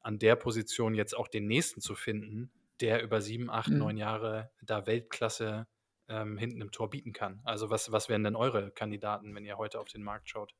an 0.00 0.18
der 0.18 0.36
Position 0.36 0.94
jetzt 0.94 1.16
auch 1.16 1.28
den 1.28 1.46
nächsten 1.46 1.80
zu 1.80 1.94
finden, 1.94 2.50
der 2.80 3.02
über 3.02 3.20
sieben, 3.20 3.50
acht, 3.50 3.68
mhm. 3.68 3.78
neun 3.78 3.96
Jahre 3.98 4.50
da 4.62 4.86
Weltklasse 4.86 5.66
ähm, 6.08 6.38
hinten 6.38 6.60
im 6.62 6.70
Tor 6.70 6.88
bieten 6.88 7.12
kann. 7.12 7.40
Also 7.44 7.68
was, 7.68 7.92
was 7.92 8.08
wären 8.08 8.24
denn 8.24 8.36
eure 8.36 8.70
Kandidaten, 8.70 9.34
wenn 9.34 9.44
ihr 9.44 9.58
heute 9.58 9.78
auf 9.78 9.88
den 9.88 10.02
Markt 10.02 10.30
schaut? 10.30 10.54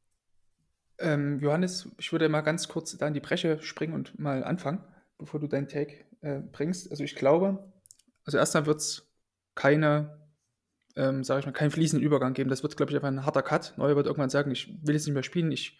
Ähm, 0.98 1.40
Johannes, 1.40 1.88
ich 1.98 2.12
würde 2.12 2.28
mal 2.28 2.40
ganz 2.42 2.68
kurz 2.68 2.96
da 2.96 3.06
in 3.08 3.14
die 3.14 3.20
Breche 3.20 3.62
springen 3.62 3.94
und 3.94 4.18
mal 4.18 4.44
anfangen, 4.44 4.84
bevor 5.18 5.40
du 5.40 5.46
deinen 5.46 5.68
Take 5.68 6.04
äh, 6.20 6.40
bringst. 6.40 6.90
Also 6.90 7.04
ich 7.04 7.14
glaube, 7.14 7.72
also 8.24 8.38
erstmal 8.38 8.66
wird 8.66 8.80
es 8.80 9.10
keine, 9.54 10.25
ähm, 10.96 11.24
sage 11.24 11.40
ich 11.40 11.46
mal, 11.46 11.52
keinen 11.52 11.70
fließenden 11.70 12.04
Übergang 12.04 12.34
geben. 12.34 12.50
Das 12.50 12.62
wird, 12.62 12.76
glaube 12.76 12.90
ich, 12.90 12.96
einfach 12.96 13.08
ein 13.08 13.24
harter 13.24 13.42
Cut. 13.42 13.74
Neuer 13.76 13.96
wird 13.96 14.06
irgendwann 14.06 14.30
sagen, 14.30 14.50
ich 14.50 14.74
will 14.82 14.94
jetzt 14.94 15.06
nicht 15.06 15.14
mehr 15.14 15.22
spielen, 15.22 15.52
ich 15.52 15.78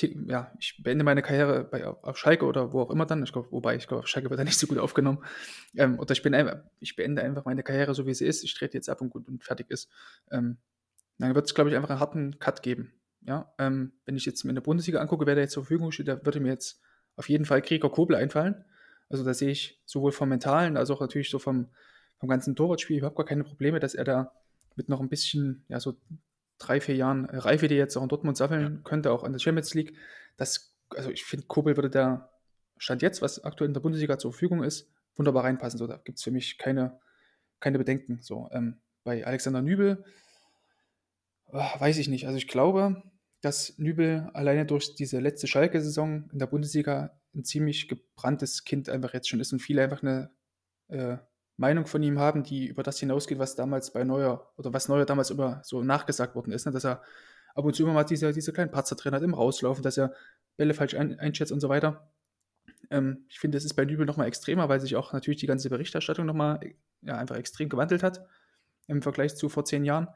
ja, 0.00 0.50
ich 0.58 0.82
beende 0.82 1.04
meine 1.04 1.22
Karriere 1.22 1.64
bei, 1.64 1.86
auf 1.86 2.16
Schalke 2.16 2.46
oder 2.46 2.72
wo 2.72 2.80
auch 2.80 2.90
immer 2.90 3.04
dann. 3.04 3.22
Ich 3.22 3.32
glaube, 3.32 3.52
wobei, 3.52 3.76
ich 3.76 3.86
glaube, 3.86 4.02
auf 4.02 4.08
Schalke 4.08 4.30
wird 4.30 4.40
er 4.40 4.44
nicht 4.44 4.58
so 4.58 4.66
gut 4.66 4.78
aufgenommen. 4.78 5.22
Ähm, 5.76 5.98
oder 5.98 6.12
ich, 6.12 6.22
bin 6.22 6.34
ich 6.80 6.96
beende 6.96 7.22
einfach 7.22 7.44
meine 7.44 7.62
Karriere 7.62 7.94
so, 7.94 8.06
wie 8.06 8.14
sie 8.14 8.26
ist. 8.26 8.42
Ich 8.42 8.54
trete 8.54 8.76
jetzt 8.76 8.88
ab 8.88 9.00
und 9.00 9.10
gut 9.10 9.28
und 9.28 9.44
fertig 9.44 9.70
ist. 9.70 9.90
Ähm, 10.30 10.56
dann 11.18 11.34
wird 11.34 11.46
es, 11.46 11.54
glaube 11.54 11.70
ich, 11.70 11.76
einfach 11.76 11.90
einen 11.90 12.00
harten 12.00 12.38
Cut 12.38 12.62
geben. 12.62 12.94
Ja, 13.20 13.52
ähm, 13.58 13.92
wenn 14.04 14.16
ich 14.16 14.24
jetzt 14.24 14.44
mir 14.44 14.50
in 14.50 14.56
der 14.56 14.62
Bundesliga 14.62 15.00
angucke, 15.00 15.26
wer 15.26 15.34
da 15.34 15.42
jetzt 15.42 15.52
zur 15.52 15.62
Verfügung 15.62 15.92
steht, 15.92 16.08
da 16.08 16.24
würde 16.24 16.40
mir 16.40 16.48
jetzt 16.48 16.80
auf 17.16 17.28
jeden 17.28 17.44
Fall 17.44 17.60
Gregor 17.60 17.92
Kobel 17.92 18.16
einfallen. 18.16 18.64
Also 19.08 19.24
da 19.24 19.34
sehe 19.34 19.50
ich 19.50 19.80
sowohl 19.84 20.10
vom 20.10 20.30
Mentalen 20.30 20.76
als 20.76 20.90
auch 20.90 21.00
natürlich 21.00 21.30
so 21.30 21.38
vom, 21.38 21.68
vom 22.22 22.28
ganzen 22.28 22.54
Torwartspiel 22.54 22.98
überhaupt 22.98 23.16
gar 23.16 23.26
keine 23.26 23.42
Probleme, 23.42 23.80
dass 23.80 23.96
er 23.96 24.04
da 24.04 24.32
mit 24.76 24.88
noch 24.88 25.00
ein 25.00 25.08
bisschen, 25.08 25.64
ja, 25.66 25.80
so 25.80 25.96
drei, 26.58 26.80
vier 26.80 26.94
Jahren 26.94 27.24
Reife, 27.24 27.66
die 27.66 27.74
jetzt 27.74 27.96
auch 27.96 28.02
in 28.04 28.08
Dortmund 28.08 28.36
sammeln 28.36 28.84
könnte, 28.84 29.10
auch 29.10 29.24
an 29.24 29.32
der 29.32 29.40
Champions 29.40 29.74
League. 29.74 29.96
Das, 30.36 30.72
also 30.90 31.10
ich 31.10 31.24
finde, 31.24 31.46
Kobel 31.46 31.76
würde 31.76 31.90
da 31.90 32.30
Stand 32.78 33.02
jetzt, 33.02 33.22
was 33.22 33.42
aktuell 33.42 33.66
in 33.66 33.74
der 33.74 33.80
Bundesliga 33.80 34.18
zur 34.18 34.30
Verfügung 34.30 34.62
ist, 34.62 34.88
wunderbar 35.16 35.42
reinpassen. 35.42 35.78
So, 35.78 35.88
da 35.88 35.96
gibt 35.96 36.18
es 36.18 36.22
für 36.22 36.30
mich 36.30 36.58
keine, 36.58 37.00
keine 37.58 37.78
Bedenken. 37.78 38.20
So, 38.22 38.48
ähm, 38.52 38.78
bei 39.02 39.26
Alexander 39.26 39.60
Nübel 39.60 40.04
oh, 41.48 41.58
weiß 41.80 41.98
ich 41.98 42.06
nicht. 42.06 42.28
Also 42.28 42.38
ich 42.38 42.46
glaube, 42.46 43.02
dass 43.40 43.76
Nübel 43.78 44.30
alleine 44.32 44.64
durch 44.64 44.94
diese 44.94 45.18
letzte 45.18 45.48
Schalke-Saison 45.48 46.30
in 46.32 46.38
der 46.38 46.46
Bundesliga 46.46 47.18
ein 47.34 47.42
ziemlich 47.42 47.88
gebranntes 47.88 48.62
Kind 48.62 48.88
einfach 48.88 49.12
jetzt 49.12 49.28
schon 49.28 49.40
ist 49.40 49.52
und 49.52 49.58
viele 49.58 49.82
einfach 49.82 50.04
eine 50.04 50.30
äh, 50.86 51.16
Meinung 51.56 51.86
von 51.86 52.02
ihm 52.02 52.18
haben, 52.18 52.42
die 52.42 52.66
über 52.66 52.82
das 52.82 52.98
hinausgeht, 52.98 53.38
was 53.38 53.54
damals 53.54 53.92
bei 53.92 54.04
Neuer 54.04 54.52
oder 54.56 54.72
was 54.72 54.88
Neuer 54.88 55.04
damals 55.04 55.30
über 55.30 55.60
so 55.64 55.82
nachgesagt 55.82 56.34
worden 56.34 56.52
ist, 56.52 56.66
ne? 56.66 56.72
dass 56.72 56.84
er 56.84 57.02
ab 57.54 57.64
und 57.64 57.74
zu 57.74 57.82
immer 57.82 57.92
mal 57.92 58.04
diese, 58.04 58.32
diese 58.32 58.52
kleinen 58.52 58.70
Patzer 58.70 58.96
drin 58.96 59.14
hat 59.14 59.22
im 59.22 59.34
Rauslaufen, 59.34 59.82
dass 59.82 59.98
er 59.98 60.14
Bälle 60.56 60.74
falsch 60.74 60.94
ein, 60.94 61.18
einschätzt 61.18 61.52
und 61.52 61.60
so 61.60 61.68
weiter. 61.68 62.10
Ähm, 62.90 63.26
ich 63.28 63.38
finde, 63.38 63.56
das 63.56 63.64
ist 63.64 63.74
bei 63.74 63.84
Nübel 63.84 64.06
nochmal 64.06 64.28
extremer, 64.28 64.68
weil 64.68 64.80
sich 64.80 64.96
auch 64.96 65.12
natürlich 65.12 65.40
die 65.40 65.46
ganze 65.46 65.68
Berichterstattung 65.70 66.26
nochmal 66.26 66.60
ja, 67.02 67.16
einfach 67.16 67.36
extrem 67.36 67.68
gewandelt 67.68 68.02
hat 68.02 68.26
im 68.86 69.02
Vergleich 69.02 69.36
zu 69.36 69.48
vor 69.48 69.64
zehn 69.64 69.84
Jahren. 69.84 70.08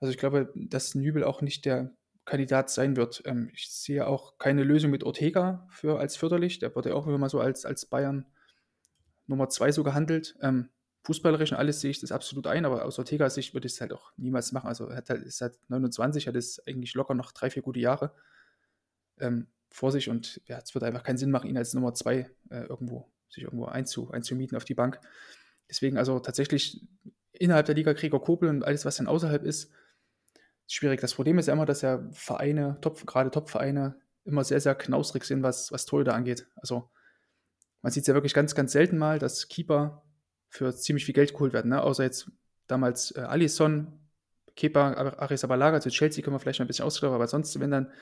Also 0.00 0.10
ich 0.10 0.18
glaube, 0.18 0.52
dass 0.54 0.94
Nübel 0.94 1.24
auch 1.24 1.40
nicht 1.42 1.64
der 1.64 1.92
Kandidat 2.24 2.70
sein 2.70 2.96
wird. 2.96 3.22
Ähm, 3.24 3.50
ich 3.54 3.70
sehe 3.70 4.06
auch 4.06 4.38
keine 4.38 4.64
Lösung 4.64 4.90
mit 4.90 5.04
Ortega 5.04 5.66
für 5.70 5.98
als 5.98 6.16
Förderlich. 6.16 6.58
Der 6.58 6.74
wurde 6.74 6.94
auch 6.94 7.06
immer 7.06 7.18
mal 7.18 7.30
so 7.30 7.40
als, 7.40 7.64
als 7.64 7.86
Bayern 7.86 8.26
Nummer 9.26 9.48
zwei 9.48 9.72
so 9.72 9.84
gehandelt. 9.84 10.36
Ähm, 10.40 10.70
fußballerisch 11.06 11.52
und 11.52 11.58
alles 11.58 11.80
sehe 11.80 11.90
ich 11.90 12.00
das 12.00 12.10
absolut 12.10 12.46
ein, 12.48 12.64
aber 12.64 12.84
aus 12.84 12.98
Ortegas 12.98 13.34
Sicht 13.34 13.54
würde 13.54 13.66
ich 13.66 13.74
es 13.74 13.80
halt 13.80 13.92
auch 13.92 14.12
niemals 14.16 14.52
machen. 14.52 14.66
Also 14.66 14.86
er 14.86 14.96
hat 14.96 15.10
halt, 15.10 15.22
ist 15.22 15.40
halt 15.40 15.58
29, 15.68 16.26
hat 16.26 16.34
es 16.34 16.60
eigentlich 16.66 16.94
locker 16.94 17.14
noch 17.14 17.32
drei, 17.32 17.48
vier 17.48 17.62
gute 17.62 17.78
Jahre 17.78 18.12
ähm, 19.18 19.46
vor 19.70 19.92
sich 19.92 20.08
und 20.08 20.40
ja, 20.46 20.58
es 20.58 20.74
wird 20.74 20.84
einfach 20.84 21.04
keinen 21.04 21.18
Sinn 21.18 21.30
machen, 21.30 21.48
ihn 21.48 21.56
als 21.56 21.74
Nummer 21.74 21.94
zwei 21.94 22.30
äh, 22.50 22.64
irgendwo, 22.64 23.10
sich 23.28 23.44
irgendwo 23.44 23.66
einzu, 23.66 24.10
einzumieten 24.10 24.56
auf 24.56 24.64
die 24.64 24.74
Bank. 24.74 25.00
Deswegen 25.68 25.96
also 25.96 26.18
tatsächlich 26.18 26.84
innerhalb 27.32 27.66
der 27.66 27.74
Liga 27.74 27.92
Gregor 27.92 28.22
Kobel 28.22 28.48
und 28.48 28.64
alles, 28.64 28.84
was 28.84 28.96
dann 28.96 29.06
außerhalb 29.06 29.44
ist, 29.44 29.70
schwierig. 30.66 31.00
Das 31.00 31.14
Problem 31.14 31.38
ist 31.38 31.46
ja 31.46 31.52
immer, 31.52 31.66
dass 31.66 31.82
ja 31.82 32.04
Vereine, 32.12 32.78
Top, 32.80 33.06
gerade 33.06 33.30
Top-Vereine, 33.30 33.96
immer 34.24 34.42
sehr, 34.42 34.60
sehr 34.60 34.74
knausrig 34.74 35.24
sind, 35.24 35.42
was, 35.42 35.70
was 35.70 35.86
Torhüter 35.86 36.14
angeht. 36.14 36.48
Also 36.56 36.90
man 37.86 37.92
sieht 37.92 38.02
es 38.02 38.08
ja 38.08 38.14
wirklich 38.14 38.34
ganz, 38.34 38.56
ganz 38.56 38.72
selten 38.72 38.98
mal, 38.98 39.20
dass 39.20 39.46
Keeper 39.46 40.02
für 40.48 40.74
ziemlich 40.74 41.04
viel 41.04 41.14
Geld 41.14 41.32
geholt 41.34 41.52
werden. 41.52 41.68
Ne? 41.68 41.80
Außer 41.80 42.02
jetzt 42.02 42.28
damals 42.66 43.14
äh, 43.14 43.20
Alisson, 43.20 44.00
Keeper, 44.56 45.20
Arisabalaga 45.22 45.80
zu 45.80 45.90
Chelsea 45.90 46.24
können 46.24 46.34
wir 46.34 46.40
vielleicht 46.40 46.58
mal 46.58 46.64
ein 46.64 46.66
bisschen 46.66 46.84
ausklappen, 46.84 47.14
aber 47.14 47.28
sonst, 47.28 47.60
wenn 47.60 47.70
dann 47.70 47.92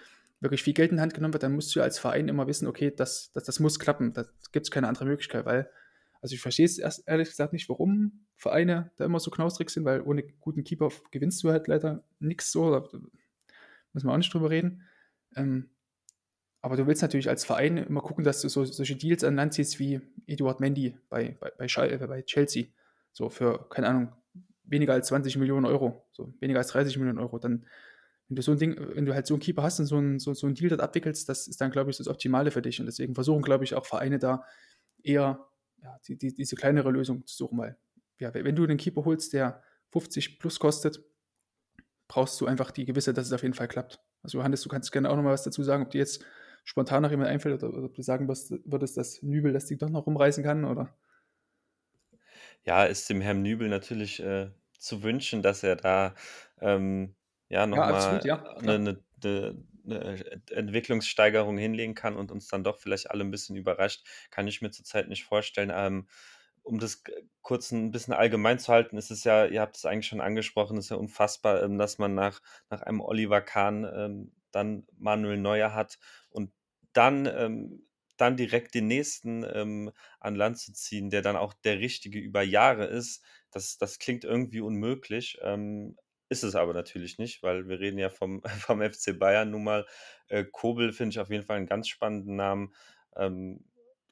wirklich 0.41 0.62
viel 0.62 0.72
Geld 0.72 0.91
in 0.91 1.03
Hand 1.03 1.12
genommen 1.12 1.35
wird, 1.35 1.43
dann 1.43 1.53
musst 1.53 1.76
du 1.76 1.82
als 1.82 1.99
Verein 1.99 2.28
immer 2.28 2.47
wissen, 2.47 2.66
okay, 2.66 2.95
das, 2.97 3.30
das, 3.32 3.45
das 3.45 3.61
muss 3.61 3.78
klappen. 3.78 4.14
Da 4.14 4.24
gibt 4.53 4.64
es 4.64 4.70
keine 4.70 4.89
andere 4.89 5.05
Möglichkeit, 5.05 5.45
weil, 5.45 5.68
also 6.22 6.35
ich 6.35 6.41
verstehe 6.41 6.64
es 6.64 6.78
erst 6.78 7.07
ehrlich 7.07 7.28
gesagt 7.28 7.53
nicht, 7.53 7.68
warum 7.68 8.24
Vereine 8.37 8.91
da 8.97 9.05
immer 9.05 9.20
so 9.20 9.30
knausrig 9.30 9.68
sind, 9.68 9.85
weil 9.85 10.01
ohne 10.01 10.22
guten 10.41 10.64
Keeper 10.64 10.89
gewinnst 11.11 11.45
du 11.45 11.51
halt 11.51 11.68
leider 11.68 12.03
nichts 12.20 12.51
so. 12.51 12.70
Da 12.70 12.89
müssen 13.93 14.09
wir 14.09 14.14
auch 14.14 14.16
nicht 14.16 14.32
drüber 14.32 14.49
reden. 14.49 14.80
Ähm, 15.37 15.68
aber 16.65 16.77
du 16.79 16.87
willst 16.87 17.03
natürlich 17.03 17.29
als 17.29 17.45
Verein 17.45 17.77
immer 17.77 18.01
gucken, 18.01 18.25
dass 18.25 18.41
du 18.41 18.49
so, 18.49 18.65
solche 18.65 18.97
Deals 18.97 19.23
an 19.23 19.37
Land 19.37 19.53
ziehst 19.53 19.79
wie 19.79 20.01
Eduard 20.27 20.61
Mendy 20.61 20.97
bei, 21.11 21.37
bei, 21.39 21.51
bei, 21.59 21.67
äh, 21.67 22.07
bei 22.07 22.23
Chelsea. 22.23 22.69
So 23.12 23.29
für, 23.29 23.69
keine 23.69 23.87
Ahnung, 23.87 24.12
weniger 24.62 24.95
als 24.95 25.09
20 25.09 25.37
Millionen 25.37 25.67
Euro, 25.67 26.09
so 26.12 26.33
weniger 26.41 26.61
als 26.61 26.69
30 26.69 26.97
Millionen 26.97 27.19
Euro. 27.19 27.39
Dann, 27.39 27.67
wenn 28.29 28.37
du 28.37 28.41
so 28.41 28.53
ein 28.53 28.59
Ding, 28.59 28.77
wenn 28.95 29.05
du 29.05 29.12
halt 29.12 29.27
so 29.27 29.35
einen 29.35 29.43
Keeper 29.43 29.62
hast 29.62 29.79
und 29.79 29.85
so 29.85 29.99
ein, 29.99 30.19
so, 30.19 30.33
so 30.33 30.47
ein 30.47 30.55
Deal 30.55 30.71
dort 30.71 30.81
abwickelst, 30.81 31.29
das 31.29 31.49
ist 31.49 31.61
dann, 31.61 31.71
glaube 31.71 31.91
ich, 31.91 31.99
das 31.99 32.09
Optimale 32.09 32.51
für 32.51 32.62
dich. 32.62 32.81
Und 32.81 32.87
deswegen 32.87 33.15
versuchen, 33.15 33.43
glaube 33.43 33.65
ich, 33.65 33.75
auch 33.75 33.85
Vereine 33.85 34.19
da 34.19 34.43
eher 35.03 35.47
ja, 35.83 35.99
die, 36.09 36.17
die, 36.17 36.35
diese 36.35 36.57
kleinere 36.57 36.91
Lösung 36.91 37.27
zu 37.27 37.37
suchen, 37.37 37.59
weil 37.59 37.77
ja, 38.21 38.33
wenn 38.33 38.57
du 38.57 38.65
einen 38.65 38.79
Keeper 38.79 39.05
holst, 39.05 39.35
der 39.35 39.62
50 39.93 40.39
plus 40.39 40.59
kostet, 40.59 41.05
brauchst 42.09 42.41
du 42.41 42.47
einfach 42.47 42.71
die 42.71 42.87
Gewisse, 42.87 43.12
dass 43.12 43.27
es 43.27 43.35
auf 43.35 43.43
jeden 43.43 43.53
Fall 43.53 43.69
klappt. 43.69 44.01
Also 44.23 44.39
Johannes, 44.39 44.62
du 44.62 44.71
kannst 44.71 44.91
gerne 44.93 45.11
auch 45.11 45.17
noch 45.17 45.23
mal 45.23 45.35
was 45.35 45.43
dazu 45.43 45.62
sagen, 45.62 45.83
ob 45.83 45.91
die 45.91 45.99
jetzt 45.99 46.25
spontan 46.65 47.03
noch 47.03 47.11
jemand 47.11 47.29
einfällt 47.29 47.62
oder, 47.62 47.77
oder 47.77 47.87
ob 47.87 47.95
du 47.95 48.03
sagen 48.03 48.27
würdest, 48.27 48.97
dass 48.97 49.23
Nübel 49.23 49.53
das 49.53 49.67
Ding 49.67 49.79
doch 49.79 49.91
noch 49.91 50.07
rumreißen 50.07 50.43
kann, 50.43 50.65
oder? 50.65 50.95
Ja, 52.65 52.85
ist 52.85 53.09
dem 53.11 53.21
Herrn 53.21 53.43
Nübel 53.43 53.69
natürlich 53.69 54.21
äh, 54.23 54.51
zu 54.79 55.03
wünschen, 55.03 55.43
dass 55.43 55.62
er 55.62 55.77
da 55.77 56.15
ähm, 56.61 57.15
ja 57.49 57.67
nochmal 57.67 58.21
ja, 58.25 58.37
ja, 58.37 58.57
eine, 58.57 58.75
eine, 58.75 59.65
eine, 59.85 60.45
Entwicklungssteigerung 60.51 61.59
hinlegen 61.59 61.95
kann 61.95 62.17
und 62.17 62.33
uns 62.33 62.49
dann 62.49 62.65
doch 62.65 62.79
vielleicht 62.79 63.11
alle 63.11 63.23
ein 63.23 63.31
bisschen 63.31 63.57
überrascht, 63.57 64.07
kann 64.31 64.49
ich 64.49 64.62
mir 64.62 64.71
zurzeit 64.71 65.09
nicht 65.09 65.25
vorstellen. 65.25 65.71
Ähm, 65.75 66.07
um 66.62 66.79
das 66.79 67.03
kurz 67.43 67.71
ein 67.73 67.91
bisschen 67.91 68.15
allgemein 68.15 68.59
zu 68.59 68.73
halten, 68.73 68.97
ist 68.97 69.11
es 69.11 69.25
ja, 69.25 69.45
ihr 69.45 69.61
habt 69.61 69.77
es 69.77 69.85
eigentlich 69.85 70.07
schon 70.07 70.23
angesprochen, 70.23 70.79
ist 70.79 70.89
ja 70.89 70.97
unfassbar, 70.97 71.62
ähm, 71.62 71.77
dass 71.77 71.99
man 71.99 72.15
nach, 72.15 72.41
nach 72.71 72.81
einem 72.81 73.03
Oliver 73.03 73.43
Kahn 73.43 73.85
ähm, 73.85 74.33
dann 74.55 74.86
Manuel 74.96 75.38
Neuer 75.38 75.74
hat 75.74 75.98
und 76.30 76.52
dann, 76.92 77.26
ähm, 77.26 77.86
dann 78.16 78.36
direkt 78.36 78.74
den 78.74 78.86
nächsten 78.86 79.44
ähm, 79.52 79.92
an 80.20 80.36
Land 80.36 80.59
zu 80.59 80.72
ziehen, 80.72 81.11
der 81.11 81.22
dann 81.22 81.36
auch 81.36 81.52
der 81.52 81.80
richtige 81.80 82.18
über 82.18 82.42
Jahre 82.42 82.84
ist, 82.86 83.24
das, 83.50 83.78
das 83.78 83.98
klingt 83.98 84.24
irgendwie 84.24 84.61
unmöglich. 84.61 85.38
Ähm, 85.42 85.96
ist 86.28 86.42
es 86.44 86.55
aber 86.55 86.72
natürlich 86.72 87.18
nicht, 87.18 87.42
weil 87.42 87.68
wir 87.68 87.80
reden 87.80 87.98
ja 87.98 88.11
vom, 88.11 88.42
vom 88.61 88.82
FC 88.82 89.12
Bayern 89.18 89.50
nun 89.50 89.64
mal. 89.64 89.86
Äh, 90.28 90.44
Kobel 90.44 90.92
finde 90.92 91.11
ich 91.14 91.20
auf 91.20 91.30
jeden 91.30 91.44
Fall 91.44 91.57
einen 91.57 91.66
ganz 91.66 91.88
spannenden 91.88 92.36
Namen. 92.36 92.74
Ähm, 93.16 93.64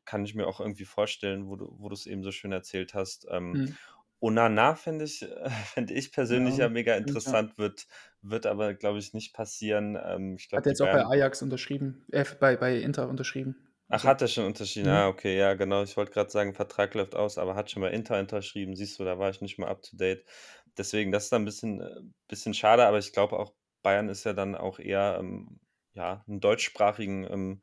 kann 0.04 0.24
ich 0.24 0.34
mir 0.34 0.46
auch 0.46 0.60
irgendwie 0.60 0.84
vorstellen, 0.84 1.46
wo 1.48 1.56
du, 1.56 1.88
es 1.92 2.06
eben 2.06 2.22
so 2.22 2.32
schön 2.32 2.52
erzählt 2.52 2.94
hast. 2.94 3.26
Ähm, 3.30 3.60
mhm. 3.60 3.78
Onana 4.22 4.76
fände 4.76 5.04
ich, 5.04 5.26
fänd 5.74 5.90
ich 5.90 6.12
persönlich 6.12 6.56
ja, 6.56 6.64
ja 6.64 6.68
mega 6.70 6.94
interessant, 6.94 7.50
ja. 7.52 7.58
wird, 7.58 7.86
wird 8.22 8.46
aber, 8.46 8.74
glaube 8.74 8.98
ich, 8.98 9.12
nicht 9.12 9.34
passieren. 9.34 9.98
Ähm, 10.02 10.36
ich 10.38 10.48
glaub, 10.48 10.58
Hat 10.58 10.66
er 10.66 10.72
jetzt 10.72 10.80
auch 10.80 10.92
bei 10.92 11.04
Ajax 11.04 11.42
unterschrieben, 11.42 12.04
äh, 12.12 12.24
bei, 12.38 12.56
bei 12.56 12.76
Inter 12.76 13.08
unterschrieben. 13.08 13.56
Ach, 13.88 13.94
also, 13.94 14.08
hat 14.08 14.22
er 14.22 14.28
schon 14.28 14.46
unterschrieben? 14.46 14.88
Ja. 14.88 15.06
Ah, 15.06 15.08
okay, 15.08 15.36
ja, 15.36 15.54
genau. 15.54 15.82
Ich 15.82 15.96
wollte 15.96 16.12
gerade 16.12 16.30
sagen, 16.30 16.54
Vertrag 16.54 16.94
läuft 16.94 17.14
aus, 17.14 17.36
aber 17.36 17.56
hat 17.56 17.70
schon 17.70 17.82
bei 17.82 17.90
Inter 17.90 18.18
unterschrieben. 18.18 18.76
Siehst 18.76 18.98
du, 18.98 19.04
da 19.04 19.18
war 19.18 19.28
ich 19.30 19.40
nicht 19.40 19.58
mal 19.58 19.68
up 19.68 19.82
to 19.82 19.96
date. 19.96 20.24
Deswegen, 20.78 21.12
das 21.12 21.24
ist 21.24 21.32
dann 21.32 21.42
ein 21.42 21.46
bisschen, 21.46 21.80
äh, 21.80 22.00
bisschen 22.28 22.54
schade, 22.54 22.86
aber 22.86 22.98
ich 22.98 23.12
glaube 23.12 23.38
auch, 23.38 23.52
Bayern 23.82 24.08
ist 24.08 24.24
ja 24.24 24.32
dann 24.32 24.54
auch 24.54 24.78
eher 24.78 25.16
ähm, 25.18 25.58
ja, 25.94 26.24
einen 26.28 26.40
deutschsprachigen 26.40 27.24
ähm, 27.24 27.62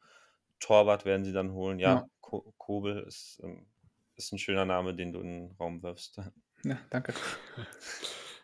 Torwart 0.59 1.05
werden 1.05 1.23
sie 1.23 1.31
dann 1.31 1.53
holen. 1.53 1.79
Ja, 1.79 1.95
ja. 1.95 2.05
Ko 2.19 2.53
Kobel 2.57 2.99
ist, 3.07 3.39
ähm, 3.43 3.65
ist 4.17 4.33
ein 4.33 4.39
schöner 4.39 4.65
Name, 4.65 4.93
den 4.93 5.13
du 5.13 5.21
in 5.21 5.47
den 5.47 5.55
Raum 5.57 5.81
wirfst. 5.81 6.19
Ja, 6.63 6.77
danke. 6.89 7.13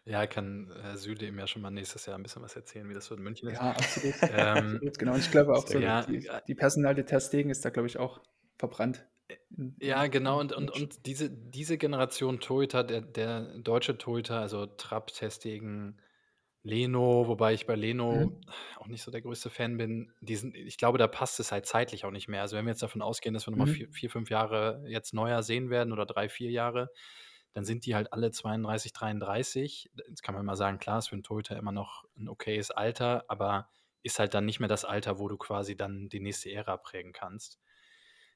Ja, 0.07 0.28
kann 0.28 0.72
Herr 0.84 0.97
Süle 0.97 1.26
ihm 1.26 1.39
ja 1.39 1.47
schon 1.47 1.63
mal 1.63 1.72
nächstes 1.72 2.05
Jahr 2.05 2.16
ein 2.16 2.22
bisschen 2.22 2.43
was 2.43 2.55
erzählen, 2.55 2.88
wie 2.88 2.93
das 2.93 3.05
so 3.05 3.16
in 3.16 3.24
München 3.24 3.49
ist. 3.49 3.55
Ja, 3.55 3.72
absolut. 3.72 4.13
ähm, 4.22 4.76
absolut 4.76 4.99
genau. 4.99 5.13
Und 5.13 5.20
ich 5.20 5.32
glaube 5.32 5.55
auch 5.55 5.66
so, 5.66 5.80
ja, 5.80 6.03
die, 6.03 6.30
die 6.47 6.53
Personal 6.53 6.93
Ter 7.03 7.20
Stegen 7.20 7.49
ist 7.49 7.66
da, 7.66 7.72
glaube 7.72 7.88
ich, 7.88 7.97
auch 7.97 8.22
verbrannt. 8.59 9.03
Ja, 9.80 10.05
genau. 10.05 10.39
Und, 10.39 10.53
und, 10.53 10.70
und 10.70 11.07
diese, 11.07 11.32
diese 11.32 11.80
Generation 11.80 12.39
Torhüter, 12.39 12.84
der, 12.84 13.01
der 13.01 13.57
deutsche 13.57 13.97
Torhüter, 13.97 14.39
also 14.39 14.68
Trapp, 14.68 15.07
Testegen, 15.07 15.99
Leno, 16.61 17.28
wobei 17.28 17.53
ich 17.53 17.66
bei 17.66 17.76
Leno 17.76 18.28
mhm. 18.28 18.41
auch 18.78 18.88
nicht 18.88 19.03
so 19.03 19.11
der 19.11 19.22
größte 19.22 19.49
Fan 19.49 19.78
bin. 19.78 20.11
Diesen, 20.20 20.53
ich 20.53 20.78
glaube, 20.78 20.97
da 20.97 21.07
passt 21.07 21.39
es 21.39 21.51
halt 21.51 21.66
zeitlich 21.66 22.05
auch 22.05 22.11
nicht 22.11 22.28
mehr. 22.28 22.41
Also 22.41 22.57
wenn 22.57 22.66
wir 22.66 22.72
jetzt 22.72 22.84
davon 22.84 23.01
ausgehen, 23.01 23.34
dass 23.34 23.47
wir 23.47 23.51
nochmal 23.51 23.68
mhm. 23.68 23.74
vier, 23.74 23.89
vier, 23.91 24.09
fünf 24.09 24.30
Jahre 24.30 24.84
jetzt 24.88 25.13
neuer 25.13 25.41
sehen 25.41 25.70
werden 25.70 25.93
oder 25.93 26.05
drei, 26.05 26.30
vier 26.30 26.51
Jahre, 26.51 26.91
dann 27.56 27.64
sind 27.64 27.86
die 27.86 27.95
halt 27.95 28.12
alle 28.12 28.32
32, 28.32 28.91
33. 28.91 29.89
Jetzt 30.10 30.24
kann 30.24 30.36
man 30.36 30.45
mal 30.45 30.58
sagen, 30.58 30.78
klar, 30.78 30.99
ist 30.99 31.08
für 31.08 31.16
einen 31.16 31.24
Torhüter 31.24 31.56
immer 31.56 31.72
noch 31.72 32.03
ein 32.18 32.28
okayes 32.28 32.70
Alter, 32.70 33.24
aber 33.30 33.70
ist 34.03 34.20
halt 34.20 34.34
dann 34.34 34.45
nicht 34.45 34.60
mehr 34.60 34.68
das 34.68 34.84
Alter, 34.84 35.20
wo 35.20 35.30
du 35.30 35.38
quasi 35.38 35.78
dann 35.78 36.10
die 36.10 36.20
nächste 36.20 36.51
Ära 36.51 36.76
prägen 36.76 37.14
kannst. 37.14 37.58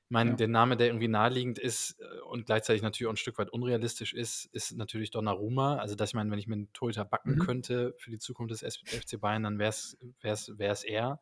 Ich 0.05 0.11
meine, 0.11 0.31
ja. 0.31 0.35
der 0.37 0.47
Name, 0.47 0.77
der 0.77 0.87
irgendwie 0.87 1.09
naheliegend 1.09 1.59
ist 1.59 1.99
äh, 1.99 2.21
und 2.29 2.45
gleichzeitig 2.45 2.81
natürlich 2.81 3.07
auch 3.07 3.13
ein 3.13 3.17
Stück 3.17 3.37
weit 3.37 3.49
unrealistisch 3.49 4.13
ist, 4.13 4.45
ist 4.53 4.71
natürlich 4.77 5.11
Donnarumma. 5.11 5.75
Also, 5.75 5.95
dass 5.95 6.11
ich 6.11 6.15
meine, 6.15 6.31
wenn 6.31 6.39
ich 6.39 6.47
mir 6.47 6.55
einen 6.55 6.71
Torhüter 6.71 7.03
backen 7.03 7.35
mhm. 7.35 7.39
könnte 7.39 7.95
für 7.97 8.11
die 8.11 8.19
Zukunft 8.19 8.51
des 8.51 8.61
FC 8.61 9.19
Bayern, 9.19 9.43
dann 9.43 9.59
wäre 9.59 9.69
es 10.21 10.83
er. 10.85 11.21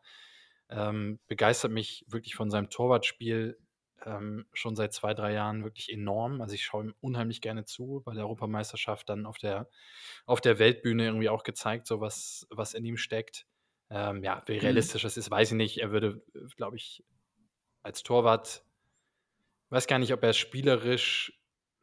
Ähm, 0.70 1.20
begeistert 1.28 1.72
mich 1.72 2.06
wirklich 2.08 2.36
von 2.36 2.52
seinem 2.52 2.70
Torwartspiel 2.70 3.58
ähm, 4.06 4.46
schon 4.54 4.76
seit 4.76 4.94
zwei, 4.94 5.14
drei 5.14 5.34
Jahren 5.34 5.64
wirklich 5.64 5.92
enorm. 5.92 6.42
Also 6.42 6.56
ich 6.56 6.64
schaue 6.64 6.86
ihm 6.86 6.96
unheimlich 7.02 7.42
gerne 7.42 7.66
zu, 7.66 8.02
bei 8.06 8.14
der 8.14 8.24
Europameisterschaft 8.24 9.10
dann 9.10 9.26
auf 9.26 9.38
der, 9.38 9.70
auf 10.26 10.42
der 10.42 10.60
Weltbühne 10.60 11.06
irgendwie 11.06 11.30
auch 11.30 11.44
gezeigt, 11.44 11.88
so 11.88 12.00
was, 12.00 12.48
was 12.50 12.74
in 12.74 12.86
ihm 12.86 12.98
steckt. 12.98 13.46
Ähm, 13.90 14.24
ja, 14.24 14.44
wie 14.46 14.56
mhm. 14.56 14.62
realistisch 14.62 15.04
das 15.04 15.18
ist, 15.18 15.32
weiß 15.32 15.52
ich 15.52 15.58
nicht. 15.58 15.78
Er 15.80 15.92
würde, 15.92 16.22
glaube 16.56 16.76
ich, 16.76 17.04
als 17.84 18.04
Torwart, 18.04 18.64
weiß 19.70 19.88
gar 19.88 20.00
nicht, 20.00 20.14
ob 20.14 20.24
er 20.24 20.34
spielerisch 20.34 21.34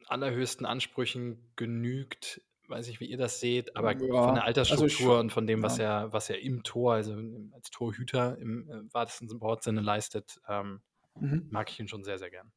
allerhöchsten 0.07 0.65
Ansprüchen 0.65 1.51
genügt. 1.55 2.41
Weiß 2.67 2.87
nicht, 2.87 2.99
wie 2.99 3.05
ihr 3.05 3.17
das 3.17 3.39
seht, 3.39 3.75
aber 3.75 3.91
ja, 3.91 3.99
von 3.99 4.07
der 4.35 4.43
also 4.43 4.61
Altersstruktur 4.61 5.11
also 5.11 5.19
und 5.19 5.31
von 5.31 5.45
dem, 5.45 5.61
was 5.61 5.77
ja. 5.77 6.01
er, 6.03 6.13
was 6.13 6.29
er 6.29 6.41
im 6.41 6.63
Tor, 6.63 6.93
also 6.93 7.15
als 7.53 7.69
Torhüter 7.69 8.37
im 8.39 8.67
äh, 8.69 8.93
wahrsten 8.93 9.29
Wortsinne 9.39 9.81
leistet, 9.81 10.39
ähm, 10.47 10.81
Mhm. 11.19 11.47
Mag 11.49 11.69
ich 11.69 11.79
ihn 11.79 11.87
schon 11.87 12.03
sehr, 12.03 12.17
sehr 12.17 12.29
gern. 12.29 12.51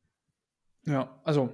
Ja, 0.86 1.20
also 1.24 1.52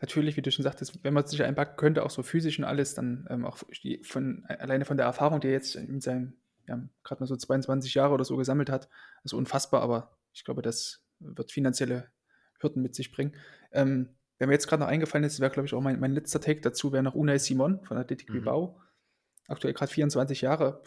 natürlich, 0.00 0.36
wie 0.36 0.42
du 0.42 0.50
schon 0.50 0.62
sagtest, 0.62 1.02
wenn 1.02 1.14
man 1.14 1.26
sich 1.26 1.42
einpacken 1.42 1.76
könnte, 1.76 2.04
auch 2.04 2.10
so 2.10 2.22
physisch 2.22 2.58
und 2.58 2.64
alles, 2.64 2.94
dann 2.94 3.26
ähm, 3.30 3.44
auch 3.44 3.58
von, 4.02 4.44
alleine 4.46 4.84
von 4.84 4.96
der 4.96 5.06
Erfahrung, 5.06 5.40
die 5.40 5.48
er 5.48 5.54
jetzt 5.54 5.76
in 5.76 6.00
seinem, 6.00 6.34
ja, 6.68 6.82
gerade 7.02 7.20
mal 7.22 7.26
so 7.26 7.36
22 7.36 7.94
Jahre 7.94 8.12
oder 8.12 8.24
so 8.24 8.36
gesammelt 8.36 8.70
hat, 8.70 8.88
ist 9.22 9.32
unfassbar, 9.32 9.82
aber 9.82 10.18
ich 10.32 10.44
glaube, 10.44 10.62
das 10.62 11.02
wird 11.20 11.52
finanzielle 11.52 12.10
Hürden 12.60 12.82
mit 12.82 12.94
sich 12.94 13.12
bringen. 13.12 13.34
Ähm, 13.72 14.10
wer 14.38 14.46
mir 14.46 14.54
jetzt 14.54 14.66
gerade 14.66 14.82
noch 14.82 14.88
eingefallen 14.88 15.24
ist, 15.24 15.40
wäre, 15.40 15.50
glaube 15.50 15.66
ich, 15.66 15.74
auch 15.74 15.80
mein, 15.80 16.00
mein 16.00 16.12
letzter 16.12 16.40
Take 16.40 16.60
dazu, 16.60 16.92
wäre 16.92 17.02
noch 17.02 17.14
Unai 17.14 17.38
Simon 17.38 17.82
von 17.84 17.96
Athletic 17.96 18.28
mhm. 18.28 18.34
Bilbao. 18.34 18.80
Aktuell 19.46 19.74
gerade 19.74 19.92
24 19.92 20.40
Jahre, 20.40 20.82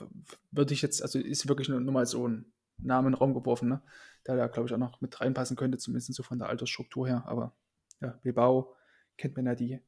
würde 0.51 0.74
ich 0.74 0.82
jetzt, 0.82 1.01
also 1.01 1.20
ist 1.20 1.47
wirklich 1.47 1.70
nur, 1.70 1.80
nur 1.80 1.93
mal 1.93 2.05
so 2.05 2.28
ein 2.28 2.51
Name 2.78 3.07
in 3.07 3.13
den 3.13 3.17
Raum 3.17 3.34
geworfen, 3.34 3.69
ne? 3.69 3.82
der 4.25 4.36
da, 4.36 4.47
glaube 4.47 4.67
ich, 4.67 4.73
auch 4.73 4.80
noch 4.80 5.01
mit 5.01 5.19
reinpassen 5.19 5.55
könnte, 5.55 5.78
zumindest 5.78 6.13
so 6.13 6.23
von 6.23 6.39
der 6.39 6.49
Altersstruktur 6.49 7.07
her. 7.07 7.23
Aber 7.25 7.53
ja, 8.01 8.09
Bilbao 8.21 8.75
kennt 9.17 9.36
man 9.36 9.45
ja 9.45 9.55
die 9.55 9.82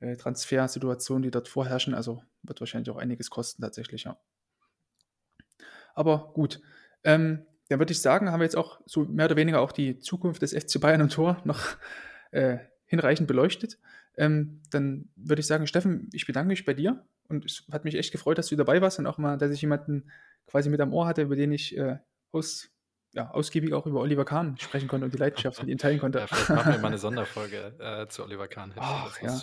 äh, 0.00 0.16
Transfersituationen, 0.16 1.22
die 1.22 1.30
dort 1.30 1.48
vorherrschen, 1.48 1.94
also 1.94 2.22
wird 2.42 2.60
wahrscheinlich 2.60 2.90
auch 2.90 2.96
einiges 2.96 3.30
kosten 3.30 3.62
tatsächlich, 3.62 4.04
ja. 4.04 4.18
Aber 5.94 6.32
gut, 6.34 6.60
ähm, 7.04 7.46
dann 7.68 7.78
würde 7.78 7.92
ich 7.92 8.02
sagen, 8.02 8.30
haben 8.30 8.40
wir 8.40 8.44
jetzt 8.44 8.56
auch 8.56 8.80
so 8.84 9.04
mehr 9.04 9.26
oder 9.26 9.36
weniger 9.36 9.60
auch 9.60 9.72
die 9.72 9.98
Zukunft 9.98 10.42
des 10.42 10.52
FC 10.52 10.80
Bayern 10.80 11.02
und 11.02 11.12
Tor 11.12 11.40
noch 11.44 11.76
äh, 12.32 12.58
hinreichend 12.86 13.28
beleuchtet. 13.28 13.78
Ähm, 14.16 14.60
dann 14.70 15.08
würde 15.16 15.40
ich 15.40 15.46
sagen, 15.46 15.66
Steffen, 15.66 16.10
ich 16.12 16.26
bedanke 16.26 16.48
mich 16.48 16.64
bei 16.64 16.74
dir 16.74 17.04
und 17.28 17.44
es 17.44 17.64
hat 17.72 17.84
mich 17.84 17.94
echt 17.94 18.12
gefreut, 18.12 18.38
dass 18.38 18.48
du 18.48 18.56
dabei 18.56 18.80
warst 18.82 18.98
und 18.98 19.06
auch 19.06 19.18
mal, 19.18 19.38
dass 19.38 19.50
ich 19.50 19.62
jemanden 19.62 20.10
quasi 20.46 20.68
mit 20.68 20.80
am 20.80 20.92
Ohr 20.92 21.06
hatte, 21.06 21.22
über 21.22 21.36
den 21.36 21.52
ich 21.52 21.76
äh, 21.76 21.98
aus, 22.34 22.70
ja, 23.12 23.30
ausgiebig 23.30 23.72
auch 23.72 23.86
über 23.86 24.00
Oliver 24.00 24.24
Kahn 24.24 24.56
sprechen 24.58 24.88
konnte 24.88 25.04
und 25.06 25.14
die 25.14 25.18
Leidenschaft 25.18 25.60
mit 25.60 25.70
ihm 25.70 25.78
teilen 25.78 26.00
konnte. 26.00 26.18
Ja, 26.18 26.26
vielleicht 26.26 26.50
machen 26.50 26.72
wir 26.72 26.78
mal 26.80 26.88
eine 26.88 26.98
Sonderfolge 26.98 27.74
äh, 27.78 28.08
zu 28.08 28.24
Oliver 28.24 28.48
Kahn. 28.48 28.72
Ach, 28.76 29.20
ja. 29.22 29.40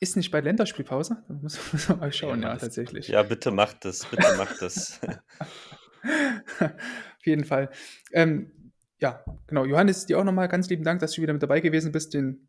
Ist 0.00 0.16
nicht 0.16 0.30
bei 0.30 0.40
Länderspielpause? 0.40 1.22
Da 1.28 1.34
muss, 1.34 1.58
muss 1.72 1.88
man 1.88 1.98
mal 2.00 2.12
schauen, 2.12 2.42
ja, 2.42 2.50
ja 2.50 2.56
tatsächlich. 2.56 3.08
Ja, 3.08 3.22
bitte 3.22 3.50
macht 3.50 3.84
das, 3.84 4.04
bitte 4.06 4.36
macht 4.36 4.60
das. 4.60 5.00
Auf 6.60 7.26
jeden 7.26 7.44
Fall. 7.44 7.70
Ähm, 8.12 8.72
ja, 8.98 9.24
genau. 9.46 9.64
Johannes, 9.64 10.06
dir 10.06 10.18
auch 10.18 10.24
nochmal 10.24 10.48
ganz 10.48 10.68
lieben 10.68 10.84
Dank, 10.84 11.00
dass 11.00 11.12
du 11.12 11.22
wieder 11.22 11.32
mit 11.32 11.42
dabei 11.42 11.60
gewesen 11.60 11.92
bist. 11.92 12.14
Den 12.14 12.48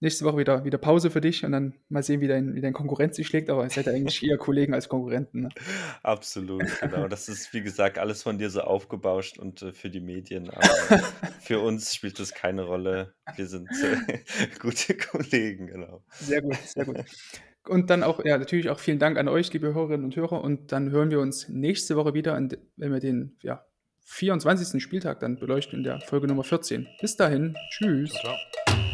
nächste 0.00 0.24
Woche 0.24 0.38
wieder, 0.38 0.64
wieder 0.64 0.78
Pause 0.78 1.10
für 1.10 1.20
dich 1.20 1.44
und 1.44 1.52
dann 1.52 1.74
mal 1.88 2.02
sehen, 2.02 2.20
wie 2.20 2.28
dein, 2.28 2.54
wie 2.54 2.60
dein 2.60 2.72
Konkurrent 2.72 3.14
sich 3.14 3.26
schlägt. 3.26 3.50
Aber 3.50 3.64
ihr 3.64 3.70
seid 3.70 3.86
ja 3.86 3.92
eigentlich 3.92 4.22
eher 4.28 4.38
Kollegen 4.38 4.74
als 4.74 4.88
Konkurrenten. 4.88 5.42
Ne? 5.42 5.48
Absolut, 6.02 6.64
genau. 6.80 7.06
Das 7.06 7.28
ist, 7.28 7.52
wie 7.52 7.62
gesagt, 7.62 7.98
alles 7.98 8.22
von 8.22 8.38
dir 8.38 8.50
so 8.50 8.62
aufgebauscht 8.62 9.38
und 9.38 9.62
äh, 9.62 9.72
für 9.72 9.90
die 9.90 10.00
Medien. 10.00 10.50
Aber 10.54 11.02
für 11.40 11.60
uns 11.60 11.94
spielt 11.94 12.18
das 12.18 12.34
keine 12.34 12.62
Rolle. 12.62 13.14
Wir 13.36 13.46
sind 13.46 13.68
äh, 13.70 14.18
gute 14.58 14.96
Kollegen, 14.96 15.68
genau. 15.68 16.02
Sehr 16.10 16.42
gut, 16.42 16.56
sehr 16.56 16.86
gut. 16.86 17.04
Und 17.68 17.90
dann 17.90 18.02
auch, 18.02 18.24
ja, 18.24 18.38
natürlich 18.38 18.70
auch 18.70 18.80
vielen 18.80 18.98
Dank 18.98 19.18
an 19.18 19.28
euch, 19.28 19.52
liebe 19.52 19.74
Hörerinnen 19.74 20.04
und 20.04 20.16
Hörer. 20.16 20.42
Und 20.42 20.72
dann 20.72 20.90
hören 20.90 21.10
wir 21.10 21.20
uns 21.20 21.48
nächste 21.48 21.94
Woche 21.94 22.14
wieder, 22.14 22.34
wenn 22.76 22.92
wir 22.92 23.00
den 23.00 23.36
ja, 23.42 23.66
24. 24.06 24.82
Spieltag 24.82 25.20
dann 25.20 25.38
beleuchten 25.38 25.78
in 25.78 25.84
der 25.84 26.00
Folge 26.00 26.26
Nummer 26.26 26.42
14. 26.42 26.88
Bis 27.02 27.16
dahin, 27.16 27.54
tschüss. 27.70 28.12
Ciao. 28.12 28.34
ciao. 28.64 28.89